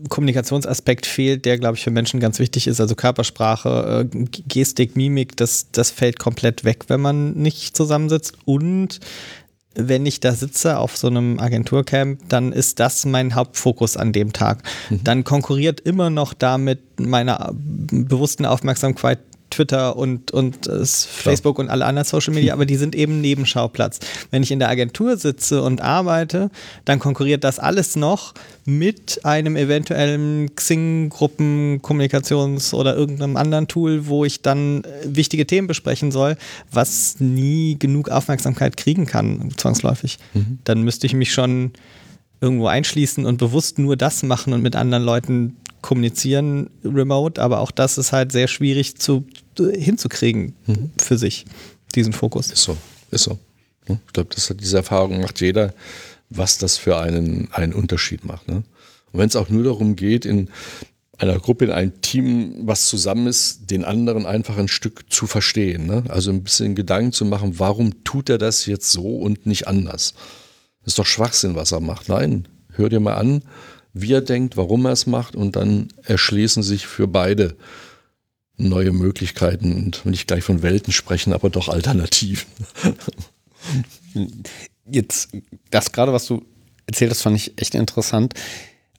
Kommunikationsaspekt 0.08 1.06
fehlt, 1.06 1.44
der, 1.44 1.58
glaube 1.58 1.76
ich, 1.76 1.84
für 1.84 1.90
Menschen 1.90 2.20
ganz 2.20 2.38
wichtig 2.38 2.66
ist. 2.66 2.80
Also 2.80 2.94
Körpersprache, 2.94 4.08
äh, 4.12 4.24
Gestik, 4.48 4.96
Mimik, 4.96 5.36
das, 5.36 5.68
das 5.72 5.90
fällt 5.90 6.18
komplett 6.18 6.64
weg, 6.64 6.84
wenn 6.88 7.00
man 7.00 7.32
nicht 7.34 7.76
zusammensitzt. 7.76 8.34
Und 8.44 9.00
wenn 9.74 10.04
ich 10.06 10.20
da 10.20 10.32
sitze 10.32 10.78
auf 10.78 10.96
so 10.96 11.06
einem 11.06 11.38
Agenturcamp, 11.38 12.20
dann 12.28 12.52
ist 12.52 12.80
das 12.80 13.04
mein 13.04 13.34
Hauptfokus 13.34 13.96
an 13.96 14.12
dem 14.12 14.32
Tag. 14.32 14.62
Mhm. 14.88 15.04
Dann 15.04 15.24
konkurriert 15.24 15.80
immer 15.80 16.10
noch 16.10 16.34
damit 16.34 16.80
meiner 16.98 17.52
bewussten 17.54 18.46
Aufmerksamkeit 18.46 19.20
Twitter 19.50 19.96
und, 19.96 20.30
und 20.30 20.66
äh, 20.66 20.84
Facebook 20.84 21.58
und 21.58 21.68
alle 21.68 21.84
anderen 21.84 22.06
Social 22.06 22.34
Media, 22.34 22.52
aber 22.54 22.66
die 22.66 22.76
sind 22.76 22.94
eben 22.94 23.20
Nebenschauplatz. 23.20 24.00
Wenn 24.30 24.42
ich 24.42 24.50
in 24.50 24.58
der 24.58 24.68
Agentur 24.68 25.16
sitze 25.16 25.62
und 25.62 25.80
arbeite, 25.80 26.50
dann 26.84 26.98
konkurriert 26.98 27.44
das 27.44 27.58
alles 27.58 27.96
noch 27.96 28.34
mit 28.64 29.24
einem 29.24 29.56
eventuellen 29.56 30.54
Xing-Gruppen, 30.54 31.80
Kommunikations- 31.82 32.72
oder 32.72 32.96
irgendeinem 32.96 33.36
anderen 33.36 33.68
Tool, 33.68 34.06
wo 34.06 34.24
ich 34.24 34.42
dann 34.42 34.84
äh, 34.84 34.88
wichtige 35.04 35.46
Themen 35.46 35.66
besprechen 35.66 36.12
soll, 36.12 36.36
was 36.70 37.16
nie 37.18 37.76
genug 37.78 38.08
Aufmerksamkeit 38.08 38.76
kriegen 38.76 39.06
kann, 39.06 39.50
zwangsläufig. 39.56 40.18
Mhm. 40.34 40.58
Dann 40.64 40.82
müsste 40.82 41.06
ich 41.06 41.14
mich 41.14 41.32
schon 41.32 41.72
irgendwo 42.40 42.66
einschließen 42.66 43.26
und 43.26 43.36
bewusst 43.36 43.78
nur 43.78 43.96
das 43.96 44.22
machen 44.22 44.52
und 44.52 44.62
mit 44.62 44.76
anderen 44.76 45.04
Leuten 45.04 45.56
kommunizieren 45.82 46.70
remote, 46.84 47.40
aber 47.40 47.60
auch 47.60 47.70
das 47.70 47.98
ist 47.98 48.12
halt 48.12 48.32
sehr 48.32 48.48
schwierig 48.48 48.96
zu, 48.96 49.24
hinzukriegen 49.56 50.54
mhm. 50.66 50.90
für 50.98 51.18
sich, 51.18 51.44
diesen 51.94 52.12
Fokus. 52.12 52.50
Ist 52.50 52.62
so, 52.62 52.76
ist 53.10 53.24
so. 53.24 53.38
Ich 53.88 54.12
glaube, 54.12 54.30
diese 54.54 54.76
Erfahrung 54.76 55.20
macht 55.20 55.40
jeder, 55.40 55.74
was 56.28 56.58
das 56.58 56.76
für 56.76 56.98
einen, 56.98 57.48
einen 57.52 57.72
Unterschied 57.72 58.24
macht. 58.24 58.46
Ne? 58.48 58.62
Und 59.12 59.18
wenn 59.18 59.28
es 59.28 59.36
auch 59.36 59.48
nur 59.48 59.64
darum 59.64 59.96
geht, 59.96 60.24
in 60.24 60.48
einer 61.18 61.38
Gruppe, 61.38 61.66
in 61.66 61.70
einem 61.70 62.00
Team, 62.00 62.54
was 62.62 62.86
zusammen 62.86 63.26
ist, 63.26 63.70
den 63.70 63.84
anderen 63.84 64.26
einfach 64.26 64.56
ein 64.56 64.68
Stück 64.68 65.12
zu 65.12 65.26
verstehen. 65.26 65.86
Ne? 65.86 66.04
Also 66.08 66.30
ein 66.30 66.42
bisschen 66.42 66.74
Gedanken 66.74 67.12
zu 67.12 67.24
machen, 67.24 67.58
warum 67.58 68.04
tut 68.04 68.30
er 68.30 68.38
das 68.38 68.64
jetzt 68.66 68.90
so 68.90 69.16
und 69.16 69.44
nicht 69.44 69.66
anders? 69.68 70.14
Das 70.82 70.92
ist 70.92 70.98
doch 70.98 71.06
Schwachsinn, 71.06 71.56
was 71.56 71.72
er 71.72 71.80
macht. 71.80 72.08
Nein, 72.08 72.48
hör 72.72 72.88
dir 72.88 73.00
mal 73.00 73.16
an, 73.16 73.42
wie 73.92 74.12
er 74.12 74.20
denkt, 74.20 74.56
warum 74.56 74.84
er 74.86 74.92
es 74.92 75.06
macht 75.06 75.34
und 75.34 75.56
dann 75.56 75.88
erschließen 76.04 76.62
sich 76.62 76.86
für 76.86 77.08
beide 77.08 77.56
neue 78.56 78.92
Möglichkeiten 78.92 79.72
und 79.72 80.06
nicht 80.06 80.28
gleich 80.28 80.44
von 80.44 80.62
Welten 80.62 80.92
sprechen, 80.92 81.32
aber 81.32 81.50
doch 81.50 81.68
Alternativen. 81.68 82.46
Jetzt, 84.90 85.30
das 85.70 85.92
gerade, 85.92 86.12
was 86.12 86.26
du 86.26 86.44
erzählt 86.86 87.10
hast, 87.10 87.22
fand 87.22 87.36
ich 87.36 87.58
echt 87.58 87.74
interessant. 87.74 88.34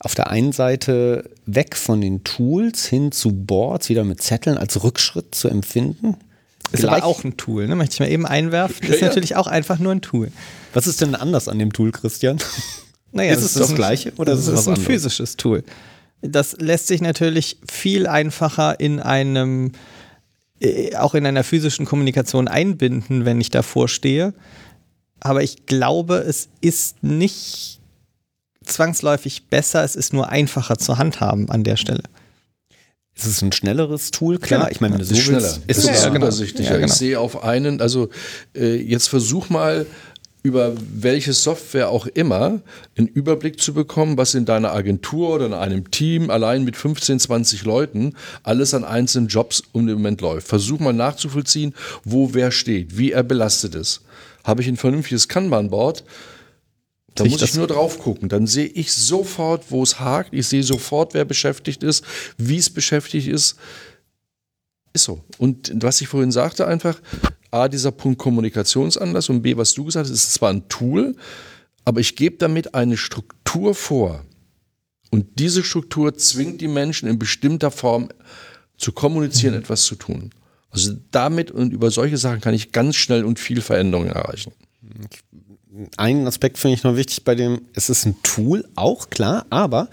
Auf 0.00 0.14
der 0.14 0.30
einen 0.30 0.52
Seite 0.52 1.30
weg 1.46 1.76
von 1.76 2.00
den 2.00 2.24
Tools 2.24 2.86
hin 2.86 3.12
zu 3.12 3.30
Boards, 3.32 3.88
wieder 3.88 4.04
mit 4.04 4.20
Zetteln 4.20 4.58
als 4.58 4.82
Rückschritt 4.82 5.34
zu 5.34 5.48
empfinden. 5.48 6.16
Ist 6.72 6.80
Gleich 6.80 7.02
aber 7.02 7.04
auch 7.04 7.22
ein 7.22 7.36
Tool, 7.36 7.68
ne? 7.68 7.76
möchte 7.76 7.94
ich 7.94 8.00
mal 8.00 8.10
eben 8.10 8.26
einwerfen. 8.26 8.86
Ist 8.88 9.00
ja, 9.00 9.08
natürlich 9.08 9.36
auch 9.36 9.46
einfach 9.46 9.78
nur 9.78 9.92
ein 9.92 10.00
Tool. 10.00 10.32
Was 10.72 10.86
ist 10.86 11.00
denn 11.02 11.14
anders 11.14 11.48
an 11.48 11.58
dem 11.58 11.72
Tool, 11.72 11.92
Christian? 11.92 12.38
Naja, 13.12 13.32
ist 13.32 13.42
es 13.42 13.54
das, 13.54 13.68
das 13.68 13.74
gleiche 13.76 14.12
oder 14.16 14.32
ist 14.32 14.40
es 14.40 14.48
ist 14.48 14.66
ein 14.66 14.74
anderes? 14.74 14.86
physisches 14.86 15.36
Tool? 15.36 15.62
Das 16.22 16.56
lässt 16.58 16.86
sich 16.86 17.00
natürlich 17.00 17.58
viel 17.70 18.06
einfacher 18.06 18.78
in 18.80 19.00
einem, 19.00 19.72
äh, 20.60 20.96
auch 20.96 21.14
in 21.14 21.26
einer 21.26 21.44
physischen 21.44 21.84
Kommunikation 21.84 22.48
einbinden, 22.48 23.24
wenn 23.24 23.40
ich 23.40 23.50
davor 23.50 23.88
stehe. 23.88 24.32
Aber 25.20 25.42
ich 25.42 25.66
glaube, 25.66 26.16
es 26.16 26.48
ist 26.60 27.02
nicht 27.02 27.80
zwangsläufig 28.64 29.48
besser, 29.48 29.84
es 29.84 29.96
ist 29.96 30.12
nur 30.12 30.28
einfacher 30.28 30.78
zu 30.78 30.98
handhaben 30.98 31.50
an 31.50 31.64
der 31.64 31.76
Stelle. 31.76 32.02
Ist 33.14 33.26
es 33.26 33.42
ein 33.42 33.52
schnelleres 33.52 34.10
Tool? 34.10 34.38
Klar, 34.38 34.60
genau. 34.60 34.70
ich 34.70 34.80
meine, 34.80 34.94
wenn 34.94 35.00
du 35.00 35.04
so 35.04 35.14
ist 35.14 35.20
schneller. 35.20 35.58
Ist 35.66 35.84
ja, 35.84 36.08
genau. 36.08 36.26
übersichtlicher. 36.26 36.70
Ja, 36.70 36.76
genau. 36.78 36.92
Ich 36.92 36.98
sehe 36.98 37.20
auf 37.20 37.44
einen, 37.44 37.80
also 37.80 38.08
äh, 38.54 38.76
jetzt 38.76 39.08
versuch 39.08 39.50
mal 39.50 39.86
über 40.42 40.74
welche 40.76 41.32
Software 41.32 41.90
auch 41.90 42.06
immer 42.06 42.60
einen 42.96 43.06
Überblick 43.06 43.60
zu 43.60 43.74
bekommen, 43.74 44.16
was 44.16 44.34
in 44.34 44.44
deiner 44.44 44.72
Agentur 44.72 45.30
oder 45.36 45.46
in 45.46 45.54
einem 45.54 45.90
Team 45.90 46.30
allein 46.30 46.64
mit 46.64 46.76
15, 46.76 47.20
20 47.20 47.64
Leuten 47.64 48.14
alles 48.42 48.74
an 48.74 48.84
einzelnen 48.84 49.28
Jobs 49.28 49.62
um 49.72 49.86
den 49.86 49.96
Moment 49.96 50.20
läuft. 50.20 50.48
Versuch 50.48 50.80
mal 50.80 50.92
nachzuvollziehen, 50.92 51.74
wo 52.04 52.34
wer 52.34 52.50
steht, 52.50 52.98
wie 52.98 53.12
er 53.12 53.22
belastet 53.22 53.74
ist. 53.74 54.02
Habe 54.42 54.62
ich 54.62 54.68
ein 54.68 54.76
vernünftiges 54.76 55.28
Kanban-Board, 55.28 56.02
da 57.14 57.24
muss 57.24 57.42
ich 57.42 57.54
nur 57.54 57.66
drauf 57.66 57.98
gucken. 57.98 58.28
Dann 58.28 58.46
sehe 58.46 58.66
ich 58.66 58.92
sofort, 58.92 59.70
wo 59.70 59.82
es 59.82 60.00
hakt. 60.00 60.32
Ich 60.32 60.48
sehe 60.48 60.62
sofort, 60.62 61.14
wer 61.14 61.24
beschäftigt 61.24 61.82
ist, 61.82 62.04
wie 62.38 62.56
es 62.56 62.70
beschäftigt 62.70 63.28
ist. 63.28 63.56
Ist 64.94 65.04
so. 65.04 65.22
Und 65.38 65.72
was 65.74 66.00
ich 66.00 66.08
vorhin 66.08 66.32
sagte, 66.32 66.66
einfach, 66.66 67.00
A, 67.52 67.68
dieser 67.68 67.92
Punkt 67.92 68.18
Kommunikationsanlass 68.18 69.28
und 69.28 69.42
B, 69.42 69.56
was 69.56 69.74
du 69.74 69.84
gesagt 69.84 70.06
hast, 70.06 70.12
ist 70.12 70.34
zwar 70.34 70.50
ein 70.50 70.68
Tool, 70.68 71.14
aber 71.84 72.00
ich 72.00 72.16
gebe 72.16 72.36
damit 72.36 72.74
eine 72.74 72.96
Struktur 72.96 73.74
vor. 73.74 74.24
Und 75.10 75.38
diese 75.38 75.62
Struktur 75.62 76.16
zwingt 76.16 76.60
die 76.60 76.68
Menschen 76.68 77.08
in 77.08 77.18
bestimmter 77.18 77.70
Form 77.70 78.08
zu 78.78 78.92
kommunizieren, 78.92 79.54
mhm. 79.54 79.60
etwas 79.60 79.84
zu 79.84 79.94
tun. 79.94 80.30
Also 80.70 80.94
damit 81.10 81.50
und 81.50 81.72
über 81.72 81.90
solche 81.90 82.16
Sachen 82.16 82.40
kann 82.40 82.54
ich 82.54 82.72
ganz 82.72 82.96
schnell 82.96 83.24
und 83.24 83.38
viel 83.38 83.60
Veränderungen 83.60 84.08
erreichen. 84.08 84.52
Einen 85.98 86.26
Aspekt 86.26 86.58
finde 86.58 86.76
ich 86.76 86.82
noch 86.82 86.96
wichtig 86.96 87.24
bei 87.24 87.34
dem, 87.34 87.60
es 87.74 87.90
ist 87.90 88.06
ein 88.06 88.16
Tool, 88.22 88.66
auch 88.74 89.10
klar, 89.10 89.46
aber 89.50 89.90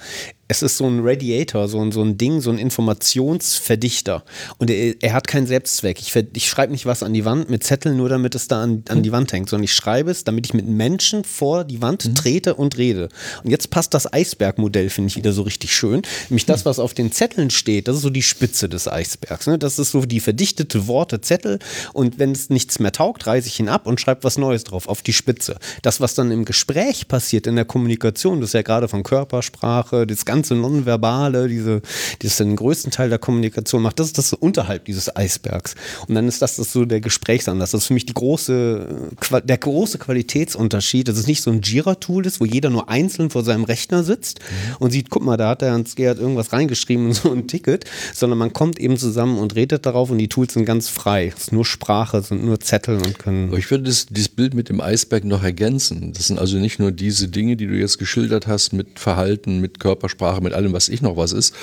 es 0.51 0.63
ist 0.63 0.77
so 0.77 0.87
ein 0.87 1.01
Radiator, 1.03 1.67
so 1.67 1.79
ein, 1.79 1.91
so 1.91 2.01
ein 2.01 2.17
Ding, 2.17 2.41
so 2.41 2.49
ein 2.49 2.57
Informationsverdichter. 2.57 4.23
Und 4.57 4.71
er, 4.71 4.95
er 4.99 5.13
hat 5.13 5.27
keinen 5.27 5.45
Selbstzweck. 5.45 5.99
Ich, 6.01 6.15
ich 6.15 6.49
schreibe 6.49 6.71
nicht 6.73 6.87
was 6.87 7.03
an 7.03 7.13
die 7.13 7.23
Wand 7.23 7.51
mit 7.51 7.63
Zetteln, 7.63 7.97
nur 7.97 8.09
damit 8.09 8.33
es 8.33 8.47
da 8.47 8.63
an, 8.63 8.83
an 8.89 9.03
die 9.03 9.11
Wand 9.11 9.31
hängt, 9.31 9.47
sondern 9.47 9.65
ich 9.65 9.73
schreibe 9.73 10.09
es, 10.09 10.23
damit 10.23 10.47
ich 10.47 10.55
mit 10.55 10.67
Menschen 10.67 11.23
vor 11.23 11.65
die 11.65 11.83
Wand 11.83 12.03
mhm. 12.03 12.15
trete 12.15 12.55
und 12.55 12.79
rede. 12.79 13.09
Und 13.43 13.51
jetzt 13.51 13.69
passt 13.69 13.93
das 13.93 14.11
Eisbergmodell, 14.11 14.89
finde 14.89 15.09
ich, 15.09 15.17
wieder 15.17 15.33
so 15.33 15.43
richtig 15.43 15.71
schön. 15.71 16.01
Nämlich 16.29 16.47
das, 16.47 16.65
was 16.65 16.79
auf 16.79 16.95
den 16.95 17.11
Zetteln 17.11 17.51
steht, 17.51 17.87
das 17.87 17.97
ist 17.97 18.01
so 18.01 18.09
die 18.09 18.23
Spitze 18.23 18.67
des 18.67 18.87
Eisbergs. 18.87 19.45
Ne? 19.45 19.59
Das 19.59 19.77
ist 19.77 19.91
so 19.91 20.01
die 20.01 20.19
verdichtete 20.19 20.87
Worte 20.87 21.21
Zettel. 21.21 21.59
Und 21.93 22.17
wenn 22.17 22.31
es 22.31 22.49
nichts 22.49 22.79
mehr 22.79 22.91
taugt, 22.91 23.27
reiße 23.27 23.47
ich 23.47 23.59
ihn 23.59 23.69
ab 23.69 23.85
und 23.85 24.01
schreibe 24.01 24.23
was 24.23 24.39
Neues 24.39 24.63
drauf, 24.63 24.89
auf 24.89 25.03
die 25.03 25.13
Spitze. 25.13 25.59
Das, 25.83 26.01
was 26.01 26.15
dann 26.15 26.31
im 26.31 26.43
Gespräch 26.43 27.07
passiert, 27.07 27.45
in 27.45 27.55
der 27.55 27.65
Kommunikation, 27.65 28.41
das 28.41 28.49
ist 28.49 28.53
ja 28.53 28.63
gerade 28.63 28.87
von 28.87 29.03
Körpersprache, 29.03 30.07
das 30.07 30.25
ganze 30.25 30.38
ganze 30.39 30.55
Nonverbale, 30.55 31.49
diese, 31.49 31.81
die 32.21 32.27
es 32.27 32.37
den 32.37 32.55
größten 32.55 32.91
Teil 32.91 33.09
der 33.09 33.19
Kommunikation 33.19 33.81
macht, 33.81 33.99
das 33.99 34.07
ist 34.07 34.17
das 34.17 34.29
so 34.29 34.37
unterhalb 34.39 34.85
dieses 34.85 35.13
Eisbergs. 35.13 35.75
Und 36.07 36.15
dann 36.15 36.27
ist 36.27 36.41
das, 36.41 36.55
das 36.55 36.71
so 36.71 36.85
der 36.85 37.01
Gesprächsanlass. 37.01 37.71
Das 37.71 37.81
ist 37.81 37.87
für 37.87 37.93
mich 37.93 38.05
die 38.05 38.13
große, 38.13 39.09
der 39.43 39.57
große 39.57 39.97
Qualitätsunterschied, 39.97 41.09
dass 41.09 41.17
es 41.17 41.27
nicht 41.27 41.41
so 41.41 41.51
ein 41.51 41.61
Jira-Tool 41.61 42.25
ist, 42.25 42.39
wo 42.39 42.45
jeder 42.45 42.69
nur 42.69 42.87
einzeln 42.89 43.29
vor 43.29 43.43
seinem 43.43 43.65
Rechner 43.65 44.03
sitzt 44.03 44.39
mhm. 44.39 44.75
und 44.79 44.91
sieht, 44.91 45.09
guck 45.09 45.23
mal, 45.23 45.35
da 45.35 45.49
hat 45.49 45.61
der 45.61 45.73
Hans 45.73 45.95
Gerd 45.95 46.19
irgendwas 46.19 46.53
reingeschrieben 46.53 47.07
und 47.07 47.13
so 47.15 47.33
ein 47.33 47.47
Ticket, 47.47 47.83
sondern 48.13 48.39
man 48.39 48.53
kommt 48.53 48.79
eben 48.79 48.97
zusammen 48.97 49.39
und 49.39 49.55
redet 49.55 49.85
darauf 49.85 50.09
und 50.09 50.19
die 50.19 50.29
Tools 50.29 50.53
sind 50.53 50.63
ganz 50.63 50.87
frei. 50.87 51.33
Es 51.35 51.43
ist 51.43 51.51
nur 51.51 51.65
Sprache, 51.65 52.17
es 52.17 52.29
sind 52.29 52.45
nur 52.45 52.61
Zettel 52.61 52.95
und 52.95 53.19
können. 53.19 53.53
Ich 53.57 53.69
würde 53.71 53.83
das, 53.83 54.05
dieses 54.05 54.29
Bild 54.29 54.53
mit 54.53 54.69
dem 54.69 54.79
Eisberg 54.79 55.25
noch 55.25 55.43
ergänzen. 55.43 56.13
Das 56.13 56.27
sind 56.27 56.39
also 56.39 56.57
nicht 56.57 56.79
nur 56.79 56.91
diese 56.93 57.27
Dinge, 57.27 57.57
die 57.57 57.67
du 57.67 57.73
jetzt 57.73 57.99
geschildert 57.99 58.47
hast 58.47 58.71
mit 58.71 58.99
Verhalten, 58.99 59.59
mit 59.59 59.79
Körpersprache, 59.79 60.28
Sprache, 60.29 60.41
mit 60.41 60.53
allem, 60.53 60.73
was 60.73 60.89
ich 60.89 61.01
noch 61.01 61.17
was 61.17 61.31
ist. 61.31 61.55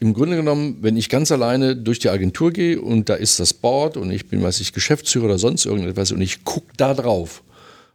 Im 0.00 0.14
Grunde 0.14 0.36
genommen, 0.36 0.78
wenn 0.80 0.96
ich 0.96 1.10
ganz 1.10 1.30
alleine 1.30 1.76
durch 1.76 1.98
die 1.98 2.08
Agentur 2.08 2.52
gehe 2.52 2.80
und 2.80 3.10
da 3.10 3.14
ist 3.14 3.38
das 3.38 3.52
Board 3.52 3.98
und 3.98 4.10
ich 4.10 4.28
bin, 4.28 4.42
weiß 4.42 4.60
ich, 4.60 4.72
Geschäftsführer 4.72 5.26
oder 5.26 5.38
sonst 5.38 5.66
irgendetwas 5.66 6.10
und 6.10 6.22
ich 6.22 6.42
gucke 6.44 6.72
da 6.78 6.94
drauf 6.94 7.42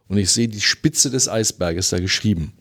und 0.08 0.16
ich 0.18 0.30
sehe 0.30 0.46
die 0.46 0.60
Spitze 0.60 1.10
des 1.10 1.28
Eisberges 1.28 1.90
da 1.90 1.98
geschrieben. 1.98 2.52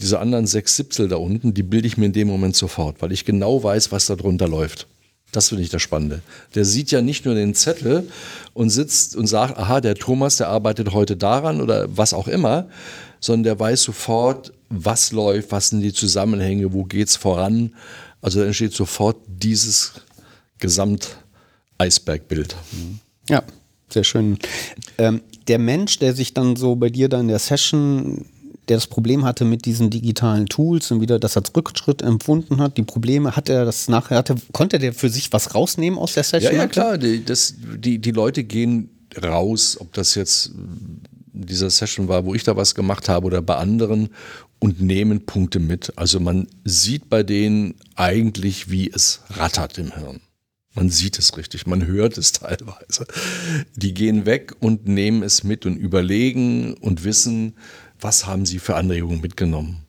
Diese 0.00 0.18
anderen 0.18 0.46
sechs 0.46 0.76
Siebzel 0.76 1.08
da 1.08 1.16
unten, 1.16 1.52
die 1.52 1.62
bilde 1.62 1.86
ich 1.86 1.98
mir 1.98 2.06
in 2.06 2.14
dem 2.14 2.28
Moment 2.28 2.56
sofort, 2.56 3.02
weil 3.02 3.12
ich 3.12 3.26
genau 3.26 3.62
weiß, 3.62 3.92
was 3.92 4.06
da 4.06 4.16
drunter 4.16 4.48
läuft. 4.48 4.86
Das 5.32 5.50
finde 5.50 5.62
ich 5.62 5.68
das 5.68 5.82
Spannende. 5.82 6.22
Der 6.54 6.64
sieht 6.64 6.90
ja 6.90 7.02
nicht 7.02 7.26
nur 7.26 7.34
den 7.34 7.54
Zettel 7.54 8.08
und 8.54 8.70
sitzt 8.70 9.14
und 9.14 9.26
sagt, 9.26 9.58
aha, 9.58 9.82
der 9.82 9.94
Thomas, 9.94 10.38
der 10.38 10.48
arbeitet 10.48 10.92
heute 10.92 11.18
daran 11.18 11.60
oder 11.60 11.86
was 11.94 12.14
auch 12.14 12.28
immer, 12.28 12.68
sondern 13.20 13.44
der 13.44 13.60
weiß 13.60 13.82
sofort, 13.82 14.52
was 14.68 15.12
läuft, 15.12 15.52
was 15.52 15.68
sind 15.68 15.80
die 15.80 15.92
Zusammenhänge, 15.92 16.72
wo 16.72 16.84
geht 16.84 17.08
es 17.08 17.16
voran. 17.16 17.74
Also 18.22 18.40
da 18.40 18.46
entsteht 18.46 18.72
sofort 18.72 19.16
dieses 19.28 19.92
Gesamtbild 20.58 21.16
Eisbergbild. 21.78 22.54
Ja, 23.28 23.42
sehr 23.88 24.04
schön. 24.04 24.38
Ähm, 24.98 25.22
der 25.48 25.58
Mensch, 25.58 25.98
der 25.98 26.14
sich 26.14 26.34
dann 26.34 26.56
so 26.56 26.76
bei 26.76 26.90
dir 26.90 27.08
da 27.08 27.18
in 27.20 27.28
der 27.28 27.38
Session, 27.38 28.26
der 28.68 28.76
das 28.76 28.86
Problem 28.86 29.24
hatte 29.24 29.46
mit 29.46 29.64
diesen 29.64 29.88
digitalen 29.88 30.46
Tools 30.46 30.90
und 30.90 31.00
wieder 31.00 31.18
das 31.18 31.38
als 31.38 31.56
Rückschritt 31.56 32.02
empfunden 32.02 32.60
hat, 32.60 32.76
die 32.76 32.82
Probleme, 32.82 33.34
hat 33.34 33.48
er 33.48 33.64
das 33.64 33.88
nachher, 33.88 34.18
hatte, 34.18 34.34
konnte 34.52 34.78
der 34.78 34.92
für 34.92 35.08
sich 35.08 35.32
was 35.32 35.54
rausnehmen 35.54 35.98
aus 35.98 36.12
der 36.12 36.22
Ja, 36.24 36.28
Session? 36.28 36.54
ja, 36.54 36.66
klar. 36.66 36.98
Die, 36.98 37.24
das, 37.24 37.54
die, 37.58 37.98
die 37.98 38.12
Leute 38.12 38.44
gehen 38.44 38.90
raus, 39.20 39.78
ob 39.80 39.92
das 39.94 40.14
jetzt 40.14 40.52
dieser 41.32 41.70
Session 41.70 42.08
war, 42.08 42.24
wo 42.24 42.34
ich 42.34 42.44
da 42.44 42.56
was 42.56 42.74
gemacht 42.74 43.08
habe 43.08 43.26
oder 43.26 43.42
bei 43.42 43.56
anderen 43.56 44.10
und 44.58 44.80
nehmen 44.80 45.26
Punkte 45.26 45.58
mit. 45.58 45.92
Also 45.96 46.20
man 46.20 46.46
sieht 46.64 47.08
bei 47.08 47.22
denen 47.22 47.74
eigentlich, 47.96 48.70
wie 48.70 48.90
es 48.90 49.22
rattert 49.30 49.78
im 49.78 49.92
Hirn. 49.92 50.20
Man 50.74 50.88
sieht 50.88 51.18
es 51.18 51.36
richtig, 51.36 51.66
man 51.66 51.86
hört 51.86 52.16
es 52.18 52.32
teilweise. 52.32 53.06
Die 53.74 53.94
gehen 53.94 54.26
weg 54.26 54.54
und 54.60 54.86
nehmen 54.86 55.22
es 55.22 55.42
mit 55.44 55.66
und 55.66 55.76
überlegen 55.76 56.74
und 56.74 57.04
wissen, 57.04 57.56
was 58.00 58.26
haben 58.26 58.46
sie 58.46 58.58
für 58.58 58.76
Anregungen 58.76 59.20
mitgenommen. 59.20 59.84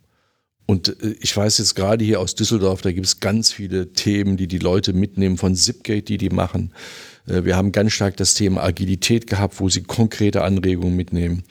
Und 0.66 1.02
äh, 1.04 1.16
ich 1.20 1.36
weiß 1.36 1.58
jetzt 1.58 1.76
gerade 1.76 2.04
hier 2.04 2.20
aus 2.20 2.36
Düsseldorf, 2.36 2.82
da 2.82 2.92
gibt 2.92 3.06
es 3.06 3.20
ganz 3.20 3.52
viele 3.52 3.94
Themen, 3.94 4.38
die 4.38 4.48
die 4.48 4.60
Leute 4.60 4.94
mitnehmen 4.94 5.38
von 5.38 5.56
Zipgate, 5.56 6.04
die 6.04 6.18
die 6.18 6.30
machen. 6.30 6.74
Äh, 7.28 7.44
Wir 7.44 7.56
haben 7.56 7.72
ganz 7.72 7.94
stark 7.94 8.18
das 8.18 8.34
Thema 8.34 8.64
Agilität 8.64 9.28
gehabt, 9.28 9.60
wo 9.60 9.70
sie 9.70 9.84
konkrete 9.84 10.44
Anregungen 10.44 10.96
mitnehmen. 10.96 11.44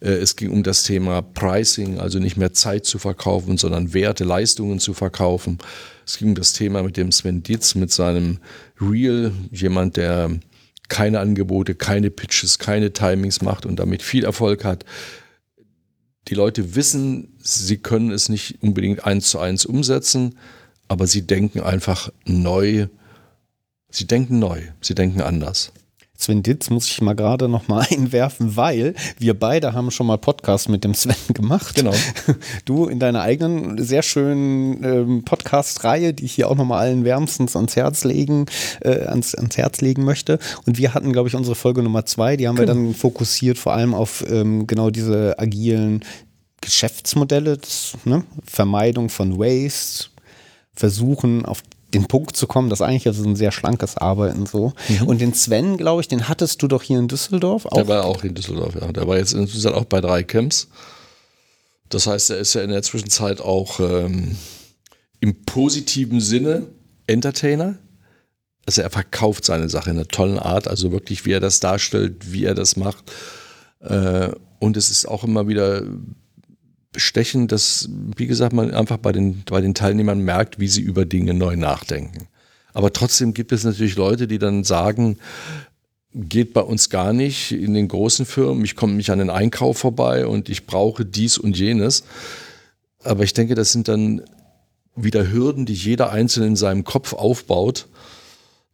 Äh, 0.00 0.10
Es 0.10 0.36
ging 0.36 0.50
um 0.50 0.62
das 0.62 0.82
Thema 0.82 1.22
Pricing, 1.22 1.98
also 2.00 2.18
nicht 2.18 2.36
mehr 2.36 2.52
Zeit 2.52 2.84
zu 2.84 2.98
verkaufen, 2.98 3.58
sondern 3.58 3.94
Werte, 3.94 4.24
Leistungen 4.24 4.78
zu 4.80 4.94
verkaufen. 4.94 5.58
Es 6.06 6.18
ging 6.18 6.28
um 6.28 6.34
das 6.34 6.52
Thema 6.52 6.82
mit 6.82 6.96
dem 6.96 7.12
Sven 7.12 7.42
Dietz, 7.42 7.74
mit 7.74 7.92
seinem 7.92 8.38
Real, 8.80 9.32
jemand, 9.50 9.96
der 9.96 10.30
keine 10.88 11.20
Angebote, 11.20 11.74
keine 11.74 12.10
Pitches, 12.10 12.58
keine 12.58 12.92
Timings 12.92 13.42
macht 13.42 13.66
und 13.66 13.76
damit 13.78 14.02
viel 14.02 14.24
Erfolg 14.24 14.64
hat. 14.64 14.86
Die 16.28 16.34
Leute 16.34 16.74
wissen, 16.74 17.36
sie 17.42 17.76
können 17.78 18.10
es 18.10 18.28
nicht 18.28 18.62
unbedingt 18.62 19.04
eins 19.04 19.30
zu 19.30 19.38
eins 19.38 19.66
umsetzen, 19.66 20.38
aber 20.88 21.06
sie 21.06 21.26
denken 21.26 21.60
einfach 21.60 22.10
neu. 22.24 22.88
Sie 23.90 24.06
denken 24.06 24.38
neu, 24.38 24.60
sie 24.80 24.94
denken 24.94 25.22
anders. 25.22 25.72
Sven 26.20 26.42
Ditz 26.42 26.68
muss 26.68 26.88
ich 26.88 27.00
mal 27.00 27.14
gerade 27.14 27.48
noch 27.48 27.68
mal 27.68 27.86
einwerfen, 27.90 28.56
weil 28.56 28.94
wir 29.18 29.38
beide 29.38 29.72
haben 29.72 29.90
schon 29.92 30.08
mal 30.08 30.18
Podcast 30.18 30.68
mit 30.68 30.82
dem 30.82 30.92
Sven 30.92 31.14
gemacht. 31.32 31.76
Genau. 31.76 31.94
Du 32.64 32.86
in 32.86 32.98
deiner 32.98 33.22
eigenen 33.22 33.82
sehr 33.82 34.02
schönen 34.02 34.84
ähm, 34.84 35.24
Podcast-Reihe, 35.24 36.12
die 36.12 36.24
ich 36.24 36.34
hier 36.34 36.50
auch 36.50 36.56
noch 36.56 36.64
mal 36.64 36.78
allen 36.78 37.04
wärmstens 37.04 37.56
ans 37.56 37.76
Herz 37.76 38.04
legen, 38.04 38.46
äh, 38.80 39.06
ans, 39.06 39.34
ans 39.34 39.56
Herz 39.56 39.80
legen 39.80 40.04
möchte. 40.04 40.38
Und 40.66 40.76
wir 40.76 40.92
hatten, 40.92 41.12
glaube 41.12 41.28
ich, 41.28 41.36
unsere 41.36 41.54
Folge 41.54 41.82
Nummer 41.82 42.04
zwei, 42.04 42.36
die 42.36 42.48
haben 42.48 42.58
wir 42.58 42.66
dann 42.66 42.94
fokussiert 42.94 43.56
vor 43.56 43.72
allem 43.72 43.94
auf 43.94 44.24
ähm, 44.28 44.66
genau 44.66 44.90
diese 44.90 45.38
agilen 45.38 46.04
Geschäftsmodelle, 46.60 47.56
das, 47.56 47.96
ne? 48.04 48.24
Vermeidung 48.44 49.08
von 49.08 49.38
Waste, 49.38 50.10
versuchen 50.74 51.46
auf 51.46 51.62
den 51.94 52.06
Punkt 52.06 52.36
zu 52.36 52.46
kommen, 52.46 52.68
das 52.68 52.82
eigentlich 52.82 53.06
also 53.06 53.24
ein 53.24 53.36
sehr 53.36 53.52
schlankes 53.52 53.96
Arbeiten 53.96 54.46
so. 54.46 54.72
Und 55.06 55.20
den 55.20 55.32
Sven, 55.32 55.76
glaube 55.78 56.02
ich, 56.02 56.08
den 56.08 56.28
hattest 56.28 56.62
du 56.62 56.68
doch 56.68 56.82
hier 56.82 56.98
in 56.98 57.08
Düsseldorf 57.08 57.66
auch. 57.66 57.76
Der 57.76 57.88
war 57.88 58.04
auch 58.04 58.24
in 58.24 58.34
Düsseldorf, 58.34 58.74
ja. 58.74 58.92
Der 58.92 59.06
war 59.06 59.16
jetzt 59.16 59.32
insgesamt 59.32 59.76
auch 59.76 59.86
bei 59.86 60.00
drei 60.00 60.22
Camps. 60.22 60.68
Das 61.88 62.06
heißt, 62.06 62.30
er 62.30 62.38
ist 62.38 62.54
ja 62.54 62.62
in 62.62 62.70
der 62.70 62.82
Zwischenzeit 62.82 63.40
auch 63.40 63.80
ähm, 63.80 64.36
im 65.20 65.44
positiven 65.44 66.20
Sinne 66.20 66.66
Entertainer. 67.06 67.78
Also 68.66 68.82
er 68.82 68.90
verkauft 68.90 69.46
seine 69.46 69.70
Sache 69.70 69.90
in 69.90 69.96
einer 69.96 70.08
tollen 70.08 70.38
Art, 70.38 70.68
also 70.68 70.92
wirklich, 70.92 71.24
wie 71.24 71.32
er 71.32 71.40
das 71.40 71.60
darstellt, 71.60 72.32
wie 72.32 72.44
er 72.44 72.54
das 72.54 72.76
macht. 72.76 73.10
Äh, 73.80 74.30
und 74.58 74.76
es 74.76 74.90
ist 74.90 75.06
auch 75.06 75.24
immer 75.24 75.48
wieder 75.48 75.82
bestechend, 76.98 77.52
dass, 77.52 77.88
wie 78.16 78.26
gesagt, 78.26 78.52
man 78.52 78.72
einfach 78.72 78.96
bei 78.96 79.12
den, 79.12 79.44
bei 79.44 79.60
den 79.60 79.72
Teilnehmern 79.72 80.18
merkt, 80.18 80.58
wie 80.58 80.66
sie 80.66 80.80
über 80.80 81.04
Dinge 81.04 81.32
neu 81.32 81.54
nachdenken. 81.54 82.26
Aber 82.74 82.92
trotzdem 82.92 83.34
gibt 83.34 83.52
es 83.52 83.62
natürlich 83.62 83.94
Leute, 83.94 84.26
die 84.26 84.40
dann 84.40 84.64
sagen, 84.64 85.18
geht 86.12 86.52
bei 86.52 86.60
uns 86.60 86.90
gar 86.90 87.12
nicht 87.12 87.52
in 87.52 87.74
den 87.74 87.86
großen 87.86 88.26
Firmen, 88.26 88.64
ich 88.64 88.74
komme 88.74 88.94
nicht 88.94 89.10
an 89.10 89.20
den 89.20 89.30
Einkauf 89.30 89.78
vorbei 89.78 90.26
und 90.26 90.48
ich 90.48 90.66
brauche 90.66 91.04
dies 91.04 91.38
und 91.38 91.56
jenes. 91.56 92.02
Aber 93.04 93.22
ich 93.22 93.32
denke, 93.32 93.54
das 93.54 93.70
sind 93.70 93.86
dann 93.86 94.22
wieder 94.96 95.30
Hürden, 95.30 95.66
die 95.66 95.74
jeder 95.74 96.10
Einzelne 96.10 96.48
in 96.48 96.56
seinem 96.56 96.82
Kopf 96.82 97.12
aufbaut, 97.12 97.86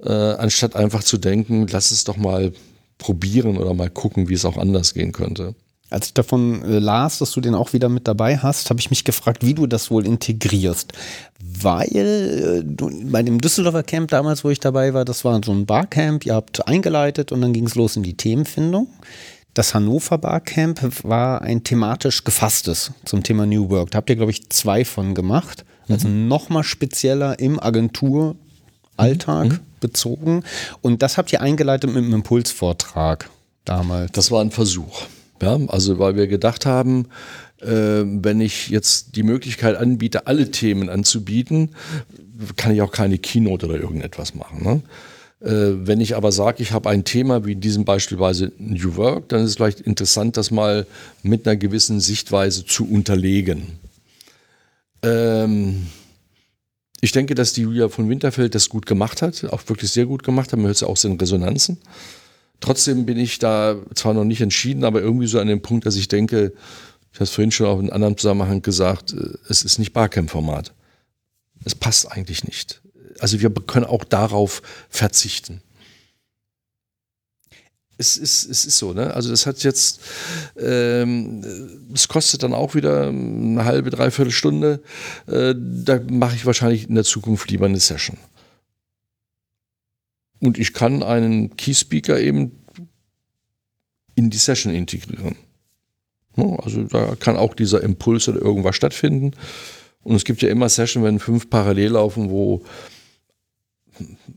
äh, 0.01 0.11
anstatt 0.11 0.77
einfach 0.77 1.05
zu 1.05 1.19
denken, 1.19 1.67
lass 1.67 1.91
es 1.91 2.05
doch 2.05 2.17
mal 2.17 2.55
probieren 2.97 3.59
oder 3.59 3.75
mal 3.75 3.91
gucken, 3.91 4.31
wie 4.31 4.35
es 4.35 4.47
auch 4.47 4.57
anders 4.57 4.95
gehen 4.95 5.13
könnte. 5.13 5.55
Als 5.91 6.07
ich 6.07 6.15
davon 6.15 6.63
äh, 6.63 6.79
las, 6.79 7.19
dass 7.19 7.33
du 7.33 7.41
den 7.41 7.55
auch 7.55 7.73
wieder 7.73 7.89
mit 7.89 8.09
dabei 8.09 8.39
hast, 8.39 8.71
habe 8.71 8.81
ich 8.81 8.91
mich 8.91 9.05
gefragt, 9.05 9.45
wie 9.45 9.55
du 9.55 9.67
das 9.67 9.91
wohl 9.91 10.07
integrierst. 10.07 10.93
Weil 11.41 11.97
äh, 11.97 12.63
du, 12.65 12.91
bei 13.11 13.23
dem 13.23 13.41
Düsseldorfer 13.41 13.83
Camp 13.83 14.11
damals, 14.11 14.45
wo 14.45 14.51
ich 14.51 14.61
dabei 14.61 14.95
war, 14.95 15.05
das 15.05 15.25
war 15.25 15.41
so 15.45 15.53
ein 15.53 15.67
Barcamp, 15.67 16.25
ihr 16.27 16.35
habt 16.35 16.67
eingeleitet 16.67 17.33
und 17.33 17.43
dann 17.43 17.53
ging 17.53 17.67
es 17.67 17.75
los 17.75 17.97
in 17.97 18.03
die 18.03 18.17
Themenfindung. 18.17 18.89
Das 19.53 19.73
Hannover 19.73 20.19
Barcamp 20.19 21.05
war 21.05 21.43
ein 21.43 21.63
thematisch 21.63 22.25
gefasstes 22.25 22.91
zum 23.05 23.23
Thema 23.23 23.47
New 23.47 23.71
Work. 23.71 23.93
Da 23.93 23.99
habt 23.99 24.11
ihr, 24.11 24.17
glaube 24.17 24.33
ich, 24.33 24.49
zwei 24.51 24.85
von 24.85 25.15
gemacht. 25.15 25.65
Also 25.89 26.09
nochmal 26.09 26.65
spezieller 26.65 27.39
im 27.39 27.61
Agenturalltag 27.61 29.61
bezogen. 29.81 30.43
Und 30.81 31.03
das 31.03 31.19
habt 31.19 31.33
ihr 31.33 31.41
eingeleitet 31.41 31.91
mit 31.91 32.03
einem 32.03 32.15
Impulsvortrag 32.15 33.31
damals. 33.65 34.11
Das 34.13 34.33
war 34.33 34.41
ein 34.41 34.51
Versuch. 34.51 35.03
Ja, 35.43 35.59
also 35.69 35.99
weil 35.99 36.17
wir 36.17 36.27
gedacht 36.27 36.65
haben, 36.65 37.07
äh, 37.61 37.67
wenn 38.05 38.41
ich 38.41 38.69
jetzt 38.69 39.17
die 39.17 39.23
Möglichkeit 39.23 39.77
anbiete, 39.77 40.27
alle 40.27 40.51
Themen 40.51 40.89
anzubieten, 40.89 41.71
kann 42.57 42.75
ich 42.75 42.83
auch 42.83 42.93
keine 42.93 43.19
Keynote 43.19 43.67
oder 43.67 43.77
irgendetwas 43.77 44.35
machen. 44.35 44.63
Ne? 44.63 44.83
Äh, 45.45 45.87
wenn 45.87 46.01
ich 46.01 46.17
aber 46.17 46.33
sage, 46.33 46.63
ich 46.63 46.73
habe 46.73 46.89
ein 46.91 47.05
Thema 47.05 47.45
wie 47.45 47.53
in 47.53 47.61
diesem 47.61 47.85
beispielsweise 47.85 48.53
New 48.59 48.97
Work, 48.97 49.29
dann 49.29 49.43
ist 49.43 49.51
es 49.51 49.57
vielleicht 49.57 49.81
interessant, 49.81 50.37
das 50.37 50.51
mal 50.51 50.87
mit 51.23 51.47
einer 51.47 51.57
gewissen 51.57 52.01
Sichtweise 52.01 52.65
zu 52.65 52.89
unterlegen. 52.89 53.79
Ähm, 55.03 55.87
ich 57.01 57.13
denke, 57.13 57.35
dass 57.35 57.53
die 57.53 57.63
Julia 57.63 57.91
von 57.91 58.09
Winterfeld 58.09 58.55
das 58.55 58.71
gut 58.71 58.87
gemacht 58.87 59.21
hat, 59.21 59.45
auch 59.45 59.61
wirklich 59.67 59.91
sehr 59.91 60.07
gut 60.07 60.23
gemacht 60.23 60.51
hat. 60.51 60.59
Man 60.59 60.67
hört 60.67 60.77
es 60.77 60.81
ja 60.81 60.89
auch 60.89 61.03
in 61.05 61.19
Resonanzen. 61.21 61.79
Trotzdem 62.61 63.05
bin 63.07 63.19
ich 63.19 63.39
da 63.39 63.77
zwar 63.95 64.15
noch 64.15 64.25
nicht 64.25 64.41
entschieden, 64.41 64.85
aber 64.85 65.01
irgendwie 65.01 65.27
so 65.27 65.39
an 65.39 65.49
dem 65.49 65.61
Punkt, 65.61 65.87
dass 65.87 65.97
ich 65.97 66.09
denke, 66.09 66.53
ich 67.13 67.21
habe 67.21 67.25
es 67.25 67.31
vorhin 67.31 67.53
schon 67.53 67.67
auch 67.67 67.79
in 67.79 67.87
einem 67.87 67.93
anderen 67.95 68.17
Zusammenhang 68.17 68.63
gesagt, 68.63 69.13
äh, 69.13 69.39
es 69.49 69.63
ist 69.63 69.79
nicht 69.79 69.93
Barcamp-Format. 69.93 70.73
Es 71.65 71.75
passt 71.75 72.11
eigentlich 72.11 72.45
nicht. 72.45 72.83
Also 73.21 73.41
wir 73.41 73.51
können 73.51 73.87
auch 73.87 74.05
darauf 74.05 74.63
verzichten. 74.89 75.63
Es 77.97 78.17
ist, 78.17 78.51
es 78.51 78.67
ist 78.67 78.79
so, 78.79 78.93
ne? 78.93 79.15
Also 79.15 79.31
das 79.31 79.47
hat 79.47 79.63
jetzt, 79.63 80.01
ähm, 80.59 81.45
es 81.95 82.09
kostet 82.09 82.43
dann 82.43 82.53
auch 82.53 82.75
wieder 82.75 83.09
eine 83.09 83.65
halbe, 83.65 83.91
dreiviertel 83.91 84.33
Stunde. 84.33 84.83
Äh, 85.29 85.55
da 85.57 86.01
mache 86.11 86.35
ich 86.35 86.45
wahrscheinlich 86.45 86.89
in 86.89 86.97
der 86.97 87.05
Zukunft 87.05 87.49
lieber 87.51 87.67
eine 87.67 87.79
Session. 87.79 88.19
Und 90.41 90.59
ich 90.59 90.73
kann 90.73 91.03
einen 91.03 91.57
Key-Speaker 91.57 92.19
eben 92.21 92.53
in 94.15 94.31
die 94.31 94.39
Session 94.39 94.75
integrieren. 94.75 95.37
Also 96.37 96.85
da 96.85 97.15
kann 97.15 97.37
auch 97.37 97.55
dieser 97.55 97.83
Impuls 97.83 98.29
oder 98.29 98.41
irgendwas 98.41 98.77
stattfinden. 98.77 99.33
Und 100.03 100.17
es 100.17 100.25
gibt 100.25 100.43
ja 100.43 100.49
immer 100.49 100.69
Session, 100.69 101.03
wenn 101.05 101.19
fünf 101.19 101.49
parallel 101.49 101.93
laufen, 101.93 102.31
wo 102.31 102.63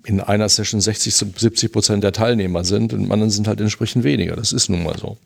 in 0.05 0.21
einer 0.21 0.47
Session 0.49 0.79
60, 0.79 1.13
70 1.13 1.71
Prozent 1.71 2.03
der 2.03 2.11
Teilnehmer 2.11 2.63
sind 2.63 2.93
und 2.93 3.11
anderen 3.11 3.31
sind 3.31 3.47
halt 3.47 3.59
entsprechend 3.59 4.03
weniger. 4.03 4.35
Das 4.35 4.53
ist 4.53 4.69
nun 4.69 4.83
mal 4.83 4.97
so. 4.97 5.17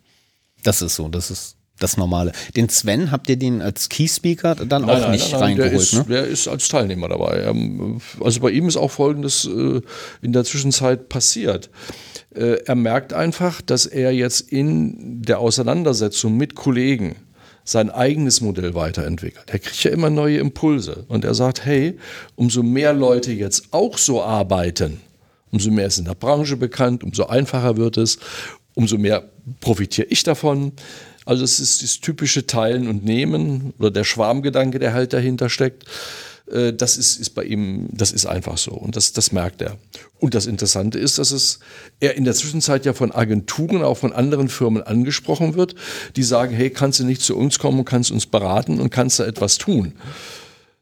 Das 0.62 0.80
ist 0.80 0.96
so, 0.96 1.08
das 1.08 1.30
ist 1.30 1.56
das 1.78 1.96
Normale. 1.96 2.32
Den 2.56 2.68
Sven, 2.68 3.10
habt 3.10 3.28
ihr 3.28 3.36
den 3.36 3.60
als 3.60 3.88
Key-Speaker 3.88 4.54
dann 4.54 4.88
auch 4.88 5.10
nicht 5.10 5.34
reingeholt, 5.34 5.72
der 5.72 5.80
ist, 5.80 5.92
ne? 5.94 6.04
Der 6.08 6.24
ist 6.26 6.46
als 6.48 6.68
Teilnehmer 6.68 7.08
dabei. 7.08 7.42
Ähm, 7.44 8.00
Also 8.20 8.40
bei 8.40 8.50
ihm 8.50 8.68
ist 8.68 8.76
auch 8.76 8.90
Folgendes 8.90 9.44
äh, 9.46 9.80
in 10.20 10.32
der 10.32 10.44
Zwischenzeit 10.44 11.08
passiert. 11.08 11.70
Äh, 12.34 12.58
Er 12.66 12.74
merkt 12.76 13.12
einfach, 13.12 13.60
dass 13.62 13.86
er 13.86 14.12
jetzt 14.12 14.52
in 14.52 15.22
der 15.22 15.40
Auseinandersetzung 15.40 16.36
mit 16.36 16.54
Kollegen 16.54 17.16
sein 17.64 17.90
eigenes 17.90 18.40
Modell 18.40 18.74
weiterentwickelt. 18.74 19.44
Er 19.48 19.58
kriegt 19.58 19.82
ja 19.84 19.90
immer 19.92 20.10
neue 20.10 20.38
Impulse 20.38 21.04
und 21.08 21.24
er 21.24 21.34
sagt, 21.34 21.64
hey, 21.64 21.96
umso 22.34 22.62
mehr 22.62 22.92
Leute 22.92 23.32
jetzt 23.32 23.68
auch 23.70 23.98
so 23.98 24.22
arbeiten, 24.22 25.00
umso 25.52 25.70
mehr 25.70 25.86
ist 25.86 25.98
in 25.98 26.04
der 26.04 26.14
Branche 26.14 26.56
bekannt, 26.56 27.04
umso 27.04 27.26
einfacher 27.26 27.76
wird 27.76 27.98
es, 27.98 28.18
umso 28.74 28.98
mehr 28.98 29.24
profitiere 29.60 30.08
ich 30.10 30.22
davon. 30.24 30.72
Also 31.24 31.44
es 31.44 31.60
ist 31.60 31.82
das 31.82 32.00
typische 32.00 32.46
Teilen 32.46 32.88
und 32.88 33.04
Nehmen 33.04 33.74
oder 33.78 33.90
der 33.90 34.04
Schwarmgedanke, 34.04 34.78
der 34.78 34.92
halt 34.92 35.12
dahinter 35.12 35.48
steckt. 35.48 35.84
Äh, 36.50 36.72
das 36.72 36.96
ist, 36.96 37.18
ist 37.18 37.30
bei 37.30 37.44
ihm, 37.44 37.88
das 37.92 38.12
ist 38.12 38.26
einfach 38.26 38.58
so 38.58 38.72
und 38.72 38.96
das, 38.96 39.12
das 39.12 39.32
merkt 39.32 39.62
er. 39.62 39.78
Und 40.18 40.34
das 40.34 40.46
Interessante 40.46 40.98
ist, 40.98 41.18
dass 41.18 41.30
es 41.30 41.60
er 42.00 42.16
in 42.16 42.24
der 42.24 42.34
Zwischenzeit 42.34 42.84
ja 42.84 42.92
von 42.92 43.12
Agenturen, 43.12 43.82
auch 43.82 43.98
von 43.98 44.12
anderen 44.12 44.48
Firmen 44.48 44.82
angesprochen 44.82 45.54
wird, 45.54 45.74
die 46.16 46.22
sagen, 46.22 46.54
hey, 46.54 46.70
kannst 46.70 47.00
du 47.00 47.04
nicht 47.04 47.22
zu 47.22 47.36
uns 47.36 47.58
kommen 47.58 47.84
kannst 47.84 48.10
uns 48.10 48.26
beraten 48.26 48.80
und 48.80 48.90
kannst 48.90 49.20
da 49.20 49.26
etwas 49.26 49.58
tun. 49.58 49.94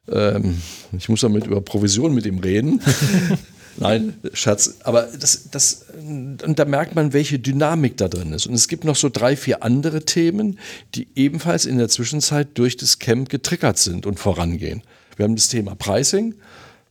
Ähm, 0.08 0.60
ich 0.96 1.08
muss 1.08 1.20
damit 1.20 1.46
über 1.46 1.60
Provision 1.60 2.14
mit 2.14 2.26
ihm 2.26 2.38
reden. 2.38 2.80
Nein, 3.76 4.14
Schatz. 4.32 4.76
Aber 4.84 5.08
das, 5.18 5.50
das, 5.50 5.86
und 5.96 6.58
da 6.58 6.64
merkt 6.64 6.94
man, 6.94 7.12
welche 7.12 7.38
Dynamik 7.38 7.96
da 7.96 8.08
drin 8.08 8.32
ist. 8.32 8.46
Und 8.46 8.54
es 8.54 8.68
gibt 8.68 8.84
noch 8.84 8.96
so 8.96 9.08
drei, 9.08 9.36
vier 9.36 9.62
andere 9.62 10.04
Themen, 10.04 10.58
die 10.94 11.08
ebenfalls 11.14 11.66
in 11.66 11.78
der 11.78 11.88
Zwischenzeit 11.88 12.48
durch 12.54 12.76
das 12.76 12.98
Camp 12.98 13.28
getriggert 13.28 13.78
sind 13.78 14.06
und 14.06 14.18
vorangehen. 14.18 14.82
Wir 15.16 15.24
haben 15.24 15.36
das 15.36 15.48
Thema 15.48 15.74
Pricing. 15.74 16.34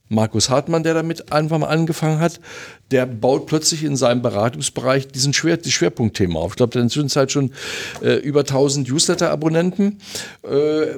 Markus 0.10 0.50
Hartmann, 0.50 0.82
der 0.82 0.96
damit 0.96 1.32
einfach 1.32 1.60
mal 1.60 1.68
angefangen 1.68 2.20
hat, 2.20 2.40
der 2.90 3.06
baut 3.06 3.46
plötzlich 3.46 3.84
in 3.84 3.96
seinem 3.96 4.24
Beratungsbereich 4.24 5.08
diesen 5.08 5.34
Schwer, 5.34 5.58
die 5.58 5.72
Schwerpunktthema 5.72 6.40
auf. 6.40 6.54
Ich 6.54 6.58
glaube, 6.58 6.72
der 6.72 6.80
hat 6.80 6.84
in 6.84 6.88
der 6.88 6.94
Zwischenzeit 6.94 7.32
schon 7.32 7.52
äh, 8.02 8.16
über 8.16 8.40
1000 8.40 8.90
Newsletter-Abonnenten 8.90 10.00
äh, 10.44 10.98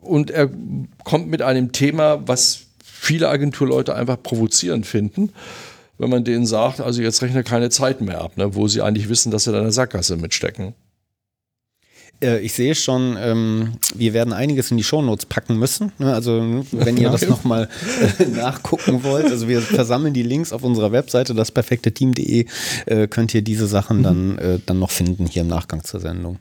und 0.00 0.30
er 0.30 0.50
kommt 1.04 1.28
mit 1.28 1.40
einem 1.40 1.70
Thema, 1.70 2.26
was 2.26 2.66
viele 3.00 3.28
Agenturleute 3.28 3.94
einfach 3.94 4.22
provozierend 4.22 4.86
finden, 4.86 5.32
wenn 5.98 6.10
man 6.10 6.22
denen 6.22 6.46
sagt, 6.46 6.80
also 6.80 7.00
jetzt 7.00 7.22
rechne 7.22 7.42
keine 7.42 7.70
Zeit 7.70 8.00
mehr 8.02 8.20
ab, 8.20 8.36
ne, 8.36 8.54
wo 8.54 8.68
sie 8.68 8.82
eigentlich 8.82 9.08
wissen, 9.08 9.30
dass 9.30 9.44
sie 9.44 9.52
da 9.52 9.58
in 9.58 9.64
der 9.64 9.72
Sackgasse 9.72 10.16
mitstecken. 10.16 10.74
Äh, 12.22 12.40
ich 12.40 12.52
sehe 12.52 12.74
schon, 12.74 13.16
ähm, 13.18 13.72
wir 13.94 14.12
werden 14.12 14.34
einiges 14.34 14.70
in 14.70 14.76
die 14.76 14.84
Shownotes 14.84 15.24
packen 15.26 15.58
müssen. 15.58 15.92
Ne? 15.98 16.12
Also 16.12 16.64
wenn 16.72 16.98
ihr 16.98 17.08
das 17.08 17.26
nochmal 17.26 17.70
äh, 18.18 18.26
nachgucken 18.26 19.02
wollt, 19.02 19.26
also 19.26 19.48
wir 19.48 19.62
versammeln 19.62 20.12
die 20.12 20.22
Links 20.22 20.52
auf 20.52 20.62
unserer 20.62 20.92
Webseite, 20.92 21.34
dasperfekteteam.de, 21.34 22.46
äh, 22.86 23.08
könnt 23.08 23.34
ihr 23.34 23.42
diese 23.42 23.66
Sachen 23.66 24.02
dann, 24.02 24.38
äh, 24.38 24.58
dann 24.66 24.78
noch 24.78 24.90
finden 24.90 25.26
hier 25.26 25.42
im 25.42 25.48
Nachgang 25.48 25.84
zur 25.84 26.00
Sendung. 26.00 26.38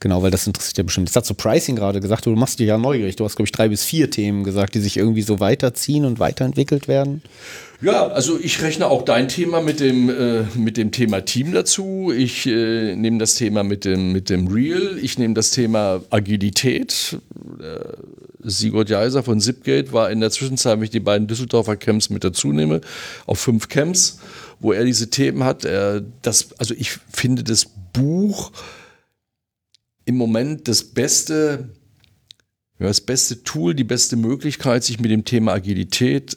Genau, 0.00 0.22
weil 0.22 0.30
das 0.30 0.46
interessiert 0.46 0.76
ja 0.76 0.82
bestimmt. 0.82 1.08
Jetzt 1.08 1.16
hast 1.16 1.30
du 1.30 1.34
Pricing 1.34 1.76
gerade 1.76 2.00
gesagt, 2.00 2.26
du 2.26 2.30
machst 2.30 2.58
dich 2.58 2.66
ja 2.66 2.76
neugierig. 2.76 3.16
Du 3.16 3.24
hast, 3.24 3.36
glaube 3.36 3.46
ich, 3.46 3.52
drei 3.52 3.68
bis 3.68 3.84
vier 3.84 4.10
Themen 4.10 4.44
gesagt, 4.44 4.74
die 4.74 4.80
sich 4.80 4.96
irgendwie 4.96 5.22
so 5.22 5.40
weiterziehen 5.40 6.04
und 6.04 6.18
weiterentwickelt 6.18 6.88
werden. 6.88 7.22
Ja, 7.80 8.08
also 8.08 8.38
ich 8.38 8.60
rechne 8.62 8.86
auch 8.88 9.02
dein 9.02 9.28
Thema 9.28 9.60
mit 9.60 9.80
dem, 9.80 10.10
äh, 10.10 10.42
mit 10.56 10.76
dem 10.76 10.90
Thema 10.90 11.20
Team 11.20 11.52
dazu. 11.52 12.12
Ich 12.14 12.46
äh, 12.46 12.96
nehme 12.96 13.18
das 13.18 13.36
Thema 13.36 13.62
mit 13.62 13.84
dem, 13.84 14.12
mit 14.12 14.30
dem 14.30 14.48
Real. 14.48 14.98
Ich 15.00 15.18
nehme 15.18 15.34
das 15.34 15.52
Thema 15.52 16.02
Agilität. 16.10 17.18
Äh, 17.60 17.96
Sigurd 18.42 18.90
Jeiser 18.90 19.22
von 19.22 19.40
Zipgate 19.40 19.92
war 19.92 20.10
in 20.10 20.20
der 20.20 20.30
Zwischenzeit, 20.30 20.76
wenn 20.76 20.84
ich 20.84 20.90
die 20.90 21.00
beiden 21.00 21.28
Düsseldorfer 21.28 21.76
Camps 21.76 22.10
mit 22.10 22.24
dazu 22.24 22.52
nehme, 22.52 22.82
auf 23.26 23.38
fünf 23.38 23.68
Camps, 23.68 24.18
wo 24.60 24.72
er 24.72 24.84
diese 24.84 25.08
Themen 25.08 25.44
hat. 25.44 25.64
Das, 25.64 26.48
also 26.58 26.74
ich 26.76 26.98
finde 27.10 27.42
das 27.42 27.64
Buch 27.94 28.52
im 30.04 30.16
Moment 30.16 30.68
das 30.68 30.82
beste, 30.82 31.70
ja, 32.78 32.86
das 32.86 33.00
beste 33.00 33.42
Tool, 33.42 33.74
die 33.74 33.84
beste 33.84 34.16
Möglichkeit, 34.16 34.84
sich 34.84 35.00
mit 35.00 35.10
dem 35.10 35.24
Thema 35.24 35.52
Agilität 35.52 36.36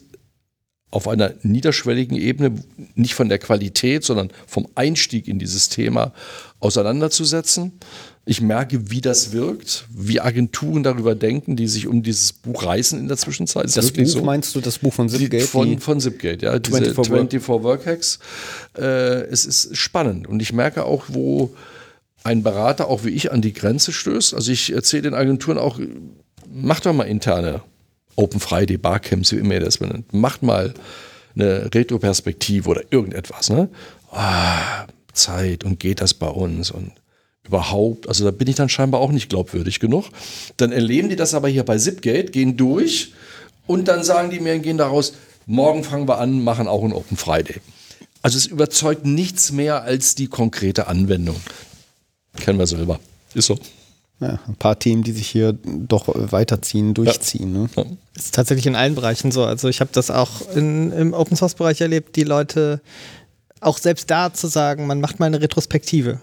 auf 0.90 1.06
einer 1.06 1.34
niederschwelligen 1.42 2.16
Ebene, 2.16 2.54
nicht 2.94 3.14
von 3.14 3.28
der 3.28 3.38
Qualität, 3.38 4.04
sondern 4.04 4.30
vom 4.46 4.68
Einstieg 4.74 5.28
in 5.28 5.38
dieses 5.38 5.68
Thema 5.68 6.14
auseinanderzusetzen. 6.60 7.72
Ich 8.24 8.40
merke, 8.40 8.90
wie 8.90 9.02
das 9.02 9.32
wirkt, 9.32 9.84
wie 9.90 10.20
Agenturen 10.20 10.82
darüber 10.82 11.14
denken, 11.14 11.56
die 11.56 11.68
sich 11.68 11.86
um 11.86 12.02
dieses 12.02 12.32
Buch 12.32 12.64
reißen 12.64 12.98
in 12.98 13.08
der 13.08 13.18
Zwischenzeit. 13.18 13.64
Das, 13.64 13.74
das 13.74 13.92
Buch 13.92 14.06
so. 14.06 14.22
meinst 14.22 14.54
du, 14.54 14.60
das 14.60 14.78
Buch 14.78 14.92
von 14.92 15.08
Zipgate? 15.10 15.46
Von, 15.46 15.78
von 15.78 16.00
Zipgate, 16.00 16.42
ja. 16.42 16.52
24 16.52 16.88
diese 16.88 16.94
24 16.94 17.48
Workhacks. 17.48 18.18
Äh, 18.76 18.82
es 19.30 19.44
ist 19.44 19.76
spannend 19.76 20.26
und 20.26 20.40
ich 20.40 20.54
merke 20.54 20.84
auch, 20.84 21.04
wo 21.08 21.54
ein 22.28 22.42
Berater, 22.42 22.88
auch 22.88 23.04
wie 23.04 23.10
ich, 23.10 23.32
an 23.32 23.40
die 23.40 23.54
Grenze 23.54 23.90
stößt. 23.90 24.34
Also 24.34 24.52
ich 24.52 24.72
erzähle 24.72 25.02
den 25.02 25.14
Agenturen 25.14 25.56
auch, 25.56 25.80
macht 26.52 26.84
doch 26.84 26.92
mal 26.92 27.04
interne 27.04 27.62
Open 28.16 28.38
Friday 28.38 28.76
Barcamps, 28.76 29.32
wie 29.32 29.36
immer 29.36 29.54
ihr 29.54 29.60
das 29.60 29.78
benennt. 29.78 30.12
Macht 30.12 30.42
mal 30.42 30.74
eine 31.34 31.72
Retroperspektive 31.74 32.68
oder 32.68 32.82
irgendetwas. 32.90 33.48
Ne? 33.48 33.70
Ah, 34.12 34.86
Zeit 35.14 35.64
und 35.64 35.80
geht 35.80 36.02
das 36.02 36.12
bei 36.12 36.28
uns 36.28 36.70
und 36.70 36.92
überhaupt, 37.46 38.08
also 38.08 38.24
da 38.24 38.30
bin 38.30 38.46
ich 38.46 38.56
dann 38.56 38.68
scheinbar 38.68 39.00
auch 39.00 39.10
nicht 39.10 39.30
glaubwürdig 39.30 39.80
genug. 39.80 40.04
Dann 40.58 40.70
erleben 40.70 41.08
die 41.08 41.16
das 41.16 41.32
aber 41.32 41.48
hier 41.48 41.64
bei 41.64 41.78
Zipgate, 41.78 42.30
gehen 42.30 42.58
durch 42.58 43.14
und 43.66 43.88
dann 43.88 44.04
sagen 44.04 44.30
die 44.30 44.40
mir, 44.40 44.58
gehen 44.58 44.76
daraus, 44.76 45.14
morgen 45.46 45.82
fangen 45.82 46.06
wir 46.06 46.18
an, 46.18 46.44
machen 46.44 46.68
auch 46.68 46.84
ein 46.84 46.92
Open 46.92 47.16
Friday. 47.16 47.56
Also 48.20 48.36
es 48.36 48.46
überzeugt 48.46 49.06
nichts 49.06 49.50
mehr 49.50 49.82
als 49.82 50.14
die 50.14 50.26
konkrete 50.26 50.88
Anwendung. 50.88 51.40
Kennen 52.36 52.58
wir 52.58 52.66
selber. 52.66 52.98
Ist 53.34 53.46
so. 53.46 53.58
Ja, 54.20 54.40
ein 54.48 54.56
paar 54.56 54.76
Themen, 54.76 55.04
die 55.04 55.12
sich 55.12 55.28
hier 55.28 55.56
doch 55.64 56.08
weiterziehen, 56.08 56.92
durchziehen. 56.92 57.54
Ja. 57.54 57.60
Ne? 57.60 57.68
Ja. 57.76 57.84
Ist 58.16 58.34
tatsächlich 58.34 58.66
in 58.66 58.74
allen 58.74 58.96
Bereichen 58.96 59.30
so. 59.30 59.44
Also 59.44 59.68
ich 59.68 59.80
habe 59.80 59.90
das 59.92 60.10
auch 60.10 60.40
in, 60.56 60.90
im 60.90 61.14
Open 61.14 61.36
Source 61.36 61.54
Bereich 61.54 61.80
erlebt, 61.80 62.16
die 62.16 62.24
Leute 62.24 62.80
auch 63.60 63.78
selbst 63.78 64.10
da 64.10 64.32
zu 64.32 64.46
sagen, 64.46 64.86
man 64.86 65.00
macht 65.00 65.20
mal 65.20 65.26
eine 65.26 65.40
Retrospektive 65.40 66.20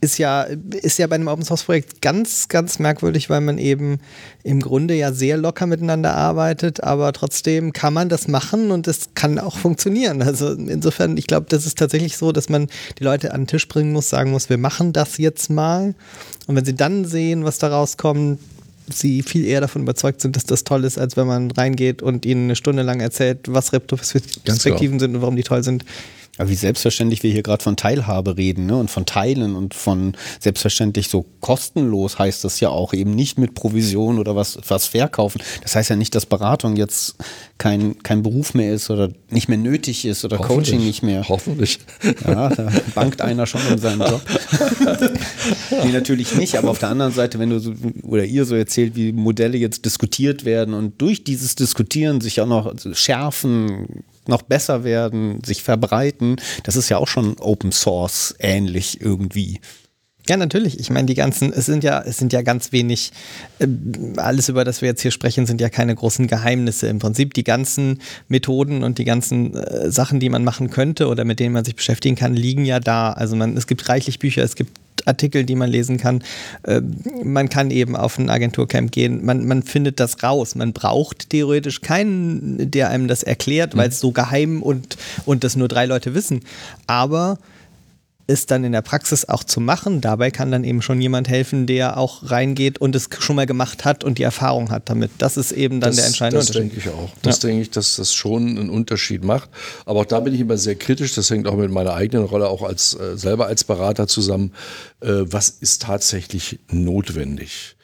ist 0.00 0.18
ja, 0.18 0.42
ist 0.42 0.98
ja 0.98 1.06
bei 1.06 1.16
einem 1.16 1.28
Open 1.28 1.44
Source 1.44 1.64
Projekt 1.64 2.00
ganz, 2.00 2.48
ganz 2.48 2.78
merkwürdig, 2.78 3.28
weil 3.30 3.40
man 3.40 3.58
eben 3.58 3.98
im 4.42 4.60
Grunde 4.60 4.94
ja 4.94 5.12
sehr 5.12 5.36
locker 5.36 5.66
miteinander 5.66 6.14
arbeitet, 6.14 6.82
aber 6.82 7.12
trotzdem 7.12 7.72
kann 7.72 7.92
man 7.92 8.08
das 8.08 8.28
machen 8.28 8.70
und 8.70 8.86
es 8.86 9.10
kann 9.14 9.38
auch 9.38 9.56
funktionieren. 9.56 10.22
Also 10.22 10.52
insofern, 10.52 11.16
ich 11.16 11.26
glaube, 11.26 11.46
das 11.48 11.66
ist 11.66 11.78
tatsächlich 11.78 12.16
so, 12.16 12.32
dass 12.32 12.48
man 12.48 12.68
die 12.98 13.04
Leute 13.04 13.32
an 13.32 13.42
den 13.42 13.46
Tisch 13.46 13.68
bringen 13.68 13.92
muss, 13.92 14.08
sagen 14.08 14.30
muss, 14.30 14.48
wir 14.48 14.58
machen 14.58 14.92
das 14.92 15.18
jetzt 15.18 15.50
mal. 15.50 15.94
Und 16.46 16.56
wenn 16.56 16.64
sie 16.64 16.74
dann 16.74 17.04
sehen, 17.04 17.44
was 17.44 17.58
da 17.58 17.68
rauskommt, 17.68 18.38
sie 18.92 19.22
viel 19.22 19.44
eher 19.44 19.60
davon 19.60 19.82
überzeugt 19.82 20.20
sind, 20.20 20.36
dass 20.36 20.44
das 20.44 20.62
toll 20.62 20.84
ist, 20.84 20.98
als 20.98 21.16
wenn 21.16 21.26
man 21.26 21.50
reingeht 21.50 22.02
und 22.02 22.24
ihnen 22.24 22.44
eine 22.44 22.56
Stunde 22.56 22.82
lang 22.82 23.00
erzählt, 23.00 23.40
was 23.48 23.72
Retrospektiven 23.72 25.00
sind 25.00 25.16
und 25.16 25.22
warum 25.22 25.36
die 25.36 25.42
toll 25.42 25.64
sind. 25.64 25.84
Aber 26.38 26.48
wie 26.50 26.54
selbstverständlich 26.54 27.22
wir 27.22 27.32
hier 27.32 27.42
gerade 27.42 27.62
von 27.62 27.76
Teilhabe 27.76 28.36
reden 28.36 28.66
ne? 28.66 28.76
und 28.76 28.90
von 28.90 29.06
Teilen 29.06 29.54
und 29.56 29.74
von 29.74 30.14
selbstverständlich 30.40 31.08
so 31.08 31.24
kostenlos 31.40 32.18
heißt 32.18 32.44
das 32.44 32.60
ja 32.60 32.68
auch 32.68 32.92
eben 32.92 33.14
nicht 33.14 33.38
mit 33.38 33.54
Provision 33.54 34.18
oder 34.18 34.36
was, 34.36 34.58
was 34.68 34.86
verkaufen. 34.86 35.40
Das 35.62 35.74
heißt 35.74 35.90
ja 35.90 35.96
nicht, 35.96 36.14
dass 36.14 36.26
Beratung 36.26 36.76
jetzt 36.76 37.16
kein, 37.58 38.02
kein 38.02 38.22
Beruf 38.22 38.54
mehr 38.54 38.74
ist 38.74 38.90
oder 38.90 39.10
nicht 39.30 39.48
mehr 39.48 39.58
nötig 39.58 40.04
ist 40.04 40.24
oder 40.24 40.38
Coaching 40.38 40.84
nicht 40.84 41.02
mehr. 41.02 41.28
Hoffentlich. 41.28 41.78
Ja, 42.26 42.48
da 42.48 42.70
bangt 42.94 43.20
einer 43.22 43.46
schon 43.46 43.60
um 43.70 43.78
seinen 43.78 44.00
Job. 44.00 44.20
nee, 45.84 45.92
natürlich 45.92 46.34
nicht, 46.34 46.56
aber 46.56 46.70
auf 46.70 46.78
der 46.78 46.90
anderen 46.90 47.12
Seite, 47.12 47.38
wenn 47.38 47.50
du 47.50 47.58
so, 47.58 47.72
oder 48.02 48.24
ihr 48.24 48.44
so 48.44 48.54
erzählt, 48.54 48.94
wie 48.96 49.12
Modelle 49.12 49.56
jetzt 49.56 49.84
diskutiert 49.84 50.44
werden 50.44 50.74
und 50.74 51.00
durch 51.00 51.24
dieses 51.24 51.54
Diskutieren 51.54 52.20
sich 52.20 52.40
auch 52.40 52.46
noch 52.46 52.74
schärfen, 52.92 54.04
noch 54.28 54.42
besser 54.42 54.84
werden, 54.84 55.42
sich 55.44 55.62
verbreiten, 55.62 56.36
das 56.64 56.76
ist 56.76 56.88
ja 56.88 56.98
auch 56.98 57.08
schon 57.08 57.38
Open 57.38 57.72
Source 57.72 58.34
ähnlich 58.38 59.00
irgendwie. 59.00 59.60
Ja, 60.28 60.36
natürlich. 60.36 60.80
Ich 60.80 60.90
meine, 60.90 61.06
die 61.06 61.14
ganzen, 61.14 61.52
es 61.52 61.66
sind 61.66 61.84
ja, 61.84 62.02
es 62.02 62.18
sind 62.18 62.32
ja 62.32 62.42
ganz 62.42 62.72
wenig, 62.72 63.12
äh, 63.58 63.66
alles 64.16 64.48
über 64.48 64.64
das 64.64 64.82
wir 64.82 64.88
jetzt 64.88 65.02
hier 65.02 65.12
sprechen, 65.12 65.46
sind 65.46 65.60
ja 65.60 65.68
keine 65.68 65.94
großen 65.94 66.26
Geheimnisse. 66.26 66.88
Im 66.88 66.98
Prinzip 66.98 67.34
die 67.34 67.44
ganzen 67.44 68.00
Methoden 68.28 68.82
und 68.82 68.98
die 68.98 69.04
ganzen 69.04 69.54
äh, 69.54 69.90
Sachen, 69.90 70.18
die 70.18 70.28
man 70.28 70.42
machen 70.42 70.70
könnte 70.70 71.06
oder 71.08 71.24
mit 71.24 71.38
denen 71.38 71.52
man 71.52 71.64
sich 71.64 71.76
beschäftigen 71.76 72.16
kann, 72.16 72.34
liegen 72.34 72.64
ja 72.64 72.80
da. 72.80 73.12
Also 73.12 73.36
man, 73.36 73.56
es 73.56 73.66
gibt 73.66 73.88
reichlich 73.88 74.18
Bücher, 74.18 74.42
es 74.42 74.56
gibt 74.56 74.72
Artikel, 75.06 75.44
die 75.44 75.54
man 75.54 75.70
lesen 75.70 75.98
kann. 75.98 76.22
Äh, 76.64 76.80
man 77.22 77.48
kann 77.48 77.70
eben 77.70 77.96
auf 77.96 78.18
ein 78.18 78.30
Agenturcamp 78.30 78.90
gehen. 78.92 79.24
Man, 79.24 79.46
man 79.46 79.62
findet 79.62 80.00
das 80.00 80.22
raus. 80.22 80.54
Man 80.54 80.72
braucht 80.72 81.30
theoretisch 81.30 81.80
keinen, 81.80 82.70
der 82.70 82.90
einem 82.90 83.08
das 83.08 83.22
erklärt, 83.22 83.74
mhm. 83.74 83.78
weil 83.78 83.88
es 83.90 84.00
so 84.00 84.12
geheim 84.12 84.62
und, 84.62 84.96
und 85.24 85.44
das 85.44 85.56
nur 85.56 85.68
drei 85.68 85.86
Leute 85.86 86.14
wissen. 86.14 86.40
Aber 86.86 87.38
es 88.26 88.46
dann 88.46 88.64
in 88.64 88.72
der 88.72 88.82
Praxis 88.82 89.24
auch 89.24 89.44
zu 89.44 89.60
machen. 89.60 90.00
Dabei 90.00 90.30
kann 90.30 90.50
dann 90.50 90.64
eben 90.64 90.82
schon 90.82 91.00
jemand 91.00 91.28
helfen, 91.28 91.66
der 91.66 91.96
auch 91.96 92.30
reingeht 92.30 92.78
und 92.78 92.96
es 92.96 93.08
schon 93.18 93.36
mal 93.36 93.46
gemacht 93.46 93.84
hat 93.84 94.02
und 94.02 94.18
die 94.18 94.24
Erfahrung 94.24 94.70
hat 94.70 94.90
damit. 94.90 95.12
Das 95.18 95.36
ist 95.36 95.52
eben 95.52 95.80
dann 95.80 95.90
das, 95.90 95.96
der 95.96 96.06
entscheidende 96.06 96.38
das 96.38 96.50
Unterschied. 96.50 96.76
Das 96.76 96.82
denke 96.84 96.90
ich 96.90 96.94
auch. 96.94 97.10
Das 97.22 97.42
ja. 97.42 97.48
denke 97.48 97.62
ich, 97.62 97.70
dass 97.70 97.96
das 97.96 98.12
schon 98.12 98.48
einen 98.48 98.70
Unterschied 98.70 99.24
macht. 99.24 99.50
Aber 99.84 100.00
auch 100.00 100.06
da 100.06 100.20
bin 100.20 100.34
ich 100.34 100.40
immer 100.40 100.56
sehr 100.56 100.74
kritisch. 100.74 101.14
Das 101.14 101.30
hängt 101.30 101.46
auch 101.46 101.56
mit 101.56 101.70
meiner 101.70 101.94
eigenen 101.94 102.24
Rolle 102.26 102.48
auch 102.48 102.62
als 102.62 102.94
äh, 102.94 103.16
selber 103.16 103.46
als 103.46 103.64
Berater 103.64 104.08
zusammen. 104.08 104.52
Äh, 105.00 105.24
was 105.26 105.48
ist 105.48 105.82
tatsächlich 105.82 106.58
notwendig? 106.70 107.76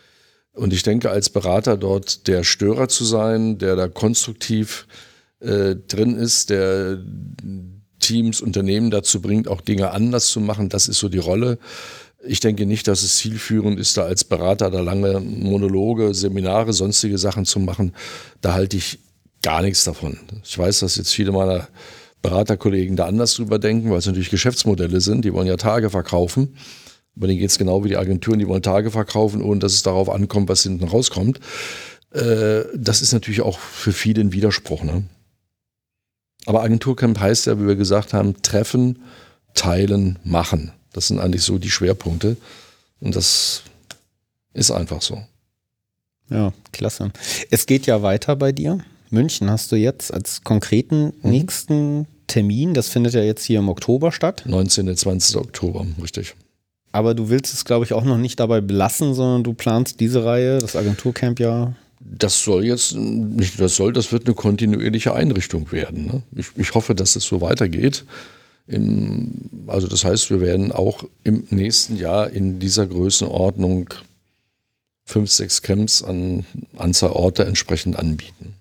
Und 0.55 0.73
ich 0.73 0.82
denke, 0.82 1.10
als 1.10 1.31
Berater 1.31 1.77
dort 1.77 2.27
der 2.27 2.44
Störer 2.44 2.89
zu 2.89 3.05
sein, 3.05 3.59
der 3.59 3.77
da 3.77 3.89
konstruktiv 3.89 4.86
äh, 5.40 5.77
drin 5.77 6.16
ist, 6.16 6.51
der 6.51 6.98
Teams, 8.03 8.41
Unternehmen 8.41 8.91
dazu 8.91 9.23
bringt, 9.23 9.49
auch 9.49 9.61
Dinge 9.61 9.93
anders 9.93 10.27
zu 10.27 10.41
machen. 10.41 10.69
Das 10.69 10.89
ist 10.89 10.99
so 10.99 11.09
die 11.09 11.19
Rolle. 11.19 11.59
Ich 12.24 12.41
denke 12.41 12.66
nicht, 12.66 12.87
dass 12.87 13.03
es 13.03 13.16
zielführend 13.16 13.81
ist, 13.81 13.97
da 13.97 14.03
als 14.03 14.24
Berater 14.24 14.70
da 14.70 14.81
lange 14.81 15.20
Monologe, 15.20 16.15
Seminare, 16.15 16.73
sonstige 16.73 17.19
Sachen 17.19 17.47
zu 17.47 17.59
machen. 17.59 17.95
Da 18.41 18.53
halte 18.53 18.77
ich 18.77 19.01
gar 19.43 19.62
nichts 19.62 19.85
davon. 19.85 20.19
Ich 20.45 20.57
weiß, 20.57 20.81
dass 20.81 20.97
jetzt 20.97 21.12
viele 21.12 21.33
meiner 21.33 21.69
Beraterkollegen 22.23 22.97
da 22.97 23.07
anders 23.07 23.35
drüber 23.35 23.59
denken, 23.59 23.91
weil 23.91 23.99
es 23.99 24.07
natürlich 24.07 24.31
Geschäftsmodelle 24.31 25.01
sind. 25.01 25.24
Die 25.24 25.33
wollen 25.33 25.49
ja 25.49 25.57
Tage 25.57 25.91
verkaufen. 25.91 26.55
Aber 27.16 27.27
denen 27.27 27.41
geht 27.41 27.51
es 27.51 27.59
genau 27.59 27.85
wie 27.85 27.89
die 27.89 27.97
Agenturen, 27.97 28.39
die 28.39 28.49
wollen 28.49 28.62
Tage 28.62 28.91
verkaufen, 28.91 29.43
ohne 29.43 29.61
dass 29.61 29.74
es 29.74 29.83
darauf 29.83 30.09
ankommt, 30.09 30.49
was 30.49 30.62
hinten 30.62 30.85
rauskommt. 30.85 31.41
Äh, 32.12 32.62
das 32.74 33.03
ist 33.03 33.12
natürlich 33.12 33.43
auch 33.43 33.59
für 33.59 33.93
viele 33.93 34.23
ein 34.23 34.33
Widerspruch. 34.33 34.83
Ne? 34.83 35.05
Aber 36.47 36.62
Agenturcamp 36.62 37.19
heißt 37.20 37.47
ja, 37.47 37.60
wie 37.60 37.66
wir 37.66 37.77
gesagt 37.77 38.12
haben, 38.12 38.40
treffen, 38.43 38.98
teilen, 39.55 40.19
machen. 40.24 40.73
Das 40.93 41.09
sind 41.09 41.19
eigentlich 41.20 41.43
so 41.43 41.59
die 41.59 41.70
Schwerpunkte. 41.70 42.36
Und 43.01 43.16
das 43.16 43.62
ist 44.55 44.70
einfach 44.70 45.02
so. 45.02 45.23
Ja, 46.31 46.52
klasse. 46.73 47.10
Es 47.51 47.66
geht 47.66 47.86
ja 47.86 48.02
weiter 48.02 48.36
bei 48.36 48.52
dir. 48.52 48.78
München 49.10 49.51
hast 49.51 49.70
du 49.73 49.77
jetzt 49.77 50.12
als 50.12 50.43
konkreten 50.43 51.12
Mhm. 51.23 51.31
nächsten 51.31 52.06
Termin. 52.27 52.73
Das 52.74 52.89
findet 52.89 53.12
ja 53.14 53.23
jetzt 53.23 53.44
hier 53.44 53.59
im 53.59 53.69
Oktober 53.69 54.10
statt. 54.12 54.43
19. 54.47 54.97
20. 54.97 55.36
Oktober, 55.36 55.86
richtig. 56.02 56.35
Aber 56.93 57.14
du 57.14 57.28
willst 57.28 57.52
es, 57.55 57.64
glaube 57.64 57.85
ich, 57.85 57.93
auch 57.93 58.05
noch 58.05 58.19
nicht 58.19 58.40
dabei 58.40 58.60
belassen, 58.60 59.14
sondern 59.14 59.44
du 59.44 59.55
planst 59.55 60.01
diese 60.01 60.24
Reihe, 60.24 60.59
das 60.59 60.77
Agenturcamp 60.77 61.40
ja. 61.40 61.74
Das 62.05 62.43
soll 62.43 62.65
jetzt, 62.65 62.95
nicht 62.95 63.61
das 63.61 63.77
soll, 63.77 63.93
das 63.93 64.12
wird 64.12 64.27
eine 64.27 64.35
kontinuierliche 64.35 65.15
Einrichtung 65.15 65.70
werden. 65.73 66.07
Ne? 66.07 66.23
Ich, 66.37 66.49
ich 66.57 66.74
hoffe, 66.74 66.95
dass 66.95 67.16
es 67.16 67.24
so 67.24 67.41
weitergeht. 67.41 68.05
Im, 68.66 69.51
also 69.66 69.89
das 69.89 70.05
heißt, 70.05 70.31
wir 70.31 70.41
werden 70.41 70.73
auch 70.73 71.05
im 71.24 71.45
nächsten 71.51 71.97
Jahr 71.97 72.31
in 72.31 72.59
dieser 72.59 72.87
Größenordnung 72.87 73.91
fünf, 75.05 75.31
sechs 75.31 75.62
Camps 75.62 76.03
an 76.03 76.45
Anzahl 76.77 77.11
Orte 77.11 77.45
entsprechend 77.45 77.99
anbieten. 77.99 78.55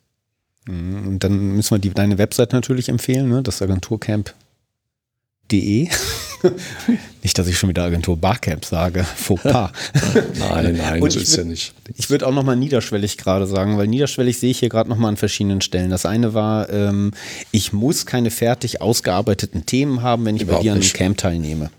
Und 0.67 1.19
dann 1.19 1.55
müssen 1.55 1.71
wir 1.71 1.79
die, 1.79 1.89
deine 1.89 2.17
Website 2.17 2.53
natürlich 2.53 2.89
empfehlen, 2.89 3.29
ne? 3.29 3.43
das 3.43 3.61
Agenturcamp.de. 3.61 5.89
nicht, 7.23 7.37
dass 7.37 7.47
ich 7.47 7.57
schon 7.57 7.69
wieder 7.69 7.83
Agentur 7.83 8.17
Barcamp 8.17 8.65
sage. 8.65 9.03
Faux 9.15 9.41
pas. 9.41 9.71
Nein, 10.39 10.75
nein, 10.75 11.01
Und 11.01 11.11
so 11.11 11.19
ist 11.19 11.35
ja 11.35 11.43
nicht. 11.43 11.73
Ich 11.97 12.09
würde 12.09 12.27
auch 12.27 12.33
nochmal 12.33 12.55
niederschwellig 12.55 13.17
gerade 13.17 13.47
sagen, 13.47 13.77
weil 13.77 13.87
niederschwellig 13.87 14.39
sehe 14.39 14.51
ich 14.51 14.59
hier 14.59 14.69
gerade 14.69 14.89
nochmal 14.89 15.09
an 15.09 15.17
verschiedenen 15.17 15.61
Stellen. 15.61 15.89
Das 15.89 16.05
eine 16.05 16.33
war, 16.33 16.69
ähm, 16.69 17.11
ich 17.51 17.73
muss 17.73 18.05
keine 18.05 18.31
fertig 18.31 18.81
ausgearbeiteten 18.81 19.65
Themen 19.65 20.01
haben, 20.01 20.25
wenn 20.25 20.35
ich 20.35 20.43
bei 20.43 20.49
Überhaupt 20.49 20.65
dir 20.65 20.73
an 20.73 20.79
einem. 20.79 20.93
Camp 20.93 21.17
teilnehme. 21.17 21.69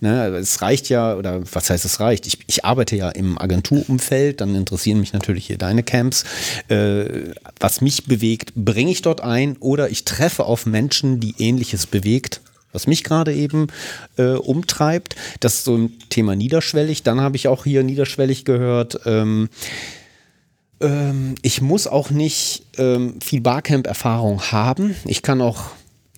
Ne, 0.00 0.26
es 0.36 0.60
reicht 0.60 0.88
ja, 0.90 1.16
oder 1.16 1.42
was 1.50 1.70
heißt 1.70 1.84
es 1.84 2.00
reicht? 2.00 2.26
Ich, 2.26 2.38
ich 2.46 2.64
arbeite 2.64 2.96
ja 2.96 3.08
im 3.08 3.38
Agenturumfeld, 3.38 4.40
dann 4.40 4.54
interessieren 4.54 5.00
mich 5.00 5.12
natürlich 5.12 5.46
hier 5.46 5.58
deine 5.58 5.82
Camps. 5.82 6.24
Äh, 6.68 7.32
was 7.58 7.80
mich 7.80 8.04
bewegt, 8.04 8.52
bringe 8.54 8.90
ich 8.90 9.02
dort 9.02 9.22
ein 9.22 9.56
oder 9.60 9.88
ich 9.88 10.04
treffe 10.04 10.44
auf 10.44 10.66
Menschen, 10.66 11.20
die 11.20 11.34
ähnliches 11.38 11.86
bewegt 11.86 12.42
was 12.74 12.86
mich 12.86 13.04
gerade 13.04 13.32
eben 13.32 13.68
äh, 14.18 14.32
umtreibt. 14.32 15.16
Das 15.40 15.54
ist 15.54 15.64
so 15.64 15.76
ein 15.76 15.98
Thema 16.10 16.36
niederschwellig. 16.36 17.02
Dann 17.02 17.20
habe 17.20 17.36
ich 17.36 17.48
auch 17.48 17.64
hier 17.64 17.82
niederschwellig 17.82 18.44
gehört, 18.44 19.00
ähm, 19.06 19.48
ähm, 20.80 21.36
ich 21.42 21.60
muss 21.60 21.86
auch 21.86 22.10
nicht 22.10 22.64
ähm, 22.76 23.20
viel 23.20 23.40
Barcamp-Erfahrung 23.40 24.42
haben. 24.52 24.94
Ich 25.06 25.22
kann 25.22 25.40
auch 25.40 25.70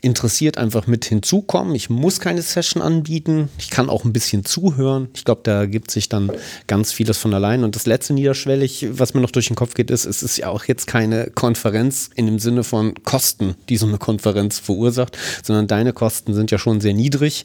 interessiert 0.03 0.59
einfach 0.59 0.87
mit 0.87 1.05
hinzukommen. 1.07 1.75
Ich 1.75 1.89
muss 1.89 2.21
keine 2.21 2.43
Session 2.43 2.83
anbieten. 2.83 3.49
Ich 3.59 3.71
kann 3.71 3.89
auch 3.89 4.05
ein 4.05 4.13
bisschen 4.13 4.45
zuhören. 4.45 5.09
Ich 5.15 5.25
glaube, 5.25 5.41
da 5.43 5.67
gibt 5.67 5.91
sich 5.91 6.09
dann 6.09 6.31
ganz 6.67 6.93
vieles 6.93 7.17
von 7.19 7.33
allein. 7.33 7.65
Und 7.65 7.77
das 7.77 7.87
letzte 7.87 8.13
niederschwellig, 8.13 8.87
was 8.91 9.15
mir 9.15 9.21
noch 9.21 9.31
durch 9.31 9.47
den 9.47 9.57
Kopf 9.57 9.75
geht, 9.75 9.91
ist, 9.91 10.05
es 10.05 10.23
ist 10.23 10.37
ja 10.37 10.49
auch 10.49 10.65
jetzt 10.65 10.87
keine 10.87 11.31
Konferenz 11.31 12.11
in 12.15 12.27
dem 12.27 12.39
Sinne 12.39 12.63
von 12.63 12.95
Kosten, 13.05 13.55
die 13.69 13.79
so 13.79 13.87
eine 13.87 13.99
Konferenz 13.99 14.59
verursacht, 14.59 15.17
sondern 15.43 15.67
deine 15.67 15.93
Kosten 15.93 16.35
sind 16.35 16.51
ja 16.51 16.59
schon 16.59 16.81
sehr 16.81 16.95
niedrig. 16.95 17.45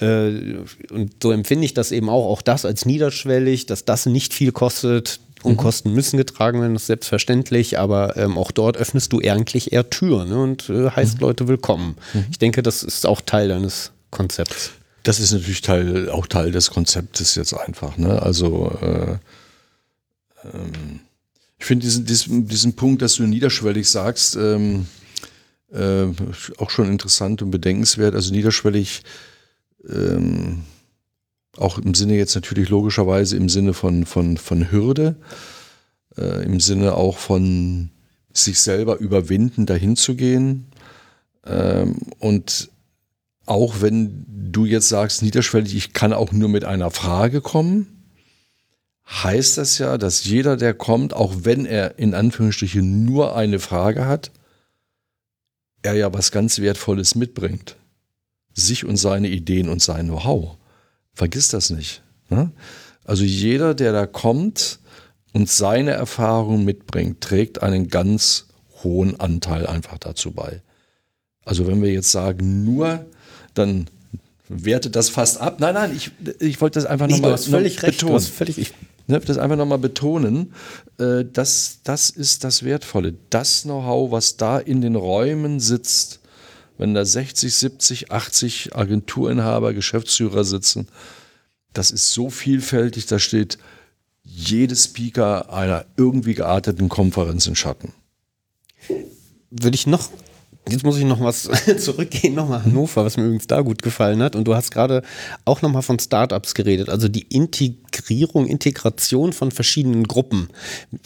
Äh, 0.00 0.56
und 0.90 1.12
so 1.22 1.30
empfinde 1.30 1.64
ich 1.64 1.74
das 1.74 1.92
eben 1.92 2.08
auch, 2.08 2.26
auch 2.26 2.42
das 2.42 2.64
als 2.64 2.86
niederschwellig, 2.86 3.66
dass 3.66 3.84
das 3.84 4.06
nicht 4.06 4.34
viel 4.34 4.50
kostet. 4.50 5.20
Unkosten 5.44 5.92
müssen 5.92 6.16
getragen 6.16 6.60
werden, 6.60 6.74
das 6.74 6.84
ist 6.84 6.86
selbstverständlich, 6.88 7.78
aber 7.78 8.16
ähm, 8.16 8.38
auch 8.38 8.50
dort 8.50 8.76
öffnest 8.76 9.12
du 9.12 9.20
eigentlich 9.20 9.72
eher 9.72 9.88
Türen 9.90 10.28
ne, 10.28 10.42
und 10.42 10.68
äh, 10.70 10.90
heißt 10.90 11.20
Leute 11.20 11.48
willkommen. 11.48 11.96
Ich 12.30 12.38
denke, 12.38 12.62
das 12.62 12.82
ist 12.82 13.06
auch 13.06 13.20
Teil 13.20 13.48
deines 13.48 13.92
Konzepts. 14.10 14.70
Das 15.02 15.20
ist 15.20 15.32
natürlich 15.32 15.60
Teil, 15.60 16.08
auch 16.08 16.26
Teil 16.26 16.50
des 16.50 16.70
Konzeptes 16.70 17.34
jetzt 17.34 17.52
einfach. 17.52 17.98
Ne? 17.98 18.22
Also 18.22 18.72
äh, 18.80 19.18
ähm, 20.44 21.00
ich 21.58 21.66
finde 21.66 21.84
diesen, 21.84 22.06
diesen, 22.06 22.48
diesen 22.48 22.74
Punkt, 22.74 23.02
dass 23.02 23.16
du 23.16 23.24
niederschwellig 23.24 23.88
sagst, 23.88 24.36
ähm, 24.36 24.86
äh, 25.72 26.06
auch 26.58 26.70
schon 26.70 26.90
interessant 26.90 27.42
und 27.42 27.50
bedenkenswert. 27.50 28.14
Also 28.14 28.32
niederschwellig 28.32 29.02
ähm, 29.88 30.62
auch 31.56 31.78
im 31.78 31.94
Sinne 31.94 32.16
jetzt 32.16 32.34
natürlich 32.34 32.68
logischerweise 32.68 33.36
im 33.36 33.48
Sinne 33.48 33.74
von, 33.74 34.06
von, 34.06 34.36
von 34.36 34.70
Hürde, 34.70 35.16
äh, 36.16 36.44
im 36.44 36.60
Sinne 36.60 36.94
auch 36.94 37.18
von 37.18 37.90
sich 38.32 38.60
selber 38.60 38.98
überwinden, 38.98 39.66
dahin 39.66 39.96
zu 39.96 40.16
gehen. 40.16 40.66
Ähm, 41.46 41.96
und 42.18 42.70
auch 43.46 43.80
wenn 43.80 44.24
du 44.28 44.64
jetzt 44.64 44.88
sagst, 44.88 45.22
niederschwellig, 45.22 45.74
ich 45.74 45.92
kann 45.92 46.12
auch 46.12 46.32
nur 46.32 46.48
mit 46.48 46.64
einer 46.64 46.90
Frage 46.90 47.40
kommen, 47.40 48.04
heißt 49.06 49.58
das 49.58 49.78
ja, 49.78 49.98
dass 49.98 50.24
jeder, 50.24 50.56
der 50.56 50.74
kommt, 50.74 51.14
auch 51.14 51.34
wenn 51.42 51.66
er 51.66 51.98
in 51.98 52.14
Anführungsstrichen 52.14 53.04
nur 53.04 53.36
eine 53.36 53.58
Frage 53.58 54.06
hat, 54.06 54.30
er 55.82 55.94
ja 55.94 56.12
was 56.12 56.32
ganz 56.32 56.58
Wertvolles 56.58 57.14
mitbringt. 57.14 57.76
Sich 58.54 58.84
und 58.84 58.96
seine 58.96 59.28
Ideen 59.28 59.68
und 59.68 59.82
sein 59.82 60.06
Know-how. 60.06 60.56
Vergiss 61.14 61.48
das 61.48 61.70
nicht. 61.70 62.02
Ne? 62.28 62.50
Also 63.04 63.24
jeder, 63.24 63.74
der 63.74 63.92
da 63.92 64.06
kommt 64.06 64.78
und 65.32 65.48
seine 65.48 65.92
Erfahrung 65.92 66.64
mitbringt, 66.64 67.20
trägt 67.20 67.62
einen 67.62 67.88
ganz 67.88 68.46
hohen 68.82 69.18
Anteil 69.20 69.66
einfach 69.66 69.98
dazu 69.98 70.32
bei. 70.32 70.62
Also 71.44 71.66
wenn 71.66 71.82
wir 71.82 71.92
jetzt 71.92 72.10
sagen 72.10 72.64
nur, 72.64 73.04
dann 73.54 73.86
wertet 74.48 74.96
das 74.96 75.08
fast 75.08 75.40
ab. 75.40 75.60
Nein, 75.60 75.74
nein, 75.74 75.92
ich, 75.94 76.10
ich 76.40 76.60
wollte 76.60 76.80
das 76.80 76.88
einfach 76.88 77.08
nochmal 77.08 77.32
hast 77.32 77.48
völlig 77.48 77.82
recht. 77.82 78.00
Du 78.00 78.06
betonen. 78.06 78.14
hast 78.14 78.28
völlig, 78.28 78.58
ich, 78.58 78.72
Ne, 79.06 79.20
das 79.20 79.36
einfach 79.36 79.56
nochmal 79.56 79.78
betonen, 79.78 80.54
äh, 80.98 81.24
das, 81.30 81.80
das 81.84 82.08
ist 82.08 82.42
das 82.42 82.62
Wertvolle. 82.62 83.14
Das 83.28 83.64
Know-how, 83.64 84.10
was 84.10 84.38
da 84.38 84.58
in 84.58 84.80
den 84.80 84.96
Räumen 84.96 85.60
sitzt, 85.60 86.20
wenn 86.78 86.94
da 86.94 87.04
60, 87.04 87.54
70, 87.54 88.12
80 88.12 88.76
Agenturinhaber, 88.76 89.74
Geschäftsführer 89.74 90.44
sitzen, 90.44 90.88
das 91.72 91.90
ist 91.90 92.12
so 92.12 92.30
vielfältig, 92.30 93.06
da 93.06 93.18
steht 93.18 93.58
jedes 94.22 94.84
Speaker 94.84 95.52
einer 95.52 95.84
irgendwie 95.96 96.34
gearteten 96.34 96.88
Konferenz 96.88 97.46
in 97.46 97.56
Schatten. 97.56 97.92
würde 99.50 99.74
ich 99.74 99.86
noch, 99.86 100.10
jetzt 100.68 100.84
muss 100.84 100.96
ich 100.96 101.04
noch 101.04 101.20
was 101.20 101.48
zurückgehen, 101.78 102.34
nochmal 102.34 102.64
Hannover, 102.64 103.04
was 103.04 103.16
mir 103.16 103.24
übrigens 103.24 103.46
da 103.46 103.60
gut 103.60 103.82
gefallen 103.82 104.22
hat. 104.22 104.34
Und 104.34 104.44
du 104.44 104.54
hast 104.54 104.70
gerade 104.70 105.02
auch 105.44 105.62
nochmal 105.62 105.82
von 105.82 105.98
Startups 105.98 106.54
geredet, 106.54 106.88
also 106.88 107.08
die 107.08 107.26
Integrierung, 107.28 108.46
Integration 108.46 109.32
von 109.32 109.50
verschiedenen 109.50 110.04
Gruppen 110.04 110.48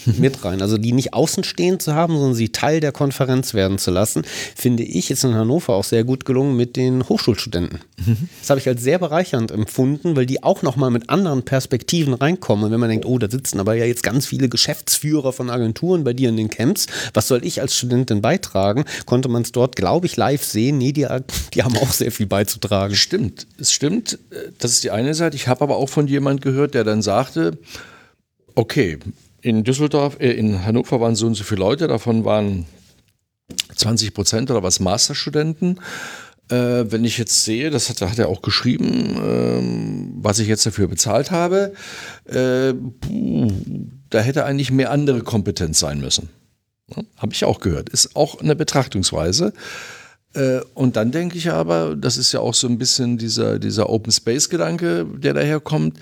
mit 0.06 0.44
rein. 0.44 0.62
Also 0.62 0.78
die 0.78 0.92
nicht 0.92 1.12
außenstehend 1.12 1.82
zu 1.82 1.94
haben, 1.94 2.14
sondern 2.14 2.34
sie 2.34 2.50
Teil 2.50 2.80
der 2.80 2.92
Konferenz 2.92 3.54
werden 3.54 3.78
zu 3.78 3.90
lassen, 3.90 4.22
finde 4.54 4.84
ich, 4.84 5.10
ist 5.10 5.24
in 5.24 5.34
Hannover 5.34 5.74
auch 5.74 5.84
sehr 5.84 6.04
gut 6.04 6.24
gelungen 6.24 6.56
mit 6.56 6.76
den 6.76 7.08
Hochschulstudenten. 7.08 7.80
Das 8.40 8.50
habe 8.50 8.60
ich 8.60 8.68
als 8.68 8.82
sehr 8.82 8.98
bereichernd 8.98 9.50
empfunden, 9.50 10.14
weil 10.16 10.26
die 10.26 10.42
auch 10.42 10.62
nochmal 10.62 10.90
mit 10.90 11.10
anderen 11.10 11.42
Perspektiven 11.42 12.14
reinkommen. 12.14 12.66
Und 12.66 12.70
wenn 12.70 12.80
man 12.80 12.90
denkt, 12.90 13.06
oh, 13.06 13.18
da 13.18 13.28
sitzen 13.28 13.58
aber 13.58 13.74
ja 13.74 13.84
jetzt 13.84 14.02
ganz 14.02 14.26
viele 14.26 14.48
Geschäftsführer 14.48 15.32
von 15.32 15.50
Agenturen 15.50 16.04
bei 16.04 16.12
dir 16.12 16.28
in 16.28 16.36
den 16.36 16.48
Camps, 16.48 16.86
was 17.12 17.28
soll 17.28 17.44
ich 17.44 17.60
als 17.60 17.76
Studentin 17.76 18.22
beitragen? 18.22 18.84
Konnte 19.04 19.28
man 19.28 19.44
es 19.48 19.52
dort, 19.52 19.76
glaube 19.76 20.06
ich, 20.06 20.16
live 20.16 20.44
sehen. 20.44 20.78
Nee, 20.78 20.92
die, 20.92 21.06
die 21.54 21.62
haben 21.62 21.76
auch 21.76 21.90
sehr 21.90 22.12
viel 22.12 22.26
beizutragen. 22.26 22.94
Stimmt, 22.94 23.46
es 23.58 23.72
stimmt. 23.72 24.18
Das 24.58 24.72
ist 24.72 24.84
die 24.84 24.90
eine 24.90 25.14
Seite. 25.14 25.36
Ich 25.36 25.48
habe 25.48 25.62
aber 25.62 25.76
auch 25.76 25.88
von 25.88 26.06
jemand 26.06 26.42
gehört, 26.42 26.74
der 26.74 26.84
dann 26.84 27.02
sagte, 27.02 27.58
okay, 28.54 28.98
in 29.40 29.64
Düsseldorf, 29.64 30.16
äh, 30.20 30.32
in 30.32 30.64
Hannover 30.64 31.00
waren 31.00 31.16
so 31.16 31.26
und 31.26 31.34
so 31.34 31.44
viele 31.44 31.60
Leute, 31.60 31.88
davon 31.88 32.24
waren 32.24 32.66
20 33.74 34.14
Prozent 34.14 34.50
oder 34.50 34.62
was 34.62 34.80
Masterstudenten. 34.80 35.80
Äh, 36.50 36.90
wenn 36.90 37.04
ich 37.04 37.18
jetzt 37.18 37.44
sehe, 37.44 37.70
das 37.70 37.88
hat, 37.88 38.00
hat 38.00 38.18
er 38.18 38.28
auch 38.28 38.42
geschrieben, 38.42 39.16
ähm, 39.22 40.12
was 40.16 40.38
ich 40.38 40.48
jetzt 40.48 40.64
dafür 40.66 40.88
bezahlt 40.88 41.30
habe, 41.30 41.72
äh, 42.26 42.74
da 44.10 44.20
hätte 44.20 44.44
eigentlich 44.44 44.70
mehr 44.70 44.90
andere 44.90 45.20
Kompetenz 45.20 45.78
sein 45.78 46.00
müssen. 46.00 46.30
Ja, 46.94 47.02
Habe 47.16 47.32
ich 47.32 47.44
auch 47.44 47.60
gehört. 47.60 47.88
Ist 47.88 48.16
auch 48.16 48.40
eine 48.40 48.56
Betrachtungsweise. 48.56 49.52
Äh, 50.34 50.60
und 50.74 50.96
dann 50.96 51.10
denke 51.10 51.38
ich 51.38 51.50
aber, 51.50 51.96
das 51.96 52.16
ist 52.16 52.32
ja 52.32 52.40
auch 52.40 52.54
so 52.54 52.68
ein 52.68 52.78
bisschen 52.78 53.18
dieser, 53.18 53.58
dieser 53.58 53.88
Open 53.88 54.12
Space-Gedanke, 54.12 55.06
der 55.16 55.34
daherkommt. 55.34 55.98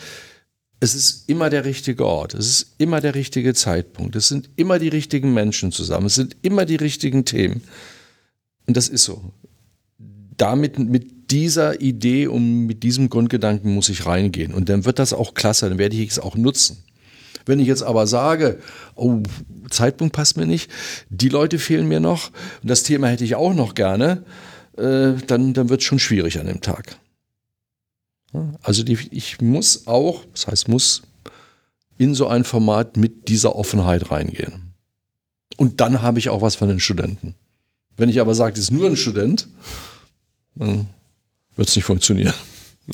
Es 0.79 0.95
ist 0.95 1.29
immer 1.29 1.49
der 1.49 1.65
richtige 1.65 2.05
Ort, 2.05 2.35
es 2.35 2.47
ist 2.49 2.75
immer 2.77 3.01
der 3.01 3.15
richtige 3.15 3.55
Zeitpunkt, 3.55 4.15
es 4.15 4.29
sind 4.29 4.51
immer 4.57 4.79
die 4.79 4.89
richtigen 4.89 5.33
Menschen 5.33 5.73
zusammen, 5.73 6.07
es 6.07 6.17
sind 6.17 6.37
immer 6.43 6.67
die 6.67 6.77
richtigen 6.77 7.25
Themen. 7.25 7.63
Und 8.67 8.77
das 8.77 8.89
ist 8.89 9.05
so. 9.05 9.33
Damit, 10.37 10.79
mit 10.79 11.31
dieser 11.31 11.81
Idee 11.81 12.27
und 12.27 12.67
mit 12.67 12.83
diesem 12.83 13.09
Grundgedanken 13.09 13.73
muss 13.75 13.89
ich 13.89 14.05
reingehen. 14.05 14.53
Und 14.53 14.69
dann 14.69 14.85
wird 14.85 14.99
das 14.99 15.15
auch 15.15 15.33
klasse, 15.33 15.69
dann 15.69 15.79
werde 15.79 15.97
ich 15.97 16.11
es 16.11 16.19
auch 16.19 16.37
nutzen. 16.37 16.85
Wenn 17.47 17.61
ich 17.61 17.67
jetzt 17.67 17.83
aber 17.83 18.07
sage, 18.07 18.61
oh, 18.95 19.23
Zeitpunkt 19.71 20.15
passt 20.15 20.37
mir 20.37 20.47
nicht, 20.47 20.71
die 21.09 21.29
Leute 21.29 21.59
fehlen 21.59 21.89
mir 21.89 22.01
noch 22.01 22.31
und 22.63 22.71
das 22.71 22.83
Thema 22.83 23.09
hätte 23.09 23.25
ich 23.25 23.37
auch 23.37 23.55
noch 23.55 23.75
gerne, 23.75 24.25
äh, 24.77 25.13
dann, 25.27 25.55
dann 25.55 25.69
wird 25.69 25.81
es 25.81 25.87
schon 25.87 25.99
schwierig 25.99 26.39
an 26.39 26.47
dem 26.47 26.61
Tag. 26.61 26.99
Also 28.63 28.83
die, 28.83 28.99
ich 29.13 29.41
muss 29.41 29.87
auch, 29.87 30.25
das 30.33 30.47
heißt 30.49 30.69
muss, 30.69 31.03
in 31.97 32.15
so 32.15 32.27
ein 32.27 32.45
Format 32.45 32.97
mit 32.97 33.29
dieser 33.29 33.57
Offenheit 33.57 34.11
reingehen. 34.11 34.75
Und 35.57 35.81
dann 35.81 36.03
habe 36.03 36.19
ich 36.19 36.29
auch 36.29 36.43
was 36.43 36.57
von 36.57 36.69
den 36.69 36.81
Studenten. 36.81 37.35
Wenn 37.97 38.11
ich 38.11 38.21
aber 38.21 38.35
sage, 38.35 38.53
das 38.53 38.65
ist 38.65 38.73
nur 38.73 38.87
ein 38.87 38.97
Student, 38.97 39.49
dann 40.57 40.89
wird 41.55 41.69
es 41.69 41.77
nicht 41.77 41.87
funktionieren. 41.87 42.35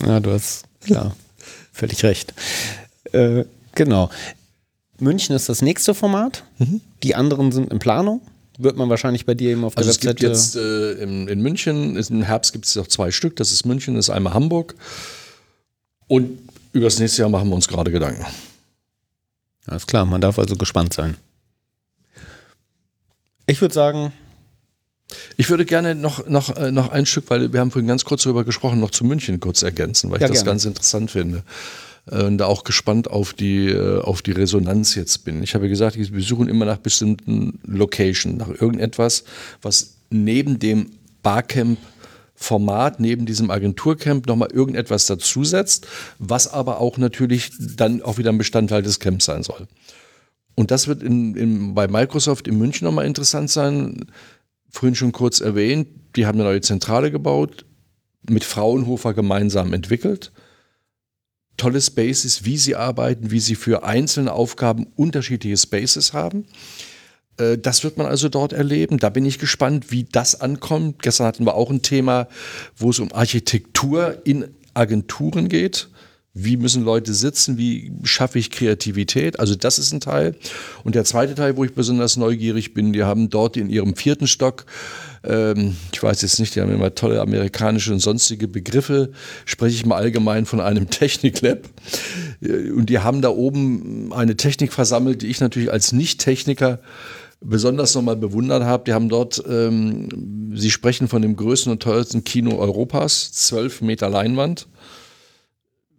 Ja, 0.00 0.20
du 0.20 0.30
hast 0.30 0.64
klar 0.80 1.16
völlig 1.72 2.04
recht. 2.04 2.34
Äh, 3.12 3.44
genau. 3.74 4.10
München 5.02 5.34
ist 5.36 5.48
das 5.48 5.62
nächste 5.62 5.94
Format. 5.94 6.44
Mhm. 6.58 6.80
Die 7.02 7.14
anderen 7.14 7.52
sind 7.52 7.70
in 7.72 7.78
Planung. 7.78 8.20
Wird 8.58 8.76
man 8.76 8.88
wahrscheinlich 8.90 9.26
bei 9.26 9.34
dir 9.34 9.50
eben 9.50 9.64
auf 9.64 9.74
der 9.74 9.78
Also 9.80 9.90
es 9.90 10.00
gibt 10.00 10.22
Webseite. 10.22 10.26
jetzt 10.32 10.56
äh, 10.56 11.02
in, 11.02 11.26
in 11.28 11.40
München, 11.40 11.96
im 11.96 12.22
Herbst 12.22 12.52
gibt 12.52 12.66
es 12.66 12.76
noch 12.76 12.86
zwei 12.86 13.10
Stück. 13.10 13.36
Das 13.36 13.50
ist 13.50 13.64
München, 13.66 13.94
das 13.96 14.06
ist 14.06 14.10
einmal 14.10 14.34
Hamburg. 14.34 14.74
Und 16.06 16.38
über 16.72 16.84
das 16.84 16.98
nächste 16.98 17.22
Jahr 17.22 17.30
machen 17.30 17.48
wir 17.48 17.54
uns 17.54 17.68
gerade 17.68 17.90
Gedanken. 17.90 18.24
Alles 19.66 19.86
klar, 19.86 20.04
man 20.04 20.20
darf 20.20 20.38
also 20.38 20.56
gespannt 20.56 20.92
sein. 20.94 21.16
Ich 23.46 23.60
würde 23.60 23.74
sagen, 23.74 24.12
Ich 25.36 25.50
würde 25.50 25.64
gerne 25.66 25.94
noch, 25.94 26.26
noch, 26.28 26.56
äh, 26.56 26.70
noch 26.72 26.90
ein 26.90 27.04
Stück, 27.06 27.28
weil 27.28 27.52
wir 27.52 27.60
haben 27.60 27.70
vorhin 27.70 27.88
ganz 27.88 28.04
kurz 28.04 28.22
darüber 28.22 28.44
gesprochen, 28.44 28.80
noch 28.80 28.90
zu 28.90 29.04
München 29.04 29.40
kurz 29.40 29.62
ergänzen, 29.62 30.10
weil 30.10 30.16
ich 30.18 30.22
Ja, 30.22 30.28
das 30.28 30.38
gerne. 30.38 30.50
ganz 30.50 30.64
interessant 30.64 31.10
finde. 31.10 31.42
Äh, 32.10 32.24
Und 32.24 32.38
da 32.38 32.46
auch 32.46 32.64
gespannt 32.64 33.10
auf 33.10 33.32
die, 33.32 33.68
äh, 33.68 34.00
auf 34.00 34.22
die 34.22 34.32
Resonanz 34.32 34.94
jetzt 34.94 35.24
bin. 35.24 35.42
Ich 35.42 35.54
habe 35.54 35.68
gesagt, 35.68 35.96
wir 35.96 36.22
suchen 36.22 36.48
immer 36.48 36.64
nach 36.64 36.78
bestimmten 36.78 37.60
Location, 37.64 38.36
nach 38.36 38.48
irgendetwas, 38.48 39.24
was 39.60 39.98
neben 40.10 40.58
dem 40.58 40.90
Barcamp 41.22 41.78
Format 42.34 42.98
neben 42.98 43.24
diesem 43.24 43.50
Agenturcamp 43.50 44.26
nochmal 44.26 44.50
irgendetwas 44.50 45.06
dazusetzt, 45.06 45.86
was 46.18 46.48
aber 46.52 46.80
auch 46.80 46.98
natürlich 46.98 47.52
dann 47.76 48.02
auch 48.02 48.18
wieder 48.18 48.30
ein 48.30 48.38
Bestandteil 48.38 48.82
des 48.82 48.98
Camps 48.98 49.26
sein 49.26 49.44
soll. 49.44 49.68
Und 50.56 50.70
das 50.72 50.88
wird 50.88 51.02
in, 51.02 51.36
in, 51.36 51.74
bei 51.74 51.86
Microsoft 51.86 52.48
in 52.48 52.58
München 52.58 52.84
nochmal 52.84 53.06
interessant 53.06 53.48
sein. 53.48 54.06
Vorhin 54.70 54.96
schon 54.96 55.12
kurz 55.12 55.40
erwähnt, 55.40 55.86
die 56.16 56.26
haben 56.26 56.40
eine 56.40 56.48
neue 56.48 56.60
Zentrale 56.60 57.12
gebaut, 57.12 57.64
mit 58.28 58.42
Fraunhofer 58.42 59.14
gemeinsam 59.14 59.72
entwickelt. 59.72 60.32
Tolle 61.56 61.80
Spaces, 61.80 62.44
wie 62.44 62.56
sie 62.56 62.76
arbeiten, 62.76 63.30
wie 63.30 63.40
sie 63.40 63.54
für 63.54 63.84
einzelne 63.84 64.32
Aufgaben 64.32 64.86
unterschiedliche 64.96 65.56
Spaces 65.56 66.12
haben. 66.12 66.46
Äh, 67.36 67.58
Das 67.58 67.84
wird 67.84 67.98
man 67.98 68.06
also 68.06 68.28
dort 68.28 68.52
erleben. 68.52 68.98
Da 68.98 69.10
bin 69.10 69.24
ich 69.24 69.38
gespannt, 69.38 69.90
wie 69.90 70.04
das 70.04 70.40
ankommt. 70.40 71.02
Gestern 71.02 71.26
hatten 71.26 71.44
wir 71.44 71.54
auch 71.54 71.70
ein 71.70 71.82
Thema, 71.82 72.28
wo 72.76 72.90
es 72.90 72.98
um 72.98 73.12
Architektur 73.12 74.20
in 74.24 74.48
Agenturen 74.74 75.48
geht. 75.48 75.88
Wie 76.34 76.56
müssen 76.56 76.82
Leute 76.82 77.12
sitzen? 77.12 77.58
Wie 77.58 77.92
schaffe 78.04 78.38
ich 78.38 78.50
Kreativität? 78.50 79.38
Also 79.38 79.54
das 79.54 79.78
ist 79.78 79.92
ein 79.92 80.00
Teil. 80.00 80.34
Und 80.82 80.94
der 80.94 81.04
zweite 81.04 81.34
Teil, 81.34 81.58
wo 81.58 81.64
ich 81.64 81.74
besonders 81.74 82.16
neugierig 82.16 82.72
bin, 82.72 82.94
die 82.94 83.04
haben 83.04 83.28
dort 83.28 83.58
in 83.58 83.68
ihrem 83.68 83.94
vierten 83.96 84.26
Stock, 84.26 84.64
ähm, 85.24 85.76
ich 85.92 86.02
weiß 86.02 86.22
jetzt 86.22 86.38
nicht, 86.40 86.54
die 86.54 86.60
haben 86.60 86.72
immer 86.72 86.94
tolle 86.94 87.20
amerikanische 87.20 87.92
und 87.92 88.00
sonstige 88.00 88.48
Begriffe, 88.48 89.12
spreche 89.44 89.76
ich 89.76 89.86
mal 89.86 89.96
allgemein 89.96 90.46
von 90.46 90.60
einem 90.60 90.90
Techniklab. 90.90 91.68
Äh, 92.40 92.70
Und 92.70 92.90
die 92.90 92.98
haben 92.98 93.22
da 93.22 93.30
oben 93.30 94.12
eine 94.12 94.36
Technik 94.36 94.72
versammelt, 94.72 95.22
die 95.22 95.28
ich 95.28 95.40
natürlich 95.40 95.70
als 95.72 95.92
Nicht-Techniker 95.92 96.80
besonders 97.40 97.94
nochmal 97.94 98.16
bewundert 98.16 98.62
habe. 98.64 98.84
Die 98.86 98.92
haben 98.92 99.08
dort, 99.08 99.42
ähm, 99.48 100.52
sie 100.54 100.70
sprechen 100.70 101.08
von 101.08 101.22
dem 101.22 101.36
größten 101.36 101.72
und 101.72 101.82
teuersten 101.82 102.24
Kino 102.24 102.56
Europas, 102.56 103.32
12 103.32 103.80
Meter 103.82 104.08
Leinwand, 104.08 104.68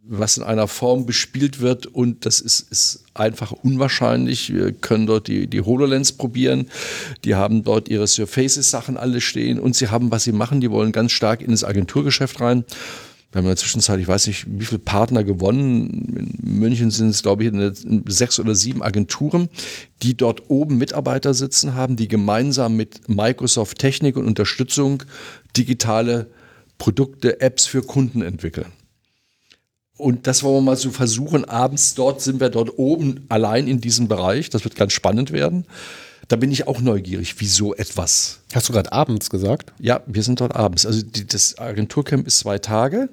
was 0.05 0.38
in 0.38 0.43
einer 0.43 0.67
Form 0.67 1.05
bespielt 1.05 1.61
wird 1.61 1.85
und 1.85 2.25
das 2.25 2.41
ist, 2.41 2.71
ist 2.71 3.03
einfach 3.13 3.51
unwahrscheinlich. 3.51 4.53
Wir 4.53 4.73
können 4.73 5.05
dort 5.05 5.27
die, 5.27 5.47
die 5.47 5.61
HoloLens 5.61 6.11
probieren. 6.13 6.69
Die 7.23 7.35
haben 7.35 7.63
dort 7.63 7.88
ihre 7.88 8.07
Surfaces 8.07 8.69
Sachen 8.69 8.97
alle 8.97 9.21
stehen 9.21 9.59
und 9.59 9.75
sie 9.75 9.88
haben, 9.88 10.11
was 10.11 10.25
sie 10.25 10.34
machen, 10.34 10.59
die 10.59 10.71
wollen 10.71 10.91
ganz 10.91 11.13
stark 11.13 11.41
in 11.41 11.51
das 11.51 11.63
Agenturgeschäft 11.63 12.41
rein. 12.41 12.65
Wir 13.31 13.39
haben 13.39 13.45
in 13.45 13.51
der 13.51 13.57
Zwischenzeit, 13.57 13.99
ich 13.99 14.07
weiß 14.07 14.27
nicht, 14.27 14.45
wie 14.47 14.65
viele 14.65 14.80
Partner 14.80 15.23
gewonnen. 15.23 16.38
In 16.43 16.59
München 16.59 16.91
sind 16.91 17.09
es, 17.09 17.23
glaube 17.23 17.45
ich, 17.45 17.51
sechs 18.07 18.39
oder 18.39 18.53
sieben 18.53 18.84
Agenturen, 18.84 19.49
die 20.03 20.15
dort 20.15 20.49
oben 20.49 20.77
Mitarbeiter 20.77 21.34
sitzen 21.34 21.73
haben, 21.73 21.95
die 21.95 22.07
gemeinsam 22.07 22.75
mit 22.75 23.09
Microsoft 23.09 23.80
Technik 23.80 24.17
und 24.17 24.27
Unterstützung 24.27 25.03
digitale 25.55 26.27
Produkte, 26.77 27.41
Apps 27.41 27.65
für 27.65 27.81
Kunden 27.81 28.21
entwickeln. 28.21 28.67
Und 29.98 30.28
das 30.28 30.44
wollen 30.44 30.57
wir 30.57 30.72
mal 30.72 30.78
so 30.78 30.91
versuchen. 30.91 31.45
Abends 31.45 31.94
dort 31.94 32.22
sind 32.22 32.40
wir 32.40 32.49
dort 32.49 32.78
oben 32.78 33.26
allein 33.30 33.68
in 33.68 33.80
diesem 33.80 34.07
Bereich. 34.07 34.49
Das 34.49 34.64
wird 34.64 34.76
ganz 34.76 34.94
spannend 34.94 35.32
werden. 35.32 35.65
Da 36.28 36.36
bin 36.36 36.52
ich 36.52 36.68
auch 36.68 36.80
neugierig, 36.80 37.40
wie 37.40 37.48
so 37.48 37.76
etwas 37.76 38.40
hast 38.53 38.70
du 38.70 38.74
gerade 38.74 38.91
abends 38.91 39.30
gesagt? 39.30 39.74
ja, 39.80 40.02
wir 40.06 40.24
sind 40.24 40.40
dort 40.40 40.56
abends. 40.56 40.86
Also 40.86 41.02
die, 41.02 41.28
das 41.28 41.57
Agenturcamp 41.57 42.28
ist 42.28 42.40
zwei 42.40 42.60
Tage 42.60 43.10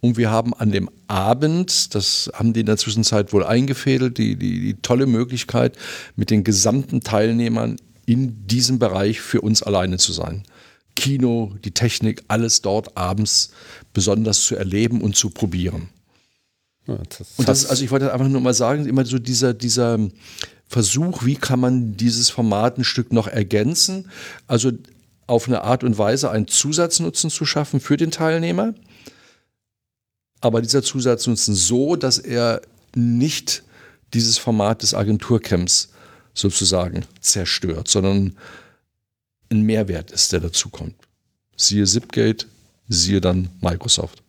und 0.00 0.16
wir 0.16 0.30
haben 0.30 0.54
an 0.54 0.72
dem 0.72 0.90
Abend, 1.06 1.94
das 1.94 2.30
haben 2.34 2.52
die 2.52 2.60
in 2.60 2.66
der 2.66 2.76
Zwischenzeit 2.76 3.32
wohl 3.32 3.44
eingefädelt, 3.44 4.18
die, 4.18 4.36
die, 4.36 4.60
die 4.60 4.74
tolle 4.82 5.06
Möglichkeit, 5.06 5.76
mit 6.16 6.30
den 6.30 6.42
gesamten 6.42 7.02
Teilnehmern 7.02 7.76
in 8.04 8.46
diesem 8.46 8.78
Bereich 8.78 9.20
für 9.20 9.40
uns 9.40 9.62
alleine 9.62 9.98
zu 9.98 10.12
sein. 10.12 10.42
Kino, 10.96 11.54
die 11.64 11.70
Technik, 11.70 12.24
alles 12.28 12.60
dort 12.60 12.96
abends 12.96 13.52
besonders 13.94 14.42
zu 14.42 14.56
erleben 14.56 15.00
und 15.00 15.16
zu 15.16 15.30
probieren. 15.30 15.88
Ja, 16.86 16.98
das 17.18 17.34
Und 17.36 17.48
das, 17.48 17.66
also 17.66 17.84
ich 17.84 17.90
wollte 17.90 18.12
einfach 18.12 18.28
nur 18.28 18.40
mal 18.40 18.54
sagen, 18.54 18.86
immer 18.86 19.04
so 19.04 19.18
dieser, 19.18 19.54
dieser 19.54 19.98
Versuch, 20.66 21.24
wie 21.24 21.36
kann 21.36 21.60
man 21.60 21.96
dieses 21.96 22.30
Format 22.30 22.78
ein 22.78 22.84
Stück 22.84 23.12
noch 23.12 23.28
ergänzen? 23.28 24.10
Also 24.46 24.72
auf 25.26 25.46
eine 25.46 25.62
Art 25.62 25.84
und 25.84 25.98
Weise 25.98 26.30
einen 26.30 26.48
Zusatznutzen 26.48 27.30
zu 27.30 27.44
schaffen 27.44 27.80
für 27.80 27.96
den 27.96 28.10
Teilnehmer. 28.10 28.74
Aber 30.40 30.60
dieser 30.60 30.82
Zusatznutzen 30.82 31.54
so, 31.54 31.94
dass 31.94 32.18
er 32.18 32.62
nicht 32.94 33.62
dieses 34.12 34.38
Format 34.38 34.82
des 34.82 34.94
Agenturcamps 34.94 35.90
sozusagen 36.34 37.04
zerstört, 37.20 37.88
sondern 37.88 38.36
ein 39.50 39.62
Mehrwert 39.62 40.10
ist, 40.10 40.32
der 40.32 40.40
dazukommt. 40.40 40.94
Siehe 41.56 41.84
Zipgate, 41.84 42.46
siehe 42.88 43.20
dann 43.20 43.50
Microsoft. 43.60 44.22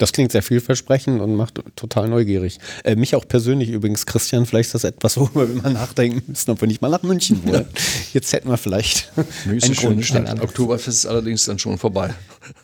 Das 0.00 0.12
klingt 0.12 0.32
sehr 0.32 0.42
vielversprechend 0.42 1.20
und 1.20 1.36
macht 1.36 1.60
total 1.76 2.08
neugierig. 2.08 2.58
Äh, 2.84 2.96
mich 2.96 3.14
auch 3.14 3.28
persönlich 3.28 3.68
übrigens, 3.68 4.06
Christian, 4.06 4.46
vielleicht 4.46 4.68
ist 4.68 4.74
das 4.76 4.84
etwas, 4.84 5.18
worüber 5.18 5.46
wir 5.46 5.60
mal 5.60 5.74
nachdenken 5.74 6.22
müssen, 6.26 6.50
ob 6.50 6.62
wir 6.62 6.68
nicht 6.68 6.80
mal 6.80 6.88
nach 6.88 7.02
München 7.02 7.44
wollen. 7.44 7.66
Jetzt 8.14 8.32
hätten 8.32 8.48
wir 8.48 8.56
vielleicht 8.56 9.12
Nächste 9.44 9.86
einen 9.86 10.24
Grund. 10.24 10.42
Oktoberfest 10.42 11.04
ist 11.04 11.06
allerdings 11.06 11.44
dann 11.44 11.58
schon 11.58 11.76
vorbei. 11.76 12.14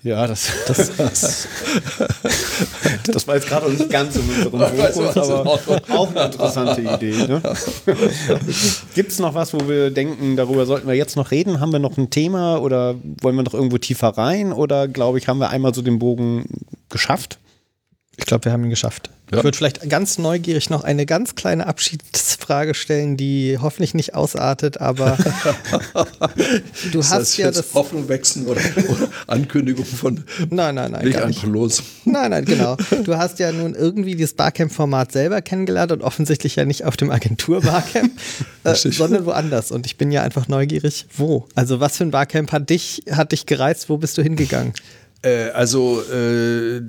Ja, 0.03 0.27
das, 0.27 0.49
das, 0.67 0.97
das, 0.97 1.49
das 3.13 3.27
war 3.27 3.35
jetzt 3.35 3.49
gerade 3.49 3.71
nicht 3.71 3.91
ganz 3.91 4.17
in 4.17 4.23
unserem 4.23 4.79
Weiß, 4.79 4.95
Fokus, 4.95 5.31
aber 5.31 5.61
auch 5.89 6.11
eine 6.15 6.25
interessante 6.27 6.81
Idee. 6.95 7.27
Ne? 7.27 7.43
Gibt 8.95 9.13
es 9.13 9.19
noch 9.19 9.35
was, 9.35 9.53
wo 9.53 9.69
wir 9.69 9.91
denken, 9.91 10.37
darüber 10.37 10.67
sollten 10.67 10.87
wir 10.87 10.95
jetzt 10.95 11.17
noch 11.17 11.31
reden? 11.31 11.61
Haben 11.61 11.73
wir 11.73 11.79
noch 11.79 11.97
ein 11.97 12.11
Thema 12.11 12.59
oder 12.59 12.95
wollen 13.21 13.37
wir 13.37 13.43
noch 13.43 13.55
irgendwo 13.55 13.79
tiefer 13.79 14.09
rein? 14.09 14.53
Oder 14.53 14.89
glaube 14.89 15.19
ich, 15.19 15.29
haben 15.29 15.39
wir 15.39 15.51
einmal 15.51 15.75
so 15.75 15.83
den 15.83 15.99
Bogen 15.99 16.47
geschafft? 16.89 17.39
Ich 18.19 18.25
glaube, 18.25 18.47
wir 18.47 18.53
haben 18.53 18.65
ihn 18.65 18.71
geschafft. 18.71 19.11
Ja. 19.31 19.39
Ich 19.39 19.45
würde 19.45 19.59
vielleicht 19.59 19.89
ganz 19.91 20.19
neugierig 20.19 20.71
noch 20.71 20.85
eine 20.85 21.05
ganz 21.05 21.35
kleine 21.35 21.67
Abschiedsfrage 21.67 22.75
stellen, 22.75 23.17
die 23.17 23.59
hoffentlich 23.61 23.93
nicht 23.93 24.15
ausartet, 24.15 24.81
aber 24.81 25.19
du 26.93 27.01
Ist 27.01 27.11
hast 27.11 27.21
das 27.21 27.37
ja 27.37 27.47
jetzt 27.47 27.59
das. 27.59 27.75
Hoffnung 27.75 28.09
wechseln 28.09 28.47
oder, 28.47 28.61
oder 28.89 29.09
Ankündigung 29.27 29.85
von 29.85 30.25
Nein, 30.51 30.77
nein, 30.77 30.93
nein. 30.93 31.05
leg 31.05 31.15
Gar 31.15 31.27
nicht. 31.27 31.39
einfach 31.39 31.49
los. 31.53 31.83
Nein, 32.05 32.31
nein, 32.31 32.45
genau. 32.45 32.77
Du 33.05 33.17
hast 33.17 33.39
ja 33.39 33.51
nun 33.53 33.75
irgendwie 33.75 34.15
dieses 34.15 34.35
Barcamp-Format 34.35 35.13
selber 35.13 35.43
kennengelernt 35.43 35.93
und 35.93 36.03
offensichtlich 36.03 36.57
ja 36.57 36.65
nicht 36.65 36.85
auf 36.85 36.97
dem 36.97 37.11
Agentur-Barcamp, 37.11 38.13
äh, 38.65 38.75
sondern 38.75 39.27
woanders. 39.27 39.73
Und 39.73 39.87
ich 39.87 39.97
bin 39.99 40.11
ja 40.13 40.23
einfach 40.23 40.49
neugierig, 40.49 41.07
wo? 41.17 41.47
Also 41.55 41.81
was 41.81 41.97
für 41.97 42.05
ein 42.05 42.13
Barcamp 42.13 42.53
hat 42.53 42.71
dich, 42.71 43.03
hat 43.11 43.33
dich 43.33 43.45
gereizt? 43.47 43.89
Wo 43.89 43.97
bist 43.99 44.17
du 44.19 44.23
hingegangen? 44.23 44.73
Äh, 45.23 45.51
also 45.51 46.01
äh, 46.13 46.77
äh, 46.77 46.83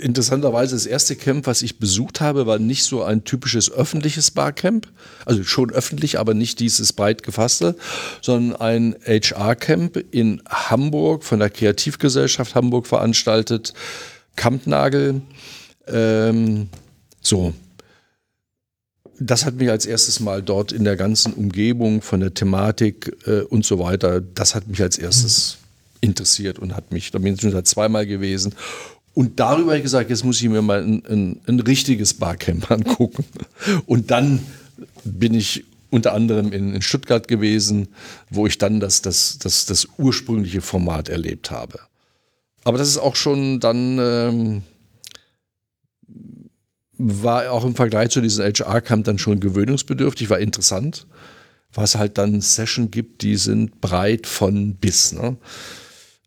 interessanterweise 0.00 0.74
das 0.74 0.86
erste 0.86 1.16
Camp, 1.16 1.46
was 1.46 1.62
ich 1.62 1.78
besucht 1.78 2.20
habe, 2.20 2.46
war 2.46 2.58
nicht 2.58 2.84
so 2.84 3.02
ein 3.02 3.24
typisches 3.24 3.70
öffentliches 3.70 4.30
Barcamp, 4.30 4.88
also 5.26 5.44
schon 5.44 5.70
öffentlich, 5.70 6.18
aber 6.18 6.34
nicht 6.34 6.60
dieses 6.60 6.92
breit 6.92 7.22
gefasste, 7.22 7.76
sondern 8.20 8.60
ein 8.60 8.96
HR-Camp 9.06 10.02
in 10.10 10.42
Hamburg 10.48 11.24
von 11.24 11.38
der 11.38 11.50
Kreativgesellschaft 11.50 12.54
Hamburg 12.54 12.86
veranstaltet, 12.86 13.74
Kampnagel. 14.36 15.22
Ähm, 15.86 16.68
so, 17.20 17.52
das 19.18 19.44
hat 19.44 19.56
mich 19.56 19.70
als 19.70 19.86
erstes 19.86 20.18
Mal 20.20 20.42
dort 20.42 20.72
in 20.72 20.84
der 20.84 20.96
ganzen 20.96 21.34
Umgebung 21.34 22.00
von 22.00 22.20
der 22.20 22.32
Thematik 22.32 23.16
äh, 23.26 23.42
und 23.42 23.64
so 23.64 23.78
weiter, 23.78 24.20
das 24.20 24.54
hat 24.54 24.66
mich 24.66 24.80
als 24.82 24.96
erstes 24.98 25.58
interessiert 26.00 26.58
und 26.58 26.74
hat 26.74 26.92
mich, 26.92 27.10
da 27.10 27.18
bin 27.18 27.34
ich 27.34 27.40
schon 27.40 27.50
seit 27.50 27.66
zweimal 27.66 28.06
gewesen. 28.06 28.54
Und 29.14 29.40
darüber 29.40 29.70
habe 29.70 29.78
ich 29.78 29.82
gesagt, 29.82 30.10
jetzt 30.10 30.24
muss 30.24 30.40
ich 30.40 30.48
mir 30.48 30.62
mal 30.62 30.82
ein, 30.82 31.02
ein, 31.06 31.40
ein 31.46 31.60
richtiges 31.60 32.14
Barcamp 32.14 32.70
angucken. 32.70 33.24
Und 33.86 34.10
dann 34.10 34.40
bin 35.04 35.34
ich 35.34 35.64
unter 35.90 36.12
anderem 36.12 36.52
in, 36.52 36.74
in 36.74 36.82
Stuttgart 36.82 37.26
gewesen, 37.26 37.88
wo 38.30 38.46
ich 38.46 38.58
dann 38.58 38.80
das, 38.80 39.02
das, 39.02 39.38
das, 39.38 39.66
das 39.66 39.88
ursprüngliche 39.98 40.60
Format 40.60 41.08
erlebt 41.08 41.50
habe. 41.50 41.80
Aber 42.64 42.78
das 42.78 42.88
ist 42.88 42.98
auch 42.98 43.16
schon 43.16 43.58
dann, 43.60 43.98
ähm, 43.98 44.62
war 46.96 47.50
auch 47.50 47.64
im 47.64 47.74
Vergleich 47.74 48.10
zu 48.10 48.20
diesem 48.20 48.44
HR-Camp 48.44 49.04
dann 49.04 49.18
schon 49.18 49.40
gewöhnungsbedürftig, 49.40 50.30
war 50.30 50.38
interessant, 50.38 51.06
was 51.72 51.96
halt 51.96 52.18
dann 52.18 52.40
Session 52.40 52.90
gibt, 52.90 53.22
die 53.22 53.36
sind 53.36 53.80
breit 53.80 54.26
von 54.26 54.74
bis. 54.74 55.12
Ne? 55.12 55.36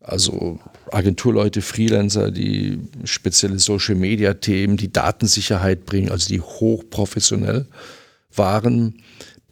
Also 0.06 0.60
Agenturleute, 0.92 1.62
Freelancer, 1.62 2.30
die 2.30 2.78
spezielle 3.04 3.58
Social-Media-Themen, 3.58 4.76
die 4.76 4.92
Datensicherheit 4.92 5.86
bringen, 5.86 6.10
also 6.10 6.28
die 6.28 6.42
hochprofessionell 6.42 7.66
waren, 8.34 9.02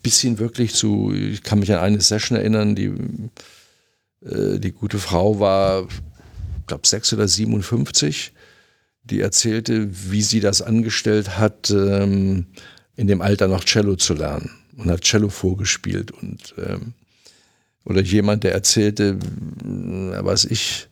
bis 0.03 0.20
hin 0.20 0.39
wirklich 0.39 0.74
zu, 0.74 1.12
ich 1.15 1.43
kann 1.43 1.61
mich 1.61 1.73
an 1.73 1.79
eine 1.79 2.03
Session 2.03 2.37
erinnern, 2.37 2.74
die, 2.74 2.93
äh, 4.27 4.59
die 4.59 4.73
gute 4.73 4.99
Frau 4.99 5.41
war, 5.41 5.85
ich 6.61 6.66
glaube, 6.66 6.87
6 6.87 7.15
oder 7.15 7.27
57, 7.27 8.33
die 9.05 9.20
erzählte, 9.20 9.89
wie 10.11 10.23
sie 10.23 10.41
das 10.41 10.61
angestellt 10.61 11.39
hat, 11.39 11.70
ähm, 11.70 12.47
in 12.95 13.07
dem 13.07 13.23
Alter 13.23 13.49
noch 13.49 13.65
Cello 13.65 13.97
zu 13.97 14.12
lernen 14.12 14.51
und 14.77 14.91
hat 14.91 15.01
Cello 15.01 15.31
vorgespielt 15.31 16.11
und 16.11 16.55
ähm, 16.59 16.93
oder 17.85 18.01
jemand, 18.01 18.45
der 18.45 18.53
erzählte, 18.53 19.19
äh, 19.65 20.25
was 20.25 20.45
ich, 20.45 20.89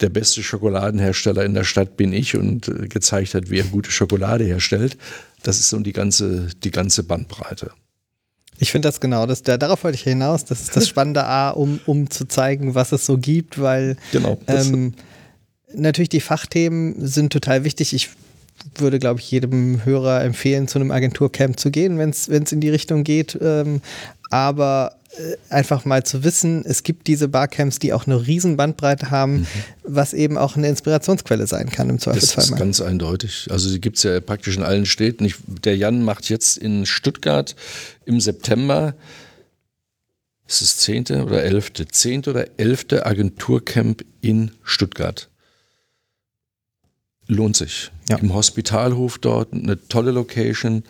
der 0.00 0.08
beste 0.08 0.42
Schokoladenhersteller 0.42 1.44
in 1.44 1.54
der 1.54 1.64
Stadt 1.64 1.96
bin 1.96 2.12
ich 2.12 2.36
und 2.36 2.68
äh, 2.68 2.88
gezeigt 2.88 3.34
hat, 3.34 3.50
wie 3.50 3.58
er 3.58 3.64
gute 3.64 3.90
Schokolade 3.90 4.44
herstellt. 4.44 4.96
Das 5.42 5.58
ist 5.58 5.68
so 5.70 5.78
die 5.78 5.92
ganze, 5.92 6.48
die 6.62 6.70
ganze 6.70 7.02
Bandbreite. 7.04 7.70
Ich 8.58 8.70
finde 8.70 8.88
das 8.88 9.00
genau, 9.00 9.26
das, 9.26 9.42
da, 9.42 9.56
darauf 9.56 9.82
wollte 9.84 9.96
ich 9.96 10.02
hinaus. 10.02 10.44
Das 10.44 10.60
ist 10.60 10.76
das 10.76 10.88
Spannende 10.88 11.24
A, 11.24 11.50
um, 11.50 11.80
um 11.86 12.10
zu 12.10 12.26
zeigen, 12.26 12.74
was 12.74 12.92
es 12.92 13.06
so 13.06 13.18
gibt, 13.18 13.60
weil 13.60 13.96
Genau. 14.12 14.38
Ähm, 14.46 14.94
natürlich 15.74 16.10
die 16.10 16.20
Fachthemen 16.20 16.94
sind 17.06 17.32
total 17.32 17.64
wichtig. 17.64 17.92
Ich 17.92 18.10
würde, 18.76 18.98
glaube 18.98 19.20
ich, 19.20 19.30
jedem 19.30 19.84
Hörer 19.84 20.22
empfehlen, 20.22 20.68
zu 20.68 20.78
einem 20.78 20.90
Agenturcamp 20.90 21.58
zu 21.58 21.70
gehen, 21.70 21.98
wenn 21.98 22.10
es 22.10 22.28
in 22.28 22.60
die 22.60 22.70
Richtung 22.70 23.04
geht. 23.04 23.36
Ähm, 23.40 23.80
aber 24.30 24.96
einfach 25.50 25.84
mal 25.84 26.04
zu 26.04 26.24
wissen, 26.24 26.64
es 26.64 26.82
gibt 26.82 27.06
diese 27.06 27.28
Barcamps, 27.28 27.78
die 27.78 27.92
auch 27.92 28.06
eine 28.06 28.26
riesen 28.26 28.56
Bandbreite 28.56 29.10
haben, 29.10 29.46
was 29.82 30.14
eben 30.14 30.38
auch 30.38 30.56
eine 30.56 30.68
Inspirationsquelle 30.68 31.46
sein 31.46 31.68
kann 31.70 31.90
im 31.90 31.96
Das 31.96 32.04
Zweifelsfall. 32.04 32.44
ist 32.44 32.50
mal. 32.52 32.56
ganz 32.58 32.80
eindeutig. 32.80 33.46
Also 33.50 33.70
die 33.70 33.80
gibt 33.80 33.98
es 33.98 34.04
ja 34.04 34.20
praktisch 34.20 34.56
in 34.56 34.62
allen 34.62 34.86
Städten. 34.86 35.24
Ich, 35.24 35.34
der 35.46 35.76
Jan 35.76 36.02
macht 36.02 36.28
jetzt 36.30 36.56
in 36.56 36.86
Stuttgart 36.86 37.54
im 38.06 38.20
September, 38.20 38.94
ist 40.48 40.62
es 40.62 40.78
10. 40.78 41.22
oder 41.22 41.42
11. 41.42 41.72
10. 41.90 42.24
oder 42.26 42.46
11. 42.58 42.86
Agenturcamp 43.02 44.04
in 44.22 44.50
Stuttgart. 44.64 45.28
Lohnt 47.26 47.56
sich. 47.56 47.90
Ja. 48.08 48.16
Im 48.16 48.34
Hospitalhof 48.34 49.18
dort, 49.18 49.52
eine 49.52 49.78
tolle 49.88 50.10
Location. 50.10 50.84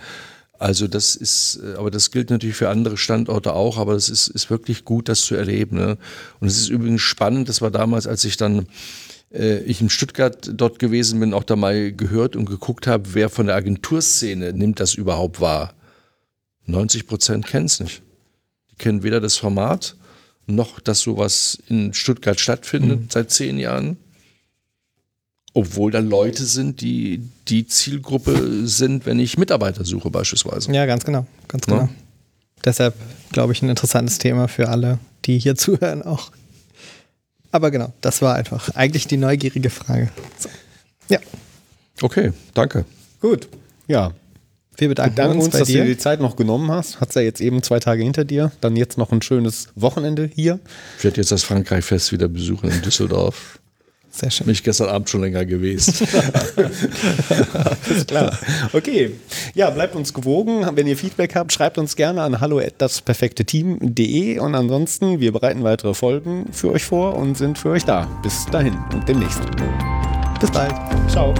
Also 0.63 0.87
das 0.87 1.17
ist, 1.17 1.59
äh, 1.61 1.75
aber 1.75 1.91
das 1.91 2.13
gilt 2.13 2.31
natürlich 2.31 2.55
für 2.55 2.69
andere 2.69 2.97
Standorte 2.97 3.53
auch, 3.53 3.79
aber 3.79 3.95
es 3.95 4.09
ist, 4.09 4.29
ist 4.29 4.49
wirklich 4.49 4.85
gut, 4.85 5.09
das 5.09 5.23
zu 5.23 5.35
erleben. 5.35 5.77
Ne? 5.77 5.99
Und 6.39 6.47
es 6.47 6.57
ist 6.57 6.69
übrigens 6.69 7.03
spannend, 7.03 7.49
das 7.49 7.61
war 7.63 7.73
damals, 7.73 8.07
als 8.07 8.25
ich 8.25 8.37
dann 8.37 8.69
äh, 9.33 9.59
ich 9.65 9.81
in 9.81 9.91
Stuttgart 9.91 10.53
dort 10.55 10.79
gewesen 10.79 11.19
bin, 11.19 11.35
auch 11.35 11.43
da 11.43 11.57
mal 11.57 11.91
gehört 11.91 12.37
und 12.37 12.45
geguckt 12.45 12.87
habe, 12.87 13.13
wer 13.15 13.29
von 13.29 13.47
der 13.47 13.57
Agenturszene 13.57 14.53
nimmt 14.53 14.79
das 14.79 14.95
überhaupt 14.95 15.41
wahr. 15.41 15.75
90 16.67 17.09
Prozent 17.09 17.45
kennen 17.45 17.67
es 17.67 17.81
nicht. 17.81 18.03
Die 18.71 18.77
kennen 18.77 19.03
weder 19.03 19.21
das 19.21 19.37
Format, 19.37 19.97
noch 20.47 20.79
dass 20.79 21.01
sowas 21.01 21.59
in 21.67 21.93
Stuttgart 21.93 22.39
stattfindet 22.39 23.11
seit 23.13 23.33
zehn 23.33 23.59
Jahren. 23.59 23.97
Obwohl 25.55 25.91
da 25.91 25.99
Leute 25.99 26.45
sind, 26.45 26.81
die 26.81 27.23
die 27.49 27.67
Zielgruppe 27.67 28.67
sind, 28.67 29.05
wenn 29.05 29.19
ich 29.19 29.37
Mitarbeiter 29.37 29.85
suche 29.85 30.11
beispielsweise. 30.11 30.73
Ja, 30.73 30.87
ganz 30.87 31.05
genau, 31.05 31.27
ganz 31.49 31.67
genau. 31.67 31.89
Deshalb 32.65 32.95
glaube 33.33 33.53
ich 33.53 33.63
ein 33.63 33.69
interessantes 33.69 34.19
Thema 34.19 34.49
für 34.49 34.69
alle, 34.69 34.99
die 35.25 35.39
hier 35.39 35.55
zuhören 35.57 36.03
auch. 36.03 36.31
Aber 37.51 37.71
genau, 37.71 37.93
das 38.01 38.23
war 38.23 38.35
einfach 38.35 38.71
eigentlich 38.71 39.07
die 39.09 39.19
neugierige 39.19 39.69
Frage. 39.69 40.09
So. 40.39 40.49
Ja, 41.11 41.19
Okay, 42.03 42.33
danke. 42.55 42.85
Gut. 43.21 43.49
Ja. 43.87 44.13
wir 44.77 44.89
bedanken, 44.89 45.15
Danke 45.17 45.35
uns, 45.37 45.45
uns, 45.47 45.53
bei 45.53 45.59
dass 45.61 45.69
du 45.69 45.75
dir. 45.75 45.85
dir 45.85 45.95
die 45.95 45.99
Zeit 45.99 46.21
noch 46.21 46.35
genommen 46.37 46.71
hast. 46.71 47.01
Hat's 47.01 47.15
ja 47.15 47.23
jetzt 47.23 47.41
eben 47.41 47.63
zwei 47.63 47.79
Tage 47.79 48.03
hinter 48.03 48.25
dir. 48.25 48.51
Dann 48.61 48.77
jetzt 48.77 48.99
noch 48.99 49.13
ein 49.13 49.23
schönes 49.23 49.69
Wochenende 49.77 50.29
hier. 50.35 50.59
Ich 50.99 51.05
werde 51.05 51.19
jetzt 51.19 51.31
das 51.31 51.45
Frankreich-Fest 51.45 52.11
wieder 52.13 52.29
besuchen 52.29 52.71
in 52.71 52.83
Düsseldorf. 52.83 53.61
Sehr 54.15 54.31
schön. 54.31 54.45
Bin 54.45 54.53
ich 54.53 54.63
gestern 54.63 54.91
Abend 54.91 55.09
schon 55.09 55.23
länger 55.23 55.47
gewesen. 55.47 56.07
Ist 57.91 58.09
klar. 58.09 58.39
Okay. 58.73 59.13
Ja, 59.55 59.71
bleibt 59.71 59.97
uns 59.97 60.13
gewogen. 60.13 60.67
Wenn 60.75 60.87
ihr 60.87 60.99
Feedback 60.99 61.35
habt, 61.35 61.51
schreibt 61.51 61.79
uns 61.79 61.97
gerne 61.97 62.21
an 62.21 62.41
hallo 62.41 62.61
dasperfekteteam.de 62.77 64.39
und 64.39 64.55
ansonsten, 64.55 65.19
wir 65.21 65.33
bereiten 65.33 65.65
weitere 65.65 65.95
Folgen 65.95 66.47
für 66.53 66.73
euch 66.73 66.85
vor 66.85 67.17
und 67.17 67.39
sind 67.39 67.57
für 67.57 67.71
euch 67.71 67.87
da. 67.87 68.07
Bis 68.23 68.45
dahin 68.47 68.77
und 68.93 69.09
demnächst. 69.09 69.41
Bis 70.41 70.51
bald. 70.51 70.75
Ciao. 71.09 71.33